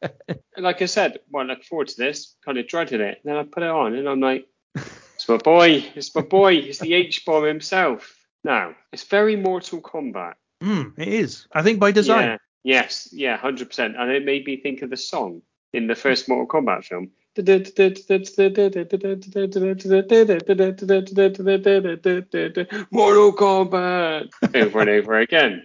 like 0.59 0.81
I 0.83 0.87
said, 0.87 1.19
well, 1.31 1.45
I 1.45 1.47
look 1.47 1.65
forward 1.65 1.89
to 1.89 1.97
this. 1.97 2.37
Kind 2.45 2.59
of 2.59 2.67
dreaded 2.67 3.01
it. 3.01 3.21
Then 3.25 3.37
I 3.37 3.43
put 3.43 3.63
it 3.63 3.69
on, 3.69 3.95
and 3.95 4.09
I'm 4.09 4.21
like, 4.21 4.47
it's 4.75 5.29
my 5.29 5.37
boy. 5.37 5.85
It's 5.95 6.15
my 6.15 6.23
boy. 6.23 6.55
It's 6.55 6.79
the 6.79 6.95
H 6.95 7.25
bomb 7.27 7.45
himself. 7.45 8.17
Now, 8.43 8.75
it's 8.93 9.05
very 9.05 9.37
Mortal 9.37 9.83
Kombat. 9.83 10.35
Mm, 10.63 10.99
it 10.99 11.09
is. 11.09 11.47
I 11.53 11.63
think 11.63 11.79
by 11.79 11.93
design. 11.93 12.29
Yeah. 12.29 12.37
Yes. 12.63 13.09
Yeah. 13.13 13.37
Hundred 13.37 13.69
percent. 13.69 13.97
And 13.99 14.11
it 14.11 14.25
made 14.25 14.47
me 14.47 14.57
think 14.57 14.81
of 14.83 14.89
the 14.89 14.97
song 14.97 15.43
in 15.75 15.87
the 15.87 15.95
first 15.95 16.29
Mortal 16.29 16.47
Kombat 16.47 16.85
film. 16.85 17.11
Mortal 22.91 23.33
Kombat 23.33 24.31
over 24.55 24.81
and 24.81 24.91
over 24.91 25.19
again. 25.19 25.65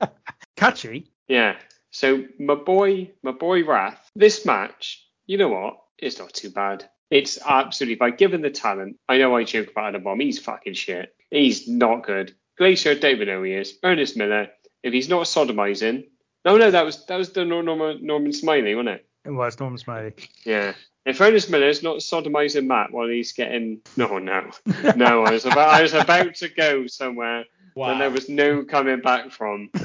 Catchy. 0.56 1.06
Yeah. 1.28 1.56
So 1.90 2.24
my 2.38 2.54
boy, 2.54 3.10
my 3.22 3.32
boy 3.32 3.64
Wrath, 3.64 4.10
this 4.16 4.44
match, 4.44 5.06
you 5.26 5.38
know 5.38 5.48
what? 5.48 5.78
It's 5.98 6.18
not 6.18 6.32
too 6.32 6.50
bad. 6.50 6.88
It's 7.10 7.38
absolutely 7.46 7.96
fine. 7.96 8.16
Given 8.16 8.42
the 8.42 8.50
talent, 8.50 8.96
I 9.08 9.18
know 9.18 9.36
I 9.36 9.44
joke 9.44 9.70
about 9.70 9.88
Adam 9.88 10.02
Bomb. 10.02 10.20
He's 10.20 10.38
fucking 10.38 10.74
shit. 10.74 11.14
He's 11.30 11.68
not 11.68 12.04
good. 12.04 12.34
Glacier, 12.58 12.94
David 12.94 13.28
know 13.28 13.42
he 13.42 13.52
is. 13.52 13.78
Ernest 13.82 14.16
Miller, 14.16 14.48
if 14.82 14.92
he's 14.92 15.08
not 15.08 15.26
sodomizing, 15.26 16.06
no, 16.44 16.56
no, 16.56 16.70
that 16.70 16.84
was 16.84 17.06
that 17.06 17.16
was 17.16 17.30
the 17.30 17.44
Norman, 17.44 18.04
Norman 18.04 18.32
Smiley, 18.32 18.74
wasn't 18.74 18.96
it? 18.96 19.06
It 19.24 19.30
was 19.30 19.58
Norman 19.58 19.78
Smiley. 19.78 20.12
Yeah. 20.44 20.74
If 21.04 21.20
Ernest 21.20 21.50
Miller's 21.50 21.82
not 21.82 21.96
sodomizing 21.98 22.66
Matt 22.66 22.90
while 22.92 23.08
he's 23.08 23.32
getting 23.32 23.80
no, 23.96 24.18
no, 24.18 24.50
no, 24.96 25.24
I 25.24 25.32
was 25.32 25.44
about 25.44 25.68
I 25.68 25.82
was 25.82 25.92
about 25.94 26.34
to 26.36 26.48
go 26.48 26.86
somewhere 26.86 27.44
Wow. 27.74 27.90
and 27.90 28.00
there 28.00 28.10
was 28.10 28.28
no 28.28 28.62
coming 28.64 29.00
back 29.00 29.30
from. 29.32 29.68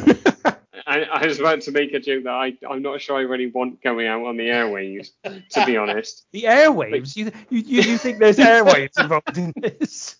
I, 0.87 1.01
I 1.03 1.25
was 1.25 1.39
about 1.39 1.61
to 1.61 1.71
make 1.71 1.93
a 1.93 1.99
joke 1.99 2.23
that 2.23 2.33
I, 2.33 2.53
I'm 2.69 2.81
not 2.81 3.01
sure 3.01 3.17
I 3.17 3.21
really 3.21 3.47
want 3.47 3.81
going 3.81 4.07
out 4.07 4.25
on 4.25 4.37
the 4.37 4.43
airwaves, 4.47 5.09
to 5.23 5.65
be 5.65 5.75
honest. 5.77 6.25
The 6.31 6.43
airwaves. 6.43 7.15
You 7.17 7.31
you 7.49 7.63
you, 7.65 7.81
you 7.81 7.97
think 7.97 8.19
there's 8.19 8.37
airwaves 8.37 8.99
involved 8.99 9.37
in 9.37 9.53
this? 9.57 10.15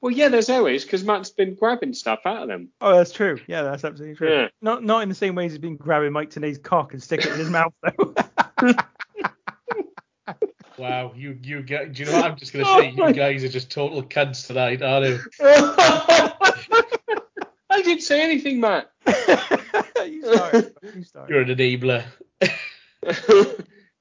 Well, 0.00 0.12
yeah, 0.12 0.28
there's 0.28 0.46
airwaves 0.48 0.84
because 0.84 1.02
Matt's 1.04 1.30
been 1.30 1.54
grabbing 1.56 1.92
stuff 1.92 2.20
out 2.24 2.42
of 2.42 2.48
them. 2.48 2.68
Oh, 2.80 2.96
that's 2.96 3.12
true. 3.12 3.40
Yeah, 3.48 3.62
that's 3.62 3.84
absolutely 3.84 4.16
true. 4.16 4.32
Yeah. 4.32 4.48
Not 4.62 4.84
not 4.84 5.02
in 5.02 5.08
the 5.08 5.14
same 5.16 5.34
way 5.34 5.46
as 5.46 5.52
he's 5.52 5.58
been 5.58 5.76
grabbing 5.76 6.12
Mike 6.12 6.30
Tenay's 6.30 6.58
cock 6.58 6.92
and 6.94 7.02
sticking 7.02 7.30
it 7.30 7.32
in 7.34 7.38
his 7.40 7.50
mouth 7.50 7.74
though. 7.82 8.14
Wow, 10.78 11.12
you 11.16 11.38
you 11.42 11.62
guys, 11.62 11.88
do 11.92 12.02
you 12.04 12.10
know 12.10 12.16
what 12.18 12.24
I'm 12.30 12.36
just 12.36 12.52
gonna 12.52 12.64
say? 12.80 12.90
You 12.90 13.12
guys 13.12 13.42
are 13.44 13.48
just 13.48 13.70
total 13.70 14.02
cunts 14.02 14.46
tonight, 14.46 14.80
aren't 14.82 15.06
you? 15.06 15.18
I 17.70 17.82
didn't 17.82 18.02
say 18.02 18.22
anything, 18.22 18.60
Matt. 18.60 18.90
you 19.06 20.22
start. 20.34 20.72
You 20.94 21.04
start. 21.04 21.30
You're 21.30 21.42
an 21.42 21.48
enabler. 21.48 22.04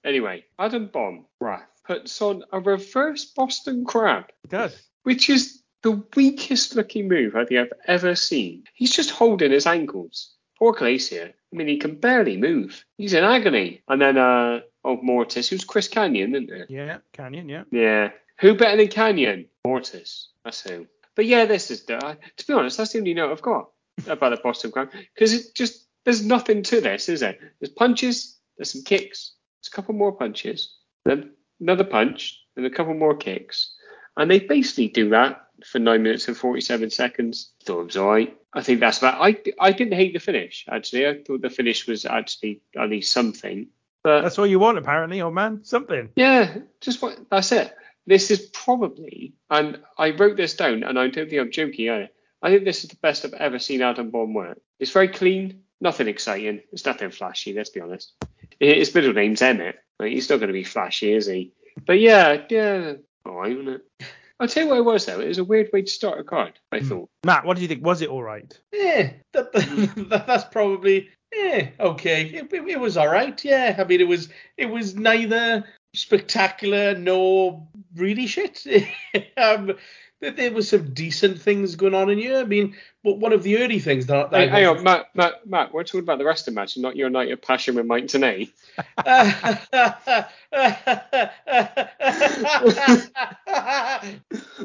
anyway, 0.03 0.43
Adam 0.59 0.87
Bomb, 0.87 1.25
Wrath, 1.39 1.67
puts 1.85 2.21
on 2.21 2.43
a 2.51 2.59
reverse 2.59 3.25
Boston 3.25 3.85
Crab. 3.85 4.25
He 4.43 4.49
does. 4.49 4.81
which 5.03 5.29
is 5.29 5.61
the 5.83 6.03
weakest 6.15 6.75
looking 6.75 7.07
move 7.07 7.35
I 7.35 7.45
think 7.45 7.59
I've 7.59 7.73
ever 7.87 8.15
seen. 8.15 8.63
He's 8.73 8.91
just 8.95 9.11
holding 9.11 9.51
his 9.51 9.67
ankles. 9.67 10.33
Poor 10.57 10.73
Glacier. 10.73 11.33
I 11.53 11.55
mean, 11.55 11.67
he 11.67 11.77
can 11.77 11.95
barely 11.95 12.35
move. 12.35 12.83
He's 12.97 13.13
in 13.13 13.23
agony. 13.23 13.83
And 13.87 14.01
then, 14.01 14.17
uh, 14.17 14.61
oh, 14.87 14.99
Mortis. 15.01 15.49
Who's 15.49 15.63
Chris 15.63 15.87
Kanyon, 15.87 16.33
isn't 16.35 16.51
it? 16.51 16.69
Yeah, 16.69 16.97
Kanyon. 17.13 17.49
Yeah. 17.49 17.63
Yeah. 17.71 18.11
Who 18.39 18.55
better 18.55 18.77
than 18.77 18.87
Kanyon? 18.87 19.47
Mortis. 19.65 20.29
That's 20.43 20.61
who. 20.61 20.87
But 21.15 21.25
yeah, 21.25 21.45
this 21.45 21.71
is, 21.71 21.83
uh, 21.89 22.15
to 22.37 22.47
be 22.47 22.53
honest, 22.53 22.77
that's 22.77 22.93
the 22.93 22.99
only 22.99 23.13
note 23.13 23.31
I've 23.31 23.41
got 23.41 23.69
about 24.07 24.29
the 24.29 24.41
Boston 24.41 24.71
Crab. 24.71 24.91
Because 25.13 25.33
it 25.33 25.55
just, 25.55 25.87
there's 26.05 26.23
nothing 26.23 26.63
to 26.63 26.79
this, 26.79 27.09
is 27.09 27.21
there? 27.21 27.37
There's 27.59 27.73
punches, 27.73 28.37
there's 28.57 28.71
some 28.71 28.83
kicks, 28.83 29.33
there's 29.59 29.73
a 29.73 29.75
couple 29.75 29.95
more 29.95 30.11
punches, 30.11 30.75
then 31.05 31.31
another 31.59 31.83
punch, 31.83 32.39
and 32.55 32.65
a 32.65 32.69
couple 32.69 32.93
more 32.93 33.15
kicks. 33.15 33.73
And 34.15 34.29
they 34.29 34.39
basically 34.39 34.89
do 34.89 35.09
that 35.09 35.47
for 35.65 35.79
9 35.79 36.01
minutes 36.03 36.27
and 36.27 36.37
47 36.37 36.91
seconds. 36.91 37.51
Thought 37.63 37.81
it 37.81 37.85
was 37.85 37.97
alright. 37.97 38.37
I 38.53 38.61
think 38.61 38.79
that's 38.79 38.99
about 38.99 39.21
I 39.21 39.37
I 39.59 39.71
didn't 39.71 39.93
hate 39.93 40.13
the 40.13 40.19
finish, 40.19 40.65
actually. 40.69 41.07
I 41.07 41.21
thought 41.21 41.41
the 41.41 41.49
finish 41.49 41.87
was 41.87 42.05
actually 42.05 42.61
at 42.75 42.89
least 42.89 43.11
something. 43.11 43.67
But 44.07 44.21
That's 44.21 44.39
all 44.39 44.47
you 44.47 44.57
want, 44.57 44.77
apparently, 44.77 45.19
old 45.19 45.33
man. 45.33 45.65
Something. 45.65 46.11
yeah, 46.15 46.59
just 46.79 47.01
what 47.01 47.19
that's 47.29 47.51
it. 47.51 47.75
This 48.05 48.31
is 48.31 48.39
probably, 48.53 49.33
and 49.49 49.81
I 49.97 50.11
wrote 50.11 50.37
this 50.37 50.55
down, 50.55 50.83
and 50.83 50.97
I 50.97 51.09
don't 51.09 51.29
think 51.29 51.41
I'm 51.41 51.51
joking 51.51 51.89
either. 51.89 52.07
I 52.41 52.49
think 52.49 52.63
this 52.63 52.85
is 52.85 52.89
the 52.89 52.95
best 52.95 53.25
I've 53.25 53.33
ever 53.33 53.59
seen 53.59 53.81
Adam 53.81 54.09
Bomb 54.09 54.33
work. 54.33 54.61
It's 54.79 54.91
very 54.91 55.09
clean, 55.09 55.63
nothing 55.81 56.07
exciting. 56.07 56.61
It's 56.71 56.85
nothing 56.85 57.11
flashy, 57.11 57.51
let's 57.51 57.69
be 57.69 57.81
honest. 57.81 58.13
His 58.61 58.95
middle 58.95 59.11
name's 59.11 59.41
Emmett. 59.41 59.75
Like, 59.99 60.13
he's 60.13 60.29
not 60.29 60.37
going 60.37 60.47
to 60.47 60.53
be 60.53 60.63
flashy, 60.63 61.11
is 61.11 61.25
he? 61.25 61.51
But 61.85 61.99
yeah, 61.99 62.45
yeah, 62.49 62.93
alright, 63.27 63.51
isn't 63.51 63.67
it? 63.67 63.81
I'll 64.39 64.47
tell 64.47 64.63
you 64.63 64.69
what 64.69 64.77
it 64.77 64.85
was 64.85 65.05
though. 65.05 65.19
It 65.19 65.27
was 65.27 65.39
a 65.39 65.43
weird 65.43 65.71
way 65.73 65.81
to 65.81 65.91
start 65.91 66.19
a 66.19 66.23
card. 66.23 66.53
I 66.71 66.79
hmm. 66.79 66.87
thought. 66.87 67.09
Matt, 67.25 67.43
what 67.43 67.57
do 67.57 67.61
you 67.61 67.67
think? 67.67 67.83
Was 67.83 68.01
it 68.01 68.09
all 68.09 68.23
right? 68.23 68.57
Yeah, 68.71 69.11
that, 69.33 69.51
that, 70.09 70.23
that's 70.27 70.45
probably 70.45 71.09
yeah 71.33 71.69
okay. 71.79 72.25
It, 72.25 72.53
it, 72.53 72.67
it 72.67 72.79
was 72.79 72.97
all 72.97 73.07
right. 73.07 73.43
Yeah, 73.43 73.75
I 73.77 73.83
mean 73.83 74.01
it 74.01 74.07
was 74.07 74.29
it 74.57 74.67
was 74.67 74.95
neither 74.95 75.63
spectacular 75.93 76.95
nor 76.95 77.67
really 77.95 78.27
shit. 78.27 78.65
um, 79.37 79.73
there, 80.19 80.31
there 80.31 80.51
was 80.51 80.69
some 80.69 80.93
decent 80.93 81.41
things 81.41 81.75
going 81.75 81.93
on 81.93 82.09
in 82.09 82.17
here. 82.17 82.37
I 82.37 82.43
mean, 82.43 82.75
but 83.03 83.19
one 83.19 83.33
of 83.33 83.43
the 83.43 83.59
early 83.59 83.79
things 83.79 84.07
that, 84.07 84.31
that 84.31 84.49
Hey, 84.49 84.55
I 84.55 84.59
hang 84.59 84.67
on, 84.67 84.83
Matt, 84.83 85.15
Matt, 85.15 85.45
Matt. 85.45 85.73
We're 85.73 85.83
talking 85.83 86.01
about 86.01 86.17
the 86.17 86.25
rest 86.25 86.47
of 86.47 86.53
the 86.53 86.59
match, 86.59 86.77
not 86.77 86.95
your 86.95 87.09
night 87.09 87.31
of 87.31 87.41
passion 87.41 87.75
with 87.75 87.85
Mike 87.85 88.05
Tenay. 88.05 88.49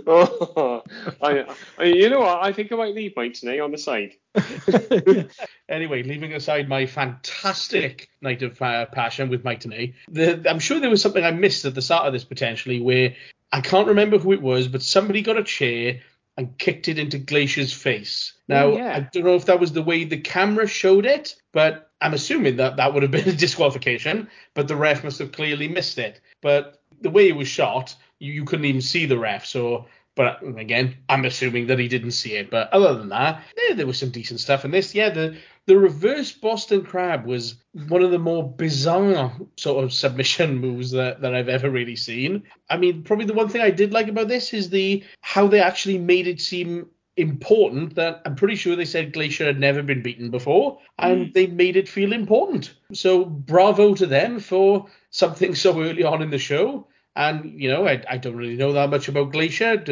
Oh, 0.05 0.83
I, 1.21 1.45
I, 1.79 1.85
you 1.85 2.11
know 2.11 2.21
what? 2.21 2.43
I 2.43 2.53
think 2.53 2.73
I 2.73 2.77
might 2.77 2.95
leave 2.95 3.15
Mike 3.17 3.33
Tenay 3.33 3.63
on 3.63 3.71
the 3.71 3.79
side. 3.79 4.15
anyway, 5.69 6.03
leaving 6.03 6.33
aside 6.33 6.69
my 6.69 6.87
fantastic 6.87 8.09
night 8.21 8.43
of 8.43 8.61
uh, 8.61 8.87
passion 8.87 9.29
with 9.29 9.45
Mike 9.45 9.61
Tenay, 9.61 9.95
the, 10.09 10.43
I'm 10.49 10.59
sure 10.59 10.81
there 10.81 10.91
was 10.91 11.03
something 11.03 11.25
I 11.25 11.31
missed 11.31 11.65
at 11.65 11.75
the 11.75 11.83
start 11.83 12.07
of 12.07 12.13
this 12.13 12.25
potentially 12.25 12.81
where 12.81 13.15
I 13.53 13.61
can't 13.61 13.89
remember 13.89 14.19
who 14.19 14.33
it 14.33 14.43
was, 14.43 14.69
but 14.69 14.83
somebody 14.83 15.23
got 15.23 15.37
a 15.37 15.45
chair 15.45 16.01
and 16.39 16.57
kicked 16.57 16.89
it 16.89 16.99
into 16.99 17.19
Glacier's 17.19 17.73
face. 17.73 18.33
Now, 18.49 18.67
Oh, 18.67 18.77
yeah. 18.77 18.97
I 18.97 19.01
don't 19.01 19.25
know 19.25 19.35
if 19.35 19.45
that 19.47 19.61
was 19.61 19.73
the 19.73 19.83
way 19.83 20.05
the 20.05 20.17
camera 20.17 20.67
showed 20.67 21.05
it, 21.05 21.37
but 21.53 21.91
I'm 22.01 22.15
assuming 22.15 22.57
that 22.57 22.77
that 22.77 22.95
would 22.95 23.03
have 23.03 23.13
been 23.13 23.29
a 23.29 23.33
disqualification, 23.37 24.29
but 24.55 24.67
the 24.69 24.77
ref 24.77 25.05
must 25.05 25.19
have 25.19 25.33
clearly 25.33 25.69
missed 25.69 25.99
it. 25.99 26.21
But 26.41 26.81
the 27.03 27.11
way 27.11 27.29
it 27.29 27.37
was 27.37 27.49
shot, 27.49 27.95
you, 28.19 28.33
you 28.33 28.45
couldn't 28.45 28.65
even 28.65 28.81
see 28.81 29.05
the 29.07 29.19
ref, 29.19 29.45
so. 29.47 29.87
But 30.15 30.43
again, 30.59 30.97
I'm 31.09 31.25
assuming 31.25 31.69
that 31.69 31.79
he 31.79 31.89
didn't 31.89 32.11
see 32.11 32.35
it. 32.35 32.51
But 32.51 32.71
other 32.71 32.95
than 32.95 33.09
that, 33.09 33.43
yeah, 33.57 33.75
there 33.75 33.87
was 33.87 33.99
some 33.99 34.11
decent 34.11 34.41
stuff 34.41 34.63
in 34.67 34.71
this. 34.71 34.95
Yeah, 34.95 35.09
the 35.09 35.39
the 35.67 35.79
reverse 35.79 36.33
Boston 36.33 36.85
Crab 36.85 37.25
was 37.25 37.57
one 37.89 38.03
of 38.03 38.11
the 38.11 38.19
more 38.19 38.49
bizarre 38.49 39.33
sort 39.57 39.85
of 39.85 39.93
submission 39.93 40.59
moves 40.61 40.91
that, 40.91 41.21
that 41.21 41.35
I've 41.35 41.49
ever 41.49 41.71
really 41.71 41.97
seen. 41.97 42.43
I 42.69 42.77
mean, 42.77 43.03
probably 43.03 43.27
the 43.27 43.35
one 43.35 43.49
thing 43.49 43.61
I 43.61 43.71
did 43.71 43.93
like 43.93 44.09
about 44.09 44.29
this 44.29 44.53
is 44.53 44.71
the 44.71 45.05
how 45.21 45.47
they 45.47 45.61
actually 45.61 45.99
made 45.99 46.27
it 46.27 46.41
seem 46.41 46.89
important 47.17 47.95
that 47.95 48.23
I'm 48.25 48.35
pretty 48.35 48.57
sure 48.57 48.75
they 48.75 48.87
said 48.87 49.13
Glacier 49.13 49.45
had 49.45 49.61
never 49.61 49.83
been 49.83 50.03
beaten 50.03 50.31
before 50.31 50.79
and 50.99 51.27
hmm. 51.27 51.33
they 51.33 51.47
made 51.47 51.77
it 51.77 51.89
feel 51.89 52.13
important. 52.13 52.73
So 52.93 53.25
bravo 53.25 53.95
to 53.95 54.07
them 54.07 54.41
for 54.41 54.87
something 55.11 55.55
so 55.55 55.81
early 55.81 56.03
on 56.03 56.23
in 56.23 56.31
the 56.31 56.39
show. 56.39 56.87
And, 57.15 57.61
you 57.61 57.71
know, 57.71 57.87
I, 57.87 58.03
I 58.09 58.17
don't 58.17 58.37
really 58.37 58.57
know 58.57 58.73
that 58.73 58.89
much 58.89 59.09
about 59.09 59.33
Glacier. 59.33 59.85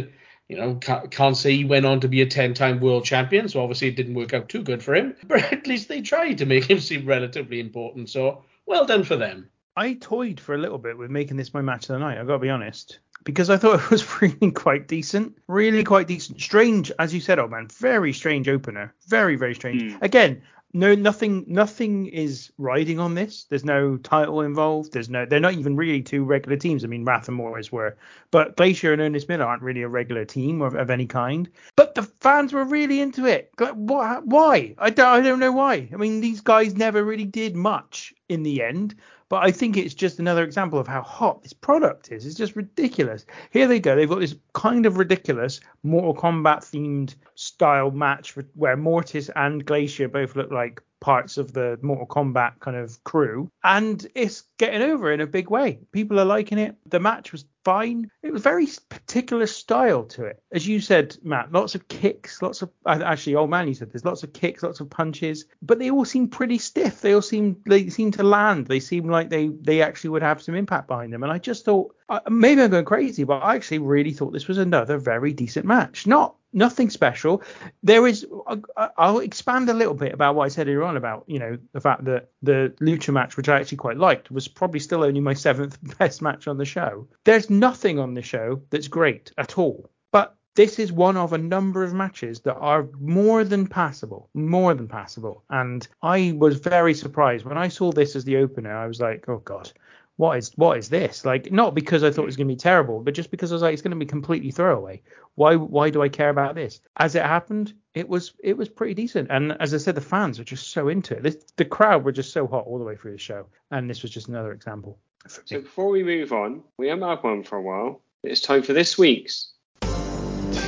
D- 0.51 0.57
You 0.57 0.61
know, 0.61 0.74
can't, 0.76 1.11
can't 1.11 1.36
say 1.36 1.57
he 1.57 1.64
went 1.64 1.86
on 1.86 2.01
to 2.01 2.09
be 2.09 2.22
a 2.22 2.26
10 2.26 2.55
time 2.55 2.80
world 2.80 3.05
champion, 3.05 3.48
so 3.48 3.61
obviously 3.62 3.88
it 3.88 3.96
didn't 3.96 4.14
work 4.14 4.34
out 4.34 4.48
too 4.48 4.62
good 4.62 4.82
for 4.82 4.94
him. 4.94 5.14
But 5.28 5.53
at 5.53 5.66
least 5.66 5.88
they 5.88 6.01
tried 6.03 6.38
to 6.38 6.46
make 6.46 6.68
him 6.68 6.80
seem 6.80 7.07
relatively 7.07 7.61
important, 7.61 8.11
so 8.11 8.44
well 8.66 8.86
done 8.86 9.05
for 9.05 9.16
them. 9.16 9.48
I 9.76 9.94
toyed 9.94 10.40
for 10.40 10.55
a 10.55 10.59
little 10.59 10.78
bit 10.78 10.98
with 10.98 11.11
making 11.11 11.36
this 11.36 11.55
my 11.55 11.62
match 11.62 11.84
of 11.84 11.94
the 11.94 11.98
night. 12.01 12.18
I've 12.18 12.26
got 12.26 12.34
to 12.34 12.38
be 12.40 12.51
honest, 12.51 12.98
because 13.24 13.48
I 13.48 13.57
thought 13.57 13.80
it 13.84 13.90
was 13.90 14.20
really 14.20 14.51
quite 14.51 14.88
decent, 14.88 15.38
really 15.48 15.84
quite 15.84 16.09
decent. 16.09 16.40
Strange, 16.40 16.92
as 16.98 17.14
you 17.14 17.20
said, 17.20 17.38
old 17.38 17.51
man. 17.53 17.68
Very 17.68 18.12
strange 18.12 18.48
opener. 18.48 18.92
Very 19.09 19.36
very 19.36 19.55
strange. 19.55 19.92
Hmm. 19.92 19.98
Again, 20.03 20.42
no 20.72 20.94
nothing 20.94 21.44
nothing 21.48 22.06
is 22.06 22.52
riding 22.58 23.00
on 23.00 23.14
this. 23.14 23.44
There's 23.44 23.64
no 23.64 23.96
title 23.96 24.40
involved. 24.42 24.92
There's 24.92 25.08
no. 25.08 25.26
They're 25.26 25.40
not 25.40 25.54
even 25.54 25.76
really 25.76 26.02
two 26.02 26.24
regular 26.24 26.56
teams. 26.56 26.84
I 26.84 26.86
mean, 26.86 27.04
Wrath 27.04 27.28
and 27.28 27.36
Mortis 27.36 27.72
were, 27.72 27.96
but 28.30 28.56
Glacier 28.56 28.92
and 28.92 29.02
Ernest 29.02 29.28
Miller 29.28 29.44
aren't 29.44 29.62
really 29.62 29.82
a 29.82 29.88
regular 29.88 30.24
team 30.24 30.62
of, 30.62 30.74
of 30.74 30.90
any 30.90 31.06
kind. 31.06 31.48
But 31.76 31.94
the 31.94 32.02
fans 32.20 32.52
were 32.52 32.64
really 32.64 33.00
into 33.00 33.26
it. 33.26 33.50
Why? 33.58 34.74
I 34.78 34.90
don't. 34.90 35.06
I 35.06 35.20
don't 35.20 35.40
know 35.40 35.52
why. 35.52 35.88
I 35.92 35.96
mean, 35.96 36.20
these 36.20 36.40
guys 36.40 36.74
never 36.74 37.02
really 37.02 37.24
did 37.24 37.56
much 37.56 38.14
in 38.28 38.42
the 38.42 38.62
end. 38.62 38.94
But 39.31 39.45
I 39.45 39.53
think 39.53 39.76
it's 39.76 39.95
just 39.95 40.18
another 40.18 40.43
example 40.43 40.78
of 40.78 40.89
how 40.89 41.03
hot 41.03 41.43
this 41.43 41.53
product 41.53 42.11
is. 42.12 42.26
It's 42.26 42.35
just 42.35 42.57
ridiculous. 42.57 43.24
Here 43.53 43.68
they 43.68 43.78
go. 43.78 43.95
They've 43.97 44.09
got 44.09 44.18
this 44.18 44.35
kind 44.53 44.85
of 44.85 44.99
ridiculous 44.99 45.61
Mortal 45.85 46.14
Kombat 46.14 46.59
themed 46.59 47.14
style 47.37 47.93
match 47.93 48.37
where 48.55 48.76
Mortis 48.76 49.31
and 49.37 49.64
Glacier 49.64 50.09
both 50.09 50.35
look 50.37 50.51
like 50.51 50.83
parts 50.99 51.39
of 51.39 51.53
the 51.53 51.78
Mortal 51.81 52.07
Kombat 52.07 52.59
kind 52.61 52.76
of 52.76 53.03
crew, 53.05 53.51
and 53.64 54.07
it's 54.14 54.43
getting 54.59 54.83
over 54.83 55.12
in 55.12 55.20
a 55.20 55.26
big 55.26 55.49
way. 55.49 55.78
People 55.93 56.20
are 56.20 56.27
liking 56.27 56.59
it. 56.59 56.77
The 56.86 57.01
match 57.01 57.32
was 57.32 57.44
fine. 57.65 58.11
It 58.23 58.32
was 58.32 58.43
very 58.43 58.66
particular 58.89 59.47
style 59.47 60.05
to 60.05 60.24
it, 60.24 60.43
as 60.53 60.66
you 60.66 60.81
said, 60.81 61.16
Matt. 61.23 61.53
Lots 61.53 61.74
of 61.74 61.89
kicks, 61.89 62.43
lots 62.43 62.62
of 62.62 62.70
uh, 62.87 63.01
actually, 63.05 63.35
old 63.35 63.51
man, 63.51 63.69
you 63.69 63.74
said 63.74 63.93
there's 63.93 64.05
lots 64.05 64.23
of 64.23 64.32
kicks, 64.32 64.62
lots 64.62 64.81
of 64.81 64.91
punches, 64.91 65.47
but 65.62 65.78
they 65.78 65.91
all 65.91 66.05
seem 66.05 66.28
pretty 66.28 66.59
stiff. 66.59 67.01
They 67.01 67.15
all 67.15 67.23
seem 67.23 67.57
they 67.66 67.89
seem 67.89 68.11
to 68.12 68.23
land. 68.23 68.66
They 68.66 68.81
seem 68.81 69.09
like 69.09 69.31
they 69.31 69.49
they 69.49 69.82
actually 69.82 70.11
would 70.11 70.23
have 70.23 70.43
some 70.43 70.55
impact 70.55 70.89
behind 70.89 71.12
them. 71.12 71.23
And 71.23 71.32
I 71.32 71.39
just 71.39 71.65
thought 71.65 71.95
uh, 72.09 72.20
maybe 72.28 72.62
I'm 72.62 72.70
going 72.70 72.85
crazy, 72.85 73.24
but 73.24 73.43
I 73.43 73.55
actually 73.55 73.78
really 73.78 74.12
thought 74.12 74.32
this 74.32 74.49
was 74.49 74.59
another 74.59 74.99
very 74.99 75.32
decent 75.32 75.66
match. 75.66 76.07
Not 76.07 76.37
nothing 76.52 76.90
special. 76.90 77.43
There 77.82 78.06
is. 78.06 78.27
Uh, 78.47 78.56
uh, 78.77 78.89
I'll 78.97 79.18
expand 79.20 79.68
a 79.68 79.74
little 79.74 79.94
bit 79.94 80.12
about 80.12 80.35
what 80.35 80.44
I 80.44 80.48
said 80.48 80.66
earlier 80.66 80.82
on 80.82 80.97
about 80.97 81.24
you 81.27 81.39
know 81.39 81.59
the 81.72 81.81
fact 81.81 82.05
that 82.05 82.31
the 82.43 82.72
lucha 82.81 83.12
match, 83.12 83.36
which 83.36 83.48
I 83.48 83.59
actually 83.59 83.78
quite 83.78 83.97
liked, 83.97 84.31
was 84.31 84.48
probably 84.48 84.81
still 84.81 85.05
only 85.05 85.20
my 85.20 85.35
seventh 85.47 85.78
best 85.98 86.22
match 86.22 86.48
on 86.48 86.59
the 86.59 86.64
show. 86.64 87.06
There's 87.24 87.51
nothing 87.51 87.98
on 87.98 88.14
the 88.14 88.22
show 88.22 88.62
that's 88.70 88.89
great 88.89 89.32
at 89.39 89.59
all, 89.59 89.90
but 90.12 90.36
this 90.56 90.78
is 90.78 90.93
one 90.93 91.16
of 91.16 91.32
a 91.32 91.39
number 91.39 91.85
of 91.85 91.94
matches 91.94 92.40
that 92.40 92.56
are 92.56 92.89
more 92.98 93.44
than 93.44 93.66
passable, 93.66 94.28
more 94.35 94.74
than 94.74 94.89
passable. 94.89 95.44
And 95.48 95.86
I 96.02 96.35
was 96.36 96.59
very 96.59 96.93
surprised 96.93 97.44
when 97.44 97.56
I 97.56 97.68
saw 97.68 97.93
this 97.93 98.16
as 98.16 98.24
the 98.24 98.36
opener. 98.39 98.77
I 98.77 98.86
was 98.86 99.01
like, 99.01 99.28
oh 99.28 99.39
god, 99.39 99.72
what 100.20 100.36
is 100.36 100.52
what 100.56 100.76
is 100.76 100.90
this? 100.90 101.24
Like 101.24 101.51
not 101.51 101.74
because 101.74 102.05
I 102.05 102.10
thought 102.10 102.24
it 102.24 102.26
was 102.26 102.34
hmm. 102.34 102.42
going 102.42 102.48
to 102.48 102.55
be 102.55 102.60
terrible, 102.60 103.01
but 103.01 103.14
just 103.14 103.30
because 103.30 103.51
I 103.51 103.55
was 103.55 103.62
like 103.62 103.72
it's 103.72 103.80
going 103.80 103.92
to 103.92 103.97
be 103.97 104.05
completely 104.05 104.51
throwaway. 104.51 105.01
Why 105.34 105.56
why 105.56 105.88
do 105.88 106.02
I 106.02 106.10
care 106.10 106.28
about 106.28 106.55
this? 106.55 106.80
As 106.98 107.14
it 107.14 107.22
happened, 107.22 107.72
it 107.94 108.06
was 108.06 108.34
it 108.44 108.56
was 108.56 108.68
pretty 108.68 108.92
decent. 108.92 109.28
And 109.30 109.56
as 109.60 109.72
I 109.72 109.78
said, 109.78 109.94
the 109.94 110.02
fans 110.02 110.38
were 110.38 110.44
just 110.44 110.72
so 110.72 110.88
into 110.88 111.16
it. 111.16 111.22
This, 111.22 111.38
the 111.56 111.64
crowd 111.64 112.05
were 112.05 112.12
just 112.12 112.34
so 112.34 112.47
hot 112.47 112.66
all 112.66 112.78
the 112.78 112.84
way 112.84 112.97
through 112.97 113.12
the 113.12 113.18
show, 113.18 113.47
and 113.70 113.88
this 113.88 114.02
was 114.02 114.10
just 114.10 114.28
another 114.28 114.52
example. 114.52 114.98
So 115.26 115.42
before 115.48 115.88
we 115.88 116.02
move 116.02 116.32
on, 116.32 116.62
we 116.76 116.88
haven't 116.88 117.09
had 117.09 117.22
one 117.22 117.42
for 117.42 117.56
a 117.56 117.62
while. 117.62 118.02
It's 118.22 118.42
time 118.42 118.62
for 118.62 118.74
this 118.74 118.98
week's 118.98 119.52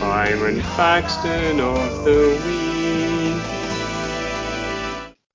Byron 0.00 0.62
Saxton 0.76 1.60
of 1.60 2.04
the 2.04 2.40
Week. 2.46 2.61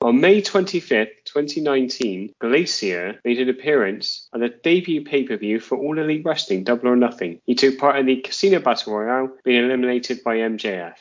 On 0.01 0.21
May 0.21 0.43
25th, 0.43 1.25
2019, 1.25 2.35
Glacier 2.39 3.19
made 3.25 3.39
an 3.39 3.49
appearance 3.49 4.27
at 4.31 4.41
the 4.41 4.49
debut 4.49 5.03
pay-per-view 5.03 5.59
for 5.59 5.75
All 5.75 5.97
Elite 5.97 6.23
Wrestling 6.23 6.63
Double 6.63 6.89
or 6.89 6.95
Nothing. 6.95 7.41
He 7.47 7.55
took 7.55 7.79
part 7.79 7.97
in 7.97 8.05
the 8.05 8.17
Casino 8.17 8.59
Battle 8.59 8.93
Royale, 8.93 9.31
being 9.43 9.65
eliminated 9.65 10.23
by 10.23 10.37
MJF. 10.37 10.97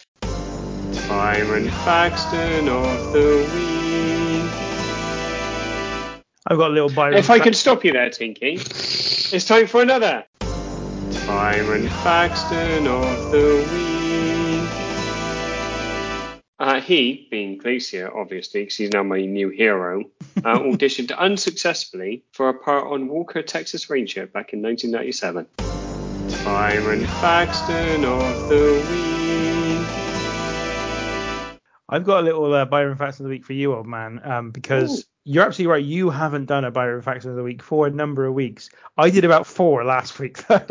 Byron 1.09 1.69
Saxton 1.85 2.71
of 2.71 3.13
the 3.13 3.47
Week. 3.55 4.51
I've 6.47 6.57
got 6.57 6.71
a 6.71 6.75
little 6.75 6.89
Byron. 6.89 7.19
If 7.19 7.29
I 7.29 7.39
can 7.39 7.53
stop 7.53 7.85
you 7.85 7.93
there, 7.93 8.09
Tinky, 8.09 8.55
it's 8.55 9.45
time 9.45 9.67
for 9.67 9.83
another. 9.83 10.25
Byron 11.27 11.87
Saxton 12.03 12.87
of 12.87 13.31
the 13.31 13.69
Week. 13.75 13.96
Uh, 16.59 16.81
he, 16.81 17.29
being 17.31 17.59
Glacier, 17.59 18.11
obviously, 18.17 18.63
because 18.63 18.77
he's 18.77 18.91
now 18.91 19.03
my 19.03 19.21
new 19.21 19.51
hero, 19.51 20.05
uh, 20.39 20.59
auditioned 20.59 21.15
unsuccessfully 21.17 22.23
for 22.33 22.49
a 22.49 22.55
part 22.55 22.87
on 22.87 23.09
Walker, 23.09 23.43
Texas 23.43 23.91
Ranger 23.91 24.27
back 24.27 24.55
in 24.55 24.63
1997. 24.63 25.47
Byron 26.45 27.07
Saxton 27.07 28.05
of 28.05 28.49
the 28.49 28.73
Week. 28.91 29.87
I've 31.89 32.05
got 32.05 32.21
a 32.21 32.23
little 32.23 32.55
uh, 32.55 32.65
Byron 32.65 32.97
Saxton 32.97 33.27
of 33.27 33.29
the 33.29 33.35
Week 33.37 33.45
for 33.45 33.53
you, 33.53 33.75
old 33.75 33.87
man, 33.87 34.21
um, 34.25 34.51
because. 34.51 35.07
You're 35.29 35.45
absolutely 35.45 35.73
right. 35.73 35.85
You 35.85 36.11
haven't 36.11 36.45
done 36.45 36.65
a 36.65 36.71
Byron 36.71 37.03
Saxton 37.03 37.33
of 37.33 37.37
the 37.37 37.43
Week 37.43 37.61
for 37.61 37.89
a 37.89 37.91
number 37.91 38.27
of 38.27 38.35
weeks. 38.35 38.71
I 38.97 39.11
did 39.11 39.25
about 39.25 39.45
four 39.45 39.83
last 39.83 40.21
week, 40.21 40.47
though. 40.47 40.59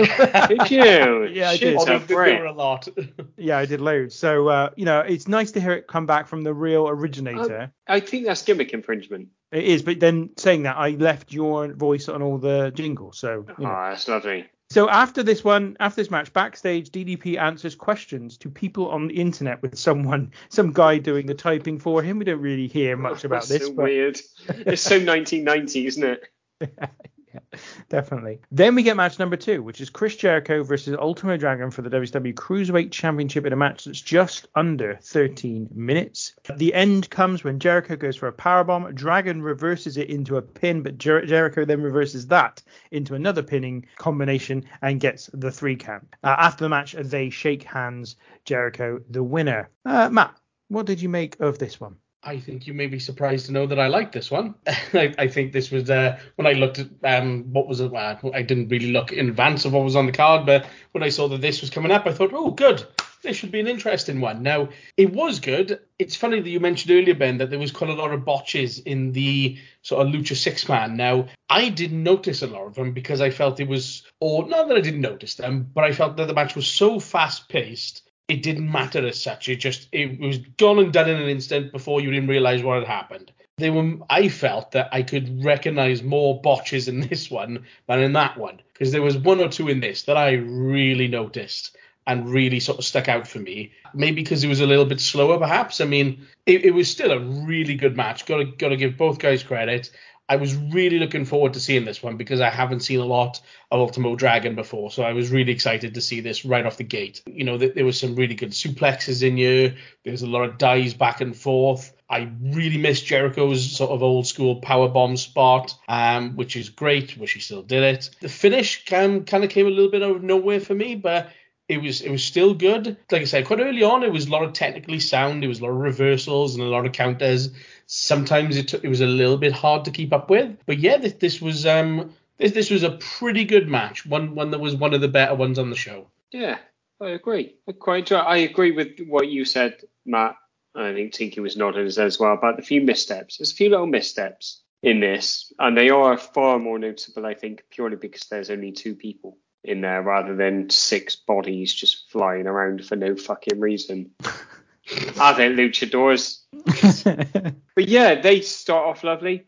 did 0.47 0.71
you? 0.71 1.25
yeah, 1.25 1.49
I 1.49 1.57
did. 1.57 1.77
There 2.07 2.39
were 2.39 2.45
a 2.45 2.53
lot. 2.53 2.87
yeah, 3.37 3.57
I 3.57 3.65
did 3.65 3.81
loads. 3.81 4.15
So, 4.15 4.47
uh, 4.47 4.69
you 4.77 4.85
know, 4.85 5.01
it's 5.01 5.27
nice 5.27 5.51
to 5.51 5.59
hear 5.59 5.73
it 5.73 5.87
come 5.87 6.05
back 6.05 6.27
from 6.27 6.43
the 6.43 6.53
real 6.53 6.87
originator. 6.87 7.73
I 7.85 7.99
think 7.99 8.25
that's 8.25 8.43
gimmick 8.43 8.71
infringement. 8.71 9.27
It 9.51 9.65
is, 9.65 9.81
but 9.81 9.99
then 9.99 10.29
saying 10.37 10.63
that, 10.63 10.77
I 10.77 10.91
left 10.91 11.33
your 11.33 11.73
voice 11.73 12.07
on 12.07 12.21
all 12.21 12.37
the 12.37 12.71
jingles. 12.73 13.19
So, 13.19 13.45
you 13.59 13.65
know. 13.65 13.71
oh, 13.71 13.89
that's 13.89 14.07
lovely. 14.07 14.47
So 14.71 14.89
after 14.89 15.21
this 15.21 15.43
one, 15.43 15.77
after 15.79 16.01
this 16.01 16.09
match, 16.09 16.33
backstage, 16.33 16.89
DDP 16.89 17.37
answers 17.37 17.75
questions 17.75 18.37
to 18.39 18.49
people 18.49 18.89
on 18.89 19.07
the 19.07 19.13
internet 19.13 19.61
with 19.61 19.77
someone, 19.77 20.31
some 20.49 20.73
guy 20.73 20.97
doing 20.97 21.27
the 21.27 21.35
typing 21.35 21.77
for 21.77 22.01
him. 22.01 22.17
We 22.17 22.25
don't 22.25 22.41
really 22.41 22.67
hear 22.67 22.97
much 22.97 23.23
about 23.25 23.47
That's 23.47 23.49
this. 23.49 23.67
So 23.67 23.73
but... 23.73 23.83
weird. 23.83 24.19
It's 24.49 24.81
so 24.81 24.95
1990, 25.05 25.85
isn't 25.85 26.03
it? 26.03 26.29
definitely. 27.89 28.39
Then 28.51 28.75
we 28.75 28.83
get 28.83 28.97
match 28.97 29.19
number 29.19 29.35
two, 29.35 29.63
which 29.63 29.81
is 29.81 29.89
Chris 29.89 30.15
Jericho 30.15 30.63
versus 30.63 30.95
Ultimo 30.97 31.37
Dragon 31.37 31.71
for 31.71 31.81
the 31.81 31.89
WWE 31.89 32.33
Cruiserweight 32.33 32.91
Championship 32.91 33.45
in 33.45 33.53
a 33.53 33.55
match 33.55 33.85
that's 33.85 34.01
just 34.01 34.47
under 34.55 34.97
13 35.01 35.69
minutes. 35.73 36.33
The 36.55 36.73
end 36.73 37.09
comes 37.09 37.43
when 37.43 37.59
Jericho 37.59 37.95
goes 37.95 38.15
for 38.15 38.27
a 38.27 38.33
powerbomb. 38.33 38.93
Dragon 38.95 39.41
reverses 39.41 39.97
it 39.97 40.09
into 40.09 40.37
a 40.37 40.41
pin, 40.41 40.81
but 40.81 40.97
Jer- 40.97 41.25
Jericho 41.25 41.65
then 41.65 41.81
reverses 41.81 42.27
that 42.27 42.61
into 42.91 43.15
another 43.15 43.43
pinning 43.43 43.85
combination 43.97 44.65
and 44.81 44.99
gets 44.99 45.29
the 45.33 45.51
three 45.51 45.75
count. 45.75 46.07
Uh, 46.23 46.35
after 46.37 46.63
the 46.63 46.69
match, 46.69 46.93
they 46.93 47.29
shake 47.29 47.63
hands. 47.63 48.15
Jericho, 48.45 48.99
the 49.09 49.23
winner. 49.23 49.69
Uh, 49.85 50.09
Matt, 50.09 50.35
what 50.67 50.85
did 50.85 51.01
you 51.01 51.09
make 51.09 51.39
of 51.39 51.59
this 51.59 51.79
one? 51.79 51.97
I 52.25 52.39
think 52.39 52.65
you 52.65 52.73
may 52.73 52.87
be 52.87 52.97
surprised 52.97 53.45
to 53.45 53.51
know 53.51 53.67
that 53.67 53.79
I 53.79 53.87
like 53.87 54.11
this 54.11 54.31
one. 54.31 54.55
I, 54.67 55.13
I, 55.17 55.27
think 55.27 55.53
this 55.53 55.69
was 55.69 55.91
uh, 55.91 56.19
when 56.35 56.47
I 56.47 56.53
looked 56.53 56.79
at 56.79 56.87
um, 57.03 57.43
what 57.53 57.67
was 57.67 57.79
it. 57.79 57.91
Well, 57.91 58.31
I 58.33 58.41
didn't 58.41 58.69
really 58.69 58.91
look 58.91 59.13
in 59.13 59.29
advance 59.29 59.63
of 59.63 59.73
what 59.73 59.83
was 59.83 59.95
on 59.95 60.07
the 60.07 60.11
card, 60.11 60.45
but 60.45 60.65
when 60.91 61.03
I 61.03 61.09
saw 61.09 61.27
that 61.27 61.41
this 61.41 61.61
was 61.61 61.69
coming 61.69 61.91
up, 61.91 62.07
I 62.07 62.13
thought, 62.13 62.31
oh, 62.33 62.49
good. 62.49 62.83
This 63.21 63.37
should 63.37 63.51
be 63.51 63.59
an 63.59 63.67
interesting 63.67 64.21
one. 64.21 64.43
Now, 64.43 64.69
it 64.97 65.13
was 65.13 65.39
good. 65.39 65.79
It's 65.97 66.15
funny 66.15 66.39
that 66.39 66.49
you 66.49 66.59
mentioned 66.59 66.95
earlier, 66.95 67.15
Ben, 67.15 67.37
that 67.37 67.49
there 67.49 67.59
was 67.59 67.71
quite 67.71 67.89
a 67.89 67.93
lot 67.93 68.11
of 68.11 68.25
botches 68.25 68.79
in 68.79 69.11
the 69.13 69.57
sort 69.83 70.05
of 70.05 70.13
Lucha 70.13 70.35
Six 70.35 70.67
Man. 70.67 70.97
Now, 70.97 71.27
I 71.49 71.69
didn't 71.69 72.03
notice 72.03 72.41
a 72.41 72.47
lot 72.47 72.65
of 72.65 72.75
them 72.75 72.91
because 72.91 73.21
I 73.21 73.29
felt 73.29 73.59
it 73.59 73.67
was, 73.67 74.03
or 74.19 74.47
not 74.47 74.67
that 74.67 74.77
I 74.77 74.81
didn't 74.81 75.01
notice 75.01 75.35
them, 75.35 75.69
but 75.73 75.83
I 75.83 75.91
felt 75.91 76.17
that 76.17 76.27
the 76.27 76.33
match 76.33 76.55
was 76.55 76.67
so 76.67 76.99
fast 76.99 77.49
paced 77.49 78.03
it 78.27 78.41
didn't 78.41 78.71
matter 78.71 79.05
as 79.05 79.21
such. 79.21 79.49
It 79.49 79.57
just 79.57 79.87
it 79.91 80.19
was 80.19 80.39
gone 80.57 80.79
and 80.79 80.91
done 80.91 81.09
in 81.09 81.21
an 81.21 81.29
instant 81.29 81.71
before 81.71 82.01
you 82.01 82.11
didn't 82.11 82.29
realize 82.29 82.63
what 82.63 82.79
had 82.79 82.87
happened. 82.87 83.31
They 83.57 83.69
were. 83.69 83.93
I 84.09 84.29
felt 84.29 84.71
that 84.71 84.89
I 84.91 85.03
could 85.03 85.43
recognize 85.43 86.03
more 86.03 86.41
botches 86.41 86.87
in 86.87 86.99
this 87.09 87.29
one 87.29 87.65
than 87.87 87.99
in 87.99 88.13
that 88.13 88.37
one 88.37 88.61
because 88.73 88.91
there 88.91 89.01
was 89.01 89.17
one 89.17 89.39
or 89.39 89.49
two 89.49 89.69
in 89.69 89.79
this 89.79 90.03
that 90.03 90.17
I 90.17 90.33
really 90.33 91.07
noticed 91.07 91.77
and 92.07 92.29
really 92.29 92.59
sort 92.59 92.77
of 92.77 92.85
stuck 92.85 93.09
out 93.09 93.27
for 93.27 93.39
me. 93.39 93.71
Maybe 93.93 94.21
because 94.21 94.43
it 94.43 94.47
was 94.47 94.59
a 94.59 94.67
little 94.67 94.85
bit 94.85 94.99
slower, 94.99 95.39
perhaps. 95.39 95.81
I 95.81 95.85
mean, 95.85 96.25
it, 96.45 96.65
it 96.65 96.71
was 96.71 96.89
still 96.89 97.11
a 97.11 97.19
really 97.19 97.75
good 97.75 97.95
match. 97.95 98.25
Got 98.25 98.37
to 98.37 98.45
got 98.45 98.69
to 98.69 98.77
give 98.77 98.97
both 98.97 99.19
guys 99.19 99.43
credit. 99.43 99.91
I 100.27 100.37
was 100.37 100.55
really 100.55 100.97
looking 100.97 101.25
forward 101.25 101.53
to 101.53 101.59
seeing 101.59 101.85
this 101.85 102.01
one 102.01 102.17
because 102.17 102.41
I 102.41 102.49
haven't 102.49 102.79
seen 102.79 102.99
a 102.99 103.05
lot 103.05 103.39
of 103.71 103.79
Ultimo 103.79 104.15
Dragon 104.15 104.55
before, 104.55 104.89
so 104.91 105.03
I 105.03 105.13
was 105.13 105.29
really 105.29 105.51
excited 105.51 105.93
to 105.93 106.01
see 106.01 106.19
this 106.19 106.45
right 106.45 106.65
off 106.65 106.77
the 106.77 106.83
gate. 106.83 107.21
You 107.27 107.43
know, 107.43 107.57
th- 107.57 107.75
there 107.75 107.85
was 107.85 107.99
some 107.99 108.15
really 108.15 108.33
good 108.33 108.51
suplexes 108.51 109.21
in 109.21 109.37
here. 109.37 109.75
There's 110.03 110.23
a 110.23 110.27
lot 110.27 110.43
of 110.43 110.57
dives 110.57 110.95
back 110.95 111.21
and 111.21 111.35
forth. 111.35 111.93
I 112.09 112.29
really 112.41 112.77
miss 112.77 113.01
Jericho's 113.01 113.75
sort 113.75 113.91
of 113.91 114.01
old 114.01 114.25
school 114.25 114.57
power 114.57 114.87
bomb 114.87 115.17
spot, 115.17 115.75
um, 115.87 116.35
which 116.35 116.55
is 116.55 116.69
great. 116.69 117.17
Wish 117.17 117.33
he 117.33 117.39
still 117.39 117.63
did 117.63 117.83
it. 117.83 118.09
The 118.19 118.29
finish 118.29 118.85
kind 118.85 119.25
kind 119.25 119.43
of 119.43 119.49
came 119.49 119.67
a 119.67 119.71
little 119.71 119.91
bit 119.91 120.03
out 120.03 120.15
of 120.15 120.23
nowhere 120.23 120.59
for 120.59 120.75
me, 120.75 120.95
but 120.95 121.29
it 121.67 121.81
was 121.81 122.01
it 122.01 122.11
was 122.11 122.23
still 122.23 122.53
good. 122.53 122.97
Like 123.11 123.21
I 123.21 123.25
said, 123.25 123.45
quite 123.45 123.59
early 123.59 123.83
on, 123.83 124.03
it 124.03 124.11
was 124.11 124.27
a 124.27 124.31
lot 124.31 124.43
of 124.43 124.53
technically 124.53 124.99
sound. 124.99 125.43
It 125.43 125.47
was 125.47 125.59
a 125.59 125.63
lot 125.63 125.71
of 125.71 125.77
reversals 125.77 126.55
and 126.55 126.63
a 126.63 126.67
lot 126.67 126.85
of 126.85 126.91
counters. 126.93 127.49
Sometimes 127.87 128.57
it 128.57 128.67
took, 128.67 128.83
it 128.83 128.89
was 128.89 129.01
a 129.01 129.07
little 129.07 129.37
bit 129.37 129.51
hard 129.51 129.85
to 129.85 129.91
keep 129.91 130.13
up 130.13 130.29
with. 130.29 130.57
But 130.65 130.79
yeah, 130.79 130.97
this, 130.97 131.13
this 131.13 131.41
was 131.41 131.65
um 131.65 132.13
this 132.37 132.51
this 132.51 132.69
was 132.69 132.83
a 132.83 132.97
pretty 132.97 133.45
good 133.45 133.67
match. 133.67 134.05
One 134.05 134.35
one 134.35 134.51
that 134.51 134.59
was 134.59 134.75
one 134.75 134.93
of 134.93 135.01
the 135.01 135.07
better 135.07 135.35
ones 135.35 135.57
on 135.57 135.69
the 135.69 135.75
show. 135.75 136.07
Yeah, 136.31 136.57
I 137.01 137.09
agree. 137.09 137.55
I 137.67 137.71
quite 137.71 138.11
I 138.11 138.37
agree 138.37 138.71
with 138.71 138.99
what 139.07 139.27
you 139.27 139.45
said, 139.45 139.81
Matt. 140.05 140.35
I 140.75 140.93
think 140.93 141.13
Tinky 141.13 141.39
was 141.39 141.55
nodding 141.55 141.87
as 141.87 142.19
well 142.19 142.33
about 142.33 142.57
the 142.57 142.63
few 142.63 142.81
missteps. 142.81 143.37
There's 143.37 143.53
a 143.53 143.55
few 143.55 143.69
little 143.69 143.87
missteps 143.87 144.61
in 144.83 144.99
this, 144.99 145.53
and 145.57 145.75
they 145.75 145.89
are 145.89 146.17
far 146.17 146.59
more 146.59 146.77
noticeable, 146.77 147.25
I 147.25 147.33
think, 147.33 147.63
purely 147.71 147.95
because 147.95 148.27
there's 148.27 148.49
only 148.49 148.73
two 148.73 148.93
people 148.93 149.37
in 149.67 149.81
there 149.81 150.01
rather 150.01 150.35
than 150.35 150.69
six 150.69 151.15
bodies 151.15 151.73
just 151.73 152.09
flying 152.09 152.47
around 152.47 152.85
for 152.85 152.95
no 152.95 153.15
fucking 153.15 153.59
reason. 153.59 154.11
Are 155.19 155.35
they 155.35 155.49
luchadors? 155.49 156.41
but 157.75 157.87
yeah, 157.87 158.21
they 158.21 158.41
start 158.41 158.85
off 158.85 159.03
lovely. 159.03 159.45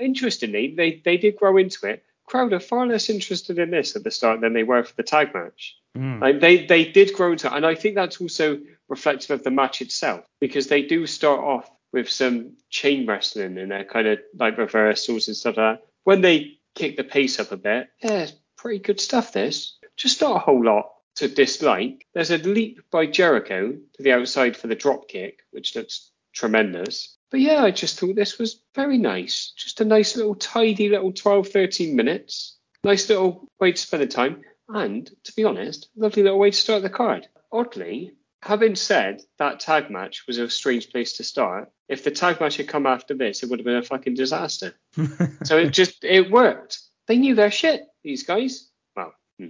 Interestingly, 0.00 0.74
they, 0.76 1.02
they 1.04 1.16
did 1.16 1.36
grow 1.36 1.56
into 1.56 1.86
it. 1.86 2.04
Crowd 2.26 2.52
are 2.52 2.60
far 2.60 2.86
less 2.86 3.10
interested 3.10 3.58
in 3.58 3.70
this 3.70 3.96
at 3.96 4.04
the 4.04 4.10
start 4.10 4.40
than 4.40 4.52
they 4.52 4.62
were 4.62 4.82
for 4.84 4.94
the 4.94 5.02
tag 5.02 5.32
match. 5.34 5.76
Mm. 5.96 6.20
Like 6.20 6.40
they 6.40 6.66
they 6.66 6.84
did 6.84 7.14
grow 7.14 7.32
into 7.32 7.46
it, 7.46 7.52
and 7.52 7.64
I 7.64 7.74
think 7.74 7.94
that's 7.94 8.20
also 8.20 8.58
reflective 8.88 9.30
of 9.30 9.44
the 9.44 9.50
match 9.50 9.80
itself 9.80 10.24
because 10.40 10.66
they 10.66 10.82
do 10.82 11.06
start 11.06 11.40
off 11.40 11.70
with 11.92 12.10
some 12.10 12.52
chain 12.68 13.06
wrestling 13.06 13.58
and 13.58 13.70
their 13.70 13.84
kind 13.84 14.06
of 14.06 14.18
like 14.38 14.58
reversals 14.58 15.28
and 15.28 15.36
stuff 15.36 15.56
like 15.56 15.78
that. 15.78 15.86
When 16.04 16.20
they 16.20 16.58
kick 16.74 16.96
the 16.96 17.04
pace 17.04 17.40
up 17.40 17.52
a 17.52 17.56
bit, 17.56 17.88
yeah, 18.02 18.26
pretty 18.66 18.82
good 18.82 19.00
stuff. 19.00 19.32
This 19.32 19.78
just 19.96 20.20
not 20.20 20.34
a 20.34 20.40
whole 20.40 20.64
lot 20.64 20.90
to 21.14 21.28
dislike. 21.28 22.04
There's 22.14 22.32
a 22.32 22.38
leap 22.38 22.80
by 22.90 23.06
Jericho 23.06 23.70
to 23.70 24.02
the 24.02 24.10
outside 24.10 24.56
for 24.56 24.66
the 24.66 24.74
drop 24.74 25.06
kick, 25.06 25.38
which 25.52 25.76
looks 25.76 26.10
tremendous. 26.34 27.16
But 27.30 27.38
yeah, 27.38 27.62
I 27.62 27.70
just 27.70 27.96
thought 27.96 28.16
this 28.16 28.40
was 28.40 28.60
very 28.74 28.98
nice. 28.98 29.52
Just 29.56 29.80
a 29.80 29.84
nice 29.84 30.16
little 30.16 30.34
tidy 30.34 30.88
little 30.88 31.12
12, 31.12 31.46
13 31.46 31.94
minutes. 31.94 32.56
Nice 32.82 33.08
little 33.08 33.48
way 33.60 33.70
to 33.70 33.78
spend 33.78 34.02
the 34.02 34.08
time. 34.08 34.42
And 34.68 35.08
to 35.22 35.36
be 35.36 35.44
honest, 35.44 35.88
lovely 35.94 36.24
little 36.24 36.40
way 36.40 36.50
to 36.50 36.56
start 36.56 36.82
the 36.82 36.90
card. 36.90 37.28
Oddly, 37.52 38.14
having 38.42 38.74
said 38.74 39.22
that 39.38 39.60
tag 39.60 39.90
match 39.90 40.26
was 40.26 40.38
a 40.38 40.50
strange 40.50 40.90
place 40.90 41.12
to 41.18 41.24
start, 41.24 41.70
if 41.88 42.02
the 42.02 42.10
tag 42.10 42.40
match 42.40 42.56
had 42.56 42.66
come 42.66 42.84
after 42.84 43.14
this, 43.14 43.44
it 43.44 43.48
would 43.48 43.60
have 43.60 43.64
been 43.64 43.76
a 43.76 43.82
fucking 43.82 44.14
disaster. 44.14 44.74
so 45.44 45.56
it 45.56 45.70
just 45.70 46.02
it 46.02 46.32
worked. 46.32 46.80
They 47.06 47.16
knew 47.16 47.36
their 47.36 47.52
shit, 47.52 47.82
these 48.06 48.22
guys. 48.22 48.70
Well, 48.96 49.12
hmm. 49.38 49.48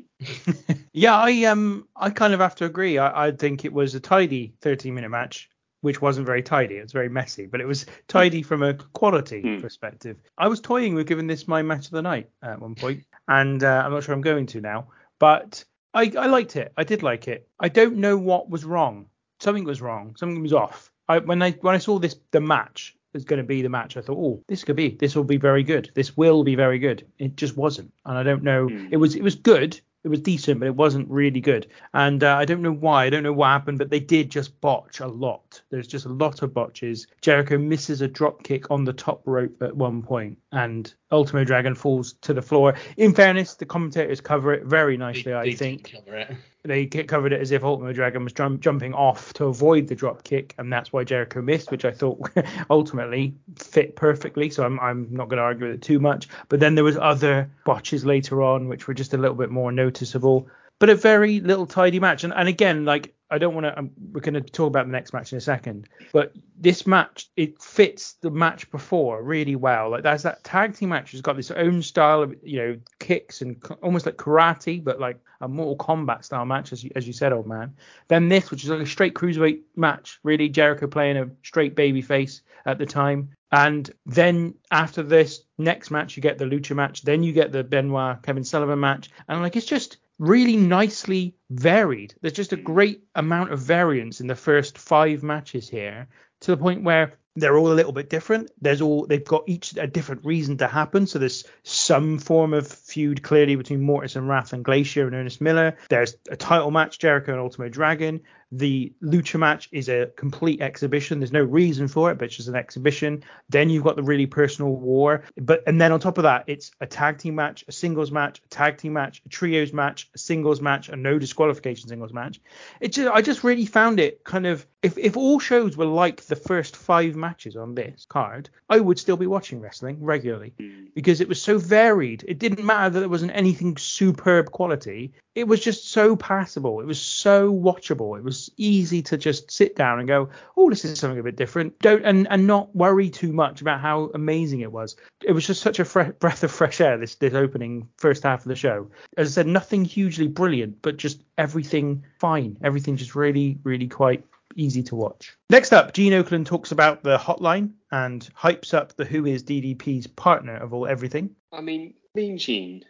yeah, 0.93 1.17
I 1.17 1.45
um 1.45 1.87
I 1.95 2.11
kind 2.11 2.35
of 2.35 2.41
have 2.41 2.57
to 2.57 2.65
agree. 2.65 2.99
I, 2.99 3.27
I 3.27 3.31
think 3.31 3.65
it 3.65 3.73
was 3.73 3.95
a 3.95 4.01
tidy 4.01 4.55
13 4.63 4.95
minute 4.95 5.11
match, 5.11 5.49
which 5.83 6.03
wasn't 6.03 6.27
very 6.27 6.43
tidy. 6.43 6.77
It 6.79 6.83
was 6.83 6.93
very 6.93 7.09
messy, 7.09 7.47
but 7.47 7.61
it 7.61 7.67
was 7.67 7.87
tidy 8.09 8.43
from 8.43 8.63
a 8.63 8.75
quality 8.75 9.43
Hmm. 9.43 9.61
perspective. 9.61 10.17
I 10.39 10.49
was 10.49 10.61
toying 10.61 10.95
with 10.95 11.07
giving 11.07 11.27
this 11.27 11.47
my 11.47 11.63
match 11.63 11.87
of 11.87 11.93
the 11.93 12.03
night 12.03 12.31
at 12.43 12.61
one 12.61 12.75
point, 12.75 13.05
and 13.29 13.63
uh, 13.63 13.83
I'm 13.85 13.93
not 13.93 14.03
sure 14.03 14.15
I'm 14.15 14.21
going 14.23 14.47
to 14.47 14.61
now, 14.61 14.89
but 15.21 15.65
I, 15.95 16.13
I 16.19 16.27
liked 16.27 16.57
it. 16.57 16.73
I 16.77 16.85
did 16.85 17.03
like 17.03 17.29
it. 17.29 17.49
I 17.61 17.69
don't 17.69 17.97
know 17.97 18.17
what 18.17 18.51
was 18.51 18.65
wrong. 18.65 19.07
Something 19.41 19.65
was 19.65 19.81
wrong. 19.83 20.17
Something 20.17 20.43
was 20.43 20.53
off. 20.53 20.91
I 21.09 21.19
when 21.19 21.43
I 21.43 21.53
when 21.53 21.75
I 21.75 21.79
saw 21.79 21.99
this 21.99 22.17
the 22.33 22.41
match 22.41 22.97
was 23.17 23.25
going 23.25 23.39
to 23.39 23.45
be 23.45 23.63
the 23.63 23.69
match, 23.69 23.97
I 23.97 24.01
thought, 24.01 24.19
oh, 24.19 24.43
this 24.49 24.65
could 24.65 24.77
be. 24.77 24.91
This 24.91 25.15
will 25.17 25.25
be 25.25 25.37
very 25.39 25.63
good. 25.63 25.91
This 25.95 26.17
will 26.17 26.45
be 26.45 26.55
very 26.55 26.79
good. 26.79 27.07
It 27.19 27.37
just 27.37 27.57
wasn't, 27.57 27.93
and 28.05 28.17
I 28.19 28.23
don't 28.23 28.43
know. 28.43 28.69
Hmm. 28.69 28.89
It 28.91 28.97
was 28.99 29.15
it 29.15 29.23
was 29.23 29.35
good. 29.35 29.81
It 30.05 30.09
was 30.09 30.21
decent, 30.21 30.61
but 30.61 30.67
it 30.67 30.77
wasn't 30.77 31.11
really 31.11 31.41
good. 31.41 31.67
And 31.93 32.23
uh, 32.23 32.37
I 32.37 32.45
don't 32.45 32.63
know 32.63 32.71
why. 32.73 33.07
I 33.07 33.11
don't 33.11 33.25
know 33.25 33.33
what 33.33 33.49
happened, 33.49 33.79
but 33.79 33.91
they 33.91 33.99
did 33.99 34.31
just 34.31 34.61
botch 34.61 35.01
a 35.01 35.07
lot. 35.09 35.61
There's 35.71 35.89
just 35.89 36.07
a 36.07 36.11
lot 36.11 36.43
of 36.43 36.55
botches. 36.55 37.09
Jericho 37.23 37.59
misses 37.59 38.03
a 38.03 38.07
drop 38.07 38.45
kick 38.45 38.71
on 38.71 38.85
the 38.85 38.93
top 38.93 39.23
rope 39.25 39.61
at 39.65 39.77
one 39.77 40.03
point, 40.03 40.39
and 40.53 40.95
Ultimo 41.11 41.43
Dragon 41.43 41.75
falls 41.75 42.13
to 42.21 42.33
the 42.33 42.43
floor. 42.43 42.75
In 42.97 43.15
fairness, 43.15 43.55
the 43.57 43.67
commentators 43.67 44.21
cover 44.21 44.55
it 44.55 44.65
very 44.65 44.97
nicely, 44.97 45.33
They- 45.33 45.33
I 45.33 45.45
they 45.47 45.55
think 45.55 45.91
cover 45.93 46.17
it. 46.19 46.37
They 46.67 46.87
covered 46.87 47.33
it 47.33 47.41
as 47.41 47.51
if 47.51 47.65
Ultimo 47.65 47.93
Dragon 47.93 48.25
was 48.25 48.33
jump, 48.33 48.61
jumping 48.61 48.95
off 48.95 49.33
to 49.35 49.47
avoid 49.47 49.89
the 49.89 49.95
drop 49.95 50.25
kick, 50.25 50.55
and 50.59 50.73
that's 50.73 50.93
why 50.93 51.05
Jericho 51.05 51.43
missed, 51.43 51.71
which 51.71 51.85
I 51.85 51.91
thought 51.91 52.31
ultimately 52.71 53.35
fit 53.57 53.97
perfectly. 53.97 54.51
So 54.51 54.65
I'm 54.65 54.79
I'm 54.81 55.09
not 55.11 55.29
going 55.29 55.39
to 55.39 55.43
argue 55.43 55.67
with 55.67 55.77
it 55.77 55.83
too 55.83 55.99
much. 55.99 56.29
But 56.49 56.61
then 56.61 56.75
there 56.75 56.85
was 56.85 56.97
other 56.97 57.51
botches 57.65 58.05
later 58.05 58.43
on, 58.43 58.69
which 58.69 58.87
were 58.87 58.95
just 58.95 59.15
a 59.15 59.19
little 59.19 59.37
bit 59.37 59.51
more 59.51 59.73
noticeable. 59.73 60.49
But 60.79 60.91
a 60.91 60.95
very 60.95 61.41
little 61.41 61.67
tidy 61.67 62.01
match, 62.01 62.25
and 62.25 62.35
and 62.35 62.49
again, 62.49 62.85
like 62.85 63.15
I 63.31 63.39
don't 63.39 63.55
want 63.55 63.65
to. 63.65 63.77
Um, 63.77 63.91
we're 64.13 64.21
going 64.21 64.35
to 64.35 64.41
talk 64.41 64.69
about 64.69 64.87
the 64.87 64.93
next 64.93 65.13
match 65.13 65.33
in 65.33 65.39
a 65.39 65.41
second, 65.41 65.89
but 66.13 66.33
this 66.59 66.87
match 66.87 67.29
it 67.37 67.61
fits 67.61 68.15
the 68.21 68.31
match 68.31 68.71
before 68.71 69.23
really 69.23 69.57
well. 69.57 69.91
Like 69.91 70.05
that's 70.05 70.23
that 70.23 70.45
tag 70.45 70.77
team 70.77 70.91
match 70.91 71.11
has 71.11 71.21
got 71.21 71.37
this 71.37 71.51
own 71.51 71.83
style 71.83 72.23
of 72.23 72.35
you 72.43 72.59
know 72.59 72.77
kicks 73.01 73.43
and 73.43 73.61
almost 73.83 74.07
like 74.07 74.17
karate, 74.17 74.83
but 74.83 75.01
like 75.01 75.19
a 75.41 75.49
Mortal 75.49 75.77
Kombat 75.77 76.25
style 76.25 76.45
match, 76.45 76.73
as 76.73 76.85
you, 76.85 76.91
as 76.95 77.07
you 77.07 77.13
said, 77.13 77.33
old 77.33 77.47
man. 77.47 77.75
Then 78.09 78.29
this, 78.29 78.51
which 78.51 78.63
is 78.63 78.71
like 78.71 78.81
a 78.81 78.87
straight 78.87 79.15
cruiserweight 79.15 79.63
match, 79.75 80.21
really 80.23 80.49
Jericho 80.49 80.87
playing 80.87 81.17
a 81.17 81.29
straight 81.43 81.75
baby 81.75 82.03
face 82.03 82.43
at 82.65 82.79
the 82.79 82.87
time. 82.87 83.31
And 83.53 83.91
then 84.07 84.55
after 84.71 85.03
this 85.03 85.43
next 85.59 85.91
match, 85.91 86.17
you 86.17 86.23
get 86.23 86.39
the 86.39 86.45
Lucha 86.45 86.75
match. 86.75 87.03
Then 87.03 87.23
you 87.23 87.33
get 87.33 87.53
the 87.53 87.65
Benoit 87.65 88.23
Kevin 88.23 88.45
Sullivan 88.45 88.81
match, 88.81 89.11
and 89.29 89.41
like 89.41 89.57
it's 89.57 89.67
just 89.67 89.99
really 90.19 90.57
nicely 90.57 91.37
varied. 91.51 92.15
There's 92.21 92.33
just 92.33 92.53
a 92.53 92.57
mm. 92.57 92.65
great 92.65 93.05
amount 93.15 93.53
of 93.53 93.61
variance 93.61 94.21
in 94.21 94.27
the 94.27 94.35
first 94.35 94.79
five 94.79 95.23
matches 95.23 95.69
here, 95.69 96.09
to 96.41 96.51
the 96.51 96.57
point 96.57 96.83
where 96.83 97.15
they're 97.37 97.57
all 97.57 97.71
a 97.71 97.75
little 97.75 97.93
bit 97.93 98.09
different. 98.09 98.51
There's 98.61 98.81
all 98.81 99.07
they've 99.07 99.25
got 99.25 99.45
each 99.47 99.77
a 99.77 99.87
different 99.87 100.25
reason 100.25 100.57
to 100.59 100.67
happen. 100.67 101.07
So 101.07 101.19
there's 101.19 101.45
some 101.63 102.19
form 102.19 102.55
of 102.55 102.67
feud 102.67 103.23
clearly 103.23 103.57
between 103.57 103.83
Mortis 103.83 104.17
and 104.17 104.29
Wrath 104.29 104.53
and 104.53 104.65
Glacier 104.65 105.07
and 105.07 105.15
Ernest 105.15 105.41
Miller. 105.41 105.77
There's 105.91 106.17
a 106.31 106.37
title 106.37 106.71
match, 106.71 106.99
Jericho 106.99 107.33
and 107.33 107.41
Ultimo 107.41 107.69
Dragon. 107.69 108.23
The 108.53 108.93
Lucha 109.03 109.39
match 109.39 109.69
is 109.73 109.89
a 109.89 110.07
complete 110.17 110.61
exhibition. 110.61 111.19
There's 111.19 111.33
no 111.33 111.43
reason 111.43 111.89
for 111.89 112.11
it, 112.11 112.19
but 112.19 112.27
it's 112.27 112.37
just 112.37 112.49
an 112.49 112.55
exhibition. 112.55 113.25
Then 113.49 113.71
you've 113.71 113.85
got 113.85 113.97
the 113.97 114.03
really 114.03 114.27
personal 114.27 114.77
war. 114.77 115.25
But 115.37 115.63
and 115.67 115.81
then 115.81 115.93
on 115.93 116.01
top 116.01 116.19
of 116.19 116.23
that, 116.23 116.45
it's 116.47 116.71
a 116.81 116.87
tag 116.87 117.19
team 117.19 117.35
match, 117.35 117.65
a 117.67 117.73
singles 117.73 118.13
match, 118.13 118.41
a 118.45 118.49
tag 118.49 118.79
team 118.79 118.93
match, 118.93 119.23
a 119.27 119.29
trios 119.29 119.73
match, 119.73 120.09
a 120.15 120.19
singles 120.19 120.61
match, 120.61 120.89
a 120.89 120.97
no 120.97 121.19
disqualification 121.19 121.89
singles 121.89 122.13
match. 122.13 122.41
It 122.81 122.93
just 122.93 123.11
I 123.13 123.21
just 123.21 123.43
really 123.43 123.67
found 123.67 123.99
it 123.99 124.23
kind 124.25 124.47
of 124.47 124.67
if 124.83 124.97
if 124.97 125.17
all 125.17 125.41
shows 125.41 125.77
were 125.77 125.85
like 125.85 126.23
the 126.27 126.37
first 126.37 126.77
five 126.77 127.17
matches 127.17 127.57
on 127.57 127.75
this 127.75 128.07
card, 128.09 128.49
I 128.69 128.79
would 128.79 128.99
still 128.99 129.17
be 129.17 129.27
watching 129.27 129.61
wrestling 129.61 129.99
regularly 130.01 130.55
hmm. 130.59 130.85
because 130.95 131.21
it 131.21 131.29
was 131.29 131.43
so 131.43 131.59
varied. 131.59 132.25
It 132.29 132.39
didn't 132.39 132.65
matter 132.65 132.91
that 132.91 133.01
there 133.01 133.09
wasn't 133.09 133.35
anything 133.35 133.77
superb 133.77 134.53
quality. 134.53 135.15
It 135.35 135.49
was 135.49 135.61
just 135.61 135.91
so 135.91 136.17
passable. 136.17 136.81
It 136.81 136.87
was 136.87 137.01
so 137.01 137.53
watchable. 137.53 138.17
It 138.17 138.25
was 138.25 138.36
easy 138.57 139.03
to 139.03 139.17
just 139.17 139.51
sit 139.51 139.77
down 139.77 139.99
and 139.99 140.09
go, 140.09 140.29
"Oh, 140.57 140.71
this 140.71 140.85
is 140.85 140.99
something 140.99 141.19
a 141.19 141.23
bit 141.23 141.37
different." 141.37 141.79
Don't 141.81 142.05
and 142.05 142.27
and 142.31 142.47
not 142.47 142.75
worry 142.75 143.11
too 143.11 143.33
much 143.33 143.61
about 143.61 143.81
how 143.81 144.11
amazing 144.15 144.61
it 144.61 144.73
was. 144.73 144.97
It 145.25 145.33
was 145.33 145.47
just 145.47 145.63
such 145.63 145.79
a 145.79 145.85
fre- 145.85 146.15
breath 146.21 146.43
of 146.45 146.51
fresh 146.51 146.81
air 146.81 146.99
this 146.99 147.15
this 147.17 147.35
opening 147.35 147.89
first 147.99 148.23
half 148.23 148.41
of 148.41 148.49
the 148.49 148.57
show. 148.57 148.89
As 149.17 149.29
I 149.29 149.33
said, 149.33 149.47
nothing 149.47 149.85
hugely 149.85 150.29
brilliant, 150.29 150.81
but 150.83 150.97
just 150.97 151.23
everything 151.39 152.05
fine. 152.19 152.57
Everything 152.63 152.97
just 152.97 153.15
really 153.15 153.59
really 153.65 153.89
quite 153.89 154.25
easy 154.57 154.83
to 154.83 154.97
watch. 154.97 155.37
Next 155.51 155.73
up, 155.73 155.93
Gene 155.93 156.13
Okerlund 156.13 156.47
talks 156.47 156.73
about 156.73 157.03
the 157.03 157.19
hotline 157.19 157.73
and 157.93 158.29
hypes 158.37 158.75
up 158.75 158.97
the 158.97 159.05
Who 159.05 159.27
is 159.27 159.43
DDP's 159.43 160.07
partner 160.07 160.57
of 160.57 160.73
all 160.73 160.87
everything. 160.87 161.31
I 161.53 161.61
mean, 161.61 161.95
Mean 162.15 162.39
Gene 162.39 162.85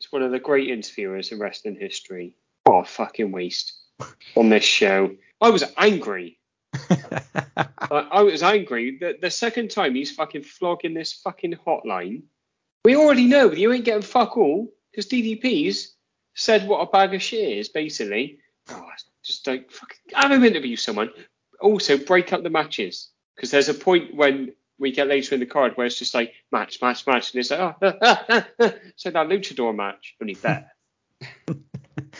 is 0.00 0.10
one 0.10 0.22
of 0.22 0.32
the 0.32 0.38
great 0.38 0.70
interviewers 0.70 1.32
in 1.32 1.38
wrestling 1.38 1.76
history. 1.76 2.36
A 2.66 2.84
fucking 2.84 3.32
waste 3.32 3.79
on 4.36 4.48
this 4.48 4.64
show. 4.64 5.14
I 5.40 5.50
was 5.50 5.64
angry. 5.76 6.38
I, 6.90 7.66
I 7.90 8.22
was 8.22 8.42
angry 8.42 8.98
that 9.00 9.20
the 9.20 9.30
second 9.30 9.70
time 9.70 9.94
he's 9.94 10.12
fucking 10.12 10.42
flogging 10.42 10.94
this 10.94 11.12
fucking 11.12 11.56
hotline. 11.66 12.22
We 12.84 12.96
already 12.96 13.26
know 13.26 13.52
you 13.52 13.72
ain't 13.72 13.84
getting 13.84 14.02
fuck 14.02 14.36
all 14.36 14.72
because 14.90 15.06
DDP's 15.06 15.94
said 16.34 16.66
what 16.66 16.80
a 16.80 16.86
bag 16.86 17.14
of 17.14 17.22
shit 17.22 17.58
is, 17.58 17.68
basically. 17.68 18.38
Oh, 18.68 18.88
just 19.24 19.46
like 19.46 19.70
fucking 19.70 19.98
have 20.14 20.30
him 20.30 20.44
interview 20.44 20.76
someone. 20.76 21.10
Also, 21.60 21.98
break 21.98 22.32
up 22.32 22.42
the 22.42 22.50
matches 22.50 23.10
because 23.36 23.50
there's 23.50 23.68
a 23.68 23.74
point 23.74 24.14
when 24.14 24.52
we 24.78 24.92
get 24.92 25.08
later 25.08 25.34
in 25.34 25.40
the 25.40 25.46
card 25.46 25.76
where 25.76 25.86
it's 25.86 25.98
just 25.98 26.14
like 26.14 26.32
match, 26.50 26.80
match, 26.80 27.06
match, 27.06 27.32
and 27.32 27.40
it's 27.40 27.50
like 27.50 27.60
oh, 27.60 27.74
ah, 27.82 27.96
ah, 28.02 28.24
ah, 28.28 28.46
ah. 28.60 28.72
so 28.96 29.10
that 29.10 29.28
luchador 29.28 29.74
match 29.74 30.16
only 30.20 30.34
better. 30.34 30.70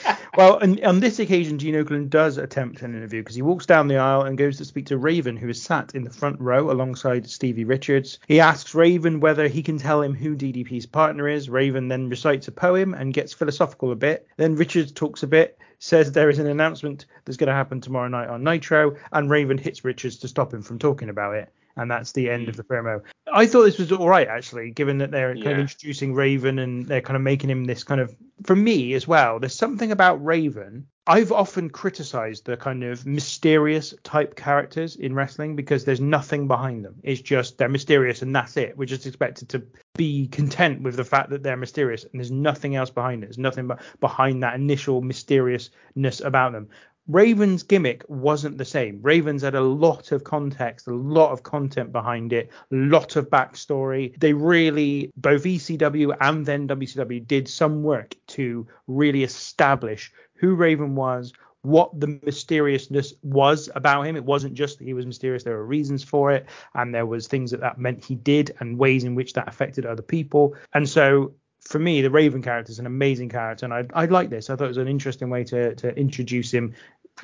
well, 0.36 0.58
and 0.58 0.82
on 0.84 1.00
this 1.00 1.18
occasion, 1.18 1.58
Gene 1.58 1.74
Okerlund 1.74 2.10
does 2.10 2.38
attempt 2.38 2.82
an 2.82 2.94
interview 2.94 3.20
because 3.20 3.34
he 3.34 3.42
walks 3.42 3.66
down 3.66 3.88
the 3.88 3.96
aisle 3.96 4.22
and 4.22 4.38
goes 4.38 4.56
to 4.58 4.64
speak 4.64 4.86
to 4.86 4.98
Raven, 4.98 5.36
who 5.36 5.48
is 5.48 5.62
sat 5.62 5.94
in 5.94 6.04
the 6.04 6.10
front 6.10 6.40
row 6.40 6.70
alongside 6.70 7.28
Stevie 7.28 7.64
Richards. 7.64 8.18
He 8.26 8.40
asks 8.40 8.74
Raven 8.74 9.20
whether 9.20 9.48
he 9.48 9.62
can 9.62 9.78
tell 9.78 10.02
him 10.02 10.14
who 10.14 10.36
DDP's 10.36 10.86
partner 10.86 11.28
is. 11.28 11.48
Raven 11.48 11.88
then 11.88 12.08
recites 12.08 12.48
a 12.48 12.52
poem 12.52 12.94
and 12.94 13.14
gets 13.14 13.32
philosophical 13.32 13.92
a 13.92 13.96
bit. 13.96 14.26
Then 14.36 14.56
Richards 14.56 14.92
talks 14.92 15.22
a 15.22 15.26
bit, 15.26 15.58
says 15.78 16.12
there 16.12 16.30
is 16.30 16.38
an 16.38 16.46
announcement 16.46 17.06
that's 17.24 17.36
going 17.36 17.48
to 17.48 17.54
happen 17.54 17.80
tomorrow 17.80 18.08
night 18.08 18.28
on 18.28 18.44
Nitro, 18.44 18.96
and 19.12 19.30
Raven 19.30 19.58
hits 19.58 19.84
Richards 19.84 20.16
to 20.18 20.28
stop 20.28 20.52
him 20.52 20.62
from 20.62 20.78
talking 20.78 21.08
about 21.08 21.34
it. 21.34 21.52
And 21.80 21.90
that's 21.90 22.12
the 22.12 22.28
end 22.28 22.48
of 22.50 22.56
the 22.56 22.62
promo. 22.62 23.02
I 23.32 23.46
thought 23.46 23.62
this 23.62 23.78
was 23.78 23.90
all 23.90 24.08
right, 24.08 24.28
actually, 24.28 24.70
given 24.70 24.98
that 24.98 25.10
they're 25.10 25.34
kind 25.34 25.52
of 25.52 25.58
introducing 25.60 26.12
Raven 26.12 26.58
and 26.58 26.86
they're 26.86 27.00
kind 27.00 27.16
of 27.16 27.22
making 27.22 27.48
him 27.48 27.64
this 27.64 27.84
kind 27.84 28.00
of, 28.00 28.14
for 28.44 28.54
me 28.54 28.92
as 28.92 29.08
well, 29.08 29.38
there's 29.38 29.54
something 29.54 29.92
about 29.92 30.22
Raven. 30.24 30.86
I've 31.06 31.32
often 31.32 31.70
criticized 31.70 32.44
the 32.44 32.56
kind 32.56 32.84
of 32.84 33.06
mysterious 33.06 33.94
type 34.04 34.36
characters 34.36 34.96
in 34.96 35.14
wrestling 35.14 35.56
because 35.56 35.84
there's 35.84 36.00
nothing 36.00 36.46
behind 36.46 36.84
them. 36.84 36.96
It's 37.02 37.22
just 37.22 37.56
they're 37.56 37.68
mysterious 37.68 38.22
and 38.22 38.36
that's 38.36 38.56
it. 38.56 38.76
We're 38.76 38.84
just 38.84 39.06
expected 39.06 39.48
to 39.48 39.62
be 39.96 40.28
content 40.28 40.82
with 40.82 40.96
the 40.96 41.04
fact 41.04 41.30
that 41.30 41.42
they're 41.42 41.56
mysterious 41.56 42.04
and 42.04 42.12
there's 42.14 42.30
nothing 42.30 42.76
else 42.76 42.90
behind 42.90 43.22
it. 43.22 43.26
There's 43.26 43.38
nothing 43.38 43.66
but 43.66 43.80
behind 44.00 44.42
that 44.42 44.54
initial 44.54 45.00
mysteriousness 45.00 46.20
about 46.20 46.52
them. 46.52 46.68
Raven's 47.10 47.64
gimmick 47.64 48.04
wasn't 48.08 48.56
the 48.56 48.64
same. 48.64 49.00
Ravens 49.02 49.42
had 49.42 49.56
a 49.56 49.60
lot 49.60 50.12
of 50.12 50.22
context, 50.22 50.86
a 50.86 50.94
lot 50.94 51.32
of 51.32 51.42
content 51.42 51.90
behind 51.90 52.32
it, 52.32 52.50
a 52.70 52.76
lot 52.76 53.16
of 53.16 53.28
backstory. 53.28 54.18
They 54.20 54.32
really, 54.32 55.10
both 55.16 55.42
ECW 55.42 56.16
and 56.20 56.46
then 56.46 56.68
WCW, 56.68 57.26
did 57.26 57.48
some 57.48 57.82
work 57.82 58.14
to 58.28 58.68
really 58.86 59.24
establish 59.24 60.12
who 60.34 60.54
Raven 60.54 60.94
was, 60.94 61.32
what 61.62 61.98
the 61.98 62.20
mysteriousness 62.22 63.14
was 63.22 63.68
about 63.74 64.06
him. 64.06 64.14
It 64.14 64.24
wasn't 64.24 64.54
just 64.54 64.78
that 64.78 64.84
he 64.84 64.94
was 64.94 65.04
mysterious. 65.04 65.42
There 65.42 65.56
were 65.56 65.66
reasons 65.66 66.04
for 66.04 66.30
it, 66.30 66.46
and 66.74 66.94
there 66.94 67.06
was 67.06 67.26
things 67.26 67.50
that 67.50 67.60
that 67.60 67.78
meant 67.78 68.04
he 68.04 68.14
did, 68.14 68.54
and 68.60 68.78
ways 68.78 69.02
in 69.02 69.16
which 69.16 69.32
that 69.32 69.48
affected 69.48 69.84
other 69.84 70.02
people. 70.02 70.54
And 70.72 70.88
so 70.88 71.34
for 71.60 71.78
me, 71.78 72.00
the 72.00 72.10
Raven 72.10 72.42
character 72.42 72.70
is 72.70 72.78
an 72.78 72.86
amazing 72.86 73.28
character, 73.28 73.66
and 73.66 73.74
I 73.74 73.84
I 73.92 74.06
like 74.06 74.30
this. 74.30 74.48
I 74.48 74.56
thought 74.56 74.64
it 74.64 74.68
was 74.68 74.76
an 74.78 74.88
interesting 74.88 75.28
way 75.28 75.44
to 75.44 75.74
to 75.74 75.94
introduce 75.94 76.52
him, 76.52 76.74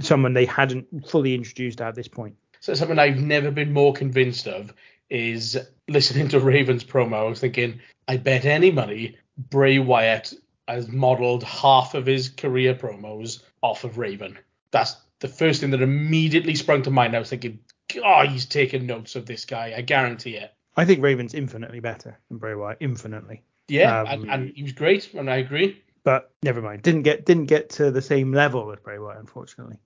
someone 0.01 0.35
they 0.35 0.45
hadn't 0.45 1.09
fully 1.09 1.35
introduced 1.35 1.81
at 1.81 1.95
this 1.95 2.09
point. 2.09 2.37
So 2.61 2.75
something 2.75 2.99
I've 2.99 3.19
never 3.19 3.51
been 3.51 3.73
more 3.73 3.93
convinced 3.93 4.47
of 4.47 4.73
is 5.09 5.57
listening 5.89 6.29
to 6.29 6.41
Raven's 6.41 6.85
promo. 6.85 7.15
I 7.15 7.23
was 7.25 7.41
thinking, 7.41 7.81
I 8.09 8.17
bet 8.17 8.45
any 8.45 8.71
money 8.71 9.17
Bray 9.39 9.79
Wyatt 9.79 10.33
has 10.69 10.89
modelled 10.89 11.45
half 11.45 11.95
of 11.95 12.07
his 12.07 12.29
career 12.29 12.75
promos 12.75 13.43
off 13.63 13.85
of 13.85 13.99
Raven. 13.99 14.39
That's 14.73 14.97
the 15.21 15.29
first 15.29 15.61
thing 15.61 15.71
that 15.71 15.83
immediately 15.83 16.55
sprung 16.55 16.83
to 16.83 16.91
mind. 16.91 17.15
I 17.15 17.21
was 17.21 17.31
thinking, 17.31 17.61
God, 17.95 18.29
he's 18.29 18.47
taking 18.47 18.87
notes 18.87 19.15
of 19.15 19.27
this 19.27 19.45
guy. 19.45 19.75
I 19.77 19.83
guarantee 19.83 20.37
it. 20.37 20.53
I 20.77 20.85
think 20.85 21.03
Raven's 21.03 21.35
infinitely 21.35 21.81
better 21.81 22.19
than 22.29 22.39
Bray 22.39 22.55
Wyatt, 22.55 22.79
infinitely. 22.81 23.43
Yeah, 23.69 24.01
Um, 24.01 24.23
and, 24.23 24.31
and 24.31 24.53
he 24.55 24.63
was 24.63 24.73
great, 24.73 25.13
and 25.15 25.31
I 25.31 25.37
agree. 25.37 25.83
But 26.07 26.31
never 26.45 26.63
mind. 26.63 26.83
Didn't 26.83 27.03
get 27.03 27.27
didn't 27.27 27.47
get 27.47 27.69
to 27.71 27.91
the 27.91 28.01
same 28.01 28.33
level 28.33 28.71
as 28.73 28.79
Bray 28.79 28.97
Wyatt, 28.97 29.19
unfortunately. 29.19 29.77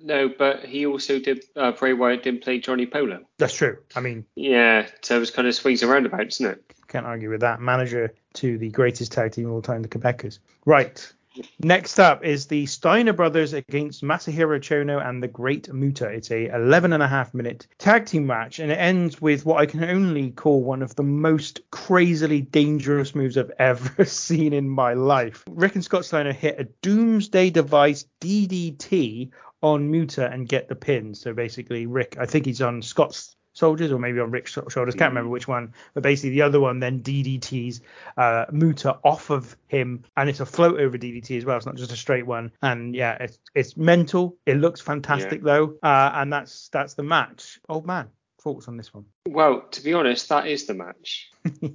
No, 0.00 0.28
but 0.28 0.64
he 0.64 0.86
also 0.86 1.18
did. 1.18 1.44
Uh, 1.56 1.72
Bray 1.72 1.92
Wyatt 1.92 2.22
didn't 2.22 2.44
play 2.44 2.60
Johnny 2.60 2.86
Polo. 2.86 3.24
That's 3.38 3.52
true. 3.52 3.78
I 3.96 4.00
mean, 4.00 4.24
Yeah, 4.36 4.86
so 5.02 5.16
it 5.16 5.18
was 5.18 5.32
kind 5.32 5.48
of 5.48 5.56
swings 5.56 5.82
and 5.82 5.90
roundabouts, 5.90 6.36
isn't 6.40 6.52
it? 6.52 6.72
can't 6.86 7.04
argue 7.04 7.30
with 7.30 7.40
that. 7.40 7.60
Manager 7.60 8.14
to 8.34 8.58
the 8.58 8.70
greatest 8.70 9.10
tag 9.10 9.32
team 9.32 9.46
of 9.46 9.52
all 9.54 9.60
time, 9.60 9.82
the 9.82 9.88
Quebecers. 9.88 10.38
Right. 10.66 11.12
Next 11.58 11.98
up 11.98 12.24
is 12.24 12.46
the 12.46 12.66
Steiner 12.66 13.12
brothers 13.12 13.52
against 13.52 14.02
Masahiro 14.02 14.58
Chono 14.60 15.04
and 15.04 15.22
the 15.22 15.28
Great 15.28 15.72
Muta. 15.72 16.06
It's 16.06 16.30
a 16.30 16.54
11 16.54 16.92
and 16.92 17.02
a 17.02 17.08
half 17.08 17.34
minute 17.34 17.66
tag 17.78 18.06
team 18.06 18.26
match, 18.26 18.58
and 18.58 18.70
it 18.70 18.76
ends 18.76 19.20
with 19.20 19.44
what 19.44 19.60
I 19.60 19.66
can 19.66 19.84
only 19.84 20.30
call 20.30 20.62
one 20.62 20.82
of 20.82 20.94
the 20.96 21.02
most 21.02 21.60
crazily 21.70 22.40
dangerous 22.40 23.14
moves 23.14 23.36
I've 23.36 23.52
ever 23.58 24.04
seen 24.04 24.52
in 24.52 24.68
my 24.68 24.94
life. 24.94 25.44
Rick 25.48 25.74
and 25.74 25.84
Scott 25.84 26.04
Steiner 26.04 26.32
hit 26.32 26.60
a 26.60 26.64
Doomsday 26.82 27.50
Device 27.50 28.06
DDT 28.20 29.30
on 29.62 29.90
Muta 29.90 30.30
and 30.30 30.48
get 30.48 30.68
the 30.68 30.74
pin. 30.74 31.14
So 31.14 31.32
basically, 31.32 31.86
Rick, 31.86 32.16
I 32.18 32.26
think 32.26 32.46
he's 32.46 32.62
on 32.62 32.82
Scott's 32.82 33.36
soldiers 33.56 33.90
or 33.90 33.98
maybe 33.98 34.20
on 34.20 34.30
Rick's 34.30 34.52
shoulders, 34.52 34.94
can't 34.94 35.10
remember 35.10 35.30
which 35.30 35.48
one. 35.48 35.72
But 35.94 36.02
basically, 36.02 36.30
the 36.30 36.42
other 36.42 36.60
one 36.60 36.78
then 36.78 37.00
DDTs 37.00 37.80
uh, 38.16 38.46
Muta 38.52 38.98
off 39.02 39.30
of 39.30 39.56
him, 39.68 40.04
and 40.16 40.28
it's 40.28 40.40
a 40.40 40.46
float 40.46 40.78
over 40.78 40.96
DDT 40.96 41.38
as 41.38 41.44
well. 41.44 41.56
It's 41.56 41.66
not 41.66 41.76
just 41.76 41.92
a 41.92 41.96
straight 41.96 42.26
one. 42.26 42.52
And 42.62 42.94
yeah, 42.94 43.16
it's 43.20 43.38
it's 43.54 43.76
mental. 43.76 44.36
It 44.46 44.58
looks 44.58 44.80
fantastic 44.80 45.42
though, 45.42 45.76
uh, 45.82 46.12
and 46.14 46.32
that's 46.32 46.68
that's 46.68 46.94
the 46.94 47.02
match. 47.02 47.58
Old 47.68 47.86
man, 47.86 48.08
thoughts 48.40 48.68
on 48.68 48.76
this 48.76 48.94
one? 48.94 49.06
Well, 49.26 49.62
to 49.72 49.82
be 49.82 49.94
honest, 49.94 50.28
that 50.28 50.46
is 50.46 50.66
the 50.66 50.74
match. 50.74 51.30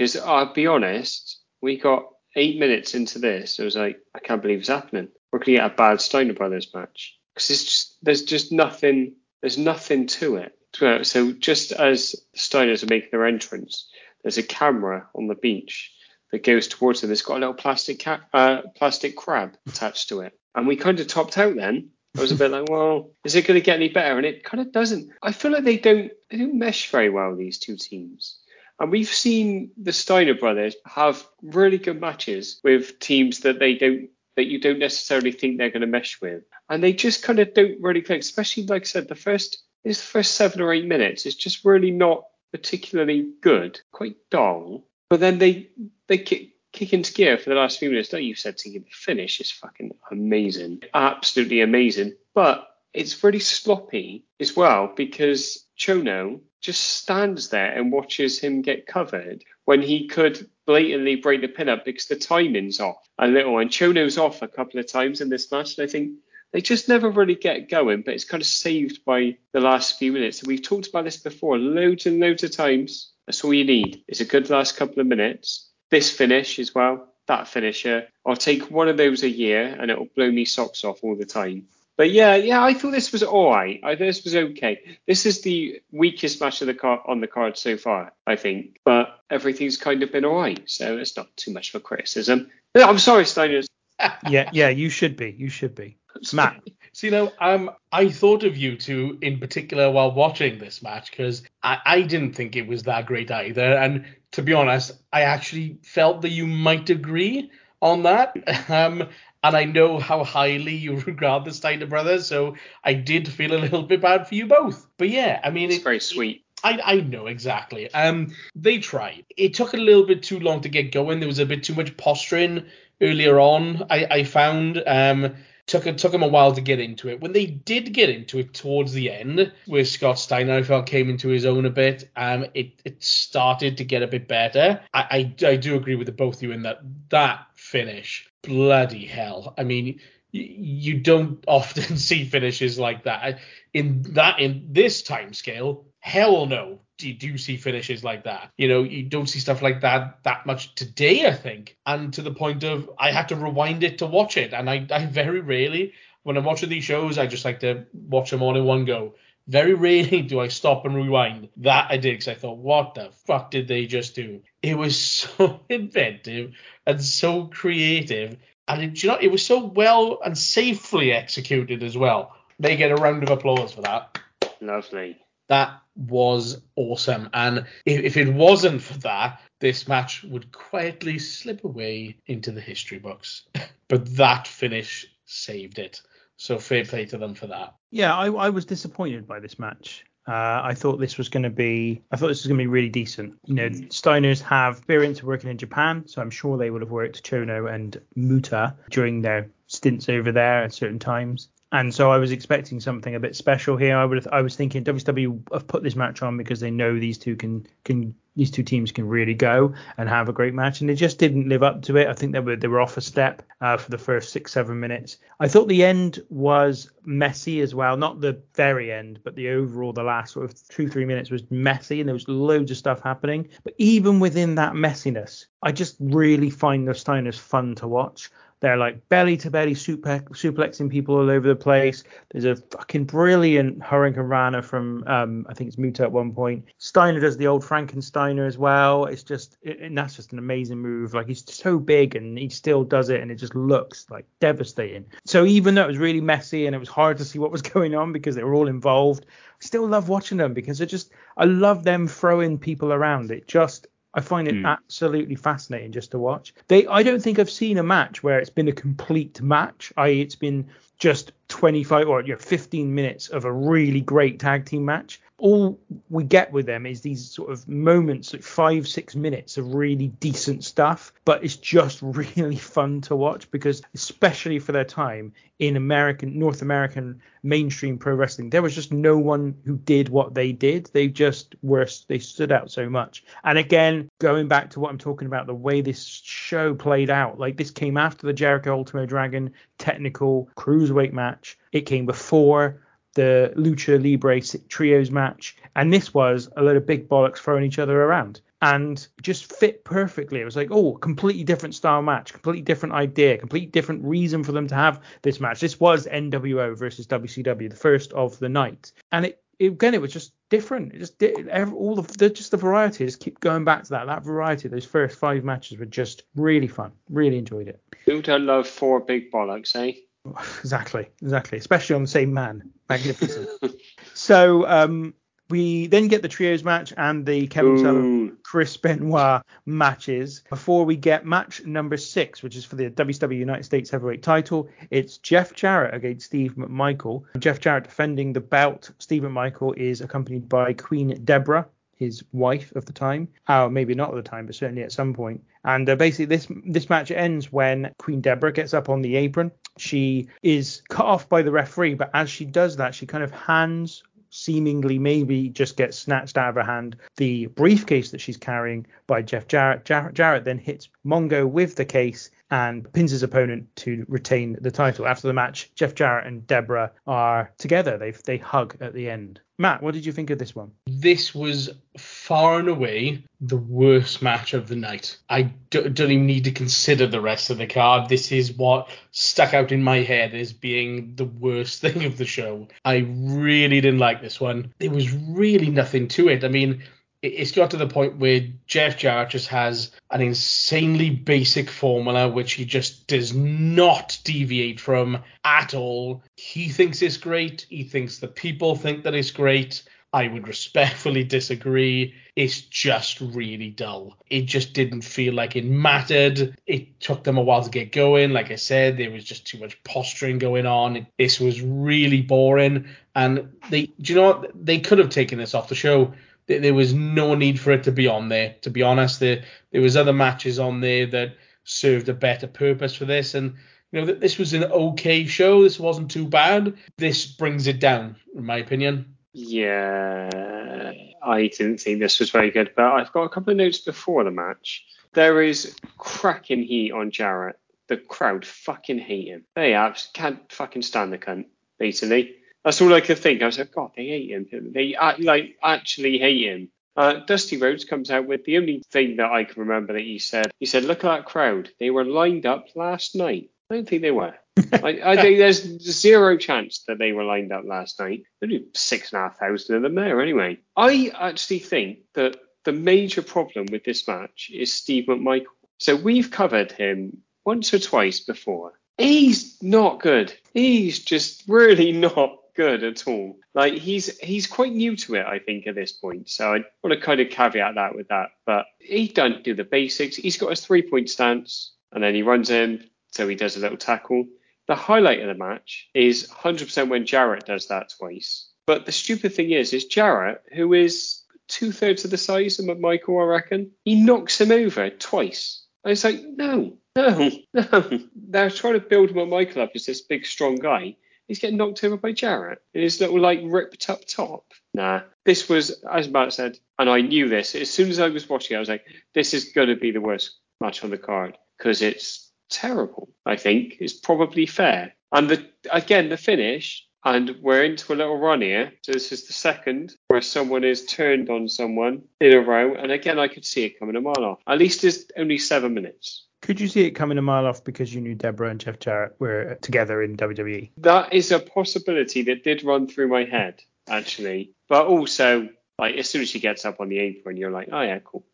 Because 0.00 0.16
I'll 0.16 0.54
be 0.54 0.66
honest, 0.66 1.40
we 1.60 1.76
got 1.76 2.04
eight 2.34 2.58
minutes 2.58 2.94
into 2.94 3.18
this. 3.18 3.60
I 3.60 3.64
was 3.64 3.76
like, 3.76 3.98
I 4.14 4.20
can't 4.20 4.40
believe 4.40 4.60
it's 4.60 4.68
happening. 4.68 5.08
We're 5.30 5.40
going 5.40 5.46
to 5.46 5.52
get 5.52 5.72
a 5.72 5.74
bad 5.74 6.00
Steiner 6.00 6.32
Brothers 6.32 6.72
match. 6.72 7.18
Because 7.34 7.48
just, 7.48 7.98
there's 8.00 8.22
just 8.22 8.50
nothing, 8.50 9.16
there's 9.42 9.58
nothing 9.58 10.06
to 10.06 10.36
it. 10.36 10.52
So- 10.74 11.32
just 11.32 11.72
as 11.72 12.14
the 12.32 12.38
Steiners 12.38 12.82
are 12.82 12.86
making 12.86 13.10
their 13.12 13.26
entrance, 13.26 13.88
there's 14.22 14.38
a 14.38 14.42
camera 14.42 15.08
on 15.14 15.26
the 15.26 15.34
beach 15.34 15.92
that 16.32 16.44
goes 16.44 16.68
towards 16.68 17.00
them. 17.00 17.10
It's 17.10 17.22
got 17.22 17.38
a 17.38 17.40
little 17.40 17.54
plastic 17.54 18.00
ca- 18.00 18.24
uh, 18.32 18.62
plastic 18.76 19.16
crab 19.16 19.56
attached 19.66 20.08
to 20.10 20.20
it. 20.20 20.38
And 20.54 20.66
we 20.66 20.76
kind 20.76 21.00
of 21.00 21.06
topped 21.06 21.38
out 21.38 21.56
then. 21.56 21.90
I 22.16 22.20
was 22.20 22.32
a 22.32 22.36
bit 22.36 22.50
like, 22.50 22.68
well, 22.68 23.12
is 23.24 23.36
it 23.36 23.46
going 23.46 23.58
to 23.58 23.64
get 23.64 23.76
any 23.76 23.88
better? 23.88 24.16
And 24.16 24.26
it 24.26 24.42
kind 24.42 24.60
of 24.60 24.72
doesn't. 24.72 25.10
I 25.22 25.32
feel 25.32 25.52
like 25.52 25.64
they 25.64 25.76
don't 25.76 26.10
they 26.28 26.38
don't 26.38 26.58
mesh 26.58 26.90
very 26.90 27.08
well 27.08 27.36
these 27.36 27.58
two 27.58 27.76
teams. 27.76 28.38
And 28.80 28.90
we've 28.90 29.08
seen 29.08 29.70
the 29.76 29.92
Steiner 29.92 30.34
brothers 30.34 30.74
have 30.86 31.24
really 31.42 31.78
good 31.78 32.00
matches 32.00 32.60
with 32.64 32.98
teams 32.98 33.40
that 33.40 33.58
they 33.58 33.74
don't 33.74 34.10
that 34.36 34.46
you 34.46 34.58
don't 34.60 34.78
necessarily 34.78 35.32
think 35.32 35.58
they're 35.58 35.70
going 35.70 35.82
to 35.82 35.86
mesh 35.86 36.20
with, 36.20 36.44
and 36.68 36.82
they 36.82 36.92
just 36.92 37.22
kind 37.22 37.38
of 37.38 37.54
don't 37.54 37.80
really 37.80 38.02
click. 38.02 38.20
Especially 38.20 38.64
like 38.64 38.82
I 38.82 38.86
said, 38.86 39.08
the 39.08 39.14
first 39.14 39.62
is 39.84 39.98
the 39.98 40.06
first 40.06 40.34
seven 40.34 40.60
or 40.60 40.72
eight 40.72 40.86
minutes 40.86 41.26
It's 41.26 41.34
just 41.34 41.64
really 41.64 41.90
not 41.90 42.24
particularly 42.52 43.32
good, 43.40 43.80
quite 43.92 44.16
dull. 44.30 44.84
But 45.08 45.20
then 45.20 45.38
they 45.38 45.70
they 46.06 46.18
kick 46.18 46.50
kick 46.72 46.92
into 46.92 47.12
gear 47.12 47.38
for 47.38 47.50
the 47.50 47.56
last 47.56 47.78
few 47.78 47.90
minutes. 47.90 48.12
Like 48.12 48.22
you 48.22 48.34
said, 48.34 48.56
to 48.58 48.70
the 48.70 48.84
finish 48.90 49.40
is 49.40 49.50
fucking 49.50 49.92
amazing, 50.10 50.82
absolutely 50.94 51.60
amazing. 51.60 52.14
But 52.34 52.68
it's 52.92 53.22
really 53.22 53.40
sloppy 53.40 54.24
as 54.38 54.56
well 54.56 54.92
because 54.94 55.64
Chono 55.78 56.40
just 56.60 56.82
stands 56.82 57.48
there 57.48 57.76
and 57.76 57.92
watches 57.92 58.38
him 58.38 58.62
get 58.62 58.86
covered 58.86 59.44
when 59.64 59.80
he 59.80 60.08
could 60.08 60.48
blatantly 60.66 61.16
break 61.16 61.40
the 61.40 61.48
pin 61.48 61.68
up 61.68 61.84
because 61.84 62.06
the 62.06 62.16
timing's 62.16 62.80
off 62.80 63.08
a 63.18 63.26
little. 63.26 63.58
And 63.58 63.70
Chono's 63.70 64.18
off 64.18 64.42
a 64.42 64.48
couple 64.48 64.78
of 64.78 64.86
times 64.86 65.20
in 65.20 65.28
this 65.28 65.50
match, 65.50 65.78
and 65.78 65.88
I 65.88 65.90
think 65.90 66.18
they 66.52 66.60
just 66.60 66.88
never 66.88 67.10
really 67.10 67.34
get 67.34 67.68
going, 67.68 68.02
but 68.02 68.14
it's 68.14 68.24
kind 68.24 68.40
of 68.40 68.46
saved 68.46 69.04
by 69.04 69.36
the 69.52 69.60
last 69.60 69.98
few 69.98 70.12
minutes. 70.12 70.40
And 70.40 70.48
we've 70.48 70.62
talked 70.62 70.88
about 70.88 71.04
this 71.04 71.16
before 71.16 71.58
loads 71.58 72.06
and 72.06 72.20
loads 72.20 72.42
of 72.42 72.50
times. 72.50 73.12
That's 73.26 73.44
all 73.44 73.54
you 73.54 73.64
need 73.64 74.02
is 74.08 74.20
a 74.20 74.24
good 74.24 74.50
last 74.50 74.76
couple 74.76 75.00
of 75.00 75.06
minutes. 75.06 75.70
This 75.90 76.10
finish 76.10 76.58
as 76.58 76.74
well, 76.74 77.08
that 77.28 77.48
finisher. 77.48 78.08
I'll 78.26 78.36
take 78.36 78.70
one 78.70 78.88
of 78.88 78.96
those 78.96 79.22
a 79.22 79.28
year 79.28 79.62
and 79.62 79.90
it'll 79.90 80.08
blow 80.16 80.30
me 80.30 80.44
socks 80.44 80.84
off 80.84 81.02
all 81.02 81.16
the 81.16 81.26
time. 81.26 81.68
But 81.96 82.10
yeah, 82.12 82.34
yeah, 82.36 82.64
I 82.64 82.72
thought 82.72 82.92
this 82.92 83.12
was 83.12 83.22
all 83.22 83.50
right. 83.50 83.78
I 83.82 83.94
thought 83.94 84.06
this 84.06 84.24
was 84.24 84.34
okay. 84.34 84.98
This 85.06 85.26
is 85.26 85.42
the 85.42 85.82
weakest 85.92 86.40
match 86.40 86.62
of 86.62 86.66
the 86.68 86.78
on 86.82 87.20
the 87.20 87.26
card 87.26 87.58
so 87.58 87.76
far, 87.76 88.14
I 88.26 88.36
think. 88.36 88.80
But 88.86 89.18
everything's 89.28 89.76
kind 89.76 90.02
of 90.02 90.10
been 90.10 90.24
all 90.24 90.40
right, 90.40 90.62
so 90.64 90.96
it's 90.96 91.14
not 91.14 91.36
too 91.36 91.52
much 91.52 91.74
of 91.74 91.82
a 91.82 91.84
criticism. 91.84 92.50
I'm 92.74 92.98
sorry, 92.98 93.24
Steiners. 93.24 93.66
yeah, 94.30 94.48
yeah, 94.50 94.70
you 94.70 94.88
should 94.88 95.16
be. 95.16 95.30
You 95.30 95.50
should 95.50 95.74
be. 95.74 95.98
Matt. 96.32 96.62
So, 96.92 97.06
you 97.06 97.10
know, 97.12 97.32
um, 97.40 97.70
I 97.92 98.08
thought 98.08 98.42
of 98.42 98.56
you 98.56 98.76
two 98.76 99.18
in 99.22 99.38
particular 99.38 99.90
while 99.90 100.12
watching 100.12 100.58
this 100.58 100.82
match 100.82 101.10
because 101.10 101.42
I, 101.62 101.78
I 101.86 102.02
didn't 102.02 102.34
think 102.34 102.56
it 102.56 102.66
was 102.66 102.82
that 102.84 103.06
great 103.06 103.30
either. 103.30 103.74
And 103.74 104.04
to 104.32 104.42
be 104.42 104.52
honest, 104.54 104.92
I 105.12 105.22
actually 105.22 105.78
felt 105.82 106.22
that 106.22 106.30
you 106.30 106.46
might 106.46 106.90
agree 106.90 107.50
on 107.80 108.02
that. 108.04 108.36
Um, 108.68 109.08
and 109.42 109.56
I 109.56 109.64
know 109.64 109.98
how 109.98 110.22
highly 110.22 110.74
you 110.74 111.00
regard 111.06 111.44
the 111.44 111.52
Steiner 111.52 111.86
brothers, 111.86 112.26
so 112.26 112.56
I 112.84 112.92
did 112.92 113.26
feel 113.26 113.54
a 113.54 113.58
little 113.58 113.82
bit 113.82 114.02
bad 114.02 114.28
for 114.28 114.34
you 114.34 114.46
both. 114.46 114.86
But 114.98 115.08
yeah, 115.08 115.40
I 115.42 115.50
mean, 115.50 115.70
It's 115.70 115.78
it, 115.78 115.84
very 115.84 116.00
sweet. 116.00 116.44
I, 116.62 116.78
I 116.84 116.94
know 116.96 117.26
exactly. 117.26 117.92
Um, 117.94 118.34
they 118.54 118.78
tried. 118.78 119.24
It 119.36 119.54
took 119.54 119.72
a 119.72 119.78
little 119.78 120.06
bit 120.06 120.22
too 120.22 120.40
long 120.40 120.60
to 120.60 120.68
get 120.68 120.92
going. 120.92 121.20
There 121.20 121.26
was 121.26 121.38
a 121.38 121.46
bit 121.46 121.64
too 121.64 121.74
much 121.74 121.96
posturing 121.96 122.64
earlier 123.00 123.40
on. 123.40 123.86
I, 123.88 124.06
I 124.10 124.24
found 124.24 124.82
um 124.86 125.34
took 125.70 125.86
it 125.86 125.98
took 125.98 126.14
a 126.14 126.18
while 126.18 126.52
to 126.52 126.60
get 126.60 126.80
into 126.80 127.08
it. 127.08 127.20
When 127.20 127.32
they 127.32 127.46
did 127.46 127.92
get 127.92 128.10
into 128.10 128.40
it 128.40 128.52
towards 128.52 128.92
the 128.92 129.10
end, 129.10 129.52
where 129.66 129.84
Scott 129.84 130.18
Steiner 130.18 130.54
I 130.54 130.62
felt 130.64 130.86
came 130.86 131.08
into 131.08 131.28
his 131.28 131.46
own 131.46 131.64
a 131.64 131.70
bit, 131.70 132.10
um, 132.16 132.46
it 132.54 132.72
it 132.84 133.02
started 133.02 133.76
to 133.76 133.84
get 133.84 134.02
a 134.02 134.08
bit 134.08 134.26
better. 134.26 134.80
I 134.92 135.32
I, 135.42 135.46
I 135.46 135.56
do 135.56 135.76
agree 135.76 135.94
with 135.94 136.06
the 136.06 136.12
both 136.12 136.36
of 136.36 136.42
you 136.42 136.50
in 136.50 136.62
that 136.62 136.80
that 137.10 137.46
finish, 137.54 138.28
bloody 138.42 139.06
hell. 139.06 139.54
I 139.56 139.64
mean. 139.64 140.00
You 140.32 141.00
don't 141.00 141.42
often 141.48 141.96
see 141.96 142.24
finishes 142.24 142.78
like 142.78 143.02
that 143.02 143.40
in 143.74 144.02
that 144.14 144.38
in 144.38 144.68
this 144.70 145.02
time 145.02 145.32
scale. 145.32 145.86
Hell 145.98 146.46
no, 146.46 146.78
you 147.02 147.14
do 147.14 147.38
see 147.38 147.56
finishes 147.56 148.04
like 148.04 148.24
that? 148.24 148.50
You 148.56 148.68
know, 148.68 148.82
you 148.82 149.02
don't 149.02 149.28
see 149.28 149.38
stuff 149.38 149.62
like 149.62 149.80
that 149.80 150.22
that 150.24 150.46
much 150.46 150.74
today, 150.74 151.26
I 151.26 151.32
think. 151.32 151.76
And 151.86 152.12
to 152.14 152.22
the 152.22 152.32
point 152.32 152.64
of 152.64 152.90
I 152.98 153.12
had 153.12 153.28
to 153.28 153.36
rewind 153.36 153.82
it 153.82 153.98
to 153.98 154.06
watch 154.06 154.36
it, 154.36 154.52
and 154.52 154.68
I, 154.68 154.86
I 154.90 155.06
very 155.06 155.40
rarely 155.40 155.94
when 156.22 156.36
I'm 156.36 156.44
watching 156.44 156.68
these 156.68 156.84
shows, 156.84 157.18
I 157.18 157.26
just 157.26 157.44
like 157.44 157.60
to 157.60 157.86
watch 157.92 158.30
them 158.30 158.42
all 158.42 158.56
in 158.56 158.64
one 158.64 158.84
go. 158.84 159.14
Very 159.48 159.74
rarely 159.74 160.22
do 160.28 160.40
I 160.40 160.48
stop 160.48 160.84
and 160.84 160.94
rewind. 160.94 161.48
That 161.58 161.86
I 161.90 161.96
did 161.96 162.12
because 162.12 162.28
I 162.28 162.34
thought, 162.34 162.58
what 162.58 162.94
the 162.94 163.10
fuck 163.26 163.50
did 163.50 163.68
they 163.68 163.86
just 163.86 164.14
do? 164.14 164.42
It 164.62 164.76
was 164.76 165.00
so 165.00 165.60
inventive 165.68 166.52
and 166.86 167.02
so 167.02 167.46
creative, 167.46 168.36
and 168.68 168.82
it, 168.82 169.02
you 169.02 169.08
know, 169.08 169.18
it 169.20 169.30
was 169.30 169.44
so 169.44 169.64
well 169.64 170.20
and 170.24 170.36
safely 170.36 171.12
executed 171.12 171.82
as 171.82 171.96
well. 171.96 172.36
They 172.58 172.76
get 172.76 172.90
a 172.90 172.96
round 172.96 173.22
of 173.22 173.30
applause 173.30 173.72
for 173.72 173.80
that. 173.82 174.18
Lovely. 174.60 175.16
That 175.50 175.82
was 175.96 176.62
awesome. 176.76 177.28
And 177.34 177.66
if, 177.84 178.04
if 178.04 178.16
it 178.16 178.32
wasn't 178.32 178.80
for 178.80 178.96
that, 179.00 179.40
this 179.58 179.88
match 179.88 180.22
would 180.22 180.52
quietly 180.52 181.18
slip 181.18 181.64
away 181.64 182.16
into 182.26 182.52
the 182.52 182.60
history 182.60 182.98
books. 182.98 183.46
but 183.88 184.16
that 184.16 184.46
finish 184.46 185.06
saved 185.26 185.78
it. 185.78 186.00
So 186.36 186.58
fair 186.58 186.84
play 186.84 187.04
to 187.06 187.18
them 187.18 187.34
for 187.34 187.48
that. 187.48 187.74
Yeah, 187.90 188.16
I, 188.16 188.30
I 188.30 188.48
was 188.48 188.64
disappointed 188.64 189.26
by 189.26 189.40
this 189.40 189.58
match. 189.58 190.04
Uh, 190.28 190.60
I 190.62 190.74
thought 190.74 191.00
this 191.00 191.18
was 191.18 191.28
going 191.28 191.42
to 191.42 191.50
be, 191.50 192.00
I 192.12 192.16
thought 192.16 192.28
this 192.28 192.42
was 192.42 192.46
going 192.46 192.58
to 192.58 192.62
be 192.62 192.68
really 192.68 192.88
decent. 192.88 193.34
You 193.46 193.54
know, 193.54 193.68
Steiners 193.68 194.40
have 194.42 194.76
experience 194.76 195.22
working 195.22 195.50
in 195.50 195.58
Japan, 195.58 196.06
so 196.06 196.22
I'm 196.22 196.30
sure 196.30 196.56
they 196.56 196.70
would 196.70 196.82
have 196.82 196.90
worked 196.92 197.24
Chono 197.24 197.72
and 197.72 198.00
Muta 198.14 198.76
during 198.90 199.22
their 199.22 199.50
stints 199.66 200.08
over 200.08 200.30
there 200.30 200.62
at 200.62 200.72
certain 200.72 201.00
times. 201.00 201.48
And 201.72 201.94
so 201.94 202.10
I 202.10 202.18
was 202.18 202.32
expecting 202.32 202.80
something 202.80 203.14
a 203.14 203.20
bit 203.20 203.36
special 203.36 203.76
here. 203.76 203.96
I 203.96 204.04
would 204.04 204.26
I 204.32 204.42
was 204.42 204.56
thinking 204.56 204.84
WWE 204.84 205.52
have 205.52 205.66
put 205.66 205.82
this 205.82 205.94
match 205.94 206.22
on 206.22 206.36
because 206.36 206.60
they 206.60 206.70
know 206.70 206.98
these 206.98 207.18
two 207.18 207.36
can 207.36 207.66
can 207.84 208.14
these 208.36 208.50
two 208.50 208.62
teams 208.62 208.92
can 208.92 209.06
really 209.06 209.34
go 209.34 209.74
and 209.96 210.08
have 210.08 210.28
a 210.28 210.32
great 210.32 210.54
match, 210.54 210.80
and 210.80 210.88
they 210.88 210.94
just 210.94 211.18
didn't 211.18 211.48
live 211.48 211.62
up 211.62 211.82
to 211.82 211.96
it. 211.96 212.08
I 212.08 212.12
think 212.12 212.32
they 212.32 212.40
were 212.40 212.56
they 212.56 212.68
were 212.68 212.80
off 212.80 212.96
a 212.96 213.00
step 213.00 213.42
uh, 213.60 213.76
for 213.76 213.90
the 213.90 213.98
first 213.98 214.32
six 214.32 214.52
seven 214.52 214.80
minutes. 214.80 215.18
I 215.38 215.46
thought 215.46 215.68
the 215.68 215.84
end 215.84 216.20
was 216.28 216.90
messy 217.04 217.60
as 217.60 217.74
well, 217.74 217.96
not 217.96 218.20
the 218.20 218.40
very 218.54 218.92
end, 218.92 219.20
but 219.22 219.36
the 219.36 219.50
overall 219.50 219.92
the 219.92 220.02
last 220.02 220.32
sort 220.32 220.46
of 220.46 220.68
two 220.68 220.88
three 220.88 221.04
minutes 221.04 221.30
was 221.30 221.48
messy, 221.50 222.00
and 222.00 222.08
there 222.08 222.14
was 222.14 222.28
loads 222.28 222.70
of 222.70 222.76
stuff 222.76 223.00
happening. 223.00 223.48
But 223.62 223.74
even 223.78 224.18
within 224.18 224.56
that 224.56 224.72
messiness, 224.72 225.46
I 225.62 225.70
just 225.70 225.96
really 226.00 226.50
find 226.50 226.88
the 226.88 226.92
Steiners 226.92 227.38
fun 227.38 227.76
to 227.76 227.86
watch. 227.86 228.30
They're 228.60 228.76
like 228.76 229.08
belly 229.08 229.36
to 229.38 229.50
belly 229.50 229.74
suplexing 229.74 230.90
people 230.90 231.16
all 231.16 231.30
over 231.30 231.48
the 231.48 231.56
place. 231.56 232.04
There's 232.30 232.44
a 232.44 232.56
fucking 232.56 233.04
brilliant 233.04 233.80
Hurricanrana 233.80 234.62
from 234.62 235.02
um, 235.06 235.46
I 235.48 235.54
think 235.54 235.68
it's 235.68 235.78
Muta 235.78 236.02
at 236.02 236.12
one 236.12 236.32
point. 236.32 236.66
Steiner 236.76 237.20
does 237.20 237.38
the 237.38 237.46
old 237.46 237.64
Frankensteiner 237.64 238.46
as 238.46 238.58
well. 238.58 239.06
It's 239.06 239.22
just 239.22 239.56
it, 239.62 239.80
and 239.80 239.96
that's 239.96 240.14
just 240.14 240.32
an 240.32 240.38
amazing 240.38 240.78
move. 240.78 241.14
Like 241.14 241.26
he's 241.26 241.42
so 241.52 241.78
big 241.78 242.16
and 242.16 242.38
he 242.38 242.50
still 242.50 242.84
does 242.84 243.08
it 243.08 243.22
and 243.22 243.30
it 243.30 243.36
just 243.36 243.54
looks 243.54 244.06
like 244.10 244.26
devastating. 244.40 245.06
So 245.24 245.46
even 245.46 245.74
though 245.74 245.84
it 245.84 245.88
was 245.88 245.98
really 245.98 246.20
messy 246.20 246.66
and 246.66 246.76
it 246.76 246.80
was 246.80 246.88
hard 246.88 247.16
to 247.18 247.24
see 247.24 247.38
what 247.38 247.50
was 247.50 247.62
going 247.74 247.94
on 247.94 248.12
because 248.12 248.34
they 248.34 248.44
were 248.44 248.54
all 248.54 248.68
involved, 248.68 249.24
I 249.24 249.64
still 249.64 249.86
love 249.86 250.10
watching 250.10 250.36
them 250.36 250.52
because 250.52 250.82
it 250.82 250.86
just 250.86 251.12
I 251.38 251.44
love 251.46 251.84
them 251.84 252.06
throwing 252.06 252.58
people 252.58 252.92
around. 252.92 253.30
It 253.30 253.48
just 253.48 253.86
I 254.12 254.20
find 254.20 254.48
it 254.48 254.54
Mm. 254.56 254.66
absolutely 254.66 255.36
fascinating 255.36 255.92
just 255.92 256.10
to 256.12 256.18
watch. 256.18 256.52
They, 256.68 256.86
I 256.86 257.02
don't 257.02 257.22
think 257.22 257.38
I've 257.38 257.50
seen 257.50 257.78
a 257.78 257.82
match 257.82 258.22
where 258.22 258.38
it's 258.38 258.50
been 258.50 258.68
a 258.68 258.72
complete 258.72 259.40
match, 259.40 259.92
i.e., 259.96 260.20
it's 260.20 260.34
been 260.36 260.68
just 261.00 261.32
25 261.48 262.08
or 262.08 262.22
you 262.22 262.34
know, 262.34 262.38
15 262.38 262.94
minutes 262.94 263.28
of 263.28 263.44
a 263.44 263.52
really 263.52 264.02
great 264.02 264.38
tag 264.38 264.66
team 264.66 264.84
match. 264.84 265.20
All 265.38 265.80
we 266.10 266.22
get 266.22 266.52
with 266.52 266.66
them 266.66 266.84
is 266.84 267.00
these 267.00 267.28
sort 267.30 267.50
of 267.50 267.66
moments, 267.66 268.34
like 268.34 268.42
five, 268.42 268.86
six 268.86 269.16
minutes 269.16 269.56
of 269.56 269.74
really 269.74 270.08
decent 270.08 270.62
stuff, 270.62 271.14
but 271.24 271.42
it's 271.42 271.56
just 271.56 272.00
really 272.02 272.56
fun 272.56 273.00
to 273.02 273.16
watch 273.16 273.50
because, 273.50 273.80
especially 273.94 274.58
for 274.58 274.72
their 274.72 274.84
time 274.84 275.32
in 275.58 275.76
American, 275.76 276.38
North 276.38 276.60
American 276.60 277.22
mainstream 277.42 277.96
pro 277.96 278.14
wrestling, 278.14 278.50
there 278.50 278.60
was 278.62 278.74
just 278.74 278.92
no 278.92 279.16
one 279.16 279.56
who 279.64 279.78
did 279.78 280.10
what 280.10 280.34
they 280.34 280.52
did. 280.52 280.90
They 280.92 281.08
just 281.08 281.54
were, 281.62 281.88
they 282.08 282.18
stood 282.18 282.52
out 282.52 282.70
so 282.70 282.90
much. 282.90 283.24
And 283.42 283.56
again, 283.56 284.09
going 284.20 284.46
back 284.46 284.70
to 284.70 284.80
what 284.80 284.90
I'm 284.90 284.98
talking 284.98 285.26
about, 285.26 285.46
the 285.46 285.54
way 285.54 285.80
this 285.80 286.04
show 286.04 286.74
played 286.74 287.10
out, 287.10 287.40
like 287.40 287.56
this 287.56 287.72
came 287.72 287.96
after 287.96 288.26
the 288.26 288.32
Jericho 288.32 288.76
Ultimo 288.76 289.06
Dragon 289.06 289.52
technical 289.78 290.48
cruiserweight 290.56 291.12
match. 291.12 291.58
It 291.72 291.82
came 291.82 292.06
before 292.06 292.82
the 293.14 293.52
Lucha 293.56 294.00
Libre 294.00 294.40
trios 294.68 295.10
match, 295.10 295.56
and 295.74 295.92
this 295.92 296.14
was 296.14 296.48
a 296.56 296.62
load 296.62 296.76
of 296.76 296.86
big 296.86 297.08
bollocks 297.08 297.38
throwing 297.38 297.64
each 297.64 297.80
other 297.80 298.00
around. 298.00 298.40
And 298.62 299.04
just 299.22 299.50
fit 299.50 299.84
perfectly. 299.84 300.42
It 300.42 300.44
was 300.44 300.54
like, 300.54 300.70
oh, 300.70 300.92
completely 300.96 301.44
different 301.44 301.74
style 301.74 302.02
match, 302.02 302.34
completely 302.34 302.60
different 302.60 302.94
idea, 302.94 303.38
completely 303.38 303.70
different 303.70 304.04
reason 304.04 304.44
for 304.44 304.52
them 304.52 304.68
to 304.68 304.74
have 304.74 305.00
this 305.22 305.40
match. 305.40 305.60
This 305.60 305.80
was 305.80 306.06
NWO 306.06 306.76
versus 306.76 307.06
WCW, 307.06 307.70
the 307.70 307.76
first 307.76 308.12
of 308.12 308.38
the 308.38 308.50
night, 308.50 308.92
and 309.12 309.24
it 309.24 309.42
again, 309.60 309.94
it 309.94 310.00
was 310.00 310.12
just 310.12 310.32
different. 310.48 310.94
It 310.94 310.98
just 310.98 311.18
did 311.18 311.48
every, 311.48 311.74
all 311.74 311.98
of 311.98 312.08
the 312.16 312.30
just 312.30 312.50
the 312.50 312.56
variety. 312.56 313.04
Just 313.04 313.20
keep 313.20 313.40
going 313.40 313.64
back 313.64 313.84
to 313.84 313.90
that. 313.90 314.06
That 314.06 314.24
variety, 314.24 314.68
those 314.68 314.84
first 314.84 315.18
five 315.18 315.44
matches 315.44 315.78
were 315.78 315.86
just 315.86 316.24
really 316.34 316.68
fun. 316.68 316.92
Really 317.08 317.38
enjoyed 317.38 317.68
it. 317.68 317.80
Who 318.06 318.22
don't 318.22 318.46
love 318.46 318.66
four 318.66 319.00
big 319.00 319.30
bollocks, 319.30 319.76
eh? 319.76 319.92
Exactly, 320.60 321.08
exactly. 321.22 321.56
Especially 321.56 321.96
on 321.96 322.02
the 322.02 322.08
same 322.08 322.34
man. 322.34 322.70
Magnificent. 322.90 323.48
so 324.14 324.66
um, 324.68 325.14
we 325.50 325.88
then 325.88 326.08
get 326.08 326.22
the 326.22 326.28
trios 326.28 326.64
match 326.64 326.92
and 326.96 327.26
the 327.26 327.46
Kevin 327.48 327.78
Sullivan, 327.78 328.38
Chris 328.42 328.76
Benoit 328.76 329.42
matches 329.66 330.42
before 330.48 330.84
we 330.84 330.96
get 330.96 331.26
match 331.26 331.64
number 331.64 331.96
six, 331.96 332.42
which 332.42 332.56
is 332.56 332.64
for 332.64 332.76
the 332.76 332.90
WCW 332.90 333.36
United 333.36 333.64
States 333.64 333.90
Heavyweight 333.90 334.22
Title. 334.22 334.68
It's 334.90 335.18
Jeff 335.18 335.54
Jarrett 335.54 335.94
against 335.94 336.26
Steve 336.26 336.54
McMichael. 336.56 337.24
Jeff 337.38 337.60
Jarrett 337.60 337.84
defending 337.84 338.32
the 338.32 338.40
belt. 338.40 338.90
Steve 338.98 339.22
McMichael 339.22 339.76
is 339.76 340.00
accompanied 340.00 340.48
by 340.48 340.72
Queen 340.72 341.20
Debra. 341.24 341.66
His 341.94 342.24
wife 342.32 342.74
of 342.76 342.86
the 342.86 342.94
time, 342.94 343.28
oh 343.46 343.68
maybe 343.68 343.94
not 343.94 344.08
at 344.08 344.14
the 344.14 344.22
time, 344.22 344.46
but 344.46 344.54
certainly 344.54 344.82
at 344.82 344.90
some 344.90 345.12
point. 345.12 345.42
And 345.64 345.86
uh, 345.88 345.96
basically, 345.96 346.24
this 346.24 346.46
this 346.64 346.88
match 346.88 347.10
ends 347.10 347.52
when 347.52 347.92
Queen 347.98 348.22
Debra 348.22 348.52
gets 348.52 348.72
up 348.72 348.88
on 348.88 349.02
the 349.02 349.16
apron. 349.16 349.52
She 349.76 350.28
is 350.42 350.82
cut 350.88 351.04
off 351.04 351.28
by 351.28 351.42
the 351.42 351.50
referee, 351.50 351.94
but 351.94 352.10
as 352.14 352.30
she 352.30 352.46
does 352.46 352.76
that, 352.76 352.94
she 352.94 353.04
kind 353.04 353.22
of 353.22 353.30
hands 353.30 354.02
seemingly 354.30 354.98
maybe 354.98 355.48
just 355.48 355.76
gets 355.76 355.98
snatched 355.98 356.38
out 356.38 356.50
of 356.50 356.54
her 356.54 356.62
hand 356.62 356.96
the 357.16 357.46
briefcase 357.46 358.10
that 358.10 358.20
she's 358.20 358.36
carrying 358.36 358.86
by 359.06 359.20
Jeff 359.22 359.46
Jarrett. 359.48 359.84
Jar- 359.84 360.12
Jarrett 360.12 360.44
then 360.44 360.58
hits 360.58 360.88
Mongo 361.04 361.48
with 361.48 361.74
the 361.76 361.84
case 361.84 362.30
and 362.50 362.90
pins 362.92 363.10
his 363.10 363.22
opponent 363.22 363.68
to 363.76 364.04
retain 364.08 364.56
the 364.60 364.70
title. 364.70 365.06
After 365.06 365.28
the 365.28 365.34
match, 365.34 365.70
Jeff 365.74 365.94
Jarrett 365.94 366.26
and 366.26 366.46
Debra 366.46 366.92
are 367.06 367.52
together. 367.58 367.98
They 367.98 368.10
they 368.10 368.38
hug 368.38 368.76
at 368.80 368.94
the 368.94 369.08
end. 369.10 369.40
Matt, 369.58 369.82
what 369.82 369.92
did 369.92 370.06
you 370.06 370.12
think 370.12 370.30
of 370.30 370.38
this 370.38 370.56
one? 370.56 370.70
This 370.86 371.34
was 371.34 371.68
far 371.98 372.58
and 372.58 372.68
away 372.68 373.22
the 373.42 373.58
worst 373.58 374.22
match 374.22 374.54
of 374.54 374.68
the 374.68 374.76
night. 374.76 375.18
I 375.28 375.52
don't 375.68 376.00
even 376.00 376.24
need 376.24 376.44
to 376.44 376.50
consider 376.50 377.06
the 377.06 377.20
rest 377.20 377.50
of 377.50 377.58
the 377.58 377.66
card. 377.66 378.08
This 378.08 378.32
is 378.32 378.54
what 378.54 378.88
stuck 379.10 379.52
out 379.52 379.70
in 379.70 379.82
my 379.82 379.98
head 379.98 380.34
as 380.34 380.54
being 380.54 381.14
the 381.16 381.26
worst 381.26 381.82
thing 381.82 382.06
of 382.06 382.16
the 382.16 382.24
show. 382.24 382.68
I 382.86 383.06
really 383.18 383.82
didn't 383.82 383.98
like 383.98 384.22
this 384.22 384.40
one. 384.40 384.72
There 384.78 384.90
was 384.90 385.12
really 385.12 385.68
nothing 385.68 386.08
to 386.08 386.28
it. 386.28 386.42
I 386.42 386.48
mean, 386.48 386.82
it's 387.22 387.52
got 387.52 387.70
to 387.70 387.76
the 387.76 387.86
point 387.86 388.16
where 388.16 388.48
Jeff 388.66 388.96
Jarrett 388.96 389.30
just 389.30 389.48
has 389.48 389.90
an 390.10 390.22
insanely 390.22 391.10
basic 391.10 391.68
formula 391.68 392.28
which 392.28 392.54
he 392.54 392.64
just 392.64 393.06
does 393.06 393.34
not 393.34 394.18
deviate 394.24 394.80
from 394.80 395.18
at 395.44 395.74
all. 395.74 396.22
He 396.36 396.68
thinks 396.68 397.02
it's 397.02 397.18
great. 397.18 397.66
He 397.68 397.84
thinks 397.84 398.18
the 398.18 398.28
people 398.28 398.74
think 398.74 399.04
that 399.04 399.14
it's 399.14 399.30
great. 399.30 399.82
I 400.12 400.26
would 400.26 400.48
respectfully 400.48 401.22
disagree. 401.24 402.14
It's 402.34 402.62
just 402.62 403.20
really 403.20 403.70
dull. 403.70 404.16
It 404.28 404.46
just 404.46 404.72
didn't 404.72 405.02
feel 405.02 405.34
like 405.34 405.56
it 405.56 405.64
mattered. 405.64 406.56
It 406.66 407.00
took 407.00 407.22
them 407.22 407.38
a 407.38 407.42
while 407.42 407.62
to 407.62 407.70
get 407.70 407.92
going. 407.92 408.32
Like 408.32 408.50
I 408.50 408.56
said, 408.56 408.96
there 408.96 409.10
was 409.10 409.24
just 409.24 409.46
too 409.46 409.58
much 409.58 409.82
posturing 409.84 410.38
going 410.38 410.66
on. 410.66 411.06
This 411.18 411.38
was 411.38 411.60
really 411.60 412.22
boring. 412.22 412.88
And 413.14 413.52
they, 413.68 413.86
do 414.00 414.12
you 414.12 414.20
know 414.20 414.32
what? 414.32 414.50
They 414.54 414.80
could 414.80 414.98
have 414.98 415.10
taken 415.10 415.38
this 415.38 415.54
off 415.54 415.68
the 415.68 415.74
show. 415.74 416.12
There, 416.46 416.74
was 416.74 416.92
no 416.92 417.34
need 417.34 417.60
for 417.60 417.70
it 417.70 417.84
to 417.84 417.92
be 417.92 418.08
on 418.08 418.28
there. 418.28 418.56
To 418.62 418.70
be 418.70 418.82
honest, 418.82 419.20
there 419.20 419.44
there 419.70 419.80
was 419.80 419.96
other 419.96 420.12
matches 420.12 420.58
on 420.58 420.80
there 420.80 421.06
that 421.06 421.36
served 421.64 422.08
a 422.08 422.14
better 422.14 422.46
purpose 422.46 422.94
for 422.94 423.04
this. 423.04 423.34
And 423.34 423.54
you 423.92 424.00
know, 424.00 424.06
th- 424.06 424.20
this 424.20 424.38
was 424.38 424.52
an 424.52 424.64
okay 424.64 425.26
show. 425.26 425.62
This 425.62 425.78
wasn't 425.78 426.10
too 426.10 426.26
bad. 426.26 426.74
This 426.96 427.26
brings 427.26 427.66
it 427.66 427.80
down, 427.80 428.16
in 428.34 428.44
my 428.44 428.56
opinion. 428.56 429.16
Yeah, 429.32 430.92
I 431.22 431.46
didn't 431.46 431.78
think 431.78 432.00
this 432.00 432.18
was 432.18 432.30
very 432.30 432.50
good, 432.50 432.72
but 432.74 432.86
I've 432.86 433.12
got 433.12 433.22
a 433.22 433.28
couple 433.28 433.52
of 433.52 433.56
notes 433.56 433.78
before 433.78 434.24
the 434.24 434.32
match. 434.32 434.84
There 435.12 435.42
is 435.42 435.76
cracking 435.98 436.62
heat 436.62 436.92
on 436.92 437.10
Jarrett. 437.10 437.58
The 437.88 437.96
crowd 437.96 438.44
fucking 438.44 438.98
hate 438.98 439.28
him. 439.28 439.44
They 439.54 439.74
abs- 439.74 440.10
can't 440.14 440.50
fucking 440.52 440.82
stand 440.82 441.12
the 441.12 441.18
cunt, 441.18 441.46
basically. 441.78 442.36
That's 442.64 442.80
all 442.80 442.92
I 442.92 443.00
could 443.00 443.18
think. 443.18 443.42
I 443.42 443.46
was 443.46 443.58
like, 443.58 443.72
God, 443.72 443.92
they 443.96 444.06
hate 444.06 444.30
him. 444.30 444.72
They 444.72 444.94
like 445.18 445.56
actually 445.62 446.18
hate 446.18 446.46
him. 446.46 446.68
Uh, 446.96 447.20
Dusty 447.26 447.56
Rhodes 447.56 447.84
comes 447.84 448.10
out 448.10 448.26
with 448.26 448.44
the 448.44 448.58
only 448.58 448.82
thing 448.90 449.16
that 449.16 449.30
I 449.30 449.44
can 449.44 449.62
remember 449.62 449.94
that 449.94 450.02
he 450.02 450.18
said. 450.18 450.50
He 450.58 450.66
said, 450.66 450.84
"Look 450.84 451.04
at 451.04 451.08
that 451.08 451.24
crowd. 451.24 451.70
They 451.78 451.90
were 451.90 452.04
lined 452.04 452.46
up 452.46 452.66
last 452.74 453.14
night. 453.14 453.50
I 453.70 453.76
don't 453.76 453.88
think 453.88 454.02
they 454.02 454.10
were. 454.10 454.34
I, 454.72 455.00
I 455.04 455.16
think 455.16 455.38
there's 455.38 455.62
zero 455.80 456.36
chance 456.36 456.82
that 456.88 456.98
they 456.98 457.12
were 457.12 457.24
lined 457.24 457.52
up 457.52 457.64
last 457.64 458.00
night. 458.00 458.24
Only 458.42 458.66
six 458.74 459.12
and 459.12 459.20
a 459.20 459.22
half 459.22 459.38
thousand 459.38 459.76
of 459.76 459.82
them 459.82 459.94
there 459.94 460.20
anyway. 460.20 460.58
I 460.76 461.12
actually 461.18 461.60
think 461.60 462.00
that 462.14 462.36
the 462.64 462.72
major 462.72 463.22
problem 463.22 463.66
with 463.70 463.84
this 463.84 464.06
match 464.06 464.50
is 464.52 464.72
Steve 464.72 465.06
McMichael. 465.06 465.46
So 465.78 465.96
we've 465.96 466.30
covered 466.30 466.72
him 466.72 467.22
once 467.44 467.72
or 467.72 467.78
twice 467.78 468.20
before. 468.20 468.72
He's 468.98 469.62
not 469.62 470.02
good. 470.02 470.34
He's 470.52 470.98
just 470.98 471.44
really 471.48 471.92
not 472.08 472.39
good 472.54 472.84
at 472.84 473.06
all. 473.06 473.36
Like 473.54 473.74
he's 473.74 474.18
he's 474.18 474.46
quite 474.46 474.72
new 474.72 474.96
to 474.96 475.16
it, 475.16 475.26
I 475.26 475.38
think, 475.38 475.66
at 475.66 475.74
this 475.74 475.92
point. 475.92 476.28
So 476.28 476.54
I 476.54 476.64
want 476.82 476.92
to 476.94 477.00
kind 477.00 477.20
of 477.20 477.30
caveat 477.30 477.74
that 477.74 477.94
with 477.94 478.08
that. 478.08 478.30
But 478.46 478.66
he 478.78 479.08
don't 479.08 479.44
do 479.44 479.54
the 479.54 479.64
basics. 479.64 480.16
He's 480.16 480.36
got 480.36 480.50
his 480.50 480.64
three 480.64 480.82
point 480.82 481.10
stance, 481.10 481.72
and 481.92 482.02
then 482.02 482.14
he 482.14 482.22
runs 482.22 482.50
in, 482.50 482.88
so 483.10 483.28
he 483.28 483.34
does 483.34 483.56
a 483.56 483.60
little 483.60 483.78
tackle. 483.78 484.26
The 484.68 484.74
highlight 484.74 485.20
of 485.20 485.26
the 485.26 485.34
match 485.34 485.88
is 485.94 486.28
100% 486.28 486.88
when 486.88 487.04
Jarrett 487.04 487.46
does 487.46 487.66
that 487.68 487.92
twice. 487.98 488.48
But 488.66 488.86
the 488.86 488.92
stupid 488.92 489.34
thing 489.34 489.50
is, 489.50 489.72
is 489.72 489.86
Jarrett, 489.86 490.42
who 490.54 490.74
is 490.74 491.24
two 491.48 491.72
thirds 491.72 492.04
of 492.04 492.12
the 492.12 492.16
size 492.16 492.58
of 492.58 492.66
McMichael, 492.66 493.20
I 493.20 493.26
reckon, 493.26 493.72
he 493.84 493.96
knocks 493.96 494.40
him 494.40 494.52
over 494.52 494.88
twice. 494.90 495.64
I 495.84 495.88
was 495.88 496.04
like, 496.04 496.22
no, 496.22 496.78
no, 496.94 497.30
no. 497.52 498.00
They're 498.14 498.50
trying 498.50 498.74
to 498.74 498.80
build 498.80 499.10
McMichael 499.10 499.58
up 499.58 499.72
as 499.74 499.86
this 499.86 500.02
big, 500.02 500.24
strong 500.24 500.56
guy. 500.56 500.96
He's 501.30 501.38
getting 501.38 501.58
knocked 501.58 501.84
over 501.84 501.96
by 501.96 502.10
Jarrett 502.10 502.60
in 502.74 502.82
his 502.82 503.00
little 503.00 503.20
like 503.20 503.38
ripped 503.44 503.88
up 503.88 504.04
top. 504.04 504.46
Nah, 504.74 505.02
this 505.24 505.48
was 505.48 505.70
as 505.88 506.08
Matt 506.08 506.32
said, 506.32 506.58
and 506.76 506.90
I 506.90 507.02
knew 507.02 507.28
this 507.28 507.54
as 507.54 507.70
soon 507.70 507.88
as 507.88 508.00
I 508.00 508.08
was 508.08 508.28
watching. 508.28 508.56
it, 508.56 508.56
I 508.56 508.58
was 508.58 508.68
like, 508.68 508.84
this 509.14 509.32
is 509.32 509.52
going 509.52 509.68
to 509.68 509.76
be 509.76 509.92
the 509.92 510.00
worst 510.00 510.40
match 510.60 510.82
on 510.82 510.90
the 510.90 510.98
card 510.98 511.38
because 511.56 511.82
it's 511.82 512.32
terrible. 512.50 513.10
I 513.24 513.36
think 513.36 513.76
it's 513.78 513.92
probably 513.92 514.44
fair. 514.44 514.96
And 515.12 515.30
the 515.30 515.48
again 515.70 516.08
the 516.08 516.16
finish, 516.16 516.84
and 517.04 517.36
we're 517.40 517.62
into 517.62 517.92
a 517.92 517.94
little 517.94 518.18
run 518.18 518.40
here. 518.40 518.72
So 518.82 518.90
this 518.90 519.12
is 519.12 519.28
the 519.28 519.32
second 519.32 519.94
where 520.08 520.22
someone 520.22 520.64
is 520.64 520.84
turned 520.84 521.30
on 521.30 521.48
someone 521.48 522.02
in 522.20 522.32
a 522.32 522.40
row, 522.40 522.74
and 522.74 522.90
again 522.90 523.20
I 523.20 523.28
could 523.28 523.44
see 523.44 523.66
it 523.66 523.78
coming 523.78 523.94
a 523.94 524.00
mile 524.00 524.24
off. 524.24 524.40
At 524.48 524.58
least 524.58 524.82
it's 524.82 525.04
only 525.16 525.38
seven 525.38 525.74
minutes. 525.74 526.26
Could 526.42 526.60
you 526.60 526.68
see 526.68 526.86
it 526.86 526.92
coming 526.92 527.18
a 527.18 527.22
mile 527.22 527.46
off 527.46 527.62
because 527.64 527.94
you 527.94 528.00
knew 528.00 528.14
Debra 528.14 528.48
and 528.48 528.58
Jeff 528.58 528.78
Jarrett 528.78 529.14
were 529.18 529.58
together 529.60 530.02
in? 530.02 530.16
WWE? 530.16 530.70
That 530.78 531.12
is 531.12 531.30
a 531.32 531.38
possibility 531.38 532.22
that 532.22 532.44
did 532.44 532.64
run 532.64 532.88
through 532.88 533.08
my 533.08 533.24
head 533.24 533.62
actually, 533.88 534.52
but 534.68 534.86
also 534.86 535.48
like 535.78 535.96
as 535.96 536.08
soon 536.08 536.22
as 536.22 536.28
she 536.28 536.40
gets 536.40 536.64
up 536.64 536.80
on 536.80 536.88
the 536.88 536.98
apron, 536.98 537.36
you're 537.36 537.50
like, 537.50 537.68
oh 537.72 537.80
yeah, 537.80 537.98
cool. 538.00 538.24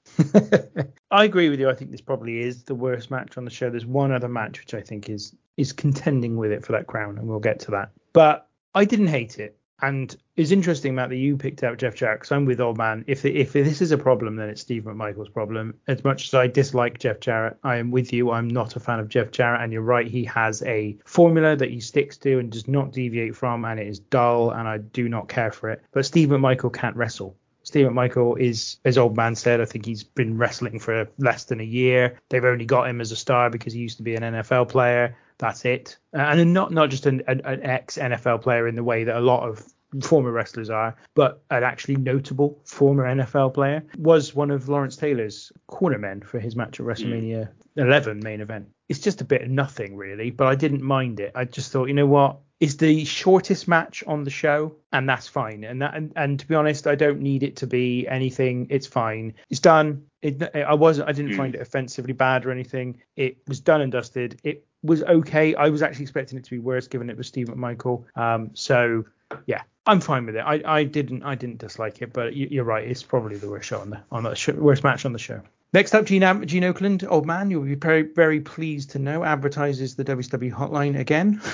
I 1.11 1.25
agree 1.25 1.49
with 1.49 1.61
you. 1.61 1.71
I 1.71 1.75
think 1.75 1.93
this 1.93 2.01
probably 2.01 2.41
is 2.41 2.65
the 2.65 2.75
worst 2.75 3.11
match 3.11 3.39
on 3.39 3.45
the 3.45 3.51
show. 3.51 3.71
There's 3.71 3.87
one 3.87 4.13
other 4.13 4.29
match 4.29 4.59
which 4.59 4.75
I 4.75 4.81
think 4.81 5.09
is 5.09 5.35
is 5.57 5.73
contending 5.73 6.37
with 6.37 6.51
it 6.51 6.65
for 6.65 6.73
that 6.73 6.87
crown, 6.87 7.19
and 7.19 7.29
we'll 7.29 7.39
get 7.39 7.61
to 7.61 7.71
that. 7.71 7.91
But 8.13 8.49
I 8.75 8.85
didn't 8.85 9.07
hate 9.07 9.39
it, 9.39 9.57
and 9.83 10.17
it's 10.37 10.53
interesting, 10.53 10.95
Matt, 10.95 11.11
that 11.11 11.17
you 11.17 11.37
picked 11.37 11.63
out 11.63 11.79
Jeff 11.79 11.95
Jarrett 11.95 12.21
because 12.21 12.33
I'm 12.33 12.47
with 12.47 12.61
old 12.61 12.79
man. 12.79 13.05
If 13.07 13.25
if 13.25 13.53
this 13.53 13.83
is 13.83 13.93
a 13.93 13.99
problem, 13.99 14.37
then 14.37 14.49
it's 14.49 14.63
Steve 14.63 14.85
McMichael's 14.85 15.29
problem. 15.29 15.75
As 15.87 16.03
much 16.03 16.29
as 16.29 16.35
I 16.35 16.47
dislike 16.47 16.99
Jeff 16.99 17.21
Jarrett, 17.21 17.59
I 17.63 17.77
am 17.77 17.91
with 17.91 18.13
you. 18.13 18.31
I'm 18.31 18.49
not 18.49 18.77
a 18.77 18.81
fan 18.81 19.01
of 19.01 19.09
Jeff 19.09 19.31
Jarrett, 19.31 19.61
and 19.63 19.73
you're 19.73 19.83
right. 19.83 20.07
He 20.07 20.25
has 20.25 20.63
a 20.63 20.97
formula 21.05 21.57
that 21.57 21.71
he 21.71 21.81
sticks 21.81 22.17
to 22.19 22.39
and 22.39 22.51
does 22.51 22.67
not 22.67 22.93
deviate 22.93 23.37
from, 23.37 23.65
and 23.65 23.79
it 23.79 23.87
is 23.87 23.99
dull, 23.99 24.51
and 24.51 24.67
I 24.67 24.79
do 24.79 25.09
not 25.09 25.29
care 25.29 25.53
for 25.53 25.69
it. 25.69 25.83
But 25.93 26.07
Steve 26.07 26.31
McMichael 26.31 26.73
can't 26.73 26.97
wrestle. 26.97 27.37
Steve 27.63 27.89
McMichael 27.89 28.39
is, 28.41 28.79
as 28.85 28.97
old 28.97 29.17
man 29.17 29.35
said, 29.35 29.61
I 29.61 29.65
think 29.65 29.85
he's 29.85 30.05
been 30.05 30.39
wrestling 30.39 30.79
for 30.79 31.09
less 31.19 31.45
than 31.45 31.61
a 31.61 31.65
year. 31.65 32.17
They've 32.31 32.45
only 32.45 32.65
got 32.65 32.89
him 32.89 33.01
as 33.01 33.11
a 33.11 33.17
star 33.17 33.51
because 33.51 33.73
he 33.73 33.81
used 33.81 33.97
to 33.97 34.05
be 34.05 34.15
an 34.15 34.23
NFL 34.23 34.69
player. 34.69 35.17
That's 35.39 35.65
it, 35.65 35.99
uh, 36.15 36.21
and 36.21 36.53
not 36.53 36.73
not 36.73 36.91
just 36.91 37.07
an, 37.07 37.23
an, 37.29 37.43
an 37.45 37.63
ex 37.63 37.99
NFL 37.99 38.43
player 38.43 38.67
in 38.67 38.75
the 38.75 38.85
way 38.85 39.05
that 39.05 39.17
a 39.17 39.21
lot 39.21 39.49
of 39.49 39.65
former 40.03 40.31
wrestlers 40.31 40.71
are, 40.71 40.97
but 41.15 41.43
an 41.51 41.63
actually 41.63 41.97
notable 41.97 42.61
former 42.65 43.05
NFL 43.05 43.55
player 43.55 43.85
was 43.99 44.35
one 44.35 44.51
of 44.51 44.69
Lawrence 44.69 44.97
Taylor's 44.97 45.53
cornermen 45.71 46.25
for 46.25 46.41
his 46.41 46.57
match 46.57 46.81
at 46.81 46.87
WrestleMania 46.87 47.49
11 47.77 48.21
main 48.21 48.41
event. 48.41 48.69
It's 48.89 49.01
just 49.01 49.21
a 49.21 49.25
bit 49.25 49.43
of 49.43 49.51
nothing 49.51 49.97
really, 49.97 50.31
but 50.31 50.47
I 50.47 50.55
didn't 50.55 50.83
mind 50.83 51.21
it. 51.21 51.33
I 51.35 51.45
just 51.45 51.73
thought, 51.73 51.87
you 51.87 51.95
know 51.95 52.07
what, 52.07 52.39
is 52.61 52.79
the 52.79 53.05
shortest 53.05 53.69
match 53.69 54.03
on 54.07 54.25
the 54.25 54.31
show, 54.31 54.77
and 54.93 55.09
that's 55.09 55.29
fine. 55.29 55.65
And 55.65 55.83
that, 55.83 55.95
and, 55.95 56.13
and 56.17 56.41
to 56.41 56.47
be 56.47 56.55
honest, 56.55 56.87
I 56.87 56.95
don't 56.95 57.21
need 57.21 57.43
it 57.43 57.57
to 57.57 57.67
be 57.67 58.07
anything. 58.09 58.69
It's 58.71 58.87
fine. 58.87 59.35
It's 59.51 59.61
done. 59.61 60.07
It, 60.27 60.57
I 60.57 60.75
wasn't. 60.75 61.09
I 61.09 61.13
didn't 61.13 61.33
Mm. 61.33 61.37
find 61.37 61.55
it 61.55 61.61
offensively 61.61 62.13
bad 62.13 62.45
or 62.47 62.51
anything. 62.51 62.99
It 63.17 63.39
was 63.49 63.61
done 63.61 63.81
and 63.81 63.91
dusted. 63.93 64.41
It 64.45 64.65
was 64.83 65.03
okay. 65.03 65.55
I 65.55 65.69
was 65.69 65.83
actually 65.83 66.03
expecting 66.05 66.39
it 66.39 66.45
to 66.45 66.51
be 66.51 66.59
worse, 66.59 66.87
given 66.89 67.11
it 67.11 67.17
was 67.17 67.27
Steve 67.27 67.49
McMichael. 67.49 68.05
Um, 68.17 68.51
so 68.55 69.05
yeah, 69.47 69.63
I'm 69.87 70.01
fine 70.01 70.27
with 70.27 70.37
it. 70.37 70.41
I, 70.41 70.63
I 70.65 70.85
didn't 70.85 71.23
I 71.23 71.35
didn't 71.35 71.59
dislike 71.59 72.03
it, 72.03 72.13
but 72.13 72.35
you, 72.35 72.49
you're 72.51 72.65
right. 72.65 72.87
It's 72.87 73.03
probably 73.03 73.37
the 73.37 73.49
worst 73.51 73.69
show 73.69 73.81
on 73.81 73.91
the 73.91 74.01
on 74.13 74.23
the 74.25 74.35
show, 74.35 74.53
worst 74.53 74.85
match 74.85 75.05
on 75.05 75.13
the 75.13 75.19
show. 75.19 75.41
Next 75.73 75.95
up, 75.95 76.05
Gene, 76.07 76.23
Am- 76.23 76.47
Gene 76.47 76.63
Okerlund, 76.63 77.05
old 77.11 77.27
man, 77.27 77.51
you'll 77.51 77.65
be 77.65 77.75
very 77.75 78.03
very 78.03 78.41
pleased 78.41 78.91
to 78.91 78.99
know, 78.99 79.25
advertises 79.25 79.97
the 79.97 80.05
WCW 80.05 80.53
hotline 80.53 80.99
again. 80.99 81.41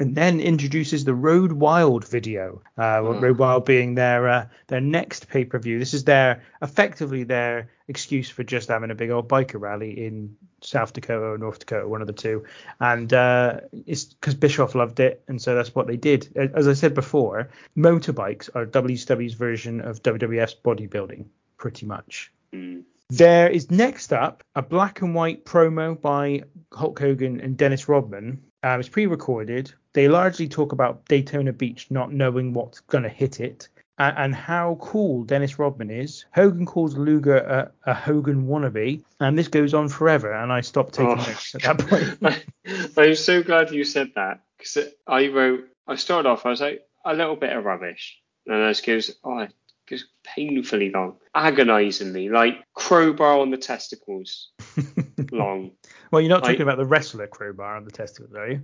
And 0.00 0.14
then 0.14 0.40
introduces 0.40 1.04
the 1.04 1.14
Road 1.14 1.52
Wild 1.52 2.06
video. 2.06 2.62
Uh, 2.78 3.02
Road 3.02 3.38
Wild 3.38 3.64
being 3.64 3.96
their 3.96 4.28
uh, 4.28 4.46
their 4.68 4.80
next 4.80 5.28
pay 5.28 5.44
per 5.44 5.58
view. 5.58 5.78
This 5.80 5.92
is 5.92 6.04
their 6.04 6.44
effectively 6.62 7.24
their 7.24 7.68
excuse 7.88 8.30
for 8.30 8.44
just 8.44 8.68
having 8.68 8.90
a 8.90 8.94
big 8.94 9.10
old 9.10 9.28
biker 9.28 9.60
rally 9.60 10.06
in 10.06 10.36
South 10.60 10.92
Dakota 10.92 11.24
or 11.24 11.38
North 11.38 11.58
Dakota, 11.58 11.88
one 11.88 12.00
of 12.00 12.06
the 12.06 12.12
two. 12.12 12.44
And 12.80 13.12
uh, 13.12 13.60
it's 13.86 14.04
because 14.04 14.34
Bischoff 14.34 14.74
loved 14.74 15.00
it, 15.00 15.22
and 15.26 15.40
so 15.40 15.54
that's 15.54 15.74
what 15.74 15.86
they 15.86 15.96
did. 15.96 16.28
As 16.36 16.68
I 16.68 16.74
said 16.74 16.94
before, 16.94 17.48
motorbikes 17.76 18.50
are 18.54 18.66
WCW's 18.66 19.34
version 19.34 19.80
of 19.80 20.02
WWF's 20.02 20.54
bodybuilding, 20.54 21.26
pretty 21.56 21.86
much. 21.86 22.30
Mm. 22.52 22.84
There 23.10 23.48
is 23.48 23.70
next 23.70 24.12
up 24.12 24.44
a 24.54 24.60
black 24.60 25.00
and 25.00 25.14
white 25.14 25.46
promo 25.46 25.98
by 25.98 26.42
Hulk 26.72 26.98
Hogan 26.98 27.40
and 27.40 27.56
Dennis 27.56 27.88
Rodman. 27.88 28.42
Um, 28.62 28.80
it's 28.80 28.88
pre-recorded. 28.88 29.72
They 29.92 30.08
largely 30.08 30.48
talk 30.48 30.72
about 30.72 31.04
Daytona 31.06 31.52
Beach 31.52 31.86
not 31.90 32.12
knowing 32.12 32.52
what's 32.52 32.80
going 32.80 33.04
to 33.04 33.08
hit 33.10 33.40
it 33.40 33.68
and, 33.98 34.16
and 34.18 34.34
how 34.34 34.78
cool 34.80 35.24
Dennis 35.24 35.58
Rodman 35.58 35.90
is. 35.90 36.24
Hogan 36.34 36.66
calls 36.66 36.96
Luger 36.96 37.36
a, 37.38 37.70
a 37.90 37.94
Hogan 37.94 38.46
wannabe, 38.46 39.02
and 39.20 39.38
this 39.38 39.48
goes 39.48 39.74
on 39.74 39.88
forever. 39.88 40.32
And 40.32 40.52
I 40.52 40.60
stopped 40.60 40.94
taking 40.94 41.12
Oh. 41.12 41.14
notes 41.14 41.54
at 41.54 41.62
that 41.62 41.78
point. 42.22 42.94
I'm 42.98 43.14
so 43.14 43.42
glad 43.42 43.70
you 43.70 43.84
said 43.84 44.10
that 44.16 44.40
because 44.56 44.78
I 45.06 45.28
wrote. 45.28 45.64
I 45.86 45.96
started 45.96 46.28
off. 46.28 46.44
I 46.44 46.50
was 46.50 46.60
like 46.60 46.82
a 47.04 47.14
little 47.14 47.36
bit 47.36 47.56
of 47.56 47.64
rubbish, 47.64 48.18
and 48.46 48.68
this 48.68 48.80
goes. 48.80 49.14
Oh, 49.24 49.38
it 49.38 49.52
goes 49.88 50.04
painfully 50.22 50.90
long, 50.90 51.16
agonisingly, 51.34 52.28
like 52.28 52.56
crowbar 52.74 53.38
on 53.38 53.50
the 53.50 53.56
testicles 53.56 54.50
long. 55.32 55.70
Well, 56.10 56.20
you're 56.22 56.28
not 56.30 56.44
I- 56.44 56.48
talking 56.48 56.62
about 56.62 56.78
the 56.78 56.86
wrestler 56.86 57.26
crowbar 57.26 57.76
on 57.76 57.84
the 57.84 57.90
testicles, 57.90 58.34
are 58.34 58.48
you? 58.50 58.60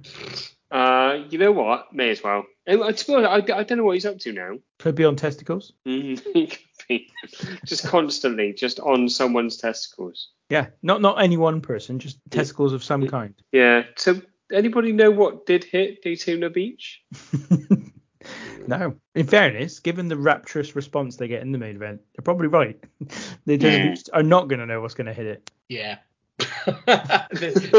Uh, 0.70 1.24
you 1.30 1.38
know 1.38 1.52
what? 1.52 1.92
May 1.92 2.10
as 2.10 2.22
well. 2.22 2.44
And, 2.66 2.80
to 2.80 3.06
be 3.06 3.14
honest, 3.14 3.50
I, 3.50 3.58
I 3.58 3.62
don't 3.62 3.78
know 3.78 3.84
what 3.84 3.92
he's 3.94 4.06
up 4.06 4.18
to 4.20 4.32
now. 4.32 4.58
Could 4.78 4.94
be 4.96 5.04
on 5.04 5.14
testicles. 5.16 5.72
Mm, 5.86 6.20
he 6.32 6.46
could 6.48 6.58
be 6.88 7.10
just 7.64 7.86
constantly 7.86 8.52
just 8.52 8.80
on 8.80 9.08
someone's 9.08 9.56
testicles. 9.56 10.30
Yeah, 10.50 10.66
not 10.82 11.00
not 11.00 11.22
any 11.22 11.36
one 11.36 11.60
person, 11.60 11.98
just 11.98 12.18
testicles 12.30 12.72
of 12.72 12.82
some 12.82 13.06
kind. 13.06 13.34
Yeah. 13.52 13.84
So 13.96 14.20
anybody 14.52 14.92
know 14.92 15.10
what 15.10 15.46
did 15.46 15.62
hit 15.64 16.02
Daytona 16.02 16.50
Beach? 16.50 17.02
no. 18.66 18.96
In 19.14 19.26
fairness, 19.26 19.78
given 19.80 20.08
the 20.08 20.16
rapturous 20.16 20.74
response 20.74 21.16
they 21.16 21.28
get 21.28 21.42
in 21.42 21.52
the 21.52 21.58
main 21.58 21.76
event, 21.76 22.00
they're 22.16 22.22
probably 22.24 22.48
right. 22.48 22.82
they 23.46 23.56
Yeah. 23.56 23.90
just 23.94 24.10
are 24.12 24.22
not 24.22 24.48
going 24.48 24.58
to 24.60 24.66
know 24.66 24.80
what's 24.80 24.94
going 24.94 25.06
to 25.06 25.12
hit 25.14 25.26
it. 25.26 25.50
Yeah. 25.68 25.98
there's, 27.32 27.72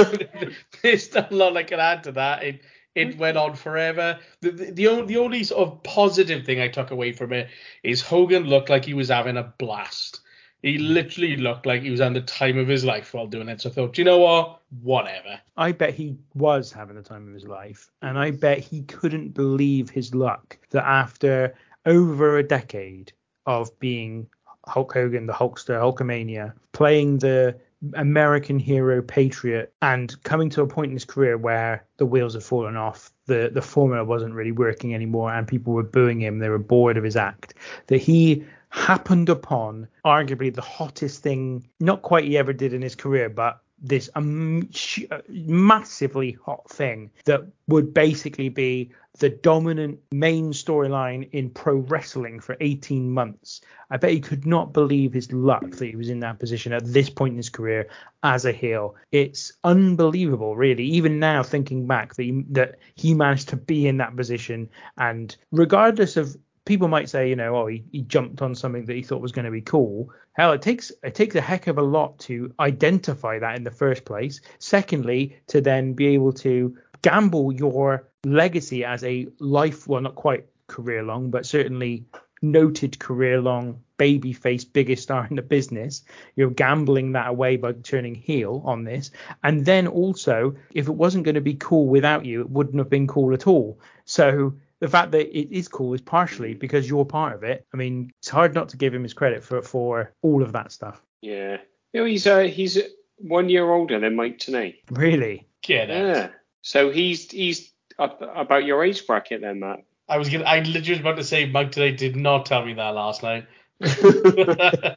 not 1.13 1.31
a 1.31 1.35
lot 1.35 1.57
I 1.57 1.63
can 1.63 1.79
add 1.79 2.03
to 2.03 2.11
that. 2.13 2.43
It 2.43 2.61
it 2.93 3.17
went 3.17 3.37
on 3.37 3.55
forever. 3.55 4.19
The, 4.41 4.51
the 4.51 4.71
the 4.71 4.87
only 4.87 5.05
the 5.05 5.17
only 5.17 5.43
sort 5.43 5.67
of 5.67 5.83
positive 5.83 6.45
thing 6.45 6.61
I 6.61 6.69
took 6.69 6.91
away 6.91 7.11
from 7.11 7.33
it 7.33 7.49
is 7.83 8.01
Hogan 8.01 8.45
looked 8.45 8.69
like 8.69 8.85
he 8.85 8.93
was 8.93 9.09
having 9.09 9.37
a 9.37 9.53
blast. 9.57 10.21
He 10.61 10.77
hmm. 10.77 10.93
literally 10.93 11.35
looked 11.35 11.65
like 11.65 11.81
he 11.81 11.91
was 11.91 12.01
on 12.01 12.13
the 12.13 12.21
time 12.21 12.57
of 12.57 12.67
his 12.67 12.85
life 12.85 13.13
while 13.13 13.27
doing 13.27 13.49
it. 13.49 13.61
So 13.61 13.69
I 13.69 13.73
thought, 13.73 13.93
"Do 13.93 14.01
you 14.01 14.05
know 14.05 14.19
what? 14.19 14.61
Whatever. 14.81 15.39
I 15.57 15.73
bet 15.73 15.93
he 15.93 16.17
was 16.33 16.71
having 16.71 16.95
the 16.95 17.01
time 17.01 17.27
of 17.27 17.33
his 17.33 17.45
life, 17.45 17.91
and 18.01 18.17
I 18.17 18.31
bet 18.31 18.59
he 18.59 18.83
couldn't 18.83 19.33
believe 19.33 19.89
his 19.89 20.15
luck 20.15 20.57
that 20.71 20.85
after 20.85 21.55
over 21.85 22.37
a 22.37 22.43
decade 22.43 23.11
of 23.45 23.77
being 23.79 24.27
Hulk 24.67 24.93
Hogan, 24.93 25.27
the 25.27 25.33
Hulkster, 25.33 25.79
Hulkamania, 25.79 26.53
playing 26.71 27.19
the 27.19 27.59
American 27.93 28.59
hero 28.59 29.01
patriot, 29.01 29.73
and 29.81 30.21
coming 30.23 30.49
to 30.51 30.61
a 30.61 30.67
point 30.67 30.87
in 30.89 30.95
his 30.95 31.05
career 31.05 31.37
where 31.37 31.85
the 31.97 32.05
wheels 32.05 32.33
had 32.33 32.43
fallen 32.43 32.75
off, 32.75 33.11
the 33.27 33.49
the 33.53 33.61
formula 33.61 34.03
wasn't 34.03 34.33
really 34.33 34.51
working 34.51 34.93
anymore, 34.93 35.31
and 35.33 35.47
people 35.47 35.73
were 35.73 35.83
booing 35.83 36.19
him, 36.21 36.39
they 36.39 36.49
were 36.49 36.57
bored 36.57 36.97
of 36.97 37.03
his 37.03 37.15
act, 37.15 37.53
that 37.87 37.97
he 37.97 38.43
happened 38.69 39.29
upon 39.29 39.87
arguably 40.03 40.53
the 40.53 40.61
hottest 40.61 41.23
thing, 41.23 41.65
not 41.79 42.01
quite 42.01 42.25
he 42.25 42.37
ever 42.37 42.53
did 42.53 42.73
in 42.73 42.81
his 42.81 42.95
career, 42.95 43.29
but 43.29 43.61
this 43.87 44.09
um, 44.15 44.69
uh, 45.11 45.19
massively 45.29 46.37
hot 46.43 46.69
thing 46.69 47.11
that 47.25 47.41
would 47.67 47.93
basically 47.93 48.49
be 48.49 48.91
the 49.19 49.29
dominant 49.29 49.99
main 50.11 50.51
storyline 50.51 51.29
in 51.31 51.49
pro 51.49 51.75
wrestling 51.75 52.39
for 52.39 52.57
18 52.59 53.09
months. 53.09 53.61
I 53.89 53.97
bet 53.97 54.11
he 54.11 54.19
could 54.19 54.45
not 54.45 54.73
believe 54.73 55.13
his 55.13 55.31
luck 55.31 55.69
that 55.69 55.85
he 55.85 55.95
was 55.95 56.09
in 56.09 56.19
that 56.21 56.39
position 56.39 56.73
at 56.73 56.85
this 56.85 57.09
point 57.09 57.33
in 57.33 57.37
his 57.37 57.49
career 57.49 57.87
as 58.23 58.45
a 58.45 58.51
heel. 58.51 58.95
It's 59.11 59.53
unbelievable, 59.63 60.55
really. 60.55 60.83
Even 60.83 61.19
now, 61.19 61.43
thinking 61.43 61.87
back, 61.87 62.15
that 62.15 62.23
he, 62.23 62.43
that 62.49 62.79
he 62.95 63.13
managed 63.13 63.49
to 63.49 63.55
be 63.55 63.87
in 63.87 63.97
that 63.97 64.15
position, 64.15 64.69
and 64.97 65.35
regardless 65.51 66.17
of 66.17 66.35
people 66.65 66.87
might 66.87 67.09
say, 67.09 67.29
you 67.29 67.35
know, 67.35 67.55
oh, 67.55 67.67
he, 67.67 67.83
he 67.91 68.01
jumped 68.01 68.41
on 68.41 68.55
something 68.55 68.85
that 68.85 68.95
he 68.95 69.03
thought 69.03 69.21
was 69.21 69.31
going 69.31 69.45
to 69.45 69.51
be 69.51 69.61
cool. 69.61 70.09
Hell, 70.33 70.51
it 70.51 70.61
takes 70.61 70.91
it 71.03 71.15
takes 71.15 71.35
a 71.35 71.41
heck 71.41 71.67
of 71.67 71.77
a 71.77 71.81
lot 71.81 72.19
to 72.19 72.53
identify 72.59 73.39
that 73.39 73.55
in 73.55 73.63
the 73.63 73.71
first 73.71 74.03
place. 74.03 74.41
Secondly, 74.59 75.37
to 75.47 75.61
then 75.61 75.93
be 75.93 76.07
able 76.07 76.33
to 76.33 76.75
gamble 77.01 77.53
your 77.53 78.07
legacy 78.25 78.83
as 78.83 79.03
a 79.03 79.27
life, 79.39 79.87
well, 79.87 80.01
not 80.01 80.15
quite 80.15 80.45
career 80.67 81.03
long, 81.03 81.29
but 81.29 81.45
certainly 81.45 82.05
noted 82.41 82.99
career 82.99 83.39
long 83.39 83.79
babyface 83.97 84.65
biggest 84.71 85.03
star 85.03 85.25
in 85.29 85.35
the 85.35 85.41
business. 85.41 86.03
You're 86.35 86.49
gambling 86.49 87.13
that 87.13 87.27
away 87.29 87.55
by 87.57 87.73
turning 87.73 88.15
heel 88.15 88.61
on 88.65 88.83
this. 88.83 89.11
And 89.43 89.65
then 89.65 89.87
also, 89.87 90.55
if 90.73 90.87
it 90.87 90.93
wasn't 90.93 91.23
going 91.23 91.35
to 91.35 91.41
be 91.41 91.53
cool 91.53 91.87
without 91.87 92.25
you, 92.25 92.41
it 92.41 92.49
wouldn't 92.49 92.77
have 92.77 92.89
been 92.89 93.07
cool 93.07 93.33
at 93.33 93.47
all. 93.47 93.79
So 94.03 94.55
the 94.79 94.87
fact 94.87 95.11
that 95.11 95.37
it 95.37 95.55
is 95.55 95.67
cool 95.67 95.93
is 95.93 96.01
partially 96.01 96.53
because 96.53 96.89
you're 96.89 97.05
part 97.05 97.33
of 97.33 97.43
it. 97.43 97.65
I 97.73 97.77
mean, 97.77 98.11
it's 98.19 98.29
hard 98.29 98.53
not 98.53 98.69
to 98.69 98.77
give 98.77 98.93
him 98.93 99.03
his 99.03 99.13
credit 99.13 99.43
for 99.43 99.61
for 99.61 100.13
all 100.21 100.43
of 100.43 100.51
that 100.53 100.71
stuff. 100.71 101.01
Yeah. 101.21 101.57
You 101.93 102.01
know, 102.01 102.05
he's 102.05 102.27
uh, 102.27 102.41
he's 102.41 102.79
one 103.17 103.49
year 103.49 103.69
older 103.69 103.99
than 103.99 104.15
Mike 104.15 104.39
Tenay. 104.39 104.75
Really? 104.91 105.47
Get 105.61 105.89
it. 105.89 105.97
Yeah. 105.97 106.29
So 106.61 106.91
he's 106.91 107.31
he's 107.31 107.71
up 107.97 108.21
about 108.21 108.65
your 108.65 108.83
age 108.83 109.07
bracket 109.07 109.41
then, 109.41 109.59
Matt. 109.59 109.83
I 110.07 110.17
was 110.17 110.29
gonna. 110.29 110.43
I 110.43 110.59
literally 110.59 110.91
was 110.91 110.99
about 110.99 111.17
to 111.17 111.23
say 111.23 111.45
Mike 111.45 111.71
Tenay 111.71 111.97
did 111.97 112.15
not 112.15 112.45
tell 112.45 112.65
me 112.65 112.73
that 112.73 112.89
last 112.89 113.23
night. 113.23 113.47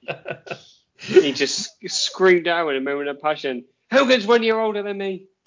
He 0.99 1.33
just 1.33 1.77
screamed 1.89 2.49
out 2.49 2.69
in 2.69 2.77
a 2.77 2.81
moment 2.81 3.09
of 3.09 3.21
passion. 3.21 3.65
Hogan's 3.91 4.27
one 4.27 4.43
year 4.43 4.59
older 4.59 4.83
than 4.83 4.99
me. 4.99 5.27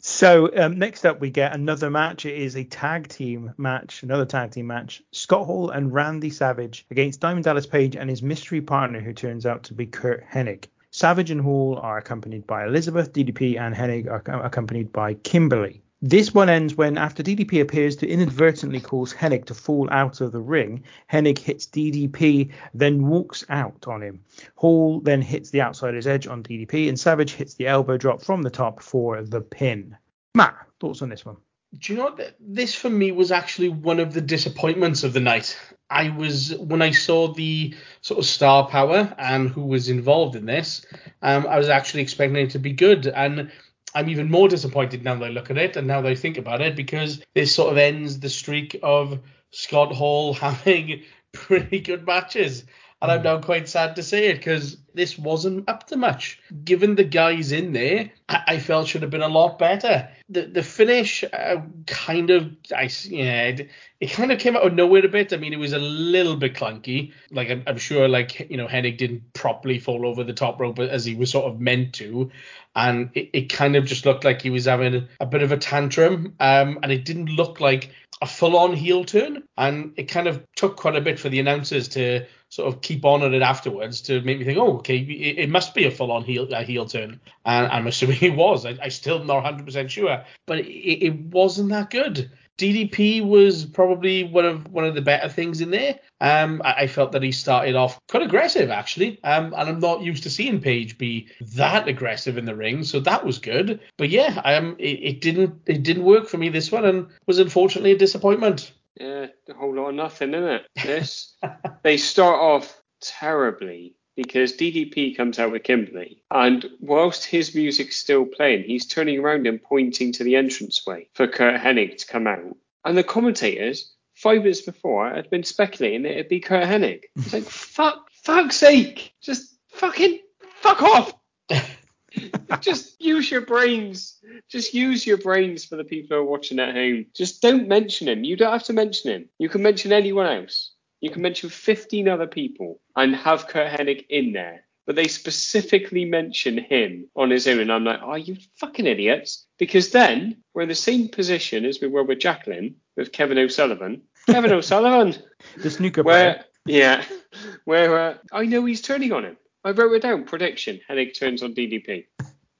So 0.00 0.50
um, 0.56 0.78
next 0.78 1.04
up, 1.04 1.20
we 1.20 1.30
get 1.30 1.54
another 1.54 1.90
match. 1.90 2.24
It 2.24 2.36
is 2.36 2.56
a 2.56 2.64
tag 2.64 3.08
team 3.08 3.52
match, 3.58 4.02
another 4.04 4.24
tag 4.24 4.52
team 4.52 4.68
match. 4.68 5.02
Scott 5.10 5.44
Hall 5.44 5.70
and 5.70 5.92
Randy 5.92 6.30
Savage 6.30 6.86
against 6.90 7.20
Diamond 7.20 7.44
Dallas 7.44 7.66
Page 7.66 7.96
and 7.96 8.08
his 8.08 8.22
mystery 8.22 8.60
partner, 8.60 9.00
who 9.00 9.12
turns 9.12 9.44
out 9.44 9.64
to 9.64 9.74
be 9.74 9.86
Curt 9.86 10.24
Hennig. 10.30 10.66
Savage 10.90 11.30
and 11.30 11.40
Hall 11.40 11.78
are 11.82 11.98
accompanied 11.98 12.46
by 12.46 12.64
Elizabeth, 12.64 13.12
DDP, 13.12 13.58
and 13.58 13.74
Hennig 13.74 14.08
are 14.08 14.22
accompanied 14.44 14.92
by 14.92 15.14
Kimberly. 15.14 15.82
This 16.00 16.32
one 16.32 16.48
ends 16.48 16.76
when, 16.76 16.96
after 16.96 17.24
DDP 17.24 17.60
appears 17.60 17.96
to 17.96 18.08
inadvertently 18.08 18.80
cause 18.80 19.12
Hennig 19.12 19.46
to 19.46 19.54
fall 19.54 19.88
out 19.90 20.20
of 20.20 20.30
the 20.30 20.40
ring, 20.40 20.84
Hennig 21.10 21.38
hits 21.38 21.66
DDP, 21.66 22.52
then 22.72 23.08
walks 23.08 23.44
out 23.48 23.88
on 23.88 24.02
him. 24.02 24.20
Hall 24.54 25.00
then 25.00 25.20
hits 25.20 25.50
the 25.50 25.60
outsider's 25.60 26.06
edge 26.06 26.28
on 26.28 26.44
DDP, 26.44 26.88
and 26.88 26.98
Savage 26.98 27.32
hits 27.32 27.54
the 27.54 27.66
elbow 27.66 27.96
drop 27.96 28.22
from 28.22 28.42
the 28.42 28.50
top 28.50 28.80
for 28.80 29.20
the 29.22 29.40
pin. 29.40 29.96
Matt, 30.36 30.54
thoughts 30.78 31.02
on 31.02 31.08
this 31.08 31.26
one? 31.26 31.36
Do 31.76 31.92
you 31.92 31.98
know? 31.98 32.16
This 32.38 32.76
for 32.76 32.88
me 32.88 33.10
was 33.10 33.32
actually 33.32 33.68
one 33.68 33.98
of 33.98 34.14
the 34.14 34.20
disappointments 34.20 35.02
of 35.02 35.12
the 35.12 35.20
night. 35.20 35.58
I 35.90 36.10
was 36.10 36.56
when 36.56 36.80
I 36.80 36.92
saw 36.92 37.32
the 37.32 37.74
sort 38.02 38.18
of 38.18 38.24
star 38.24 38.68
power 38.68 39.12
and 39.18 39.50
who 39.50 39.62
was 39.62 39.88
involved 39.88 40.36
in 40.36 40.46
this, 40.46 40.86
um, 41.22 41.46
I 41.46 41.58
was 41.58 41.68
actually 41.68 42.02
expecting 42.02 42.36
it 42.36 42.50
to 42.50 42.58
be 42.58 42.72
good, 42.72 43.08
and 43.08 43.50
I'm 43.98 44.08
even 44.10 44.30
more 44.30 44.48
disappointed 44.48 45.02
now 45.02 45.20
I 45.24 45.28
look 45.28 45.50
at 45.50 45.58
it 45.58 45.76
and 45.76 45.88
now 45.88 46.06
I 46.06 46.14
think 46.14 46.38
about 46.38 46.60
it 46.60 46.76
because 46.76 47.20
this 47.34 47.52
sort 47.52 47.72
of 47.72 47.78
ends 47.78 48.20
the 48.20 48.30
streak 48.30 48.78
of 48.80 49.18
Scott 49.50 49.92
Hall 49.92 50.34
having 50.34 51.02
pretty 51.32 51.80
good 51.80 52.06
matches. 52.06 52.62
And 53.00 53.12
I'm 53.12 53.22
now 53.22 53.38
quite 53.38 53.68
sad 53.68 53.94
to 53.96 54.02
say 54.02 54.26
it 54.26 54.38
because 54.38 54.76
this 54.92 55.16
wasn't 55.16 55.68
up 55.68 55.86
to 55.86 55.96
much. 55.96 56.40
Given 56.64 56.96
the 56.96 57.04
guys 57.04 57.52
in 57.52 57.72
there, 57.72 58.10
I, 58.28 58.42
I 58.48 58.58
felt 58.58 58.88
should 58.88 59.02
have 59.02 59.10
been 59.12 59.22
a 59.22 59.28
lot 59.28 59.56
better. 59.56 60.08
The 60.28 60.42
the 60.42 60.64
finish 60.64 61.22
uh, 61.32 61.62
kind 61.86 62.30
of, 62.30 62.50
I 62.76 62.90
yeah, 63.04 63.42
it, 63.44 63.70
it, 64.00 64.10
kind 64.10 64.32
of 64.32 64.40
came 64.40 64.56
out 64.56 64.66
of 64.66 64.74
nowhere 64.74 65.06
a 65.06 65.08
bit. 65.08 65.32
I 65.32 65.36
mean, 65.36 65.52
it 65.52 65.60
was 65.60 65.72
a 65.72 65.78
little 65.78 66.34
bit 66.34 66.54
clunky. 66.54 67.12
Like 67.30 67.50
I'm, 67.50 67.62
I'm 67.68 67.78
sure, 67.78 68.08
like 68.08 68.50
you 68.50 68.56
know, 68.56 68.66
Hennig 68.66 68.98
didn't 68.98 69.32
properly 69.32 69.78
fall 69.78 70.04
over 70.04 70.24
the 70.24 70.32
top 70.32 70.58
rope 70.60 70.80
as 70.80 71.04
he 71.04 71.14
was 71.14 71.30
sort 71.30 71.46
of 71.46 71.60
meant 71.60 71.94
to, 71.94 72.32
and 72.74 73.10
it, 73.14 73.30
it 73.32 73.52
kind 73.52 73.76
of 73.76 73.84
just 73.84 74.06
looked 74.06 74.24
like 74.24 74.42
he 74.42 74.50
was 74.50 74.64
having 74.64 75.06
a 75.20 75.26
bit 75.26 75.42
of 75.42 75.52
a 75.52 75.56
tantrum. 75.56 76.34
Um, 76.40 76.80
and 76.82 76.90
it 76.90 77.04
didn't 77.04 77.26
look 77.26 77.60
like 77.60 77.90
a 78.20 78.26
full-on 78.26 78.74
heel 78.74 79.04
turn, 79.04 79.44
and 79.56 79.92
it 79.96 80.04
kind 80.04 80.26
of 80.26 80.44
took 80.56 80.76
quite 80.76 80.96
a 80.96 81.00
bit 81.00 81.18
for 81.18 81.28
the 81.28 81.40
announcers 81.40 81.88
to 81.88 82.26
sort 82.48 82.72
of 82.72 82.80
keep 82.80 83.04
on 83.04 83.22
at 83.22 83.34
it 83.34 83.42
afterwards 83.42 84.00
to 84.02 84.20
make 84.22 84.38
me 84.38 84.44
think, 84.44 84.58
oh, 84.58 84.78
okay, 84.78 84.98
it, 84.98 85.50
must 85.50 85.74
be 85.74 85.84
a 85.84 85.90
full-on 85.90 86.24
heel 86.24 86.52
a 86.52 86.62
heel 86.62 86.86
turn, 86.86 87.20
and 87.44 87.66
I'm 87.66 87.86
assuming 87.86 88.18
it 88.22 88.34
was. 88.34 88.66
I, 88.66 88.76
I 88.82 88.88
still 88.88 89.24
not 89.24 89.44
100% 89.44 89.88
sure, 89.88 90.24
but 90.46 90.58
it, 90.58 91.04
it 91.04 91.14
wasn't 91.14 91.70
that 91.70 91.90
good. 91.90 92.30
DDP 92.58 93.24
was 93.24 93.64
probably 93.64 94.24
one 94.24 94.44
of 94.44 94.70
one 94.72 94.84
of 94.84 94.94
the 94.94 95.00
better 95.00 95.28
things 95.28 95.60
in 95.60 95.70
there. 95.70 95.98
Um, 96.20 96.60
I, 96.64 96.72
I 96.72 96.86
felt 96.88 97.12
that 97.12 97.22
he 97.22 97.30
started 97.30 97.76
off 97.76 98.00
quite 98.08 98.24
aggressive 98.24 98.70
actually, 98.70 99.22
um, 99.22 99.54
and 99.56 99.68
I'm 99.68 99.80
not 99.80 100.02
used 100.02 100.24
to 100.24 100.30
seeing 100.30 100.60
Page 100.60 100.98
be 100.98 101.28
that 101.54 101.86
aggressive 101.86 102.36
in 102.36 102.44
the 102.44 102.56
ring, 102.56 102.82
so 102.82 102.98
that 103.00 103.24
was 103.24 103.38
good. 103.38 103.80
But 103.96 104.10
yeah, 104.10 104.40
um, 104.44 104.74
it, 104.78 104.98
it 105.02 105.20
didn't 105.20 105.54
it 105.66 105.84
didn't 105.84 106.04
work 106.04 106.28
for 106.28 106.38
me 106.38 106.48
this 106.48 106.72
one, 106.72 106.84
and 106.84 107.06
was 107.26 107.38
unfortunately 107.38 107.92
a 107.92 107.98
disappointment. 107.98 108.72
Yeah, 109.00 109.26
a 109.48 109.54
whole 109.54 109.74
lot 109.74 109.90
of 109.90 109.94
nothing, 109.94 110.34
isn't 110.34 110.48
it? 110.48 110.66
This 110.84 111.36
they 111.84 111.96
start 111.96 112.40
off 112.40 112.82
terribly 113.00 113.94
because 114.18 114.56
DDP 114.56 115.16
comes 115.16 115.38
out 115.38 115.52
with 115.52 115.62
Kimberly, 115.62 116.20
and 116.32 116.68
whilst 116.80 117.24
his 117.24 117.54
music's 117.54 117.98
still 117.98 118.26
playing, 118.26 118.64
he's 118.64 118.84
turning 118.84 119.20
around 119.20 119.46
and 119.46 119.62
pointing 119.62 120.10
to 120.10 120.24
the 120.24 120.34
entranceway 120.34 121.06
for 121.14 121.28
Curt 121.28 121.60
Hennig 121.60 121.98
to 121.98 122.06
come 122.08 122.26
out. 122.26 122.56
And 122.84 122.98
the 122.98 123.04
commentators, 123.04 123.94
five 124.16 124.38
minutes 124.38 124.62
before, 124.62 125.08
had 125.08 125.30
been 125.30 125.44
speculating 125.44 126.02
that 126.02 126.14
it'd 126.14 126.28
be 126.28 126.40
Curt 126.40 126.64
Hennig. 126.64 127.02
It's 127.16 127.32
like, 127.32 127.44
fuck, 127.44 128.10
fuck's 128.24 128.56
sake, 128.56 129.14
just 129.22 129.56
fucking 129.68 130.18
fuck 130.62 130.82
off. 130.82 131.14
just 132.60 133.00
use 133.00 133.30
your 133.30 133.42
brains. 133.42 134.18
Just 134.48 134.74
use 134.74 135.06
your 135.06 135.18
brains 135.18 135.64
for 135.64 135.76
the 135.76 135.84
people 135.84 136.16
who 136.16 136.22
are 136.24 136.26
watching 136.26 136.58
at 136.58 136.74
home. 136.74 137.06
Just 137.14 137.40
don't 137.40 137.68
mention 137.68 138.08
him. 138.08 138.24
You 138.24 138.36
don't 138.36 138.52
have 138.52 138.64
to 138.64 138.72
mention 138.72 139.12
him. 139.12 139.28
You 139.38 139.48
can 139.48 139.62
mention 139.62 139.92
anyone 139.92 140.26
else. 140.26 140.72
You 141.00 141.10
can 141.10 141.22
mention 141.22 141.48
15 141.48 142.08
other 142.08 142.26
people 142.26 142.80
and 142.96 143.14
have 143.14 143.48
Curt 143.48 143.70
Hennig 143.70 144.06
in 144.08 144.32
there. 144.32 144.64
But 144.86 144.96
they 144.96 145.06
specifically 145.06 146.06
mention 146.06 146.56
him 146.56 147.08
on 147.14 147.30
his 147.30 147.46
own. 147.46 147.60
And 147.60 147.70
I'm 147.70 147.84
like, 147.84 148.00
oh, 148.02 148.14
you 148.14 148.36
fucking 148.56 148.86
idiots. 148.86 149.46
Because 149.58 149.90
then 149.90 150.42
we're 150.54 150.62
in 150.62 150.68
the 150.68 150.74
same 150.74 151.08
position 151.08 151.66
as 151.66 151.80
we 151.80 151.88
were 151.88 152.04
with 152.04 152.20
Jacqueline, 152.20 152.76
with 152.96 153.12
Kevin 153.12 153.38
O'Sullivan. 153.38 154.00
Kevin 154.26 154.52
O'Sullivan. 154.54 155.14
The 155.58 155.70
snooker 155.70 156.02
where, 156.02 156.34
player. 156.34 156.44
Yeah. 156.66 157.04
Where 157.66 157.98
uh, 157.98 158.14
I 158.32 158.46
know 158.46 158.64
he's 158.64 158.80
turning 158.80 159.12
on 159.12 159.24
him. 159.24 159.36
I 159.64 159.72
wrote 159.72 159.92
it 159.92 160.02
down. 160.02 160.24
Prediction: 160.24 160.80
Hennig 160.88 161.18
turns 161.18 161.42
on 161.42 161.54
DDP. 161.54 162.06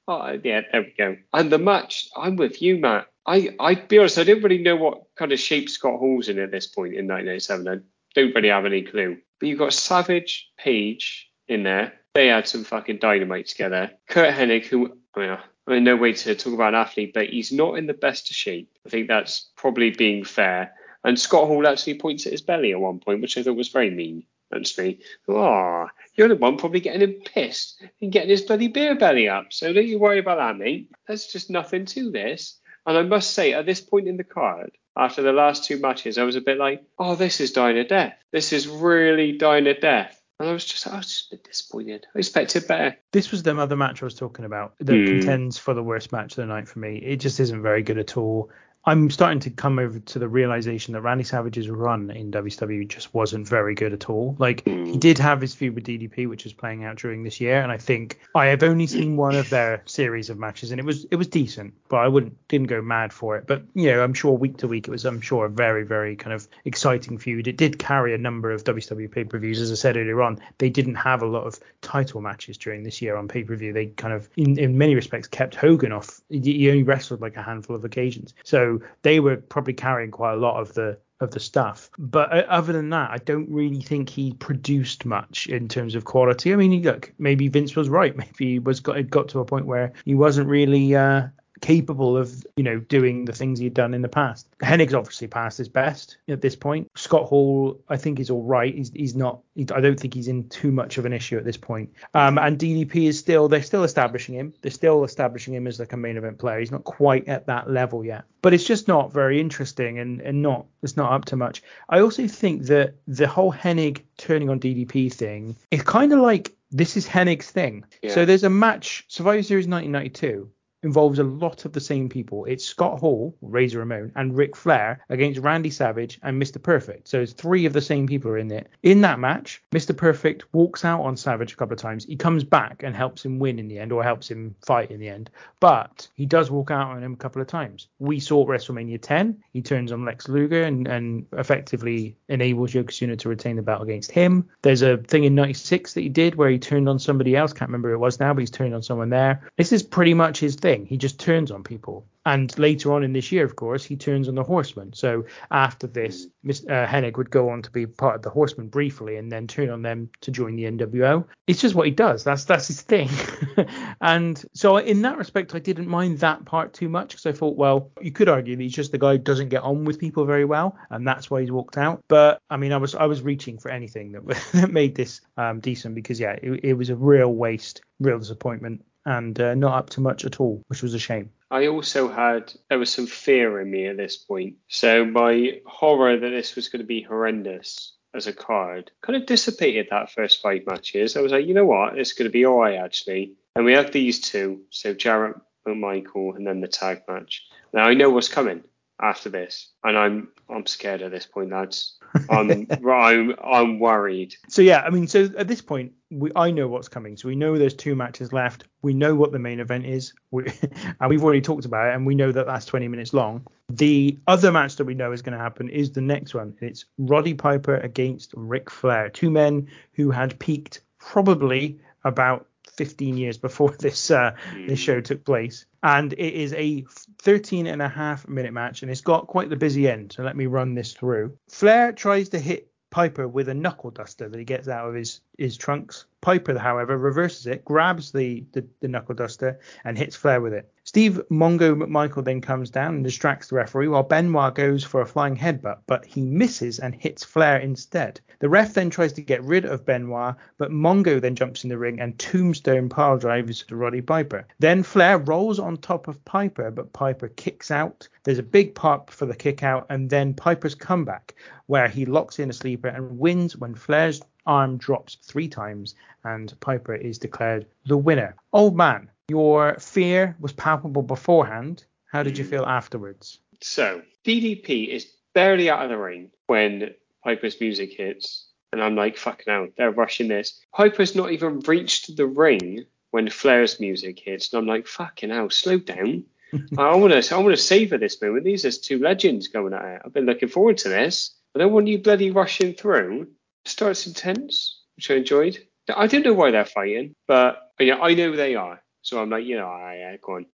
Oh 0.07 0.39
yeah, 0.43 0.61
there 0.71 0.81
we 0.81 0.93
go. 0.97 1.17
And 1.33 1.51
the 1.51 1.57
match, 1.57 2.07
I'm 2.15 2.35
with 2.35 2.61
you, 2.61 2.77
Matt. 2.77 3.07
I 3.25 3.55
I 3.59 3.75
be 3.75 3.97
honest, 3.97 4.17
I 4.17 4.23
don't 4.23 4.43
really 4.43 4.61
know 4.61 4.75
what 4.75 5.03
kind 5.15 5.31
of 5.31 5.39
shape 5.39 5.69
Scott 5.69 5.99
Hall's 5.99 6.29
in 6.29 6.39
at 6.39 6.51
this 6.51 6.67
point 6.67 6.93
in 6.93 7.07
1987. 7.07 7.67
I 7.67 7.77
don't 8.15 8.35
really 8.35 8.49
have 8.49 8.65
any 8.65 8.83
clue. 8.83 9.17
But 9.39 9.47
you've 9.47 9.59
got 9.59 9.73
Savage, 9.73 10.49
Page 10.57 11.29
in 11.47 11.63
there. 11.63 11.93
They 12.13 12.27
had 12.27 12.47
some 12.47 12.63
fucking 12.63 12.97
dynamite 12.97 13.47
together. 13.47 13.91
Kurt 14.07 14.33
Hennig, 14.33 14.65
who 14.65 14.97
I 15.15 15.19
mean, 15.19 15.37
I 15.67 15.71
mean, 15.71 15.83
no 15.83 15.95
way 15.95 16.13
to 16.13 16.35
talk 16.35 16.53
about 16.53 16.73
an 16.73 16.79
athlete, 16.79 17.13
but 17.13 17.27
he's 17.27 17.51
not 17.51 17.77
in 17.77 17.87
the 17.87 17.93
best 17.93 18.29
of 18.29 18.35
shape. 18.35 18.71
I 18.85 18.89
think 18.89 19.07
that's 19.07 19.49
probably 19.55 19.91
being 19.91 20.23
fair. 20.23 20.73
And 21.03 21.19
Scott 21.19 21.47
Hall 21.47 21.67
actually 21.67 21.99
points 21.99 22.25
at 22.25 22.31
his 22.31 22.41
belly 22.41 22.71
at 22.71 22.79
one 22.79 22.99
point, 22.99 23.21
which 23.21 23.37
I 23.37 23.43
thought 23.43 23.55
was 23.55 23.69
very 23.69 23.89
mean. 23.89 24.23
Actually, 24.53 24.99
oh, 25.27 25.87
you're 26.15 26.27
the 26.27 26.35
one 26.35 26.57
probably 26.57 26.79
getting 26.79 27.01
him 27.01 27.21
pissed 27.23 27.83
and 28.01 28.11
getting 28.11 28.31
his 28.31 28.41
bloody 28.41 28.67
beer 28.67 28.95
belly 28.95 29.29
up. 29.29 29.53
So 29.53 29.71
don't 29.71 29.85
you 29.85 29.99
worry 29.99 30.17
about 30.17 30.39
that, 30.39 30.57
mate. 30.57 30.89
There's 31.07 31.27
just 31.27 31.51
nothing 31.51 31.85
to 31.85 32.09
this. 32.09 32.59
And 32.87 32.97
I 32.97 33.03
must 33.03 33.31
say, 33.33 33.53
at 33.53 33.67
this 33.67 33.81
point 33.81 34.07
in 34.07 34.17
the 34.17 34.23
card, 34.23 34.71
after 34.99 35.21
the 35.21 35.31
last 35.31 35.63
two 35.63 35.79
matches, 35.79 36.17
I 36.17 36.23
was 36.23 36.35
a 36.35 36.41
bit 36.41 36.57
like, 36.57 36.83
oh, 36.97 37.15
this 37.15 37.39
is 37.39 37.51
dying 37.51 37.77
a 37.77 37.83
death. 37.87 38.15
This 38.31 38.53
is 38.53 38.67
really 38.67 39.37
dying 39.37 39.65
a 39.67 39.79
death. 39.79 40.21
And 40.39 40.47
I 40.49 40.53
was 40.53 40.65
just, 40.65 40.87
I 40.87 40.97
was 40.97 41.07
just 41.07 41.33
a 41.33 41.35
bit 41.35 41.43
disappointed. 41.45 42.05
I 42.15 42.19
expected 42.19 42.67
better. 42.67 42.97
This 43.11 43.31
was 43.31 43.43
the 43.43 43.57
other 43.57 43.75
match 43.75 44.01
I 44.01 44.05
was 44.05 44.15
talking 44.15 44.45
about 44.45 44.73
that 44.79 44.93
Hmm. 44.95 45.05
contends 45.05 45.57
for 45.57 45.73
the 45.73 45.83
worst 45.83 46.11
match 46.11 46.31
of 46.33 46.37
the 46.37 46.45
night 46.45 46.67
for 46.67 46.79
me. 46.79 46.97
It 46.97 47.17
just 47.17 47.39
isn't 47.39 47.61
very 47.61 47.83
good 47.83 47.97
at 47.97 48.15
all. 48.15 48.49
I'm 48.85 49.09
starting 49.09 49.41
to 49.41 49.49
come 49.49 49.77
over 49.77 49.99
to 49.99 50.19
the 50.19 50.27
realization 50.27 50.93
that 50.93 51.01
Randy 51.01 51.25
Savage's 51.25 51.69
run 51.69 52.09
in 52.11 52.31
WCW 52.31 52.87
just 52.87 53.13
wasn't 53.13 53.47
very 53.47 53.75
good 53.75 53.91
at 53.91 54.09
all. 54.09 54.37
Like 54.39 54.63
he 54.65 54.71
mm. 54.71 54.99
did 54.99 55.17
have 55.17 55.41
his 55.41 55.53
feud 55.53 55.75
with 55.75 55.83
DDP, 55.83 56.29
which 56.29 56.45
was 56.45 56.53
playing 56.53 56.85
out 56.85 56.97
during 56.97 57.23
this 57.23 57.41
year, 57.41 57.61
and 57.61 57.71
I 57.73 57.77
think 57.77 58.19
I 58.33 58.47
have 58.47 58.63
only 58.63 58.87
seen 58.87 59.17
one 59.17 59.35
of 59.35 59.49
their 59.49 59.83
series 59.85 60.29
of 60.29 60.39
matches, 60.39 60.71
and 60.71 60.79
it 60.79 60.85
was 60.85 61.05
it 61.11 61.17
was 61.17 61.27
decent, 61.27 61.73
but 61.89 61.97
I 61.97 62.07
wouldn't 62.07 62.35
didn't 62.47 62.67
go 62.67 62.81
mad 62.81 63.11
for 63.11 63.35
it. 63.35 63.47
But 63.47 63.63
you 63.73 63.91
know, 63.91 64.01
I'm 64.01 64.13
sure 64.13 64.31
week 64.31 64.57
to 64.57 64.67
week 64.67 64.87
it 64.87 64.91
was 64.91 65.05
I'm 65.05 65.19
sure 65.19 65.45
a 65.45 65.49
very 65.49 65.83
very 65.83 66.15
kind 66.15 66.33
of 66.33 66.47
exciting 66.63 67.17
feud. 67.17 67.47
It 67.49 67.57
did 67.57 67.79
carry 67.79 68.13
a 68.13 68.17
number 68.17 68.49
of 68.51 68.63
WCW 68.63 69.11
pay 69.11 69.25
per 69.25 69.39
views, 69.39 69.59
as 69.59 69.71
I 69.73 69.75
said 69.75 69.97
earlier 69.97 70.21
on. 70.21 70.39
They 70.57 70.69
didn't 70.69 70.95
have 70.95 71.21
a 71.21 71.27
lot 71.27 71.43
of 71.43 71.59
title 71.81 72.21
matches 72.21 72.57
during 72.57 72.83
this 72.83 73.01
year 73.01 73.17
on 73.17 73.27
pay 73.27 73.43
per 73.43 73.55
view. 73.57 73.73
They 73.73 73.87
kind 73.87 74.13
of 74.13 74.29
in 74.37 74.57
in 74.57 74.77
many 74.77 74.95
respects 74.95 75.27
kept 75.27 75.55
Hogan 75.55 75.91
off. 75.91 76.21
He 76.29 76.69
only 76.69 76.83
wrestled 76.83 77.19
like 77.19 77.35
a 77.35 77.43
handful 77.43 77.75
of 77.75 77.83
occasions, 77.83 78.33
so 78.43 78.68
they 79.01 79.19
were 79.19 79.37
probably 79.37 79.73
carrying 79.73 80.11
quite 80.11 80.33
a 80.33 80.37
lot 80.37 80.59
of 80.59 80.73
the 80.73 80.97
of 81.21 81.31
the 81.31 81.39
stuff. 81.39 81.89
But 81.97 82.31
uh, 82.31 82.45
other 82.47 82.73
than 82.73 82.89
that, 82.91 83.11
I 83.11 83.17
don't 83.17 83.49
really 83.49 83.81
think 83.81 84.09
he 84.09 84.33
produced 84.33 85.05
much 85.05 85.47
in 85.47 85.67
terms 85.67 85.95
of 85.95 86.05
quality. 86.05 86.53
I 86.53 86.55
mean, 86.55 86.81
look, 86.81 87.11
maybe 87.19 87.47
Vince 87.47 87.75
was 87.75 87.89
right. 87.89 88.15
Maybe 88.29 88.53
he 88.53 88.59
was 88.59 88.79
got 88.79 88.97
it 88.97 89.09
got 89.09 89.29
to 89.29 89.39
a 89.39 89.45
point 89.45 89.65
where 89.65 89.93
he 90.05 90.15
wasn't 90.15 90.47
really 90.47 90.95
uh, 90.95 91.27
capable 91.61 92.17
of, 92.17 92.45
you 92.55 92.63
know, 92.63 92.79
doing 92.79 93.25
the 93.25 93.33
things 93.33 93.59
he'd 93.59 93.73
done 93.73 93.93
in 93.93 94.01
the 94.01 94.09
past. 94.09 94.47
Hennig's 94.59 94.93
obviously 94.93 95.27
past 95.27 95.57
his 95.57 95.69
best 95.69 96.17
at 96.27 96.41
this 96.41 96.55
point. 96.55 96.89
Scott 96.95 97.25
Hall, 97.25 97.79
I 97.89 97.97
think, 97.97 98.19
is 98.19 98.29
all 98.29 98.43
right. 98.43 98.73
He's, 98.73 98.91
he's 98.91 99.15
not, 99.15 99.41
he, 99.55 99.65
I 99.73 99.81
don't 99.81 99.99
think 99.99 100.13
he's 100.13 100.27
in 100.27 100.49
too 100.49 100.71
much 100.71 100.97
of 100.97 101.05
an 101.05 101.13
issue 101.13 101.37
at 101.37 101.45
this 101.45 101.57
point. 101.57 101.93
Um, 102.13 102.37
and 102.37 102.57
DDP 102.57 103.07
is 103.07 103.19
still, 103.19 103.47
they're 103.47 103.63
still 103.63 103.83
establishing 103.83 104.35
him. 104.35 104.53
They're 104.61 104.71
still 104.71 105.03
establishing 105.03 105.53
him 105.53 105.67
as 105.67 105.79
like 105.79 105.93
a 105.93 105.97
main 105.97 106.17
event 106.17 106.37
player. 106.37 106.59
He's 106.59 106.71
not 106.71 106.83
quite 106.83 107.27
at 107.27 107.47
that 107.47 107.69
level 107.69 108.05
yet. 108.05 108.25
But 108.41 108.53
it's 108.53 108.63
just 108.63 108.87
not 108.87 109.11
very 109.11 109.39
interesting 109.39 109.99
and, 109.99 110.21
and 110.21 110.41
not, 110.41 110.65
it's 110.81 110.95
not 110.95 111.11
up 111.11 111.25
to 111.25 111.35
much. 111.35 111.61
I 111.89 111.99
also 111.99 112.27
think 112.27 112.65
that 112.67 112.95
the 113.07 113.27
whole 113.27 113.51
Hennig 113.51 114.01
turning 114.17 114.49
on 114.49 114.59
DDP 114.59 115.11
thing 115.13 115.55
is 115.71 115.81
kind 115.81 116.13
of 116.13 116.19
like 116.19 116.55
this 116.71 116.97
is 116.97 117.07
Hennig's 117.07 117.49
thing. 117.49 117.85
Yeah. 118.01 118.13
So 118.13 118.25
there's 118.25 118.43
a 118.43 118.49
match, 118.49 119.05
Survivor 119.07 119.43
Series 119.43 119.67
1992 119.67 120.49
involves 120.83 121.19
a 121.19 121.23
lot 121.23 121.65
of 121.65 121.73
the 121.73 121.79
same 121.79 122.09
people. 122.09 122.45
It's 122.45 122.65
Scott 122.65 122.99
Hall, 122.99 123.35
Razor 123.41 123.79
Ramon, 123.79 124.11
and 124.15 124.35
Ric 124.35 124.55
Flair 124.55 125.03
against 125.09 125.39
Randy 125.41 125.69
Savage 125.69 126.19
and 126.23 126.41
Mr. 126.41 126.61
Perfect. 126.61 127.07
So 127.07 127.21
it's 127.21 127.33
three 127.33 127.65
of 127.65 127.73
the 127.73 127.81
same 127.81 128.07
people 128.07 128.31
are 128.31 128.37
in 128.37 128.51
it. 128.51 128.69
In 128.83 129.01
that 129.01 129.19
match, 129.19 129.61
Mr. 129.71 129.95
Perfect 129.95 130.45
walks 130.53 130.85
out 130.85 131.01
on 131.01 131.17
Savage 131.17 131.53
a 131.53 131.55
couple 131.55 131.73
of 131.73 131.79
times. 131.79 132.05
He 132.05 132.15
comes 132.15 132.43
back 132.43 132.83
and 132.83 132.95
helps 132.95 133.25
him 133.25 133.39
win 133.39 133.59
in 133.59 133.67
the 133.67 133.79
end, 133.79 133.91
or 133.91 134.03
helps 134.03 134.29
him 134.29 134.55
fight 134.65 134.91
in 134.91 134.99
the 134.99 135.09
end. 135.09 135.29
But 135.59 136.07
he 136.15 136.25
does 136.25 136.49
walk 136.51 136.71
out 136.71 136.91
on 136.91 137.03
him 137.03 137.13
a 137.13 137.17
couple 137.17 137.41
of 137.41 137.47
times. 137.47 137.87
We 137.99 138.19
saw 138.19 138.45
WrestleMania 138.45 139.01
10. 139.01 139.43
He 139.53 139.61
turns 139.61 139.91
on 139.91 140.05
Lex 140.05 140.29
Luger 140.29 140.63
and, 140.63 140.87
and 140.87 141.25
effectively 141.33 142.15
enables 142.29 142.71
Yokozuna 142.71 143.17
to 143.19 143.29
retain 143.29 143.55
the 143.55 143.61
belt 143.61 143.81
against 143.81 144.11
him. 144.11 144.47
There's 144.61 144.81
a 144.81 144.97
thing 144.97 145.25
in 145.25 145.35
96 145.35 145.93
that 145.93 146.01
he 146.01 146.09
did 146.09 146.35
where 146.35 146.49
he 146.49 146.59
turned 146.59 146.87
on 146.87 146.99
somebody 146.99 147.35
else. 147.35 147.53
Can't 147.53 147.69
remember 147.69 147.89
who 147.89 147.95
it 147.95 147.99
was 147.99 148.19
now, 148.19 148.33
but 148.33 148.39
he's 148.39 148.51
turned 148.51 148.73
on 148.73 148.83
someone 148.83 149.09
there. 149.09 149.49
This 149.57 149.71
is 149.71 149.83
pretty 149.83 150.13
much 150.13 150.39
his 150.39 150.55
thing. 150.55 150.68
He 150.77 150.97
just 150.97 151.19
turns 151.19 151.51
on 151.51 151.63
people. 151.63 152.05
And 152.25 152.55
later 152.59 152.93
on 152.93 153.03
in 153.03 153.13
this 153.13 153.31
year, 153.31 153.45
of 153.45 153.55
course, 153.55 153.83
he 153.83 153.95
turns 153.95 154.27
on 154.27 154.35
the 154.35 154.43
Horsemen. 154.43 154.93
So 154.93 155.25
after 155.49 155.87
this, 155.87 156.27
Miss 156.43 156.63
uh, 156.65 156.85
Hennig 156.85 157.17
would 157.17 157.31
go 157.31 157.49
on 157.49 157.61
to 157.63 157.71
be 157.71 157.87
part 157.87 158.15
of 158.15 158.21
the 158.21 158.29
Horsemen 158.29 158.67
briefly, 158.67 159.15
and 159.15 159.31
then 159.31 159.47
turn 159.47 159.69
on 159.69 159.81
them 159.81 160.09
to 160.21 160.31
join 160.31 160.55
the 160.55 160.65
NWO. 160.65 161.25
It's 161.47 161.61
just 161.61 161.75
what 161.75 161.87
he 161.87 161.91
does. 161.91 162.23
That's 162.23 162.43
that's 162.43 162.67
his 162.67 162.81
thing. 162.81 163.09
and 164.01 164.43
so 164.53 164.77
in 164.77 165.01
that 165.03 165.17
respect, 165.17 165.55
I 165.55 165.59
didn't 165.59 165.87
mind 165.87 166.19
that 166.19 166.45
part 166.45 166.73
too 166.73 166.89
much 166.89 167.09
because 167.11 167.25
I 167.25 167.31
thought, 167.31 167.55
well, 167.55 167.89
you 168.01 168.11
could 168.11 168.29
argue 168.29 168.55
that 168.55 168.61
he's 168.61 168.73
just 168.73 168.91
the 168.91 168.97
guy 168.97 169.13
who 169.13 169.17
doesn't 169.19 169.49
get 169.49 169.63
on 169.63 169.85
with 169.85 169.97
people 169.97 170.25
very 170.25 170.45
well, 170.45 170.77
and 170.91 171.07
that's 171.07 171.31
why 171.31 171.41
he's 171.41 171.51
walked 171.51 171.77
out. 171.77 172.03
But 172.09 172.39
I 172.49 172.57
mean, 172.57 172.73
I 172.73 172.77
was 172.77 172.93
I 172.93 173.05
was 173.05 173.21
reaching 173.21 173.57
for 173.57 173.71
anything 173.71 174.11
that 174.11 174.27
that 174.53 174.71
made 174.71 174.93
this 174.93 175.21
um, 175.37 175.61
decent 175.61 175.95
because 175.95 176.19
yeah, 176.19 176.33
it, 176.43 176.59
it 176.63 176.73
was 176.73 176.89
a 176.89 176.95
real 176.95 177.33
waste, 177.33 177.81
real 177.99 178.19
disappointment 178.19 178.83
and 179.09 179.39
uh, 179.41 179.55
not 179.55 179.73
up 179.73 179.89
to 179.91 180.01
much 180.01 180.23
at 180.23 180.39
all, 180.39 180.63
which 180.67 180.83
was 180.83 180.93
a 180.93 180.99
shame. 180.99 181.31
I 181.51 181.67
also 181.67 182.07
had 182.07 182.53
there 182.69 182.77
was 182.77 182.91
some 182.91 183.07
fear 183.07 183.59
in 183.59 183.71
me 183.71 183.87
at 183.87 183.97
this 183.97 184.17
point. 184.17 184.57
So 184.67 185.03
my 185.03 185.59
horror 185.65 186.17
that 186.17 186.29
this 186.29 186.55
was 186.55 186.69
going 186.69 186.81
to 186.81 186.87
be 186.87 187.01
horrendous 187.01 187.93
as 188.13 188.27
a 188.27 188.33
card 188.33 188.91
kind 189.01 189.15
of 189.15 189.25
dissipated 189.25 189.87
that 189.89 190.11
first 190.11 190.41
five 190.41 190.61
matches. 190.65 191.17
I 191.17 191.21
was 191.21 191.31
like, 191.31 191.45
you 191.45 191.53
know 191.53 191.65
what, 191.65 191.97
it's 191.97 192.13
going 192.13 192.29
to 192.29 192.31
be 192.31 192.45
all 192.45 192.59
right 192.59 192.77
actually. 192.77 193.33
And 193.55 193.65
we 193.65 193.73
had 193.73 193.91
these 193.91 194.21
two, 194.21 194.61
so 194.69 194.93
Jarrett 194.93 195.37
and 195.65 195.83
McMichael, 195.83 196.35
and 196.35 196.45
then 196.45 196.61
the 196.61 196.67
tag 196.67 197.01
match. 197.07 197.47
Now 197.73 197.85
I 197.85 197.95
know 197.95 198.09
what's 198.09 198.29
coming 198.29 198.63
after 199.01 199.29
this, 199.29 199.69
and 199.83 199.97
I'm 199.97 200.29
I'm 200.49 200.65
scared 200.65 201.01
at 201.01 201.11
this 201.11 201.25
point, 201.25 201.51
lads. 201.51 201.97
I'm 202.29 202.67
I'm 202.71 203.35
I'm 203.43 203.79
worried. 203.79 204.35
So 204.47 204.61
yeah, 204.61 204.81
I 204.81 204.89
mean, 204.89 205.07
so 205.07 205.29
at 205.37 205.47
this 205.47 205.61
point, 205.61 205.93
we 206.09 206.31
I 206.35 206.51
know 206.51 206.67
what's 206.67 206.89
coming. 206.89 207.17
So 207.17 207.27
we 207.27 207.35
know 207.35 207.57
there's 207.57 207.73
two 207.73 207.95
matches 207.95 208.33
left. 208.33 208.65
We 208.81 208.93
know 208.93 209.15
what 209.15 209.31
the 209.31 209.39
main 209.39 209.59
event 209.59 209.85
is, 209.85 210.13
we, 210.31 210.45
and 210.99 211.09
we've 211.09 211.23
already 211.23 211.41
talked 211.41 211.65
about 211.65 211.89
it, 211.89 211.95
and 211.95 212.05
we 212.05 212.15
know 212.15 212.31
that 212.31 212.45
that's 212.45 212.65
20 212.65 212.87
minutes 212.87 213.13
long. 213.13 213.45
The 213.69 214.17
other 214.27 214.51
match 214.51 214.77
that 214.77 214.85
we 214.85 214.95
know 214.95 215.11
is 215.11 215.21
going 215.21 215.37
to 215.37 215.43
happen 215.43 215.69
is 215.69 215.91
the 215.91 216.01
next 216.01 216.33
one. 216.33 216.55
It's 216.59 216.85
Roddy 216.97 217.33
Piper 217.33 217.77
against 217.77 218.33
Ric 218.35 218.69
Flair, 218.69 219.09
two 219.09 219.29
men 219.29 219.67
who 219.93 220.11
had 220.11 220.39
peaked 220.39 220.81
probably 220.97 221.79
about 222.03 222.47
15 222.73 223.17
years 223.17 223.37
before 223.37 223.71
this 223.79 224.09
uh, 224.09 224.31
this 224.67 224.79
show 224.79 225.01
took 225.01 225.25
place 225.25 225.65
and 225.83 226.13
it 226.13 226.33
is 226.33 226.53
a 226.53 226.83
13 227.19 227.67
and 227.67 227.81
a 227.81 227.87
half 227.87 228.27
minute 228.27 228.53
match 228.53 228.81
and 228.81 228.91
it's 228.91 229.01
got 229.01 229.27
quite 229.27 229.49
the 229.49 229.55
busy 229.55 229.87
end 229.87 230.11
so 230.11 230.23
let 230.23 230.35
me 230.35 230.45
run 230.45 230.73
this 230.73 230.93
through. 230.93 231.37
Flair 231.49 231.91
tries 231.91 232.29
to 232.29 232.39
hit 232.39 232.69
piper 232.89 233.27
with 233.27 233.49
a 233.49 233.53
knuckle 233.53 233.91
duster 233.91 234.27
that 234.27 234.37
he 234.37 234.45
gets 234.45 234.67
out 234.67 234.87
of 234.87 234.95
his 234.95 235.21
his 235.37 235.57
trunks. 235.57 236.05
Piper 236.21 236.57
however 236.57 236.97
reverses 236.97 237.47
it 237.47 237.63
grabs 237.63 238.11
the, 238.11 238.43
the 238.53 238.65
the 238.81 238.87
knuckle 238.87 239.15
duster 239.15 239.59
and 239.83 239.97
hits 239.97 240.15
flair 240.15 240.41
with 240.41 240.53
it 240.53 240.71
steve 240.89 241.21
mongo 241.29 241.75
mcmichael 241.75 242.23
then 242.23 242.41
comes 242.41 242.71
down 242.71 242.95
and 242.95 243.03
distracts 243.03 243.49
the 243.49 243.55
referee 243.55 243.87
while 243.87 244.01
benoit 244.01 244.55
goes 244.55 244.83
for 244.83 245.01
a 245.01 245.05
flying 245.05 245.35
headbutt 245.35 245.77
but 245.85 246.03
he 246.03 246.19
misses 246.19 246.79
and 246.79 246.95
hits 246.95 247.23
flair 247.23 247.57
instead 247.57 248.19
the 248.39 248.47
ref 248.47 248.73
then 248.73 248.89
tries 248.89 249.11
to 249.13 249.21
get 249.21 249.43
rid 249.43 249.65
of 249.65 249.85
Benoit, 249.85 250.33
but 250.57 250.71
Mongo 250.71 251.19
then 251.19 251.35
jumps 251.35 251.65
in 251.65 251.69
the 251.69 251.77
ring 251.77 251.99
and 251.99 252.17
tombstone 252.17 252.87
pile 252.87 253.17
drives 253.17 253.63
to 253.63 253.75
Roddy 253.75 253.99
Piper. 253.99 254.47
Then 254.59 254.81
Flair 254.81 255.17
rolls 255.17 255.59
on 255.59 255.75
top 255.75 256.07
of 256.07 256.23
Piper, 256.23 256.71
but 256.71 256.93
Piper 256.93 257.27
kicks 257.27 257.69
out. 257.69 258.07
There's 258.23 258.39
a 258.39 258.43
big 258.43 258.75
pop 258.75 259.11
for 259.11 259.25
the 259.25 259.35
kick 259.35 259.61
out, 259.61 259.87
and 259.89 260.09
then 260.09 260.33
Piper's 260.33 260.73
comeback, 260.73 261.35
where 261.65 261.89
he 261.89 262.05
locks 262.05 262.39
in 262.39 262.49
a 262.49 262.53
sleeper 262.53 262.87
and 262.87 263.19
wins 263.19 263.57
when 263.57 263.75
Flair's 263.75 264.21
arm 264.45 264.77
drops 264.77 265.17
three 265.21 265.49
times 265.49 265.95
and 266.23 266.57
Piper 266.61 266.95
is 266.95 267.17
declared 267.17 267.65
the 267.85 267.97
winner. 267.97 268.35
Old 268.53 268.75
man, 268.75 269.09
your 269.29 269.77
fear 269.79 270.35
was 270.39 270.53
palpable 270.53 271.03
beforehand. 271.03 271.85
How 272.05 272.23
did 272.23 272.37
you 272.37 272.45
mm. 272.45 272.49
feel 272.49 272.65
afterwards? 272.65 273.39
So 273.61 274.01
DDP 274.25 274.87
is 274.87 275.11
barely 275.33 275.69
out 275.69 275.83
of 275.83 275.89
the 275.89 275.97
ring 275.97 276.31
when 276.47 276.93
Piper's 277.23 277.59
music 277.59 277.93
hits, 277.93 278.47
and 278.71 278.81
I'm 278.81 278.95
like, 278.95 279.17
fucking 279.17 279.45
hell, 279.47 279.67
they're 279.77 279.91
rushing 279.91 280.27
this. 280.27 280.59
Piper's 280.75 281.15
not 281.15 281.31
even 281.31 281.59
reached 281.59 282.15
the 282.15 282.25
ring 282.25 282.85
when 283.11 283.29
Flair's 283.29 283.79
music 283.79 284.19
hits, 284.19 284.51
and 284.51 284.59
I'm 284.59 284.67
like, 284.67 284.87
fucking 284.87 285.29
hell, 285.29 285.49
slow 285.49 285.77
down. 285.77 286.25
I 286.77 286.95
want 286.95 287.13
to, 287.13 287.35
I 287.35 287.39
want 287.39 287.55
to 287.55 287.61
savor 287.61 287.97
this 287.97 288.21
moment. 288.21 288.43
These 288.43 288.65
are 288.65 288.71
two 288.71 288.99
legends 288.99 289.47
going 289.47 289.73
at 289.73 289.85
it. 289.85 290.01
I've 290.03 290.13
been 290.13 290.25
looking 290.25 290.49
forward 290.49 290.77
to 290.79 290.89
this. 290.89 291.35
I 291.55 291.59
don't 291.59 291.73
want 291.73 291.87
you 291.87 291.99
bloody 291.99 292.31
rushing 292.31 292.73
through. 292.73 293.27
Starts 293.65 294.07
intense, 294.07 294.81
which 294.95 295.11
I 295.11 295.15
enjoyed. 295.15 295.59
I 295.95 296.07
don't 296.07 296.25
know 296.25 296.33
why 296.33 296.51
they're 296.51 296.65
fighting, 296.65 297.15
but 297.27 297.71
yeah, 297.79 297.99
I 297.99 298.13
know 298.13 298.35
they 298.35 298.55
are. 298.55 298.81
So 299.09 299.19
I'm 299.19 299.31
like, 299.31 299.43
you 299.43 299.57
know, 299.57 299.75
yeah, 299.75 299.93
yeah, 299.93 300.17
go 300.21 300.35
on. 300.35 300.45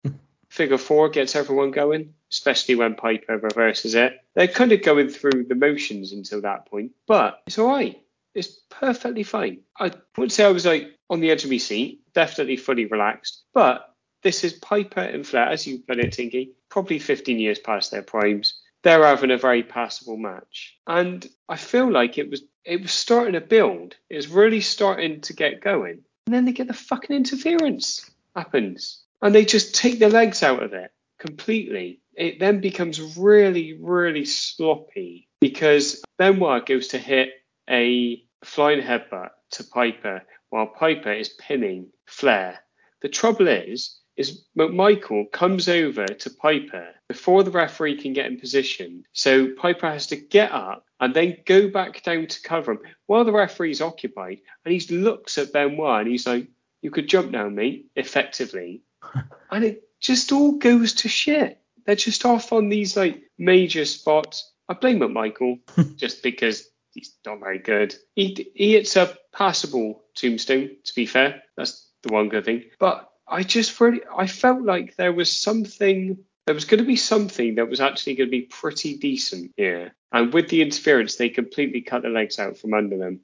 Figure 0.48 0.78
four 0.78 1.10
gets 1.10 1.36
everyone 1.36 1.72
going, 1.72 2.14
especially 2.32 2.76
when 2.76 2.96
Piper 2.96 3.38
reverses 3.38 3.96
it. 3.96 4.18
They're 4.34 4.48
kind 4.48 4.72
of 4.72 4.82
going 4.82 5.10
through 5.10 5.48
the 5.50 5.56
motions 5.56 6.14
until 6.14 6.40
that 6.42 6.68
point, 6.68 6.94
but 7.06 7.42
it's 7.48 7.60
all 7.60 7.68
right. 7.68 8.02
It's 8.34 8.48
perfectly 8.70 9.24
fine. 9.24 9.60
I 9.78 9.92
wouldn't 10.18 10.32
say 10.32 10.46
I 10.46 10.52
was 10.52 10.66
like 10.66 10.88
on 11.10 11.20
the 11.20 11.32
edge 11.32 11.44
of 11.44 11.52
my 11.52 11.58
seat, 11.58 12.00
definitely 12.14 12.56
fully 12.56 12.86
relaxed, 12.86 13.44
but 13.54 13.94
this 14.24 14.46
is 14.46 14.54
Piper 14.54 15.02
and 15.02 15.28
Flair, 15.28 15.50
as 15.50 15.68
you 15.68 15.80
put 15.80 16.00
it, 16.00 16.14
Tinky, 16.14 16.54
probably 16.70 17.00
15 17.00 17.38
years 17.38 17.60
past 17.60 17.92
their 17.92 18.04
primes. 18.04 18.62
They're 18.84 19.04
having 19.04 19.32
a 19.32 19.38
very 19.38 19.64
passable 19.64 20.16
match, 20.16 20.78
and 20.88 21.28
I 21.50 21.58
feel 21.58 21.92
like 21.92 22.18
it 22.18 22.30
was 22.30 22.44
it 22.64 22.82
was 22.82 22.94
starting 22.94 23.34
to 23.34 23.42
build. 23.42 23.96
It 24.10 24.16
was 24.16 24.30
really 24.30 24.62
starting 24.62 25.20
to 25.22 25.34
get 25.34 25.60
going, 25.60 26.04
and 26.28 26.34
then 26.34 26.46
they 26.46 26.54
get 26.54 26.68
the 26.68 26.74
fucking 26.74 27.14
interference 27.14 28.10
happens 28.36 29.04
and 29.22 29.34
they 29.34 29.46
just 29.46 29.76
take 29.76 30.00
the 30.00 30.10
legs 30.10 30.44
out 30.44 30.62
of 30.62 30.74
it 30.74 30.92
completely. 31.20 32.02
It 32.16 32.40
then 32.40 32.62
becomes 32.62 33.18
really, 33.18 33.78
really 33.82 34.26
sloppy 34.26 35.28
because 35.42 36.02
Benoit 36.18 36.66
goes 36.66 36.90
to 36.90 36.98
hit 36.98 37.30
a 37.70 38.24
flying 38.44 38.82
headbutt 38.82 39.30
to 39.52 39.64
Piper 39.64 40.22
while 40.50 40.68
Piper 40.68 41.12
is 41.12 41.30
pinning 41.30 41.88
Flair. 42.06 42.60
The 43.02 43.10
trouble 43.10 43.48
is, 43.48 44.00
is 44.16 44.46
McMichael 44.58 45.32
comes 45.32 45.68
over 45.68 46.06
to 46.06 46.30
Piper 46.30 46.88
before 47.10 47.44
the 47.44 47.52
referee 47.52 48.02
can 48.02 48.14
get 48.14 48.28
in 48.28 48.40
position. 48.40 49.04
So 49.12 49.50
Piper 49.58 49.90
has 49.90 50.08
to 50.08 50.16
get 50.16 50.52
up 50.52 50.86
and 51.00 51.14
then 51.14 51.38
go 51.46 51.70
back 51.70 52.04
down 52.04 52.28
to 52.28 52.42
cover 52.42 52.74
him 52.74 52.80
while 53.08 53.26
the 53.26 53.34
referee's 53.34 53.82
occupied. 53.82 54.40
And 54.64 54.74
he 54.74 54.96
looks 54.96 55.38
at 55.38 55.52
Benoit 55.52 56.02
and 56.02 56.08
he's 56.08 56.26
like, 56.26 56.48
You 56.86 56.92
could 56.92 57.10
jump 57.10 57.32
now, 57.32 57.50
mate, 57.50 57.88
effectively 57.96 58.84
and 59.52 59.64
it 59.64 59.90
just 60.00 60.32
all 60.32 60.52
goes 60.60 60.94
to 60.94 61.10
shit. 61.10 61.60
They're 61.84 61.96
just 61.96 62.24
off 62.24 62.54
on 62.54 62.70
these 62.70 62.96
like 62.96 63.24
major 63.40 63.86
spots. 63.86 64.54
I 64.70 64.76
blame 64.76 65.00
McMichael 65.00 65.62
just 65.98 66.22
because 66.22 66.70
he's 66.92 67.18
not 67.26 67.40
very 67.40 67.58
good. 67.58 67.96
He 68.14 68.52
he 68.54 68.74
hits 68.74 68.96
a 68.98 69.18
passable 69.34 70.04
tombstone. 70.14 70.78
To 70.84 70.94
be 70.94 71.08
fair, 71.08 71.42
that's 71.58 71.90
the 72.04 72.14
one 72.14 72.30
good 72.30 72.46
thing. 72.46 72.66
But 72.78 73.10
I 73.28 73.42
just 73.42 73.80
really 73.80 74.02
I 74.16 74.28
felt 74.28 74.62
like 74.62 74.96
there 74.96 75.12
was 75.12 75.32
something. 75.32 76.20
There 76.46 76.54
was 76.54 76.66
going 76.66 76.84
to 76.84 76.88
be 76.88 76.98
something 76.98 77.56
that 77.56 77.68
was 77.68 77.82
actually 77.82 78.14
going 78.14 78.28
to 78.28 78.32
be 78.32 78.44
pretty 78.44 78.98
decent 79.00 79.54
here. 79.58 79.96
And 80.12 80.32
with 80.32 80.50
the 80.50 80.62
interference, 80.62 81.16
they 81.16 81.30
completely 81.30 81.82
cut 81.82 82.04
the 82.04 82.10
legs 82.10 82.38
out 82.38 82.58
from 82.58 82.76
under 82.76 83.00
them. 83.00 83.22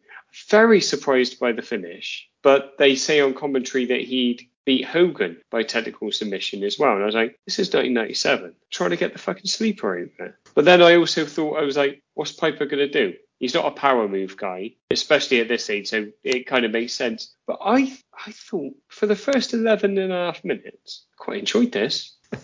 Very 0.50 0.82
surprised 0.82 1.40
by 1.40 1.52
the 1.52 1.62
finish, 1.62 2.28
but 2.42 2.78
they 2.78 2.96
say 2.96 3.20
on 3.22 3.34
commentary 3.34 3.86
that 3.86 4.02
he'd 4.02 4.48
beat 4.66 4.86
Hogan 4.86 5.42
by 5.50 5.64
technical 5.64 6.12
submission 6.12 6.64
as 6.64 6.78
well. 6.78 6.94
And 6.94 7.04
I 7.04 7.06
was 7.06 7.16
like, 7.16 7.40
this 7.46 7.60
is 7.60 7.68
1997. 7.68 8.54
Trying 8.70 8.92
to 8.92 8.98
get 8.98 9.14
the 9.14 9.20
fucking 9.20 9.48
sleeper 9.48 10.00
out 10.00 10.10
there. 10.18 10.38
But 10.54 10.66
then 10.66 10.82
I 10.82 10.96
also 10.96 11.26
thought, 11.26 11.58
I 11.58 11.64
was 11.64 11.78
like, 11.78 12.02
what's 12.14 12.32
Piper 12.32 12.66
going 12.66 12.88
to 12.88 12.90
do? 12.90 13.16
He's 13.40 13.56
not 13.56 13.66
a 13.66 13.72
power 13.72 14.08
move 14.08 14.38
guy, 14.38 14.74
especially 14.92 15.40
at 15.40 15.48
this 15.48 15.68
age, 15.72 15.90
so 15.90 16.12
it 16.24 16.46
kind 16.46 16.64
of 16.64 16.72
makes 16.72 16.94
sense. 16.94 17.34
But 17.48 17.58
I 17.60 17.98
I 18.14 18.32
thought 18.32 18.76
for 18.88 19.08
the 19.08 19.16
first 19.16 19.56
11 19.56 19.98
and 19.98 20.14
a 20.14 20.16
half 20.16 20.46
minutes, 20.46 21.08
I 21.14 21.24
quite 21.24 21.40
enjoyed 21.40 21.72
this. 21.72 22.16
you 22.34 22.38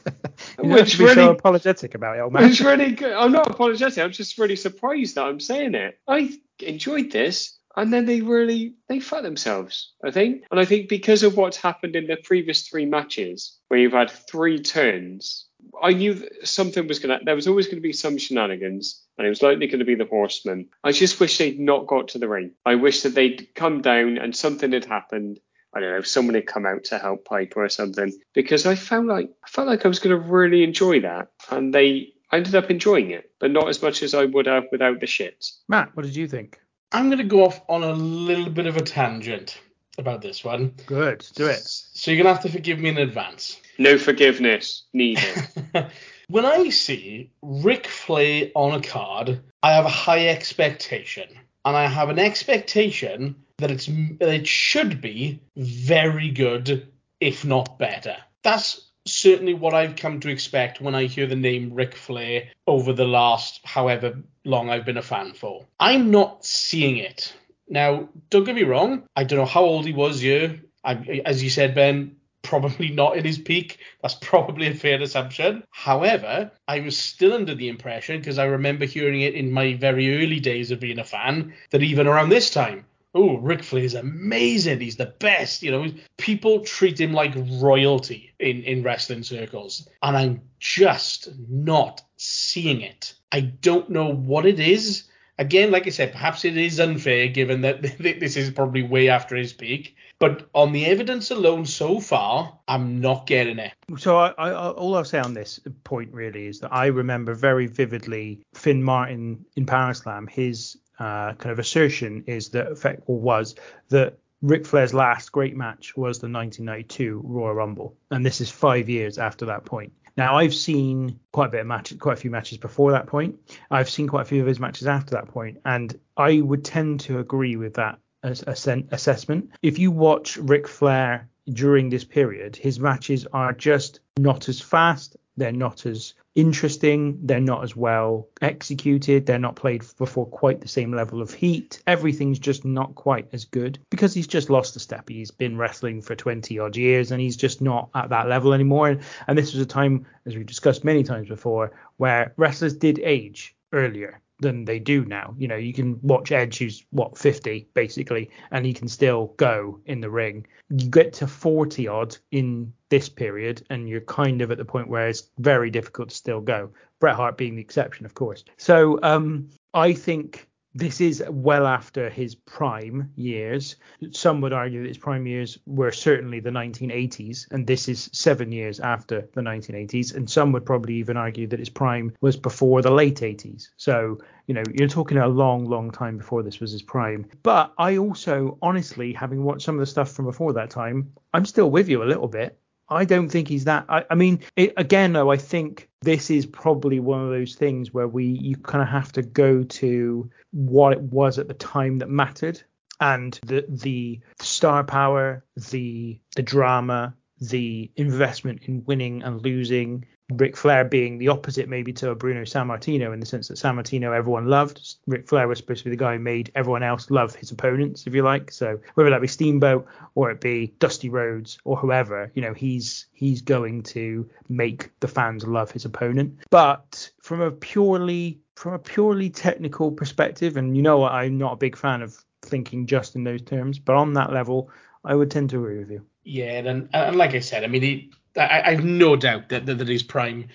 don't 0.58 0.72
have 0.72 0.90
to 0.90 0.98
be 0.98 1.04
really, 1.04 1.16
so 1.16 1.30
apologetic 1.30 1.94
about 1.94 2.18
it, 2.18 2.22
old 2.22 2.34
man. 2.34 2.46
It's 2.46 2.62
really 2.62 2.94
good. 2.94 3.14
I'm 3.14 3.32
not 3.32 3.48
apologetic. 3.48 4.04
I'm 4.04 4.12
just 4.12 4.40
really 4.40 4.56
surprised 4.56 5.16
that 5.16 5.26
I'm 5.26 5.40
saying 5.40 5.76
it. 5.76 6.00
I 6.08 6.36
enjoyed 6.60 7.12
this, 7.12 7.57
and 7.78 7.94
then 7.94 8.06
they 8.06 8.22
really 8.22 8.74
they 8.90 9.00
fucked 9.00 9.24
themselves. 9.24 9.94
I 10.04 10.12
think, 10.12 10.44
and 10.52 10.60
I 10.60 10.66
think 10.66 10.90
because 10.90 11.24
of 11.24 11.38
what's 11.38 11.58
happened 11.58 11.96
in 11.96 12.08
the 12.08 12.18
previous 12.18 12.68
three 12.68 12.86
matches, 12.86 13.58
where 13.70 13.80
you've 13.80 13.94
had 13.94 14.10
three 14.10 14.60
turns, 14.60 15.46
I 15.82 15.94
knew 15.94 16.28
something 16.44 16.88
was 16.88 17.00
gonna. 17.00 17.20
There 17.24 17.36
was 17.36 17.48
always 17.48 17.68
going 17.68 17.78
to 17.78 17.82
be 17.82 17.94
some 17.94 18.18
shenanigans, 18.18 19.02
and 19.18 19.26
it 19.26 19.30
was 19.30 19.44
likely 19.44 19.68
going 19.68 19.80
to 19.80 19.86
be 19.86 19.96
the 19.96 20.06
Horsemen. 20.06 20.70
I 20.84 20.92
just 20.92 21.20
wish 21.20 21.38
they'd 21.38 21.60
not 21.60 21.88
got 21.88 22.10
to 22.10 22.20
the 22.20 22.28
ring. 22.28 22.52
I 22.66 22.76
wish 22.76 23.04
that 23.04 23.14
they'd 23.14 23.48
come 23.56 23.82
down 23.82 24.18
and 24.18 24.36
something 24.36 24.72
had 24.72 24.86
happened. 24.86 25.40
I 25.74 25.80
don't 25.80 25.92
know, 25.92 26.02
someone 26.02 26.34
had 26.34 26.48
come 26.48 26.66
out 26.66 26.86
to 26.86 26.98
help 26.98 27.26
Piper 27.26 27.64
or 27.64 27.70
something, 27.70 28.12
because 28.34 28.66
I 28.66 28.74
felt 28.74 29.06
like 29.06 29.30
I 29.46 29.50
felt 29.50 29.68
like 29.68 29.86
I 29.86 29.88
was 29.88 30.00
to 30.00 30.18
really 30.18 30.64
enjoy 30.64 31.02
that, 31.02 31.28
and 31.52 31.72
they 31.74 32.14
I 32.32 32.38
ended 32.38 32.56
up 32.56 32.72
enjoying 32.72 33.12
it, 33.12 33.30
but 33.40 33.52
not 33.52 33.70
as 33.70 33.84
much 33.84 34.02
as 34.02 34.16
I 34.16 34.26
would 34.26 34.48
have 34.48 34.66
without 34.72 35.00
the 35.00 35.08
shit. 35.08 35.46
Matt, 35.68 35.96
what 35.96 36.04
did 36.04 36.16
you 36.16 36.28
think? 36.28 36.60
I'm 36.92 37.08
going 37.08 37.18
to 37.18 37.24
go 37.24 37.46
off 37.46 37.62
on 37.68 37.84
a 37.84 37.94
little 37.94 38.50
bit 38.50 38.66
of 38.66 38.78
a 38.78 38.82
tangent 38.82 39.60
about 39.98 40.22
this 40.22 40.44
one. 40.44 40.74
Good, 40.86 41.26
do 41.36 41.48
it. 41.48 41.62
So 41.64 42.12
you're 42.12 42.24
going 42.24 42.34
to 42.34 42.42
have 42.42 42.44
to 42.44 42.56
forgive 42.56 42.80
me 42.80 42.90
in 42.90 42.98
advance. 42.98 43.60
No 43.78 43.98
forgiveness 43.98 44.84
needed. 44.94 45.48
when 46.28 46.46
I 46.46 46.70
see 46.70 47.32
Ric 47.42 47.88
Flair 47.88 48.50
on 48.56 48.74
a 48.74 48.82
card, 48.82 49.42
I 49.64 49.74
have 49.74 49.86
a 49.86 49.90
high 49.90 50.28
expectation. 50.28 51.28
And 51.66 51.76
I 51.76 51.88
have 51.88 52.10
an 52.10 52.20
expectation 52.20 53.36
that 53.58 53.72
it's 53.72 53.88
that 53.88 54.30
it 54.30 54.48
should 54.48 55.02
be 55.02 55.42
very 55.58 56.30
good, 56.32 56.88
if 57.20 57.44
not 57.44 57.78
better. 57.78 58.16
That's 58.44 58.87
certainly 59.08 59.54
what 59.54 59.74
I've 59.74 59.96
come 59.96 60.20
to 60.22 60.30
expect 60.30 60.82
when 60.82 60.96
I 60.96 61.06
hear 61.06 61.28
the 61.28 61.36
name 61.36 61.74
Ric 61.74 61.96
Flair 61.96 62.50
over 62.66 62.94
the 62.94 63.06
last 63.06 63.62
however 63.64 64.18
long 64.44 64.70
I've 64.70 64.86
been 64.86 64.98
a 64.98 65.02
fan 65.02 65.34
for. 65.34 65.66
I'm 65.80 66.12
not 66.12 66.46
seeing 66.46 66.98
it. 66.98 67.34
Now, 67.70 68.10
don't 68.30 68.46
get 68.46 68.56
me 68.56 68.64
wrong, 68.64 69.04
I 69.16 69.24
don't 69.24 69.40
know 69.40 69.46
how 69.46 69.64
old 69.64 69.86
he 69.86 69.94
was 69.94 70.22
here. 70.22 70.62
I, 70.84 71.22
as 71.26 71.44
you 71.44 71.50
said, 71.50 71.76
Ben, 71.76 72.16
probably 72.44 72.90
not 72.90 73.18
in 73.18 73.26
his 73.26 73.38
peak. 73.38 73.80
That's 74.02 74.14
probably 74.16 74.68
a 74.68 74.74
fair 74.74 75.02
assumption. 75.02 75.64
However, 75.70 76.50
I 76.68 76.80
was 76.80 76.98
still 76.98 77.34
under 77.34 77.54
the 77.54 77.68
impression, 77.68 78.20
because 78.20 78.40
I 78.40 78.46
remember 78.46 78.86
hearing 78.86 79.22
it 79.22 79.36
in 79.36 79.52
my 79.52 79.74
very 79.74 80.24
early 80.24 80.40
days 80.40 80.72
of 80.72 80.80
being 80.80 81.00
a 81.00 81.04
fan, 81.04 81.54
that 81.72 81.84
even 81.84 82.08
around 82.08 82.30
this 82.30 82.50
time, 82.50 82.86
oh, 83.18 83.38
Ric 83.38 83.64
Flair's 83.64 83.96
amazing. 83.96 84.80
He's 84.80 84.96
the 84.96 85.14
best. 85.20 85.64
You 85.64 85.72
know, 85.72 85.88
people 86.18 86.62
treat 86.62 87.00
him 87.00 87.14
like 87.14 87.34
royalty 87.36 88.34
in, 88.40 88.64
in 88.64 88.84
wrestling 88.84 89.24
circles. 89.24 89.88
And 90.04 90.16
I'm 90.16 90.42
just 90.60 91.30
not 91.50 92.02
seeing 92.18 92.82
it. 92.82 93.16
I 93.32 93.42
don't 93.42 93.90
know 93.90 94.14
what 94.14 94.46
it 94.46 94.60
is. 94.60 95.06
Again, 95.40 95.72
like 95.72 95.86
I 95.86 95.92
said, 95.92 96.12
perhaps 96.12 96.46
it 96.46 96.58
is 96.58 96.80
unfair 96.80 97.28
given 97.28 97.62
that 97.62 97.82
this 98.00 98.38
is 98.38 98.52
probably 98.52 98.84
way 98.84 99.10
after 99.10 99.36
his 99.36 99.54
peak. 99.54 99.96
But 100.20 100.50
on 100.56 100.72
the 100.72 100.86
evidence 100.86 101.30
alone 101.30 101.66
so 101.66 102.00
far, 102.00 102.58
I'm 102.68 103.02
not 103.02 103.28
getting 103.28 103.60
it. 103.60 103.74
So 103.98 104.18
I, 104.18 104.30
I, 104.38 104.72
all 104.72 104.96
I'll 104.96 105.06
say 105.06 105.20
on 105.20 105.34
this 105.34 105.60
point 105.84 106.12
really 106.12 106.48
is 106.48 106.60
that 106.62 106.74
I 106.74 106.88
remember 106.88 107.36
very 107.36 107.68
vividly 107.68 108.42
Fin 108.56 108.82
Martin 108.82 109.46
in 109.56 109.68
Power 109.68 109.94
Slam. 109.94 110.26
His 110.26 110.78
uh, 111.00 111.34
kind 111.34 111.52
of 111.52 111.60
assertion 111.60 112.24
is 112.28 112.50
that, 112.50 112.72
effect, 112.72 113.04
or 113.08 113.20
was 113.20 113.56
that 113.90 114.18
Ric 114.42 114.66
Flair's 114.66 114.94
last 114.94 115.32
great 115.32 115.56
match 115.56 115.98
was 115.98 116.20
the 116.20 116.30
1992 116.30 117.22
Royal 117.24 117.56
Rumble, 117.56 117.96
and 118.12 118.26
this 118.26 118.42
is 118.42 118.52
five 118.52 118.88
years 118.90 119.18
after 119.18 119.48
that 119.48 119.66
point. 119.66 119.94
Now 120.16 120.36
I've 120.36 120.54
seen 120.54 121.20
quite 121.32 121.48
a 121.48 121.52
bit 121.52 121.62
of 121.62 121.68
matches, 121.68 121.98
quite 122.00 122.14
a 122.14 122.22
few 122.22 122.32
matches 122.32 122.58
before 122.58 122.92
that 122.92 123.08
point. 123.08 123.40
I've 123.70 123.90
seen 123.90 124.08
quite 124.08 124.24
a 124.24 124.26
few 124.26 124.42
of 124.42 124.48
his 124.48 124.60
matches 124.60 124.88
after 124.88 125.12
that 125.12 125.28
point, 125.28 125.60
and 125.66 126.00
I 126.16 126.42
would 126.42 126.66
tend 126.66 127.02
to 127.02 127.20
agree 127.20 127.56
with 127.56 127.76
that 127.76 128.00
assessment. 128.24 129.52
If 129.62 129.80
you 129.80 129.92
watch 129.92 130.38
Ric 130.38 130.68
Flair 130.68 131.30
during 131.48 131.90
this 131.90 132.04
period, 132.04 132.56
his 132.56 132.80
matches 132.80 133.26
are 133.32 133.54
just 133.54 134.00
not 134.18 134.50
as 134.50 134.60
fast. 134.60 135.18
They're 135.38 135.52
not 135.52 135.86
as 135.86 136.16
interesting. 136.36 137.20
They're 137.24 137.40
not 137.40 137.64
as 137.64 137.76
well 137.76 138.28
executed. 138.42 139.26
They're 139.26 139.40
not 139.40 139.56
played 139.56 139.84
before 139.98 140.26
quite 140.26 140.62
the 140.62 140.68
same 140.68 140.92
level 140.92 141.22
of 141.22 141.34
heat. 141.34 141.82
Everything's 141.88 142.40
just 142.40 142.66
not 142.66 142.96
quite 142.96 143.28
as 143.34 143.46
good 143.46 143.80
because 143.90 144.14
he's 144.14 144.28
just 144.28 144.50
lost 144.50 144.76
a 144.76 144.80
step. 144.80 145.08
He's 145.10 145.32
been 145.32 145.58
wrestling 145.58 146.02
for 146.02 146.16
20 146.16 146.60
odd 146.60 146.76
years 146.76 147.12
and 147.12 147.22
he's 147.22 147.38
just 147.38 147.62
not 147.62 147.90
at 147.96 148.10
that 148.10 148.28
level 148.28 148.54
anymore. 148.54 149.00
And 149.28 149.38
this 149.38 149.54
was 149.54 149.62
a 149.62 149.66
time, 149.66 150.06
as 150.26 150.36
we've 150.36 150.46
discussed 150.46 150.84
many 150.84 151.04
times 151.04 151.28
before, 151.28 151.72
where 151.98 152.34
wrestlers 152.38 152.76
did 152.76 153.00
age 153.00 153.56
earlier 153.74 154.22
than 154.40 154.66
they 154.66 154.80
do 154.80 155.06
now. 155.06 155.34
You 155.38 155.48
know, 155.48 155.56
you 155.56 155.74
can 155.74 156.00
watch 156.02 156.32
Edge, 156.32 156.60
who's 156.60 156.86
what 156.92 157.18
50 157.18 157.70
basically, 157.74 158.30
and 158.52 158.66
he 158.66 158.74
can 158.74 158.88
still 158.88 159.34
go 159.38 159.80
in 159.86 160.02
the 160.02 160.10
ring. 160.10 160.46
You 160.70 160.90
get 160.90 161.14
to 161.14 161.28
40 161.28 161.88
odd 161.88 162.18
in 162.32 162.74
this 162.90 163.10
period, 163.10 163.66
and 163.70 163.90
you're 163.90 164.02
kind 164.02 164.42
of 164.42 164.52
at 164.52 164.58
the 164.58 164.66
point 164.66 164.90
where 164.90 165.08
it's 165.08 165.30
very 165.40 165.70
difficult 165.70 166.10
to 166.10 166.16
still 166.16 166.42
go. 166.42 166.72
Bret 167.00 167.16
Hart 167.16 167.38
being 167.38 167.56
the 167.56 167.62
exception, 167.62 168.06
of 168.06 168.14
course. 168.14 168.44
So 168.58 169.00
um, 169.04 169.50
I 169.74 169.94
think 169.94 170.47
this 170.78 171.02
is 171.02 171.24
well 171.28 171.66
after 171.66 172.08
his 172.08 172.36
prime 172.36 173.12
years. 173.16 173.78
Some 174.12 174.42
would 174.42 174.54
argue 174.54 174.84
that 174.84 174.88
his 174.88 174.98
prime 175.00 175.26
years 175.26 175.58
were 175.66 175.92
certainly 175.92 176.40
the 176.40 176.52
1980s, 176.52 177.50
and 177.52 177.66
this 177.66 177.90
is 177.90 178.12
seven 178.14 178.52
years 178.52 178.80
after 178.80 179.28
the 179.34 179.42
1980s. 179.42 180.14
And 180.14 180.30
some 180.30 180.52
would 180.52 180.68
probably 180.68 180.94
even 180.96 181.18
argue 181.18 181.48
that 181.48 181.58
his 181.58 181.70
prime 181.70 182.16
was 182.22 182.38
before 182.38 182.84
the 182.84 182.92
late 182.92 183.22
80s. 183.22 183.70
So, 183.78 184.20
you 184.46 184.54
know, 184.54 184.64
you're 184.72 184.88
talking 184.88 185.18
a 185.18 185.28
long, 185.28 185.66
long 185.66 185.90
time 185.90 186.18
before 186.18 186.44
this 186.44 186.60
was 186.60 186.72
his 186.72 186.84
prime. 186.84 187.26
But 187.42 187.74
I 187.80 187.98
also, 187.98 188.60
honestly, 188.62 189.14
having 189.14 189.44
watched 189.44 189.64
some 189.64 189.76
of 189.76 189.80
the 189.80 189.88
stuff 189.88 190.12
from 190.12 190.26
before 190.26 190.54
that 190.54 190.70
time, 190.70 191.12
I'm 191.34 191.46
still 191.46 191.72
with 191.72 191.90
you 191.90 192.04
a 192.04 192.06
little 192.06 192.28
bit. 192.28 192.60
I 192.90 193.06
don't 193.06 193.30
think 193.30 193.48
he's 193.48 193.66
that. 193.66 193.86
I, 193.90 194.06
I 194.10 194.16
mean, 194.16 194.40
it, 194.56 194.74
again, 194.78 195.14
though, 195.14 195.32
I 195.32 195.38
think 195.38 195.90
this 196.02 196.30
is 196.30 196.46
probably 196.46 197.00
one 197.00 197.22
of 197.22 197.30
those 197.30 197.56
things 197.56 197.94
where 197.94 198.08
we 198.08 198.26
you 198.26 198.56
kind 198.58 198.82
of 198.82 198.88
have 198.88 199.12
to 199.14 199.22
go 199.22 199.64
to 199.64 200.30
what 200.52 200.94
it 200.94 201.02
was 201.02 201.38
at 201.38 201.48
the 201.48 201.54
time 201.54 202.00
that 202.00 202.10
mattered, 202.10 202.62
and 203.00 203.40
the 203.46 203.66
the 203.68 204.20
star 204.40 204.84
power, 204.84 205.44
the 205.70 206.20
the 206.36 206.44
drama, 206.44 207.14
the 207.40 207.92
investment 207.96 208.62
in 208.64 208.84
winning 208.86 209.24
and 209.24 209.42
losing, 209.42 210.06
Ric 210.34 210.58
Flair 210.58 210.84
being 210.84 211.18
the 211.18 211.30
opposite 211.30 211.70
maybe 211.70 211.94
to 211.94 212.10
a 212.10 212.16
Bruno 212.16 212.42
Sammartino 212.42 213.14
in 213.14 213.20
the 213.20 213.26
sense 213.26 213.48
that 213.48 213.58
Sammartino 213.58 214.16
everyone 214.16 214.48
loved. 214.48 214.96
Ric 215.08 215.28
Flair 215.28 215.48
was 215.48 215.58
supposed 215.60 215.80
to 215.80 215.84
be 215.86 215.92
the 215.92 215.96
guy 215.96 216.14
who 216.14 216.20
made 216.20 216.52
everyone 216.54 216.84
else 216.84 217.10
love 217.10 217.34
his 217.34 217.52
opponents, 217.52 218.06
if 218.08 218.14
you 218.14 218.24
like. 218.24 218.52
So 218.52 218.80
whether 218.96 219.10
that 219.10 219.22
be 219.22 219.28
Steamboat 219.28 219.88
or 220.16 220.30
it 220.30 220.42
be 220.42 220.74
Dusty 220.80 221.10
Rhodes 221.10 221.60
or 221.64 221.78
whoever, 221.78 222.32
you 222.36 222.42
know, 222.42 222.54
he's 222.54 223.08
he's 223.14 223.42
going 223.42 223.84
to 223.84 224.30
make 224.50 224.92
the 225.00 225.08
fans 225.08 225.46
love 225.48 225.72
his 225.72 225.86
opponent. 225.86 226.38
But 226.50 227.10
from 227.22 227.40
a 227.40 227.52
purely 227.52 228.40
from 228.56 228.74
a 228.74 228.80
purely 228.80 229.30
technical 229.30 229.92
perspective, 229.92 230.58
and 230.58 230.76
you 230.76 230.84
know 230.84 230.98
what, 230.98 231.14
I'm 231.14 231.38
not 231.38 231.54
a 231.54 231.58
big 231.58 231.78
fan 231.78 232.02
of 232.02 232.18
thinking 232.42 232.86
just 232.86 233.16
in 233.16 233.24
those 233.24 233.42
terms, 233.42 233.80
but 233.80 233.96
on 233.96 234.14
that 234.14 234.34
level, 234.34 234.70
I 235.06 235.16
would 235.16 235.32
tend 235.32 235.52
to 235.52 235.60
agree 235.60 235.80
with 235.80 235.92
you. 235.92 236.06
Yeah, 236.24 236.60
and, 236.60 236.68
and 236.68 236.90
uh, 236.94 237.14
like 237.14 237.34
I 237.34 237.40
said, 237.40 237.64
I 237.64 237.68
mean, 237.68 237.82
he, 237.82 238.12
I, 238.38 238.62
I 238.66 238.72
have 238.72 238.84
no 238.84 239.16
doubt 239.16 239.50
that, 239.50 239.66
that, 239.66 239.78
that 239.78 239.88
his 239.88 240.04
prime, 240.04 240.50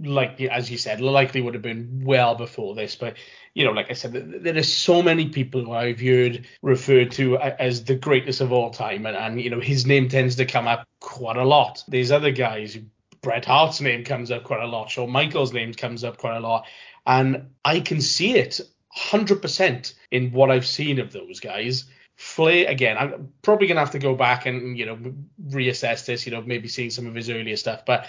like 0.00 0.40
as 0.40 0.70
you 0.70 0.78
said, 0.78 1.00
likely 1.00 1.40
would 1.40 1.54
have 1.54 1.62
been 1.62 2.02
well 2.04 2.34
before 2.34 2.74
this. 2.74 2.96
But 2.96 3.16
you 3.54 3.64
know, 3.64 3.72
like 3.72 3.90
I 3.90 3.94
said, 3.94 4.42
there 4.42 4.56
are 4.56 4.62
so 4.62 5.02
many 5.02 5.28
people 5.28 5.64
who 5.64 5.72
I've 5.72 6.00
heard 6.00 6.46
referred 6.62 7.10
to 7.12 7.38
as 7.38 7.84
the 7.84 7.94
greatest 7.94 8.40
of 8.40 8.52
all 8.52 8.70
time, 8.70 9.06
and, 9.06 9.16
and 9.16 9.40
you 9.40 9.50
know 9.50 9.60
his 9.60 9.86
name 9.86 10.08
tends 10.08 10.36
to 10.36 10.46
come 10.46 10.66
up 10.66 10.86
quite 11.00 11.36
a 11.36 11.44
lot. 11.44 11.82
There's 11.88 12.12
other 12.12 12.30
guys. 12.30 12.78
Bret 13.20 13.44
Hart's 13.44 13.80
name 13.80 14.02
comes 14.02 14.32
up 14.32 14.42
quite 14.42 14.62
a 14.62 14.66
lot. 14.66 14.90
Shawn 14.90 15.10
Michaels' 15.10 15.52
name 15.52 15.72
comes 15.74 16.02
up 16.02 16.18
quite 16.18 16.36
a 16.36 16.40
lot, 16.40 16.66
and 17.06 17.50
I 17.64 17.80
can 17.80 18.00
see 18.00 18.34
it 18.34 18.60
100% 18.96 19.94
in 20.10 20.32
what 20.32 20.50
I've 20.50 20.66
seen 20.66 20.98
of 20.98 21.12
those 21.12 21.40
guys. 21.40 21.84
Flair 22.16 22.68
again. 22.68 22.96
I'm 22.98 23.32
probably 23.42 23.66
gonna 23.66 23.80
have 23.80 23.92
to 23.92 23.98
go 23.98 24.14
back 24.14 24.46
and 24.46 24.76
you 24.76 24.86
know 24.86 24.98
reassess 25.48 26.06
this. 26.06 26.26
You 26.26 26.32
know, 26.32 26.42
maybe 26.42 26.68
seeing 26.68 26.90
some 26.90 27.06
of 27.06 27.14
his 27.14 27.30
earlier 27.30 27.56
stuff, 27.56 27.84
but. 27.84 28.06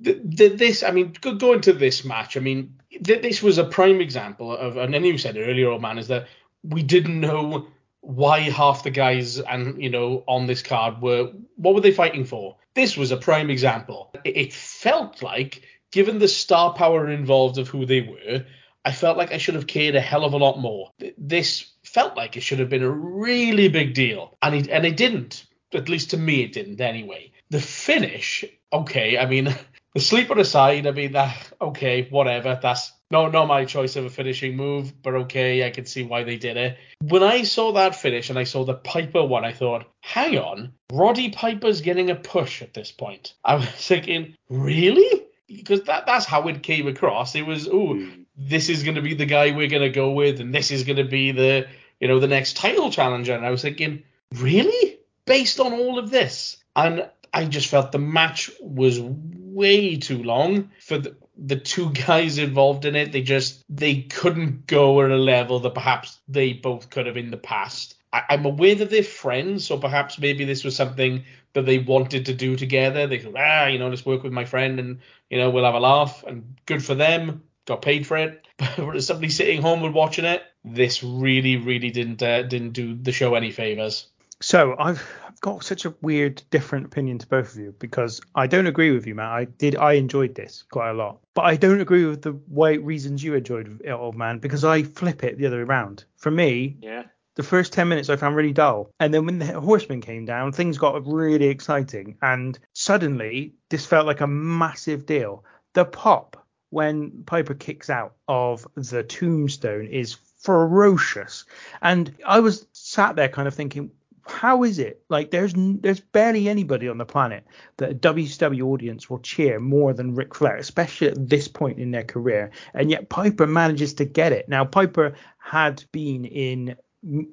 The, 0.00 0.12
the, 0.22 0.48
this, 0.50 0.84
I 0.84 0.92
mean, 0.92 1.12
going 1.20 1.60
to 1.62 1.72
this 1.72 2.04
match, 2.04 2.36
I 2.36 2.40
mean, 2.40 2.78
th- 3.02 3.20
this 3.20 3.42
was 3.42 3.58
a 3.58 3.64
prime 3.64 4.00
example 4.00 4.56
of, 4.56 4.76
and 4.76 4.94
then 4.94 5.02
you 5.02 5.18
said 5.18 5.36
it 5.36 5.42
earlier, 5.42 5.70
old 5.70 5.82
man, 5.82 5.98
is 5.98 6.06
that 6.06 6.28
we 6.62 6.84
didn't 6.84 7.20
know 7.20 7.66
why 8.00 8.40
half 8.40 8.84
the 8.84 8.90
guys 8.90 9.38
and 9.38 9.82
you 9.82 9.90
know 9.90 10.24
on 10.26 10.46
this 10.46 10.62
card 10.62 11.02
were 11.02 11.32
what 11.56 11.74
were 11.74 11.80
they 11.80 11.92
fighting 11.92 12.24
for? 12.24 12.56
This 12.74 12.96
was 12.96 13.10
a 13.10 13.16
prime 13.16 13.50
example. 13.50 14.14
It 14.24 14.52
felt 14.52 15.22
like, 15.22 15.62
given 15.90 16.18
the 16.18 16.28
star 16.28 16.74
power 16.74 17.10
involved 17.10 17.58
of 17.58 17.68
who 17.68 17.86
they 17.86 18.02
were, 18.02 18.46
I 18.84 18.92
felt 18.92 19.18
like 19.18 19.32
I 19.32 19.38
should 19.38 19.56
have 19.56 19.66
cared 19.66 19.96
a 19.96 20.00
hell 20.00 20.24
of 20.24 20.32
a 20.32 20.36
lot 20.38 20.58
more. 20.58 20.92
This 21.18 21.72
felt 21.88 22.16
like 22.16 22.36
it 22.36 22.42
should 22.42 22.58
have 22.58 22.68
been 22.68 22.82
a 22.82 22.90
really 22.90 23.68
big 23.68 23.94
deal, 23.94 24.36
and 24.42 24.54
it 24.54 24.68
and 24.68 24.84
it 24.84 24.96
didn't. 24.96 25.46
At 25.74 25.88
least 25.88 26.10
to 26.10 26.16
me, 26.16 26.42
it 26.42 26.52
didn't 26.52 26.80
anyway. 26.80 27.32
The 27.50 27.60
finish, 27.60 28.44
okay. 28.72 29.18
I 29.18 29.26
mean, 29.26 29.54
the 29.94 30.00
sleeper 30.00 30.38
aside, 30.38 30.86
I 30.86 30.92
mean 30.92 31.12
that 31.12 31.52
okay, 31.60 32.08
whatever. 32.10 32.58
That's 32.60 32.92
no, 33.10 33.28
not 33.28 33.46
my 33.46 33.64
choice 33.64 33.96
of 33.96 34.04
a 34.04 34.10
finishing 34.10 34.54
move, 34.54 35.02
but 35.02 35.14
okay, 35.14 35.66
I 35.66 35.70
can 35.70 35.86
see 35.86 36.02
why 36.02 36.24
they 36.24 36.36
did 36.36 36.58
it. 36.58 36.76
When 37.00 37.22
I 37.22 37.42
saw 37.42 37.72
that 37.72 37.96
finish 37.96 38.28
and 38.28 38.38
I 38.38 38.44
saw 38.44 38.64
the 38.64 38.74
Piper 38.74 39.24
one, 39.24 39.46
I 39.46 39.52
thought, 39.52 39.86
hang 40.02 40.36
on, 40.36 40.74
Roddy 40.92 41.30
Piper's 41.30 41.80
getting 41.80 42.10
a 42.10 42.14
push 42.14 42.60
at 42.60 42.74
this 42.74 42.92
point. 42.92 43.34
I 43.44 43.54
was 43.54 43.66
thinking, 43.68 44.34
really? 44.50 45.26
Because 45.46 45.84
that 45.84 46.04
that's 46.04 46.26
how 46.26 46.46
it 46.48 46.62
came 46.62 46.86
across. 46.86 47.34
It 47.34 47.46
was, 47.46 47.66
oh, 47.66 47.94
mm. 47.94 48.26
This 48.38 48.68
is 48.68 48.84
going 48.84 48.94
to 48.94 49.02
be 49.02 49.14
the 49.14 49.26
guy 49.26 49.50
we're 49.50 49.68
going 49.68 49.82
to 49.82 49.90
go 49.90 50.12
with, 50.12 50.40
and 50.40 50.54
this 50.54 50.70
is 50.70 50.84
going 50.84 50.96
to 50.96 51.04
be 51.04 51.32
the, 51.32 51.66
you 52.00 52.08
know, 52.08 52.20
the 52.20 52.28
next 52.28 52.56
title 52.56 52.90
challenger. 52.90 53.34
And 53.34 53.44
I 53.44 53.50
was 53.50 53.62
thinking, 53.62 54.04
really? 54.36 54.98
Based 55.26 55.58
on 55.60 55.72
all 55.72 55.98
of 55.98 56.10
this? 56.10 56.56
And 56.76 57.10
I 57.34 57.44
just 57.44 57.68
felt 57.68 57.92
the 57.92 57.98
match 57.98 58.50
was 58.60 59.00
way 59.00 59.96
too 59.96 60.22
long 60.22 60.70
for 60.80 60.98
the, 60.98 61.16
the 61.36 61.56
two 61.56 61.90
guys 62.06 62.38
involved 62.38 62.84
in 62.84 62.96
it, 62.96 63.12
they 63.12 63.22
just 63.22 63.64
they 63.68 64.02
couldn't 64.02 64.66
go 64.66 65.02
at 65.02 65.10
a 65.10 65.16
level 65.16 65.58
that 65.60 65.74
perhaps 65.74 66.20
they 66.28 66.52
both 66.52 66.90
could 66.90 67.06
have 67.06 67.16
in 67.16 67.30
the 67.30 67.36
past. 67.36 67.96
I, 68.12 68.22
am 68.30 68.46
aware 68.46 68.74
that 68.76 68.88
they're 68.88 69.02
friends, 69.02 69.66
so 69.66 69.76
perhaps 69.76 70.18
maybe 70.18 70.44
this 70.44 70.64
was 70.64 70.74
something 70.74 71.24
that 71.52 71.66
they 71.66 71.78
wanted 71.78 72.26
to 72.26 72.34
do 72.34 72.56
together. 72.56 73.06
They 73.06 73.18
thought, 73.18 73.34
ah, 73.36 73.66
you 73.66 73.78
know, 73.78 73.88
let's 73.88 74.06
work 74.06 74.22
with 74.22 74.32
my 74.32 74.44
friend 74.44 74.78
and 74.80 75.00
you 75.28 75.38
know 75.38 75.50
we'll 75.50 75.64
have 75.64 75.74
a 75.74 75.80
laugh 75.80 76.24
and 76.26 76.56
good 76.66 76.84
for 76.84 76.94
them. 76.94 77.42
Got 77.68 77.82
paid 77.82 78.06
for 78.06 78.16
it. 78.16 78.46
But 78.76 79.04
somebody 79.04 79.28
sitting 79.28 79.60
home 79.60 79.84
and 79.84 79.94
watching 79.94 80.24
it, 80.24 80.42
this 80.64 81.04
really, 81.04 81.58
really 81.58 81.90
didn't 81.90 82.22
uh, 82.22 82.42
didn't 82.42 82.70
do 82.70 82.94
the 82.94 83.12
show 83.12 83.34
any 83.34 83.52
favors. 83.52 84.06
So 84.40 84.74
I've 84.78 85.06
got 85.42 85.64
such 85.64 85.84
a 85.84 85.94
weird, 86.00 86.42
different 86.48 86.86
opinion 86.86 87.18
to 87.18 87.26
both 87.26 87.52
of 87.52 87.58
you 87.58 87.74
because 87.78 88.22
I 88.34 88.46
don't 88.46 88.66
agree 88.66 88.90
with 88.92 89.06
you, 89.06 89.14
Matt. 89.14 89.30
I 89.30 89.44
did, 89.44 89.76
I 89.76 89.92
enjoyed 89.92 90.34
this 90.34 90.64
quite 90.70 90.90
a 90.90 90.94
lot, 90.94 91.18
but 91.34 91.42
I 91.42 91.56
don't 91.56 91.80
agree 91.80 92.06
with 92.06 92.22
the 92.22 92.40
way 92.48 92.78
reasons 92.78 93.22
you 93.22 93.34
enjoyed 93.34 93.80
it, 93.84 93.90
old 93.90 94.16
man, 94.16 94.38
because 94.38 94.64
I 94.64 94.84
flip 94.84 95.22
it 95.22 95.36
the 95.36 95.46
other 95.46 95.58
way 95.58 95.62
around. 95.62 96.04
For 96.16 96.30
me, 96.30 96.78
yeah. 96.80 97.04
The 97.34 97.44
first 97.44 97.72
10 97.72 97.88
minutes 97.88 98.10
I 98.10 98.16
found 98.16 98.34
really 98.34 98.52
dull. 98.52 98.90
And 98.98 99.14
then 99.14 99.24
when 99.24 99.38
the 99.38 99.60
horseman 99.60 100.00
came 100.00 100.24
down, 100.24 100.50
things 100.50 100.76
got 100.76 101.06
really 101.06 101.46
exciting. 101.46 102.16
And 102.20 102.58
suddenly, 102.72 103.54
this 103.70 103.86
felt 103.86 104.06
like 104.06 104.22
a 104.22 104.26
massive 104.26 105.06
deal. 105.06 105.44
The 105.74 105.84
pop 105.84 106.37
when 106.70 107.22
Piper 107.24 107.54
kicks 107.54 107.90
out 107.90 108.14
of 108.26 108.66
the 108.74 109.02
tombstone 109.02 109.86
is 109.86 110.16
ferocious. 110.40 111.44
And 111.82 112.14
I 112.26 112.40
was 112.40 112.66
sat 112.72 113.16
there 113.16 113.28
kind 113.28 113.48
of 113.48 113.54
thinking, 113.54 113.90
how 114.30 114.62
is 114.62 114.78
it 114.78 115.02
like 115.08 115.30
there's 115.30 115.54
there's 115.56 116.00
barely 116.00 116.48
anybody 116.48 116.86
on 116.88 116.98
the 116.98 117.06
planet 117.06 117.46
that 117.78 117.90
a 117.90 117.94
WCW 117.94 118.62
audience 118.62 119.08
will 119.08 119.20
cheer 119.20 119.58
more 119.58 119.94
than 119.94 120.14
Ric 120.14 120.34
Flair, 120.34 120.56
especially 120.56 121.08
at 121.08 121.28
this 121.28 121.48
point 121.48 121.78
in 121.78 121.90
their 121.90 122.04
career, 122.04 122.50
and 122.74 122.90
yet 122.90 123.08
Piper 123.08 123.46
manages 123.46 123.94
to 123.94 124.04
get 124.04 124.32
it. 124.32 124.48
Now 124.48 124.64
Piper 124.64 125.14
had 125.38 125.82
been 125.92 126.24
in 126.26 126.76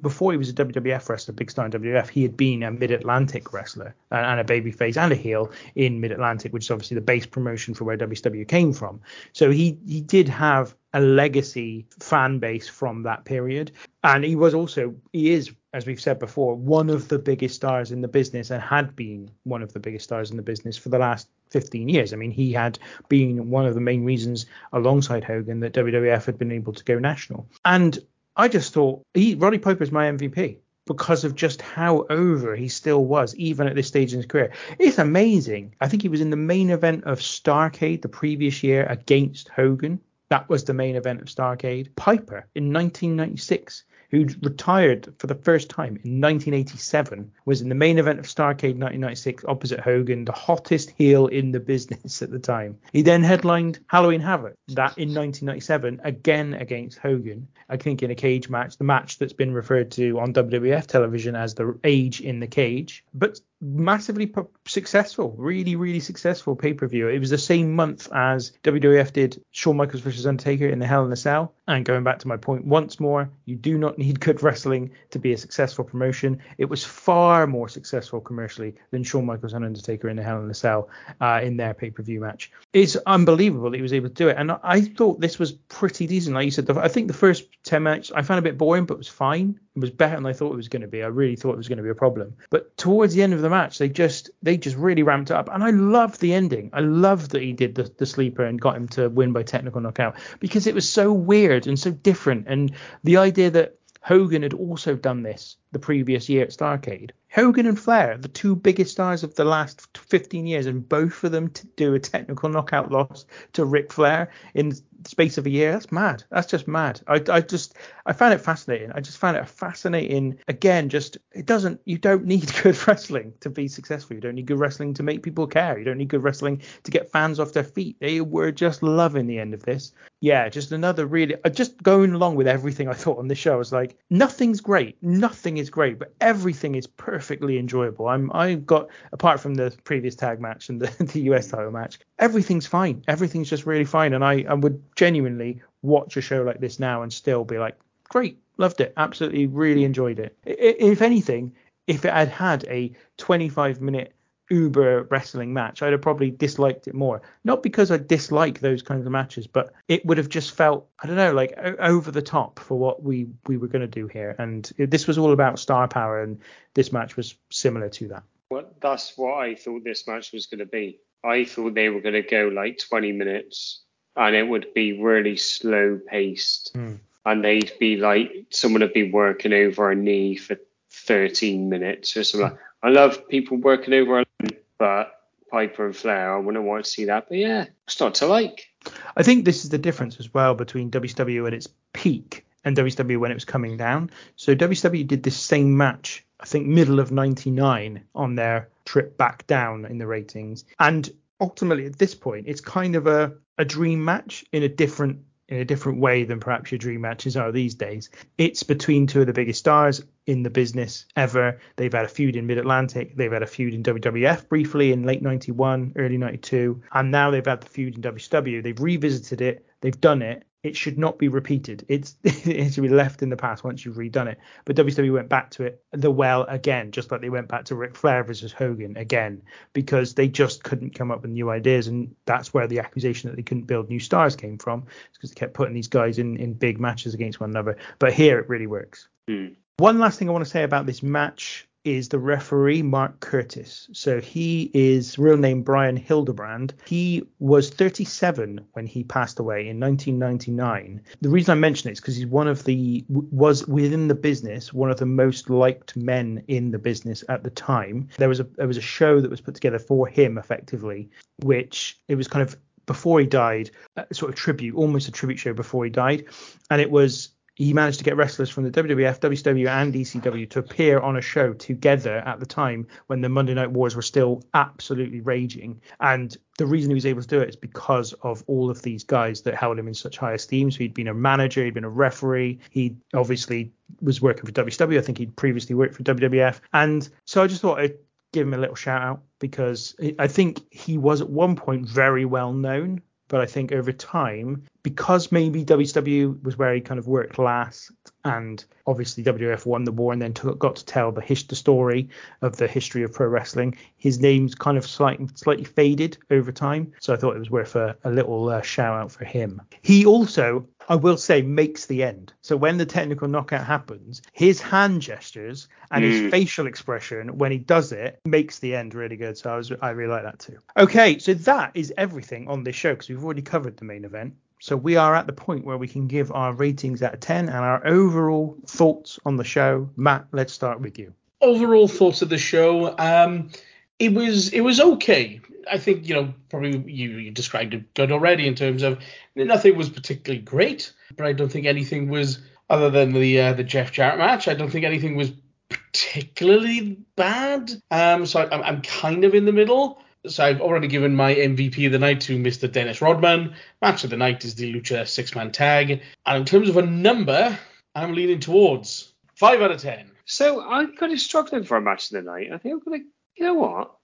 before 0.01 0.31
he 0.31 0.37
was 0.37 0.49
a 0.49 0.53
WWF 0.53 1.09
wrestler, 1.09 1.33
big 1.33 1.51
star 1.51 1.65
in 1.65 1.71
WWF, 1.71 2.09
he 2.09 2.23
had 2.23 2.37
been 2.37 2.63
a 2.63 2.71
Mid 2.71 2.91
Atlantic 2.91 3.53
wrestler 3.53 3.95
uh, 4.11 4.15
and, 4.15 4.39
a 4.39 4.43
babyface 4.43 4.97
and 4.97 5.11
a 5.11 5.15
heel 5.15 5.51
in 5.75 5.99
Mid 5.99 6.11
Atlantic, 6.11 6.53
which 6.53 6.65
is 6.65 6.71
obviously 6.71 6.95
the 6.95 7.01
base 7.01 7.25
promotion 7.25 7.73
for 7.73 7.83
where 7.83 7.97
WCW 7.97 8.47
came 8.47 8.73
from. 8.73 9.01
So 9.33 9.51
he 9.51 9.77
he 9.87 10.01
did 10.01 10.29
have 10.29 10.75
a 10.93 11.01
legacy 11.01 11.85
fan 11.99 12.39
base 12.39 12.69
from 12.69 13.03
that 13.03 13.25
period, 13.25 13.71
and 14.03 14.23
he 14.23 14.35
was 14.35 14.53
also 14.53 14.95
he 15.11 15.31
is 15.31 15.51
as 15.75 15.85
we've 15.85 15.99
said 15.99 16.19
before, 16.19 16.55
one 16.55 16.89
of 16.89 17.09
the 17.09 17.19
biggest 17.19 17.55
stars 17.55 17.91
in 17.91 17.99
the 17.99 18.07
business 18.07 18.49
and 18.49 18.61
had 18.61 18.95
been 18.95 19.29
one 19.43 19.61
of 19.61 19.73
the 19.73 19.79
biggest 19.79 20.05
stars 20.05 20.31
in 20.31 20.37
the 20.37 20.41
business 20.41 20.77
for 20.77 20.87
the 20.87 20.97
last 20.97 21.27
15 21.49 21.89
years. 21.89 22.13
I 22.13 22.15
mean, 22.15 22.31
he 22.31 22.53
had 22.53 22.79
been 23.09 23.49
one 23.49 23.65
of 23.65 23.75
the 23.75 23.81
main 23.81 24.05
reasons 24.05 24.45
alongside 24.71 25.25
Hogan 25.25 25.59
that 25.59 25.73
WWF 25.73 26.25
had 26.25 26.37
been 26.37 26.53
able 26.53 26.71
to 26.71 26.83
go 26.85 26.97
national. 26.97 27.45
And 27.65 27.99
I 28.37 28.47
just 28.47 28.73
thought 28.73 29.01
he, 29.13 29.35
Roddy 29.35 29.57
Piper 29.57 29.83
is 29.83 29.91
my 29.91 30.11
MVP 30.11 30.57
because 30.85 31.23
of 31.23 31.35
just 31.35 31.61
how 31.61 32.05
over 32.09 32.55
he 32.55 32.67
still 32.67 33.05
was, 33.05 33.35
even 33.37 33.67
at 33.67 33.75
this 33.75 33.87
stage 33.87 34.13
in 34.13 34.19
his 34.19 34.25
career. 34.25 34.51
It's 34.77 34.97
amazing. 34.97 35.73
I 35.81 35.87
think 35.87 36.01
he 36.01 36.09
was 36.09 36.21
in 36.21 36.29
the 36.29 36.35
main 36.35 36.69
event 36.69 37.05
of 37.05 37.19
Starcade 37.19 38.01
the 38.01 38.09
previous 38.09 38.61
year 38.61 38.85
against 38.87 39.49
Hogan. 39.49 39.99
That 40.29 40.49
was 40.49 40.63
the 40.63 40.73
main 40.73 40.95
event 40.95 41.21
of 41.21 41.27
Starcade. 41.27 41.95
Piper 41.95 42.45
in 42.55 42.73
1996 42.73 43.83
who 44.11 44.27
retired 44.41 45.13
for 45.19 45.27
the 45.27 45.35
first 45.35 45.69
time 45.69 45.99
in 46.03 46.21
1987, 46.21 47.31
was 47.45 47.61
in 47.61 47.69
the 47.69 47.75
main 47.75 47.97
event 47.97 48.19
of 48.19 48.25
Starcade 48.25 48.77
1996 48.77 49.45
opposite 49.45 49.79
Hogan, 49.79 50.25
the 50.25 50.31
hottest 50.31 50.91
heel 50.91 51.27
in 51.27 51.51
the 51.51 51.59
business 51.59 52.21
at 52.21 52.31
the 52.31 52.39
time. 52.39 52.77
He 52.91 53.01
then 53.01 53.23
headlined 53.23 53.79
Halloween 53.87 54.21
Havoc 54.21 54.55
that 54.69 54.97
in 54.97 55.13
1997 55.13 56.01
again 56.03 56.53
against 56.53 56.97
Hogan. 56.99 57.47
I 57.69 57.77
think 57.77 58.03
in 58.03 58.11
a 58.11 58.15
cage 58.15 58.49
match, 58.49 58.77
the 58.77 58.83
match 58.83 59.17
that's 59.17 59.33
been 59.33 59.53
referred 59.53 59.91
to 59.91 60.19
on 60.19 60.33
WWF 60.33 60.85
television 60.85 61.35
as 61.35 61.55
the 61.55 61.77
Age 61.83 62.21
in 62.21 62.39
the 62.39 62.47
Cage. 62.47 63.03
But 63.13 63.39
massively 63.65 64.31
successful, 64.67 65.33
really, 65.37 65.75
really 65.75 65.99
successful 65.99 66.55
pay 66.55 66.73
per 66.73 66.87
view. 66.87 67.07
It 67.07 67.19
was 67.19 67.29
the 67.29 67.37
same 67.37 67.75
month 67.75 68.07
as 68.13 68.51
WWF 68.63 69.11
did 69.11 69.43
Shawn 69.51 69.77
Michaels 69.77 70.01
versus 70.01 70.27
Undertaker 70.27 70.67
in 70.67 70.79
the 70.79 70.85
Hell 70.85 71.05
in 71.05 71.11
a 71.11 71.15
Cell. 71.15 71.53
And 71.67 71.83
going 71.83 72.03
back 72.03 72.19
to 72.19 72.27
my 72.27 72.37
point 72.37 72.65
once 72.65 72.99
more, 72.99 73.29
you 73.45 73.55
do 73.55 73.77
not 73.77 73.97
need 73.97 74.19
good 74.19 74.43
wrestling 74.43 74.91
to 75.09 75.19
be 75.19 75.33
a 75.33 75.37
successful 75.37 75.83
promotion. 75.83 76.39
It 76.57 76.65
was 76.65 76.83
far 76.83 77.47
more 77.47 77.67
successful 77.67 78.21
commercially 78.21 78.75
than 78.91 79.03
Shawn 79.03 79.25
Michaels 79.25 79.53
and 79.53 79.65
Undertaker 79.65 80.09
in 80.09 80.17
the 80.17 80.23
Hell 80.23 80.43
in 80.43 80.49
a 80.49 80.53
Cell 80.53 80.89
uh, 81.19 81.39
in 81.41 81.57
their 81.57 81.73
pay 81.73 81.89
per 81.89 82.03
view 82.03 82.19
match. 82.19 82.51
It's 82.73 82.95
unbelievable 83.07 83.71
that 83.71 83.77
he 83.77 83.81
was 83.81 83.93
able 83.93 84.09
to 84.09 84.13
do 84.13 84.27
it. 84.27 84.37
And 84.37 84.51
I 84.63 84.81
thought 84.81 85.19
this 85.19 85.39
was 85.39 85.53
pretty 85.53 86.05
decent. 86.05 86.35
Like 86.35 86.45
you 86.45 86.51
said, 86.51 86.69
I 86.69 86.87
think 86.87 87.07
the 87.07 87.13
first 87.13 87.47
10 87.63 87.81
minutes 87.81 88.11
I 88.13 88.21
found 88.21 88.39
a 88.39 88.43
bit 88.43 88.57
boring, 88.57 88.85
but 88.85 88.95
it 88.95 88.99
was 88.99 89.07
fine. 89.07 89.59
Was 89.75 89.91
better 89.91 90.15
than 90.15 90.25
I 90.25 90.33
thought 90.33 90.53
it 90.53 90.55
was 90.55 90.69
going 90.69 90.83
to 90.83 90.87
be. 90.87 91.03
I 91.03 91.07
really 91.07 91.35
thought 91.35 91.53
it 91.53 91.57
was 91.57 91.67
going 91.67 91.77
to 91.77 91.83
be 91.83 91.89
a 91.89 91.95
problem. 91.95 92.35
But 92.49 92.77
towards 92.77 93.13
the 93.13 93.23
end 93.23 93.33
of 93.33 93.41
the 93.41 93.49
match, 93.49 93.77
they 93.77 93.89
just 93.89 94.29
they 94.41 94.55
just 94.57 94.77
really 94.77 95.03
ramped 95.03 95.31
up, 95.31 95.49
and 95.51 95.63
I 95.63 95.71
loved 95.71 96.21
the 96.21 96.33
ending. 96.33 96.69
I 96.71 96.79
loved 96.79 97.31
that 97.31 97.41
he 97.41 97.53
did 97.53 97.75
the, 97.75 97.91
the 97.97 98.05
sleeper 98.05 98.43
and 98.43 98.59
got 98.59 98.77
him 98.77 98.87
to 98.89 99.09
win 99.09 99.33
by 99.33 99.43
technical 99.43 99.81
knockout 99.81 100.15
because 100.39 100.65
it 100.67 100.75
was 100.75 100.87
so 100.87 101.11
weird 101.11 101.67
and 101.67 101.77
so 101.77 101.91
different, 101.91 102.47
and 102.47 102.71
the 103.03 103.17
idea 103.17 103.51
that 103.51 103.77
Hogan 104.05 104.43
had 104.43 104.53
also 104.53 104.95
done 104.95 105.23
this 105.23 105.57
the 105.71 105.79
previous 105.79 106.29
year 106.29 106.43
at 106.43 106.51
Starcade. 106.51 107.09
Hogan 107.31 107.65
and 107.65 107.77
Flair, 107.77 108.17
the 108.17 108.27
two 108.27 108.55
biggest 108.55 108.91
stars 108.91 109.23
of 109.23 109.33
the 109.33 109.43
last 109.43 109.97
15 109.97 110.45
years, 110.45 110.67
and 110.67 110.87
both 110.87 111.23
of 111.23 111.31
them 111.31 111.49
to 111.49 111.65
do 111.75 111.95
a 111.95 111.99
technical 111.99 112.47
knockout 112.49 112.91
loss 112.91 113.25
to 113.53 113.65
Ric 113.65 113.91
Flair 113.91 114.29
in 114.53 114.73
space 115.07 115.37
of 115.37 115.45
a 115.45 115.49
year. 115.49 115.71
That's 115.71 115.91
mad. 115.91 116.23
That's 116.29 116.47
just 116.47 116.67
mad. 116.67 117.01
I, 117.07 117.21
I 117.29 117.41
just 117.41 117.75
I 118.05 118.13
found 118.13 118.33
it 118.33 118.39
fascinating. 118.39 118.91
I 118.91 118.99
just 118.99 119.17
found 119.17 119.37
it 119.37 119.47
fascinating. 119.47 120.37
Again, 120.47 120.89
just 120.89 121.17
it 121.33 121.45
doesn't. 121.45 121.81
You 121.85 121.97
don't 121.97 122.25
need 122.25 122.51
good 122.63 122.87
wrestling 122.87 123.33
to 123.39 123.49
be 123.49 123.67
successful. 123.67 124.15
You 124.15 124.21
don't 124.21 124.35
need 124.35 124.45
good 124.45 124.59
wrestling 124.59 124.93
to 124.95 125.03
make 125.03 125.23
people 125.23 125.47
care. 125.47 125.77
You 125.77 125.85
don't 125.85 125.97
need 125.97 126.09
good 126.09 126.23
wrestling 126.23 126.61
to 126.83 126.91
get 126.91 127.11
fans 127.11 127.39
off 127.39 127.53
their 127.53 127.63
feet. 127.63 127.97
They 127.99 128.21
were 128.21 128.51
just 128.51 128.83
loving 128.83 129.27
the 129.27 129.39
end 129.39 129.53
of 129.53 129.63
this. 129.63 129.91
Yeah, 130.21 130.49
just 130.49 130.71
another 130.71 131.05
really. 131.05 131.35
Just 131.51 131.81
going 131.83 132.13
along 132.13 132.35
with 132.35 132.47
everything 132.47 132.87
I 132.87 132.93
thought 132.93 133.19
on 133.19 133.27
this 133.27 133.37
show. 133.37 133.53
I 133.53 133.57
was 133.57 133.71
like, 133.71 133.97
nothing's 134.09 134.61
great. 134.61 134.97
Nothing 135.01 135.57
is 135.57 135.69
great, 135.69 135.99
but 135.99 136.13
everything 136.21 136.75
is 136.75 136.87
perfectly 136.87 137.57
enjoyable. 137.57 138.07
I'm 138.07 138.31
I 138.33 138.55
got 138.55 138.89
apart 139.11 139.39
from 139.39 139.55
the 139.55 139.75
previous 139.83 140.15
tag 140.15 140.39
match 140.39 140.69
and 140.69 140.81
the, 140.81 141.03
the 141.13 141.21
US 141.31 141.47
title 141.47 141.71
match, 141.71 141.99
everything's 142.19 142.67
fine. 142.67 143.03
Everything's 143.07 143.49
just 143.49 143.65
really 143.65 143.85
fine, 143.85 144.13
and 144.13 144.23
I 144.23 144.45
I 144.47 144.53
would 144.53 144.81
genuinely 144.95 145.61
watch 145.81 146.17
a 146.17 146.21
show 146.21 146.41
like 146.41 146.59
this 146.59 146.79
now 146.79 147.01
and 147.03 147.11
still 147.11 147.43
be 147.43 147.57
like, 147.57 147.77
great, 148.09 148.39
loved 148.57 148.81
it, 148.81 148.93
absolutely, 148.97 149.47
really 149.47 149.83
enjoyed 149.83 150.19
it. 150.19 150.37
If 150.45 151.01
anything, 151.01 151.53
if 151.87 152.05
it 152.05 152.13
had 152.13 152.29
had 152.29 152.65
a 152.65 152.91
25 153.17 153.81
minute 153.81 154.13
uber 154.49 155.03
wrestling 155.03 155.53
match, 155.53 155.81
I'd 155.81 155.91
have 155.91 156.01
probably 156.01 156.31
disliked 156.31 156.87
it 156.87 156.93
more. 156.93 157.21
Not 157.43 157.63
because 157.63 157.91
I 157.91 157.97
dislike 157.97 158.59
those 158.59 158.81
kinds 158.81 159.05
of 159.05 159.11
matches, 159.11 159.47
but 159.47 159.73
it 159.87 160.05
would 160.05 160.17
have 160.17 160.29
just 160.29 160.51
felt, 160.51 160.87
I 160.99 161.07
don't 161.07 161.15
know, 161.15 161.33
like 161.33 161.57
over 161.57 162.11
the 162.11 162.21
top 162.21 162.59
for 162.59 162.77
what 162.77 163.03
we 163.03 163.27
we 163.47 163.57
were 163.57 163.67
going 163.67 163.81
to 163.81 163.87
do 163.87 164.07
here. 164.07 164.35
And 164.37 164.71
this 164.77 165.07
was 165.07 165.17
all 165.17 165.31
about 165.31 165.59
star 165.59 165.87
power, 165.87 166.21
and 166.21 166.39
this 166.73 166.91
match 166.91 167.17
was 167.17 167.35
similar 167.49 167.89
to 167.89 168.07
that. 168.09 168.23
Well, 168.51 168.65
that's 168.81 169.17
what 169.17 169.39
I 169.39 169.55
thought 169.55 169.83
this 169.83 170.07
match 170.07 170.31
was 170.31 170.45
going 170.45 170.59
to 170.59 170.65
be. 170.65 170.99
I 171.23 171.45
thought 171.45 171.73
they 171.73 171.89
were 171.89 172.01
going 172.01 172.13
to 172.13 172.21
go 172.21 172.51
like 172.53 172.77
20 172.77 173.11
minutes 173.11 173.81
and 174.15 174.35
it 174.35 174.47
would 174.47 174.73
be 174.73 174.99
really 175.01 175.37
slow 175.37 175.99
paced. 176.07 176.73
Mm. 176.75 176.99
and 177.25 177.43
they'd 177.43 177.71
be 177.79 177.97
like 177.97 178.45
someone 178.49 178.81
would 178.81 178.93
be 178.93 179.11
working 179.11 179.53
over 179.53 179.91
a 179.91 179.95
knee 179.95 180.35
for 180.35 180.57
13 180.91 181.69
minutes 181.69 182.15
or 182.15 182.23
something. 182.23 182.51
Like. 182.51 182.59
I 182.83 182.89
love 182.89 183.27
people 183.27 183.57
working 183.57 183.93
over 183.93 184.19
a 184.19 184.25
line, 184.41 184.51
but 184.77 185.21
Piper 185.51 185.87
and 185.87 185.95
Flair, 185.95 186.35
I 186.35 186.39
wouldn't 186.39 186.65
want 186.65 186.85
to 186.85 186.89
see 186.89 187.05
that. 187.05 187.29
But 187.29 187.37
yeah, 187.37 187.65
it's 187.85 187.99
not 187.99 188.15
to 188.15 188.27
like. 188.27 188.69
I 189.17 189.23
think 189.23 189.45
this 189.45 189.63
is 189.63 189.69
the 189.69 189.77
difference 189.77 190.19
as 190.19 190.33
well 190.33 190.53
between 190.53 190.91
WCW 190.91 191.47
at 191.47 191.53
its 191.53 191.67
peak 191.93 192.45
and 192.63 192.75
WCW 192.75 193.19
when 193.19 193.31
it 193.31 193.35
was 193.35 193.45
coming 193.45 193.77
down. 193.77 194.11
So 194.35 194.55
WCW 194.55 195.07
did 195.07 195.23
this 195.23 195.37
same 195.37 195.75
match, 195.75 196.23
I 196.39 196.45
think 196.45 196.67
middle 196.67 196.99
of 196.99 197.11
99 197.11 198.03
on 198.13 198.35
their 198.35 198.69
trip 198.85 199.17
back 199.17 199.47
down 199.47 199.85
in 199.85 199.97
the 199.97 200.07
ratings. 200.07 200.65
And 200.79 201.09
ultimately 201.39 201.85
at 201.85 201.97
this 201.97 202.15
point, 202.15 202.47
it's 202.47 202.61
kind 202.61 202.95
of 202.95 203.07
a, 203.07 203.33
a 203.57 203.65
dream 203.65 204.03
match 204.03 204.45
in 204.51 204.63
a 204.63 204.69
different 204.69 205.19
in 205.47 205.57
a 205.59 205.65
different 205.65 205.99
way 205.99 206.23
than 206.23 206.39
perhaps 206.39 206.71
your 206.71 206.79
dream 206.79 207.01
matches 207.01 207.37
are 207.37 207.51
these 207.51 207.75
days. 207.75 208.09
It's 208.37 208.63
between 208.63 209.05
two 209.05 209.21
of 209.21 209.27
the 209.27 209.33
biggest 209.33 209.59
stars 209.59 210.01
in 210.25 210.41
the 210.41 210.49
business 210.49 211.05
ever. 211.15 211.59
They've 211.75 211.93
had 211.93 212.05
a 212.05 212.09
feud 212.09 212.35
in 212.35 212.47
Mid 212.47 212.57
Atlantic. 212.57 213.15
They've 213.15 213.31
had 213.31 213.43
a 213.43 213.47
feud 213.47 213.73
in 213.73 213.83
WWF 213.83 214.49
briefly 214.49 214.91
in 214.91 215.03
late 215.03 215.21
91, 215.21 215.93
early 215.97 216.17
92. 216.17 216.81
And 216.93 217.11
now 217.11 217.29
they've 217.29 217.45
had 217.45 217.61
the 217.61 217.69
feud 217.69 217.95
in 217.95 218.01
WCW. 218.01 218.63
They've 218.63 218.79
revisited 218.79 219.41
it. 219.41 219.64
They've 219.85 220.01
done 220.01 220.23
it 220.23 220.45
it 220.65 220.75
should 220.75 220.97
not 220.97 221.19
be 221.19 221.27
repeated. 221.27 221.85
It's 221.87 222.17
it 222.23 222.73
should 222.73 222.81
be 222.81 222.89
left 222.89 223.21
in 223.21 223.29
the 223.29 223.37
past 223.37 223.63
once 223.63 223.85
you've 223.85 223.97
redone 223.97 224.27
it. 224.27 224.39
But 224.65 224.75
WWE 224.75 225.13
went 225.13 225.29
back 225.29 225.51
to 225.51 225.63
it 225.63 225.83
the 225.91 226.09
well 226.09 226.41
again, 226.43 226.91
just 226.91 227.11
like 227.11 227.21
they 227.21 227.29
went 227.29 227.47
back 227.47 227.65
to 227.65 227.75
Ric 227.75 227.95
Flair 227.95 228.23
versus 228.23 228.51
Hogan 228.51 228.97
again, 228.97 229.43
because 229.73 230.15
they 230.15 230.27
just 230.27 230.63
couldn't 230.63 230.95
come 230.95 231.11
up 231.11 231.21
with 231.21 231.29
new 231.29 231.51
ideas, 231.51 231.85
and 231.85 232.15
that's 232.25 232.51
where 232.51 232.65
the 232.65 232.79
accusation 232.79 233.29
that 233.29 233.35
they 233.35 233.43
couldn't 233.43 233.67
build 233.67 233.89
new 233.89 233.99
stars 233.99 234.35
came 234.35 234.57
from, 234.57 234.87
because 235.13 235.29
they 235.29 235.35
kept 235.35 235.53
putting 235.53 235.75
these 235.75 235.87
guys 235.87 236.17
in 236.17 236.37
in 236.37 236.53
big 236.53 236.79
matches 236.79 237.13
against 237.13 237.39
one 237.39 237.51
another. 237.51 237.77
But 237.99 238.13
here 238.13 238.39
it 238.39 238.49
really 238.49 238.67
works. 238.67 239.07
Hmm. 239.27 239.49
One 239.77 239.99
last 239.99 240.17
thing 240.17 240.29
I 240.29 240.31
want 240.31 240.45
to 240.45 240.49
say 240.49 240.63
about 240.63 240.87
this 240.87 241.03
match 241.03 241.67
is 241.85 242.09
the 242.09 242.19
referee 242.19 242.81
Mark 242.81 243.19
Curtis. 243.19 243.87
So 243.93 244.19
he 244.19 244.71
is 244.73 245.17
real 245.17 245.37
name 245.37 245.61
Brian 245.61 245.95
Hildebrand. 245.95 246.73
He 246.85 247.23
was 247.39 247.69
37 247.69 248.59
when 248.73 248.87
he 248.87 249.03
passed 249.03 249.39
away 249.39 249.67
in 249.67 249.79
1999. 249.79 251.01
The 251.21 251.29
reason 251.29 251.51
I 251.51 251.55
mention 251.55 251.89
it 251.89 251.93
is 251.93 252.01
because 252.01 252.17
he's 252.17 252.25
one 252.25 252.47
of 252.47 252.63
the 252.63 253.05
was 253.09 253.67
within 253.67 254.07
the 254.07 254.15
business 254.15 254.73
one 254.73 254.89
of 254.89 254.97
the 254.97 255.05
most 255.05 255.49
liked 255.49 255.95
men 255.95 256.43
in 256.47 256.71
the 256.71 256.79
business 256.79 257.23
at 257.29 257.43
the 257.43 257.51
time. 257.51 258.09
There 258.17 258.29
was 258.29 258.39
a 258.39 258.43
there 258.55 258.67
was 258.67 258.77
a 258.77 258.81
show 258.81 259.21
that 259.21 259.29
was 259.29 259.41
put 259.41 259.53
together 259.53 259.79
for 259.79 260.07
him 260.07 260.37
effectively, 260.37 261.09
which 261.43 261.99
it 262.07 262.15
was 262.15 262.27
kind 262.27 262.47
of 262.47 262.57
before 262.85 263.19
he 263.19 263.25
died, 263.25 263.71
uh, 263.97 264.03
sort 264.11 264.29
of 264.29 264.35
tribute, 264.35 264.75
almost 264.75 265.07
a 265.07 265.11
tribute 265.11 265.37
show 265.37 265.53
before 265.53 265.83
he 265.83 265.89
died, 265.89 266.25
and 266.69 266.81
it 266.81 266.91
was 266.91 267.29
he 267.55 267.73
managed 267.73 267.99
to 267.99 268.03
get 268.03 268.17
wrestlers 268.17 268.49
from 268.49 268.65
the 268.65 268.71
WWF, 268.71 269.19
WCW, 269.19 269.67
and 269.69 269.93
ECW 269.93 270.49
to 270.49 270.59
appear 270.59 270.99
on 270.99 271.15
a 271.15 271.21
show 271.21 271.53
together 271.53 272.17
at 272.17 272.39
the 272.39 272.45
time 272.45 272.85
when 273.07 273.21
the 273.21 273.29
Monday 273.29 273.53
Night 273.53 273.71
Wars 273.71 273.95
were 273.95 274.01
still 274.01 274.43
absolutely 274.53 275.21
raging. 275.21 275.81
And 276.01 276.35
the 276.57 276.65
reason 276.65 276.89
he 276.89 276.95
was 276.95 277.05
able 277.05 277.21
to 277.21 277.27
do 277.27 277.39
it 277.39 277.49
is 277.49 277.55
because 277.55 278.11
of 278.21 278.43
all 278.47 278.69
of 278.69 278.81
these 278.81 279.05
guys 279.05 279.41
that 279.43 279.55
held 279.55 279.79
him 279.79 279.87
in 279.87 279.93
such 279.93 280.17
high 280.17 280.33
esteem. 280.33 280.69
So 280.69 280.79
he'd 280.79 280.93
been 280.93 281.07
a 281.07 281.13
manager, 281.13 281.63
he'd 281.63 281.73
been 281.73 281.85
a 281.85 281.89
referee, 281.89 282.59
he 282.69 282.97
obviously 283.13 283.71
was 284.01 284.21
working 284.21 284.45
for 284.45 284.51
WCW. 284.51 284.97
I 284.97 285.01
think 285.01 285.17
he'd 285.17 285.35
previously 285.35 285.75
worked 285.75 285.95
for 285.95 286.03
WWF. 286.03 286.59
And 286.73 287.07
so 287.25 287.41
I 287.41 287.47
just 287.47 287.61
thought 287.61 287.79
I'd 287.79 287.95
give 288.33 288.45
him 288.45 288.53
a 288.53 288.57
little 288.57 288.75
shout 288.75 289.01
out 289.01 289.21
because 289.39 289.95
I 290.19 290.27
think 290.27 290.61
he 290.71 290.97
was 290.97 291.21
at 291.21 291.29
one 291.29 291.55
point 291.55 291.87
very 291.87 292.25
well 292.25 292.51
known 292.51 293.01
but 293.27 293.41
I 293.41 293.45
think 293.45 293.71
over 293.71 293.91
time, 293.91 294.63
because 294.85 295.31
maybe 295.31 295.65
WCW 295.65 296.43
was 296.43 296.59
where 296.59 296.71
he 296.75 296.79
kind 296.79 296.99
of 296.99 297.07
worked 297.07 297.39
last, 297.39 297.89
and 298.23 298.63
obviously 298.85 299.23
WWF 299.23 299.65
won 299.65 299.83
the 299.83 299.91
war 299.91 300.13
and 300.13 300.21
then 300.21 300.31
took, 300.31 300.59
got 300.59 300.75
to 300.75 300.85
tell 300.85 301.11
the, 301.11 301.21
his, 301.21 301.43
the 301.45 301.55
story 301.55 302.07
of 302.43 302.57
the 302.57 302.67
history 302.67 303.01
of 303.01 303.11
pro 303.11 303.25
wrestling, 303.25 303.75
his 303.97 304.19
name's 304.19 304.53
kind 304.53 304.77
of 304.77 304.85
slightly, 304.85 305.27
slightly 305.33 305.63
faded 305.63 306.19
over 306.29 306.51
time. 306.51 306.93
So 306.99 307.13
I 307.13 307.17
thought 307.17 307.35
it 307.35 307.39
was 307.39 307.49
worth 307.49 307.75
a, 307.75 307.97
a 308.03 308.11
little 308.11 308.47
uh, 308.49 308.61
shout 308.61 308.95
out 309.01 309.11
for 309.11 309.25
him. 309.25 309.59
He 309.81 310.05
also 310.05 310.67
I 310.87 310.95
will 310.95 311.17
say 311.17 311.41
makes 311.41 311.85
the 311.85 312.03
end. 312.03 312.33
So 312.41 312.55
when 312.55 312.77
the 312.77 312.85
technical 312.85 313.27
knockout 313.27 313.65
happens, 313.65 314.21
his 314.33 314.61
hand 314.61 315.01
gestures 315.01 315.67
and 315.91 316.03
mm. 316.03 316.11
his 316.11 316.31
facial 316.31 316.67
expression 316.67 317.37
when 317.37 317.51
he 317.51 317.57
does 317.57 317.91
it 317.91 318.19
makes 318.25 318.59
the 318.59 318.75
end 318.75 318.93
really 318.93 319.15
good. 319.15 319.37
So 319.37 319.51
I 319.51 319.57
was 319.57 319.71
I 319.81 319.89
really 319.91 320.11
like 320.11 320.23
that 320.23 320.39
too. 320.39 320.57
Okay, 320.77 321.17
so 321.17 321.33
that 321.33 321.71
is 321.73 321.93
everything 321.97 322.47
on 322.47 322.63
this 322.63 322.75
show 322.75 322.93
because 322.93 323.09
we've 323.09 323.23
already 323.23 323.41
covered 323.41 323.77
the 323.77 323.85
main 323.85 324.05
event. 324.05 324.35
So 324.65 324.75
we 324.75 324.95
are 324.95 325.13
at 325.13 325.27
the 325.27 325.31
point 325.31 325.63
where 325.63 325.77
we 325.77 325.87
can 325.87 326.07
give 326.07 326.31
our 326.31 326.51
ratings 326.51 327.03
out 327.03 327.13
of 327.13 327.19
10 327.19 327.49
and 327.49 327.57
our 327.57 327.85
overall 327.85 328.57
thoughts 328.65 329.19
on 329.23 329.37
the 329.37 329.43
show. 329.43 329.87
Matt, 329.95 330.25
let's 330.31 330.53
start 330.53 330.81
with 330.81 330.97
you. 330.97 331.13
Overall 331.39 331.87
thoughts 331.87 332.23
of 332.23 332.29
the 332.29 332.39
show. 332.39 332.97
Um, 332.97 333.51
it 333.99 334.11
was 334.11 334.49
it 334.53 334.61
was 334.61 334.81
okay. 334.81 335.39
I 335.71 335.77
think 335.77 336.07
you 336.07 336.15
know 336.15 336.33
probably 336.49 336.79
you, 336.91 337.11
you 337.11 337.29
described 337.29 337.75
it 337.75 337.93
good 337.93 338.11
already 338.11 338.47
in 338.47 338.55
terms 338.55 338.81
of 338.81 338.97
nothing 339.35 339.77
was 339.77 339.87
particularly 339.87 340.41
great, 340.41 340.91
but 341.15 341.27
I 341.27 341.33
don't 341.33 341.51
think 341.51 341.67
anything 341.67 342.09
was 342.09 342.39
other 342.67 342.89
than 342.89 343.13
the 343.13 343.39
uh, 343.39 343.53
the 343.53 343.63
Jeff 343.63 343.91
Jarrett 343.91 344.17
match. 344.17 344.47
I 344.47 344.55
don't 344.55 344.71
think 344.71 344.83
anything 344.83 345.15
was 345.15 345.31
particularly 345.69 346.97
bad. 347.15 347.71
Um, 347.91 348.25
so 348.25 348.39
I, 348.39 348.67
I'm 348.67 348.81
kind 348.81 349.25
of 349.25 349.35
in 349.35 349.45
the 349.45 349.53
middle. 349.53 350.01
So 350.27 350.43
I've 350.43 350.61
already 350.61 350.87
given 350.87 351.15
my 351.15 351.33
MVP 351.33 351.85
of 351.85 351.91
the 351.91 351.99
night 351.99 352.21
to 352.21 352.37
Mr. 352.37 352.71
Dennis 352.71 353.01
Rodman. 353.01 353.53
Match 353.81 354.03
of 354.03 354.09
the 354.09 354.17
night 354.17 354.43
is 354.45 354.55
the 354.55 354.73
Lucha 354.73 355.07
six 355.07 355.35
man 355.35 355.51
tag, 355.51 356.01
and 356.25 356.37
in 356.37 356.45
terms 356.45 356.69
of 356.69 356.77
a 356.77 356.81
number, 356.81 357.57
I'm 357.93 358.13
leaning 358.13 358.39
towards 358.39 359.13
five 359.35 359.61
out 359.61 359.71
of 359.71 359.81
ten. 359.81 360.11
So 360.25 360.61
I'm 360.61 360.95
kind 360.95 361.13
of 361.13 361.19
struggling 361.19 361.63
for 361.63 361.77
a 361.77 361.81
match 361.81 362.11
of 362.11 362.11
the 362.11 362.21
night. 362.23 362.51
I 362.51 362.57
think 362.57 362.73
I'm 362.73 362.79
gonna, 362.79 363.03
you 363.35 363.45
know 363.45 363.53
what? 363.53 363.95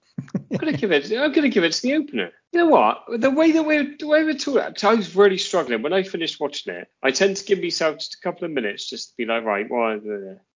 I'm 0.51 0.57
gonna 0.57 0.73
give 0.73 0.91
it. 0.91 1.11
I'm 1.11 1.31
gonna 1.31 1.49
give 1.49 1.63
it 1.63 1.73
to 1.73 1.81
the 1.81 1.95
opener. 1.95 2.31
You 2.51 2.59
know 2.59 2.67
what? 2.67 3.03
The 3.09 3.31
way 3.31 3.51
that 3.51 3.63
we're 3.63 3.95
the 3.97 4.07
way 4.07 4.23
we're 4.23 4.33
talking, 4.33 4.75
I 4.83 4.93
was 4.93 5.15
really 5.15 5.37
struggling 5.37 5.81
when 5.81 5.93
I 5.93 6.03
finished 6.03 6.39
watching 6.39 6.73
it. 6.75 6.87
I 7.01 7.11
tend 7.11 7.37
to 7.37 7.45
give 7.45 7.61
myself 7.61 7.97
just 7.97 8.15
a 8.15 8.21
couple 8.21 8.45
of 8.45 8.51
minutes 8.51 8.89
just 8.89 9.09
to 9.09 9.13
be 9.17 9.25
like, 9.25 9.43
right, 9.43 9.65
well, 9.69 9.83
I 9.83 9.91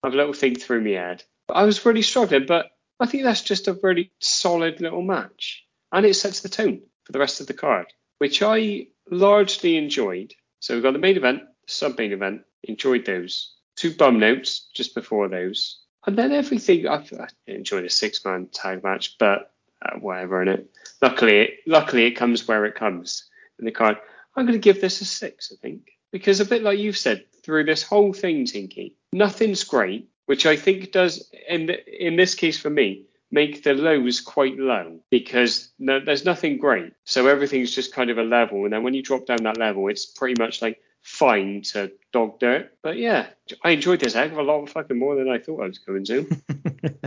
have 0.04 0.14
a 0.14 0.18
little 0.18 0.34
thing 0.34 0.56
through 0.56 0.82
my 0.82 0.92
head. 0.92 1.24
I 1.50 1.64
was 1.64 1.86
really 1.86 2.02
struggling, 2.02 2.46
but 2.46 2.68
I 3.00 3.06
think 3.06 3.24
that's 3.24 3.42
just 3.42 3.68
a 3.68 3.78
really 3.82 4.12
solid 4.20 4.80
little 4.82 5.02
match, 5.02 5.66
and 5.92 6.06
it 6.06 6.16
sets 6.16 6.42
the 6.42 6.50
tone 6.50 6.82
for 7.04 7.12
the 7.12 7.20
rest 7.20 7.42
of 7.42 7.48
the 7.48 7.54
card, 7.54 7.88
which 8.20 8.42
I 8.42 8.88
largely 9.10 9.78
enjoyed. 9.78 10.34
So 10.60 10.74
we've 10.74 10.84
got 10.84 10.94
the 10.94 11.00
main 11.00 11.18
event, 11.18 11.42
the 11.66 11.72
sub 11.72 11.98
main 11.98 12.14
event. 12.14 12.42
Enjoyed 12.64 13.06
those. 13.06 13.54
Two 13.76 13.94
bum 13.94 14.20
notes 14.20 14.70
just 14.74 14.96
before 14.96 15.28
those. 15.28 15.80
And 16.08 16.18
then 16.18 16.32
everything, 16.32 16.88
I, 16.88 16.96
I 16.96 17.28
enjoyed 17.46 17.86
a 17.86 17.90
six 17.90 18.24
man 18.26 18.48
tag 18.52 18.84
match, 18.84 19.18
but 19.20 19.52
uh, 19.86 19.98
whatever 20.00 20.42
in 20.42 20.48
it. 20.48 20.70
Luckily, 21.02 21.50
luckily 21.68 22.06
it 22.06 22.12
comes 22.12 22.48
where 22.48 22.66
it 22.66 22.76
comes 22.76 23.30
in 23.60 23.66
the 23.66 23.72
card. 23.72 23.98
I'm 24.36 24.46
going 24.46 24.60
to 24.60 24.64
give 24.64 24.82
this 24.82 25.02
a 25.02 25.06
six, 25.06 25.52
I 25.52 25.58
think, 25.62 25.92
because 26.12 26.40
a 26.40 26.46
bit 26.46 26.64
like 26.64 26.80
you've 26.80 26.98
said 26.98 27.26
through 27.44 27.66
this 27.66 27.84
whole 27.84 28.14
thing, 28.14 28.46
Tinky, 28.46 28.96
nothing's 29.14 29.64
great, 29.64 30.10
which 30.26 30.46
I 30.46 30.56
think 30.56 30.92
does 30.92 31.30
in 31.48 31.70
in 31.70 32.16
this 32.16 32.36
case 32.36 32.60
for 32.60 32.70
me 32.70 33.06
make 33.32 33.64
the 33.64 33.74
lows 33.74 34.22
quite 34.22 34.58
low 34.58 35.00
because 35.10 35.72
no, 35.80 36.00
there's 36.00 36.26
nothing 36.26 36.58
great. 36.58 36.94
So 37.04 37.28
everything's 37.28 37.74
just 37.74 37.94
kind 37.94 38.10
of 38.10 38.18
a 38.18 38.24
level, 38.24 38.64
and 38.64 38.74
then 38.74 38.84
when 38.84 38.94
you 38.94 39.04
drop 39.04 39.26
down 39.26 39.44
that 39.44 39.58
level, 39.58 39.88
it's 39.88 40.06
pretty 40.06 40.42
much 40.42 40.62
like 40.62 40.80
fine 41.02 41.62
to 41.62 41.92
dog 42.12 42.40
dirt. 42.40 42.72
But 42.82 42.98
yeah, 42.98 43.28
I 43.64 43.72
enjoyed 43.72 44.00
this 44.00 44.14
heck 44.14 44.32
of 44.32 44.38
a 44.38 44.44
lot 44.44 44.68
fucking 44.70 44.98
more 44.98 45.16
than 45.16 45.30
I 45.30 45.40
thought 45.40 45.62
I 45.62 45.68
was 45.68 45.80
going 45.80 46.06
to. 46.06 46.30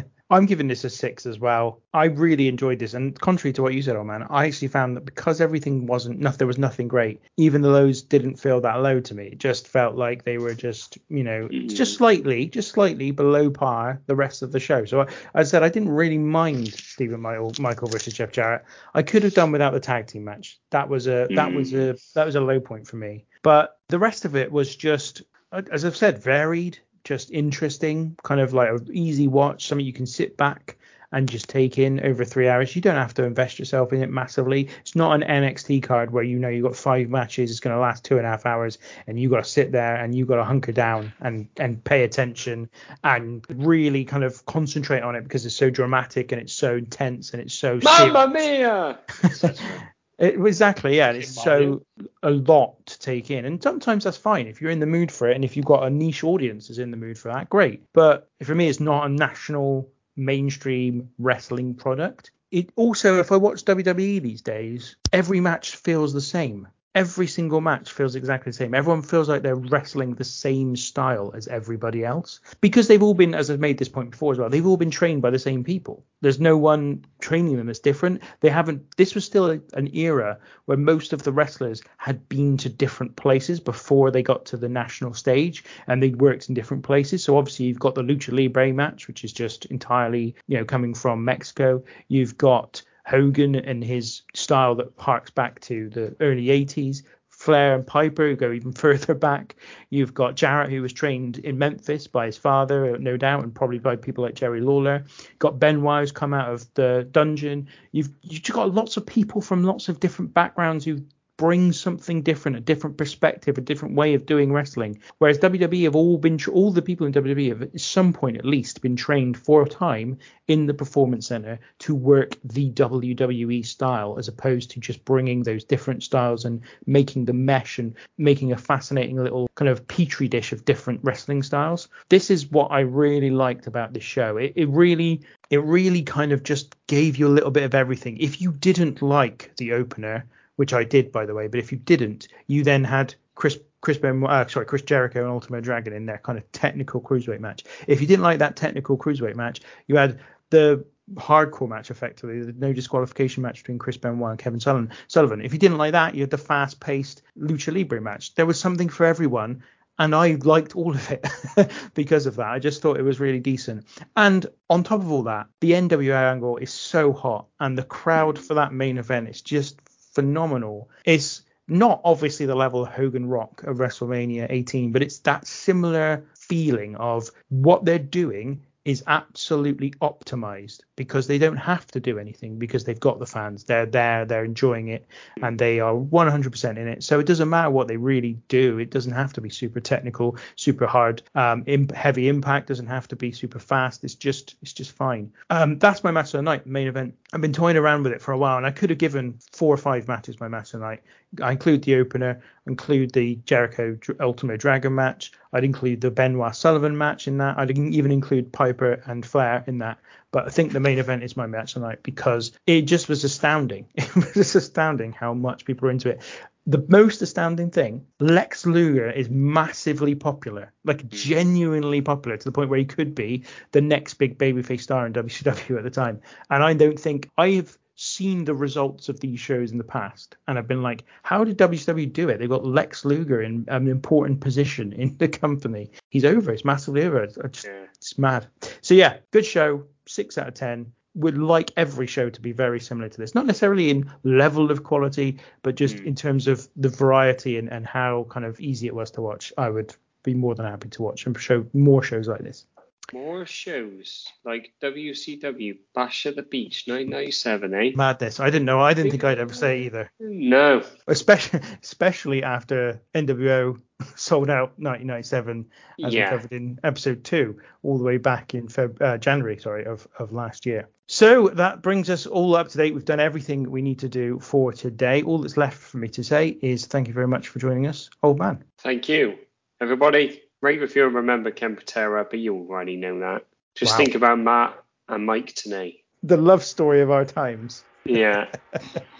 I'm 0.30 0.46
giving 0.46 0.68
this 0.68 0.84
a 0.84 0.90
six 0.90 1.24
as 1.24 1.38
well. 1.38 1.80
I 1.94 2.04
really 2.04 2.48
enjoyed 2.48 2.78
this, 2.78 2.94
and 2.94 3.18
contrary 3.18 3.52
to 3.54 3.62
what 3.62 3.74
you 3.74 3.82
said, 3.82 3.96
oh 3.96 4.04
man, 4.04 4.26
I 4.28 4.46
actually 4.46 4.68
found 4.68 4.96
that 4.96 5.04
because 5.04 5.40
everything 5.40 5.86
wasn't, 5.86 6.20
enough, 6.20 6.38
there 6.38 6.46
was 6.46 6.58
nothing 6.58 6.86
great. 6.86 7.22
Even 7.36 7.62
the 7.62 7.70
lows 7.70 8.02
didn't 8.02 8.36
feel 8.36 8.60
that 8.60 8.82
low 8.82 9.00
to 9.00 9.14
me. 9.14 9.28
It 9.28 9.38
just 9.38 9.66
felt 9.66 9.96
like 9.96 10.24
they 10.24 10.38
were 10.38 10.54
just, 10.54 10.98
you 11.08 11.24
know, 11.24 11.48
mm. 11.48 11.74
just 11.74 11.94
slightly, 11.94 12.46
just 12.46 12.72
slightly 12.72 13.10
below 13.10 13.50
par 13.50 14.02
the 14.06 14.16
rest 14.16 14.42
of 14.42 14.52
the 14.52 14.60
show. 14.60 14.84
So 14.84 15.02
I, 15.02 15.06
I 15.34 15.42
said 15.44 15.62
I 15.62 15.68
didn't 15.68 15.90
really 15.90 16.18
mind 16.18 16.74
Stephen 16.74 17.20
Michael, 17.20 17.52
Michael 17.58 17.88
versus 17.88 18.14
Jeff 18.14 18.32
Jarrett. 18.32 18.64
I 18.94 19.02
could 19.02 19.22
have 19.22 19.34
done 19.34 19.52
without 19.52 19.72
the 19.72 19.80
tag 19.80 20.08
team 20.08 20.24
match. 20.24 20.58
That 20.70 20.88
was 20.88 21.06
a, 21.06 21.26
mm. 21.30 21.36
that 21.36 21.52
was 21.52 21.72
a, 21.72 21.96
that 22.14 22.26
was 22.26 22.34
a 22.34 22.40
low 22.40 22.60
point 22.60 22.86
for 22.86 22.96
me. 22.96 23.24
But 23.42 23.78
the 23.88 23.98
rest 23.98 24.24
of 24.24 24.36
it 24.36 24.52
was 24.52 24.76
just, 24.76 25.22
as 25.52 25.84
I've 25.84 25.96
said, 25.96 26.22
varied 26.22 26.78
just 27.04 27.30
interesting, 27.30 28.16
kind 28.22 28.40
of 28.40 28.52
like 28.52 28.70
an 28.70 28.88
easy 28.92 29.28
watch, 29.28 29.66
something 29.66 29.86
you 29.86 29.92
can 29.92 30.06
sit 30.06 30.36
back 30.36 30.76
and 31.12 31.28
just 31.28 31.48
take 31.48 31.78
in 31.78 32.04
over 32.04 32.24
three 32.24 32.48
hours. 32.48 32.74
You 32.76 32.82
don't 32.82 32.96
have 32.96 33.14
to 33.14 33.24
invest 33.24 33.58
yourself 33.58 33.92
in 33.92 34.02
it 34.02 34.10
massively. 34.10 34.68
It's 34.80 34.94
not 34.94 35.12
an 35.12 35.22
NXT 35.26 35.82
card 35.82 36.10
where 36.10 36.22
you 36.22 36.38
know 36.38 36.48
you've 36.48 36.64
got 36.64 36.76
five 36.76 37.08
matches, 37.08 37.50
it's 37.50 37.60
going 37.60 37.74
to 37.74 37.80
last 37.80 38.04
two 38.04 38.18
and 38.18 38.26
a 38.26 38.30
half 38.30 38.44
hours, 38.44 38.78
and 39.06 39.18
you've 39.18 39.30
got 39.30 39.42
to 39.42 39.50
sit 39.50 39.72
there 39.72 39.96
and 39.96 40.14
you've 40.14 40.28
got 40.28 40.36
to 40.36 40.44
hunker 40.44 40.72
down 40.72 41.12
and 41.20 41.48
and 41.56 41.82
pay 41.82 42.04
attention 42.04 42.68
and 43.04 43.44
really 43.48 44.04
kind 44.04 44.24
of 44.24 44.44
concentrate 44.44 45.02
on 45.02 45.16
it 45.16 45.22
because 45.22 45.46
it's 45.46 45.56
so 45.56 45.70
dramatic 45.70 46.32
and 46.32 46.40
it's 46.40 46.52
so 46.52 46.76
intense 46.76 47.32
and 47.32 47.42
it's 47.42 47.54
so. 47.54 47.80
Mamma 47.82 48.28
mia! 48.28 48.98
It, 50.18 50.34
exactly, 50.34 50.96
yeah. 50.96 51.12
It's 51.12 51.42
so 51.42 51.82
a 52.22 52.30
lot 52.30 52.86
to 52.86 52.98
take 52.98 53.30
in, 53.30 53.44
and 53.44 53.62
sometimes 53.62 54.04
that's 54.04 54.16
fine 54.16 54.48
if 54.48 54.60
you're 54.60 54.70
in 54.70 54.80
the 54.80 54.86
mood 54.86 55.12
for 55.12 55.30
it, 55.30 55.36
and 55.36 55.44
if 55.44 55.56
you've 55.56 55.66
got 55.66 55.86
a 55.86 55.90
niche 55.90 56.24
audience 56.24 56.68
that's 56.68 56.78
in 56.78 56.90
the 56.90 56.96
mood 56.96 57.18
for 57.18 57.32
that, 57.32 57.48
great. 57.48 57.84
But 57.92 58.28
for 58.42 58.54
me, 58.54 58.68
it's 58.68 58.80
not 58.80 59.06
a 59.06 59.08
national 59.08 59.88
mainstream 60.16 61.10
wrestling 61.18 61.74
product. 61.74 62.32
It 62.50 62.70
also, 62.76 63.20
if 63.20 63.30
I 63.30 63.36
watch 63.36 63.64
WWE 63.64 64.20
these 64.20 64.42
days, 64.42 64.96
every 65.12 65.40
match 65.40 65.76
feels 65.76 66.12
the 66.12 66.20
same. 66.20 66.66
Every 66.98 67.28
single 67.28 67.60
match 67.60 67.92
feels 67.92 68.16
exactly 68.16 68.50
the 68.50 68.56
same. 68.56 68.74
Everyone 68.74 69.02
feels 69.02 69.28
like 69.28 69.42
they're 69.42 69.54
wrestling 69.54 70.14
the 70.14 70.24
same 70.24 70.74
style 70.74 71.30
as 71.32 71.46
everybody 71.46 72.04
else 72.04 72.40
because 72.60 72.88
they've 72.88 73.04
all 73.04 73.14
been, 73.14 73.36
as 73.36 73.52
I've 73.52 73.60
made 73.60 73.78
this 73.78 73.88
point 73.88 74.10
before 74.10 74.32
as 74.32 74.38
well, 74.40 74.50
they've 74.50 74.66
all 74.66 74.76
been 74.76 74.90
trained 74.90 75.22
by 75.22 75.30
the 75.30 75.38
same 75.38 75.62
people. 75.62 76.04
There's 76.22 76.40
no 76.40 76.58
one 76.58 77.04
training 77.20 77.56
them 77.56 77.68
that's 77.68 77.78
different. 77.78 78.24
They 78.40 78.48
haven't. 78.48 78.96
This 78.96 79.14
was 79.14 79.24
still 79.24 79.48
a, 79.48 79.60
an 79.74 79.94
era 79.94 80.38
where 80.64 80.76
most 80.76 81.12
of 81.12 81.22
the 81.22 81.30
wrestlers 81.30 81.82
had 81.98 82.28
been 82.28 82.56
to 82.56 82.68
different 82.68 83.14
places 83.14 83.60
before 83.60 84.10
they 84.10 84.24
got 84.24 84.44
to 84.46 84.56
the 84.56 84.68
national 84.68 85.14
stage, 85.14 85.62
and 85.86 86.02
they 86.02 86.10
worked 86.10 86.48
in 86.48 86.56
different 86.56 86.82
places. 86.82 87.22
So 87.22 87.38
obviously 87.38 87.66
you've 87.66 87.78
got 87.78 87.94
the 87.94 88.02
Lucha 88.02 88.32
Libre 88.32 88.72
match, 88.72 89.06
which 89.06 89.22
is 89.22 89.32
just 89.32 89.66
entirely, 89.66 90.34
you 90.48 90.58
know, 90.58 90.64
coming 90.64 90.94
from 90.94 91.24
Mexico. 91.24 91.84
You've 92.08 92.36
got 92.36 92.82
Hogan 93.08 93.54
and 93.54 93.82
his 93.82 94.22
style 94.34 94.74
that 94.76 94.92
harks 94.98 95.30
back 95.30 95.60
to 95.60 95.88
the 95.88 96.14
early 96.20 96.46
80s. 96.46 97.02
Flair 97.28 97.76
and 97.76 97.86
Piper 97.86 98.28
who 98.28 98.36
go 98.36 98.50
even 98.50 98.72
further 98.84 99.14
back. 99.14 99.56
You've 99.90 100.12
got 100.12 100.34
Jarrett 100.34 100.70
who 100.70 100.82
was 100.82 100.92
trained 100.92 101.38
in 101.38 101.56
Memphis 101.56 102.06
by 102.06 102.26
his 102.26 102.36
father, 102.36 102.98
no 102.98 103.16
doubt, 103.16 103.44
and 103.44 103.54
probably 103.54 103.78
by 103.78 103.96
people 103.96 104.24
like 104.24 104.34
Jerry 104.34 104.60
Lawler. 104.60 105.04
You've 105.06 105.38
Got 105.38 105.60
Benoit 105.60 106.00
who's 106.00 106.12
come 106.12 106.34
out 106.34 106.52
of 106.52 106.66
the 106.74 107.08
dungeon. 107.12 107.68
You've 107.92 108.10
you've 108.22 108.42
got 108.42 108.74
lots 108.74 108.96
of 108.96 109.06
people 109.06 109.40
from 109.40 109.62
lots 109.62 109.88
of 109.88 110.00
different 110.00 110.34
backgrounds 110.34 110.84
who 110.84 111.00
bring 111.38 111.72
something 111.72 112.20
different, 112.20 112.56
a 112.56 112.60
different 112.60 112.98
perspective, 112.98 113.56
a 113.56 113.62
different 113.62 113.94
way 113.94 114.14
of 114.14 114.26
doing 114.26 114.52
wrestling. 114.52 115.00
Whereas 115.18 115.38
WWE 115.38 115.84
have 115.84 115.94
all 115.94 116.18
been, 116.18 116.38
all 116.52 116.72
the 116.72 116.82
people 116.82 117.06
in 117.06 117.12
WWE 117.12 117.48
have 117.48 117.62
at 117.62 117.80
some 117.80 118.12
point 118.12 118.36
at 118.36 118.44
least 118.44 118.82
been 118.82 118.96
trained 118.96 119.38
for 119.38 119.62
a 119.62 119.68
time 119.68 120.18
in 120.48 120.66
the 120.66 120.74
performance 120.74 121.28
center 121.28 121.60
to 121.78 121.94
work 121.94 122.36
the 122.42 122.72
WWE 122.72 123.64
style, 123.64 124.16
as 124.18 124.26
opposed 124.26 124.72
to 124.72 124.80
just 124.80 125.04
bringing 125.04 125.44
those 125.44 125.62
different 125.62 126.02
styles 126.02 126.44
and 126.44 126.60
making 126.86 127.24
the 127.24 127.32
mesh 127.32 127.78
and 127.78 127.94
making 128.18 128.50
a 128.50 128.58
fascinating 128.58 129.16
little 129.16 129.48
kind 129.54 129.68
of 129.68 129.86
petri 129.86 130.26
dish 130.26 130.52
of 130.52 130.64
different 130.64 130.98
wrestling 131.04 131.44
styles. 131.44 131.88
This 132.08 132.32
is 132.32 132.50
what 132.50 132.72
I 132.72 132.80
really 132.80 133.30
liked 133.30 133.68
about 133.68 133.92
this 133.92 134.02
show. 134.02 134.38
It, 134.38 134.54
it 134.56 134.68
really, 134.70 135.20
it 135.50 135.62
really 135.62 136.02
kind 136.02 136.32
of 136.32 136.42
just 136.42 136.74
gave 136.88 137.16
you 137.16 137.28
a 137.28 137.36
little 137.36 137.52
bit 137.52 137.62
of 137.62 137.76
everything. 137.76 138.18
If 138.18 138.40
you 138.40 138.50
didn't 138.50 139.02
like 139.02 139.52
the 139.56 139.74
opener, 139.74 140.26
which 140.58 140.72
I 140.72 140.82
did 140.82 141.12
by 141.12 141.24
the 141.24 141.34
way. 141.34 141.46
But 141.46 141.60
if 141.60 141.70
you 141.70 141.78
didn't, 141.78 142.26
you 142.48 142.64
then 142.64 142.82
had 142.82 143.14
Chris 143.36 143.58
Chris 143.80 143.96
ben, 143.96 144.24
uh, 144.26 144.46
sorry 144.48 144.66
Chris 144.66 144.82
Jericho 144.82 145.20
and 145.20 145.30
Ultimate 145.30 145.62
Dragon 145.62 145.92
in 145.92 146.04
their 146.04 146.18
kind 146.18 146.36
of 146.36 146.50
technical 146.50 147.00
cruiserweight 147.00 147.38
match. 147.38 147.62
If 147.86 148.00
you 148.00 148.08
didn't 148.08 148.24
like 148.24 148.40
that 148.40 148.56
technical 148.56 148.98
cruiserweight 148.98 149.36
match, 149.36 149.60
you 149.86 149.96
had 149.96 150.18
the 150.50 150.84
hardcore 151.14 151.68
match 151.68 151.92
effectively, 151.92 152.42
the 152.42 152.52
no 152.52 152.72
disqualification 152.72 153.44
match 153.44 153.58
between 153.62 153.78
Chris 153.78 153.96
Benoit 153.96 154.30
and 154.30 154.38
Kevin 154.38 154.58
Sullivan. 154.58 154.90
Sullivan. 155.06 155.40
If 155.40 155.52
you 155.52 155.60
didn't 155.60 155.78
like 155.78 155.92
that, 155.92 156.16
you 156.16 156.22
had 156.22 156.30
the 156.30 156.38
fast-paced 156.38 157.22
lucha 157.38 157.72
libre 157.72 158.00
match. 158.00 158.34
There 158.34 158.46
was 158.46 158.58
something 158.58 158.88
for 158.88 159.06
everyone. 159.06 159.62
And 160.00 160.14
I 160.14 160.38
liked 160.42 160.76
all 160.76 160.94
of 160.94 161.10
it 161.10 161.26
because 161.94 162.26
of 162.26 162.36
that. 162.36 162.46
I 162.46 162.60
just 162.60 162.80
thought 162.80 163.00
it 163.00 163.02
was 163.02 163.18
really 163.18 163.40
decent. 163.40 163.84
And 164.16 164.46
on 164.70 164.84
top 164.84 165.00
of 165.00 165.10
all 165.10 165.24
that, 165.24 165.48
the 165.58 165.72
NWA 165.72 166.30
angle 166.30 166.56
is 166.56 166.72
so 166.72 167.12
hot, 167.12 167.46
and 167.58 167.76
the 167.76 167.82
crowd 167.82 168.38
for 168.38 168.54
that 168.54 168.72
main 168.72 168.98
event 168.98 169.28
is 169.28 169.42
just 169.42 169.80
phenomenal. 170.18 170.90
It's 171.04 171.42
not 171.68 172.00
obviously 172.02 172.44
the 172.44 172.56
level 172.56 172.82
of 172.82 172.88
Hogan 172.88 173.26
Rock 173.26 173.62
of 173.62 173.76
WrestleMania 173.76 174.48
18, 174.50 174.90
but 174.90 175.00
it's 175.00 175.20
that 175.20 175.46
similar 175.46 176.24
feeling 176.34 176.96
of 176.96 177.30
what 177.50 177.84
they're 177.84 178.00
doing 178.00 178.66
is 178.88 179.04
absolutely 179.06 179.90
optimized 180.00 180.80
because 180.96 181.26
they 181.26 181.36
don't 181.36 181.58
have 181.58 181.86
to 181.88 182.00
do 182.00 182.18
anything 182.18 182.58
because 182.58 182.84
they've 182.84 182.98
got 182.98 183.18
the 183.18 183.26
fans. 183.26 183.64
They're 183.64 183.84
there, 183.84 184.24
they're 184.24 184.46
enjoying 184.46 184.88
it, 184.88 185.06
and 185.42 185.58
they 185.58 185.78
are 185.78 185.92
100% 185.92 186.70
in 186.70 186.88
it. 186.88 187.04
So 187.04 187.20
it 187.20 187.26
doesn't 187.26 187.50
matter 187.50 187.68
what 187.68 187.86
they 187.86 187.98
really 187.98 188.38
do. 188.48 188.78
It 188.78 188.88
doesn't 188.88 189.12
have 189.12 189.34
to 189.34 189.42
be 189.42 189.50
super 189.50 189.78
technical, 189.78 190.38
super 190.56 190.86
hard, 190.86 191.22
um, 191.34 191.66
heavy 191.94 192.28
impact. 192.28 192.68
Doesn't 192.68 192.86
have 192.86 193.06
to 193.08 193.16
be 193.16 193.30
super 193.30 193.58
fast. 193.58 194.04
It's 194.04 194.14
just 194.14 194.56
it's 194.62 194.72
just 194.72 194.92
fine. 194.92 195.32
Um, 195.50 195.78
that's 195.78 196.02
my 196.02 196.10
match 196.10 196.28
of 196.28 196.38
the 196.38 196.42
night, 196.42 196.66
main 196.66 196.88
event. 196.88 197.14
I've 197.34 197.42
been 197.42 197.52
toying 197.52 197.76
around 197.76 198.04
with 198.04 198.12
it 198.12 198.22
for 198.22 198.32
a 198.32 198.38
while, 198.38 198.56
and 198.56 198.64
I 198.64 198.70
could 198.70 198.88
have 198.88 198.98
given 198.98 199.38
four 199.52 199.74
or 199.74 199.76
five 199.76 200.08
matches 200.08 200.40
my 200.40 200.48
match 200.48 200.72
of 200.72 200.80
the 200.80 200.86
night. 200.86 201.02
I 201.42 201.52
include 201.52 201.82
the 201.82 201.96
opener, 201.96 202.40
include 202.66 203.12
the 203.12 203.36
Jericho 203.44 203.98
Ultimate 204.18 204.60
Dragon 204.60 204.94
match. 204.94 205.32
I'd 205.52 205.64
include 205.64 206.00
the 206.00 206.10
Benoit 206.10 206.54
Sullivan 206.54 206.96
match 206.96 207.28
in 207.28 207.38
that. 207.38 207.58
I'd 207.58 207.76
even 207.76 208.12
include 208.12 208.52
Piper 208.52 209.02
and 209.06 209.24
Flair 209.24 209.64
in 209.66 209.78
that. 209.78 209.98
But 210.30 210.46
I 210.46 210.50
think 210.50 210.72
the 210.72 210.80
main 210.80 210.98
event 210.98 211.22
is 211.22 211.36
my 211.36 211.46
match 211.46 211.72
tonight 211.72 212.02
because 212.02 212.52
it 212.66 212.82
just 212.82 213.08
was 213.08 213.24
astounding. 213.24 213.86
It 213.96 214.14
was 214.14 214.32
just 214.34 214.54
astounding 214.54 215.12
how 215.12 215.34
much 215.34 215.64
people 215.64 215.88
are 215.88 215.90
into 215.90 216.10
it. 216.10 216.22
The 216.66 216.84
most 216.88 217.22
astounding 217.22 217.70
thing, 217.70 218.04
Lex 218.20 218.66
Luger 218.66 219.10
is 219.10 219.30
massively 219.30 220.14
popular, 220.14 220.72
like 220.84 221.00
hmm. 221.00 221.08
genuinely 221.10 222.02
popular 222.02 222.36
to 222.36 222.44
the 222.44 222.52
point 222.52 222.68
where 222.68 222.78
he 222.78 222.84
could 222.84 223.14
be 223.14 223.44
the 223.72 223.80
next 223.80 224.14
big 224.14 224.38
babyface 224.38 224.82
star 224.82 225.06
in 225.06 225.12
WCW 225.14 225.78
at 225.78 225.84
the 225.84 225.90
time. 225.90 226.20
And 226.50 226.62
I 226.62 226.74
don't 226.74 227.00
think 227.00 227.30
I've 227.38 227.78
seen 228.00 228.44
the 228.44 228.54
results 228.54 229.08
of 229.08 229.18
these 229.18 229.40
shows 229.40 229.72
in 229.72 229.78
the 229.78 229.84
past 229.84 230.36
and 230.46 230.56
I've 230.56 230.68
been 230.68 230.82
like, 230.82 231.04
how 231.24 231.42
did 231.42 231.58
WCW 231.58 232.12
do 232.12 232.28
it? 232.28 232.38
They've 232.38 232.48
got 232.48 232.64
Lex 232.64 233.04
Luger 233.04 233.42
in 233.42 233.64
an 233.66 233.88
important 233.88 234.40
position 234.40 234.92
in 234.92 235.16
the 235.18 235.26
company. 235.26 235.90
He's 236.08 236.24
over. 236.24 236.52
It's 236.52 236.64
massively 236.64 237.02
over. 237.02 237.24
It's, 237.24 237.36
it's, 237.38 237.66
it's 237.96 238.16
mad. 238.16 238.46
So 238.82 238.94
yeah, 238.94 239.16
good 239.32 239.44
show. 239.44 239.84
Six 240.06 240.38
out 240.38 240.46
of 240.46 240.54
ten. 240.54 240.92
Would 241.16 241.38
like 241.38 241.72
every 241.76 242.06
show 242.06 242.30
to 242.30 242.40
be 242.40 242.52
very 242.52 242.78
similar 242.78 243.08
to 243.08 243.18
this. 243.18 243.34
Not 243.34 243.46
necessarily 243.46 243.90
in 243.90 244.08
level 244.22 244.70
of 244.70 244.84
quality, 244.84 245.40
but 245.62 245.74
just 245.74 245.98
hmm. 245.98 246.06
in 246.06 246.14
terms 246.14 246.46
of 246.46 246.68
the 246.76 246.88
variety 246.88 247.58
and, 247.58 247.68
and 247.68 247.84
how 247.84 248.26
kind 248.30 248.46
of 248.46 248.60
easy 248.60 248.86
it 248.86 248.94
was 248.94 249.10
to 249.12 249.22
watch. 249.22 249.52
I 249.58 249.70
would 249.70 249.96
be 250.22 250.34
more 250.34 250.54
than 250.54 250.66
happy 250.66 250.88
to 250.90 251.02
watch 251.02 251.26
and 251.26 251.36
show 251.36 251.66
more 251.72 252.02
shows 252.04 252.28
like 252.28 252.42
this. 252.42 252.64
More 253.12 253.46
shows 253.46 254.26
like 254.44 254.72
WCW 254.82 255.78
Bash 255.94 256.26
at 256.26 256.36
the 256.36 256.42
Beach 256.42 256.84
997, 256.86 257.74
eh? 257.74 257.90
Madness. 257.94 258.40
I 258.40 258.50
didn't 258.50 258.66
know. 258.66 258.80
I 258.80 258.94
didn't 258.94 259.10
think 259.12 259.24
I'd 259.24 259.38
ever 259.38 259.54
say 259.54 259.82
either. 259.82 260.10
No. 260.20 260.82
Especially 261.06 261.60
especially 261.82 262.42
after 262.42 263.02
NWO 263.14 263.80
Souled 264.16 264.50
Out 264.50 264.70
1997 264.78 265.66
as 266.04 266.14
Yeah. 266.14 266.30
we 266.32 266.36
covered 266.36 266.52
in 266.52 266.78
episode 266.84 267.24
two 267.24 267.58
all 267.82 267.98
the 267.98 268.04
way 268.04 268.18
back 268.18 268.54
in 268.54 268.68
Feb- 268.68 269.00
uh, 269.00 269.18
January 269.18 269.58
sorry 269.58 269.84
of, 269.86 270.06
of 270.18 270.32
last 270.32 270.66
year. 270.66 270.88
So 271.06 271.48
that 271.48 271.80
brings 271.82 272.10
us 272.10 272.26
all 272.26 272.54
up 272.54 272.68
to 272.68 272.76
date. 272.78 272.92
We've 272.94 273.04
done 273.04 273.20
everything 273.20 273.70
we 273.70 273.80
need 273.80 274.00
to 274.00 274.08
do 274.10 274.38
for 274.40 274.72
today. 274.72 275.22
All 275.22 275.38
that's 275.38 275.56
left 275.56 275.78
for 275.78 275.96
me 275.96 276.08
to 276.08 276.22
say 276.22 276.48
is 276.60 276.84
thank 276.86 277.08
you 277.08 277.14
very 277.14 277.28
much 277.28 277.48
for 277.48 277.58
joining 277.58 277.86
us, 277.86 278.10
old 278.22 278.38
man. 278.38 278.62
Thank 278.78 279.08
you. 279.08 279.36
Everybody, 279.80 280.42
rate 280.60 280.82
if 280.82 280.96
you 280.96 281.04
remember 281.06 281.50
Ken 281.50 281.76
Patera, 281.76 282.26
but 282.28 282.38
you 282.38 282.54
already 282.56 282.96
know 282.96 283.20
that. 283.20 283.44
Just 283.74 283.92
Wow. 283.92 283.98
think 283.98 284.14
about 284.14 284.38
Matt 284.38 284.82
and 285.08 285.24
Mike 285.24 285.54
today. 285.54 286.02
The 286.22 286.36
love 286.36 286.64
story 286.64 287.00
of 287.00 287.10
our 287.10 287.24
times. 287.24 287.84
Yeah. 288.04 288.46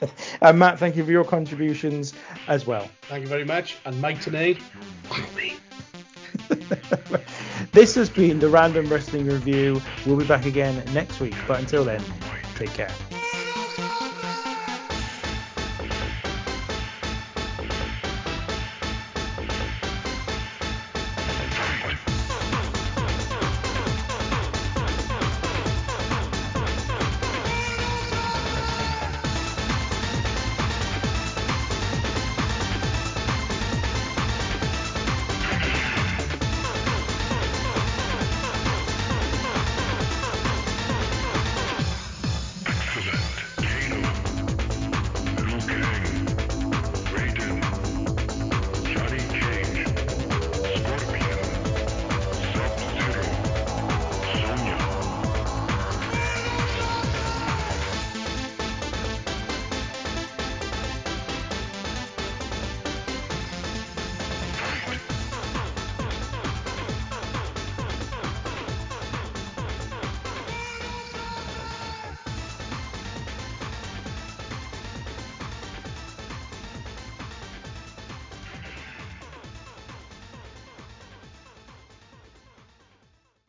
and 0.01 0.11
uh, 0.43 0.53
Matt, 0.53 0.79
thank 0.79 0.97
you 0.97 1.05
for 1.05 1.11
your 1.11 1.25
contributions 1.25 2.15
as 2.49 2.67
well. 2.67 2.89
Thank 3.03 3.23
you 3.23 3.29
very 3.29 3.45
much. 3.45 3.77
And 3.85 4.01
Mike 4.01 4.21
today, 4.21 4.59
this 7.73 7.95
has 7.95 8.09
been 8.11 8.39
the 8.39 8.49
Random 8.49 8.87
Wrestling 8.87 9.27
Review. 9.27 9.81
We'll 10.07 10.17
be 10.17 10.25
back 10.27 10.47
again 10.47 10.83
next 10.93 11.21
week, 11.21 11.37
but 11.47 11.61
until 11.61 11.85
then, 11.85 12.03
take 12.57 12.71
care. 12.71 12.91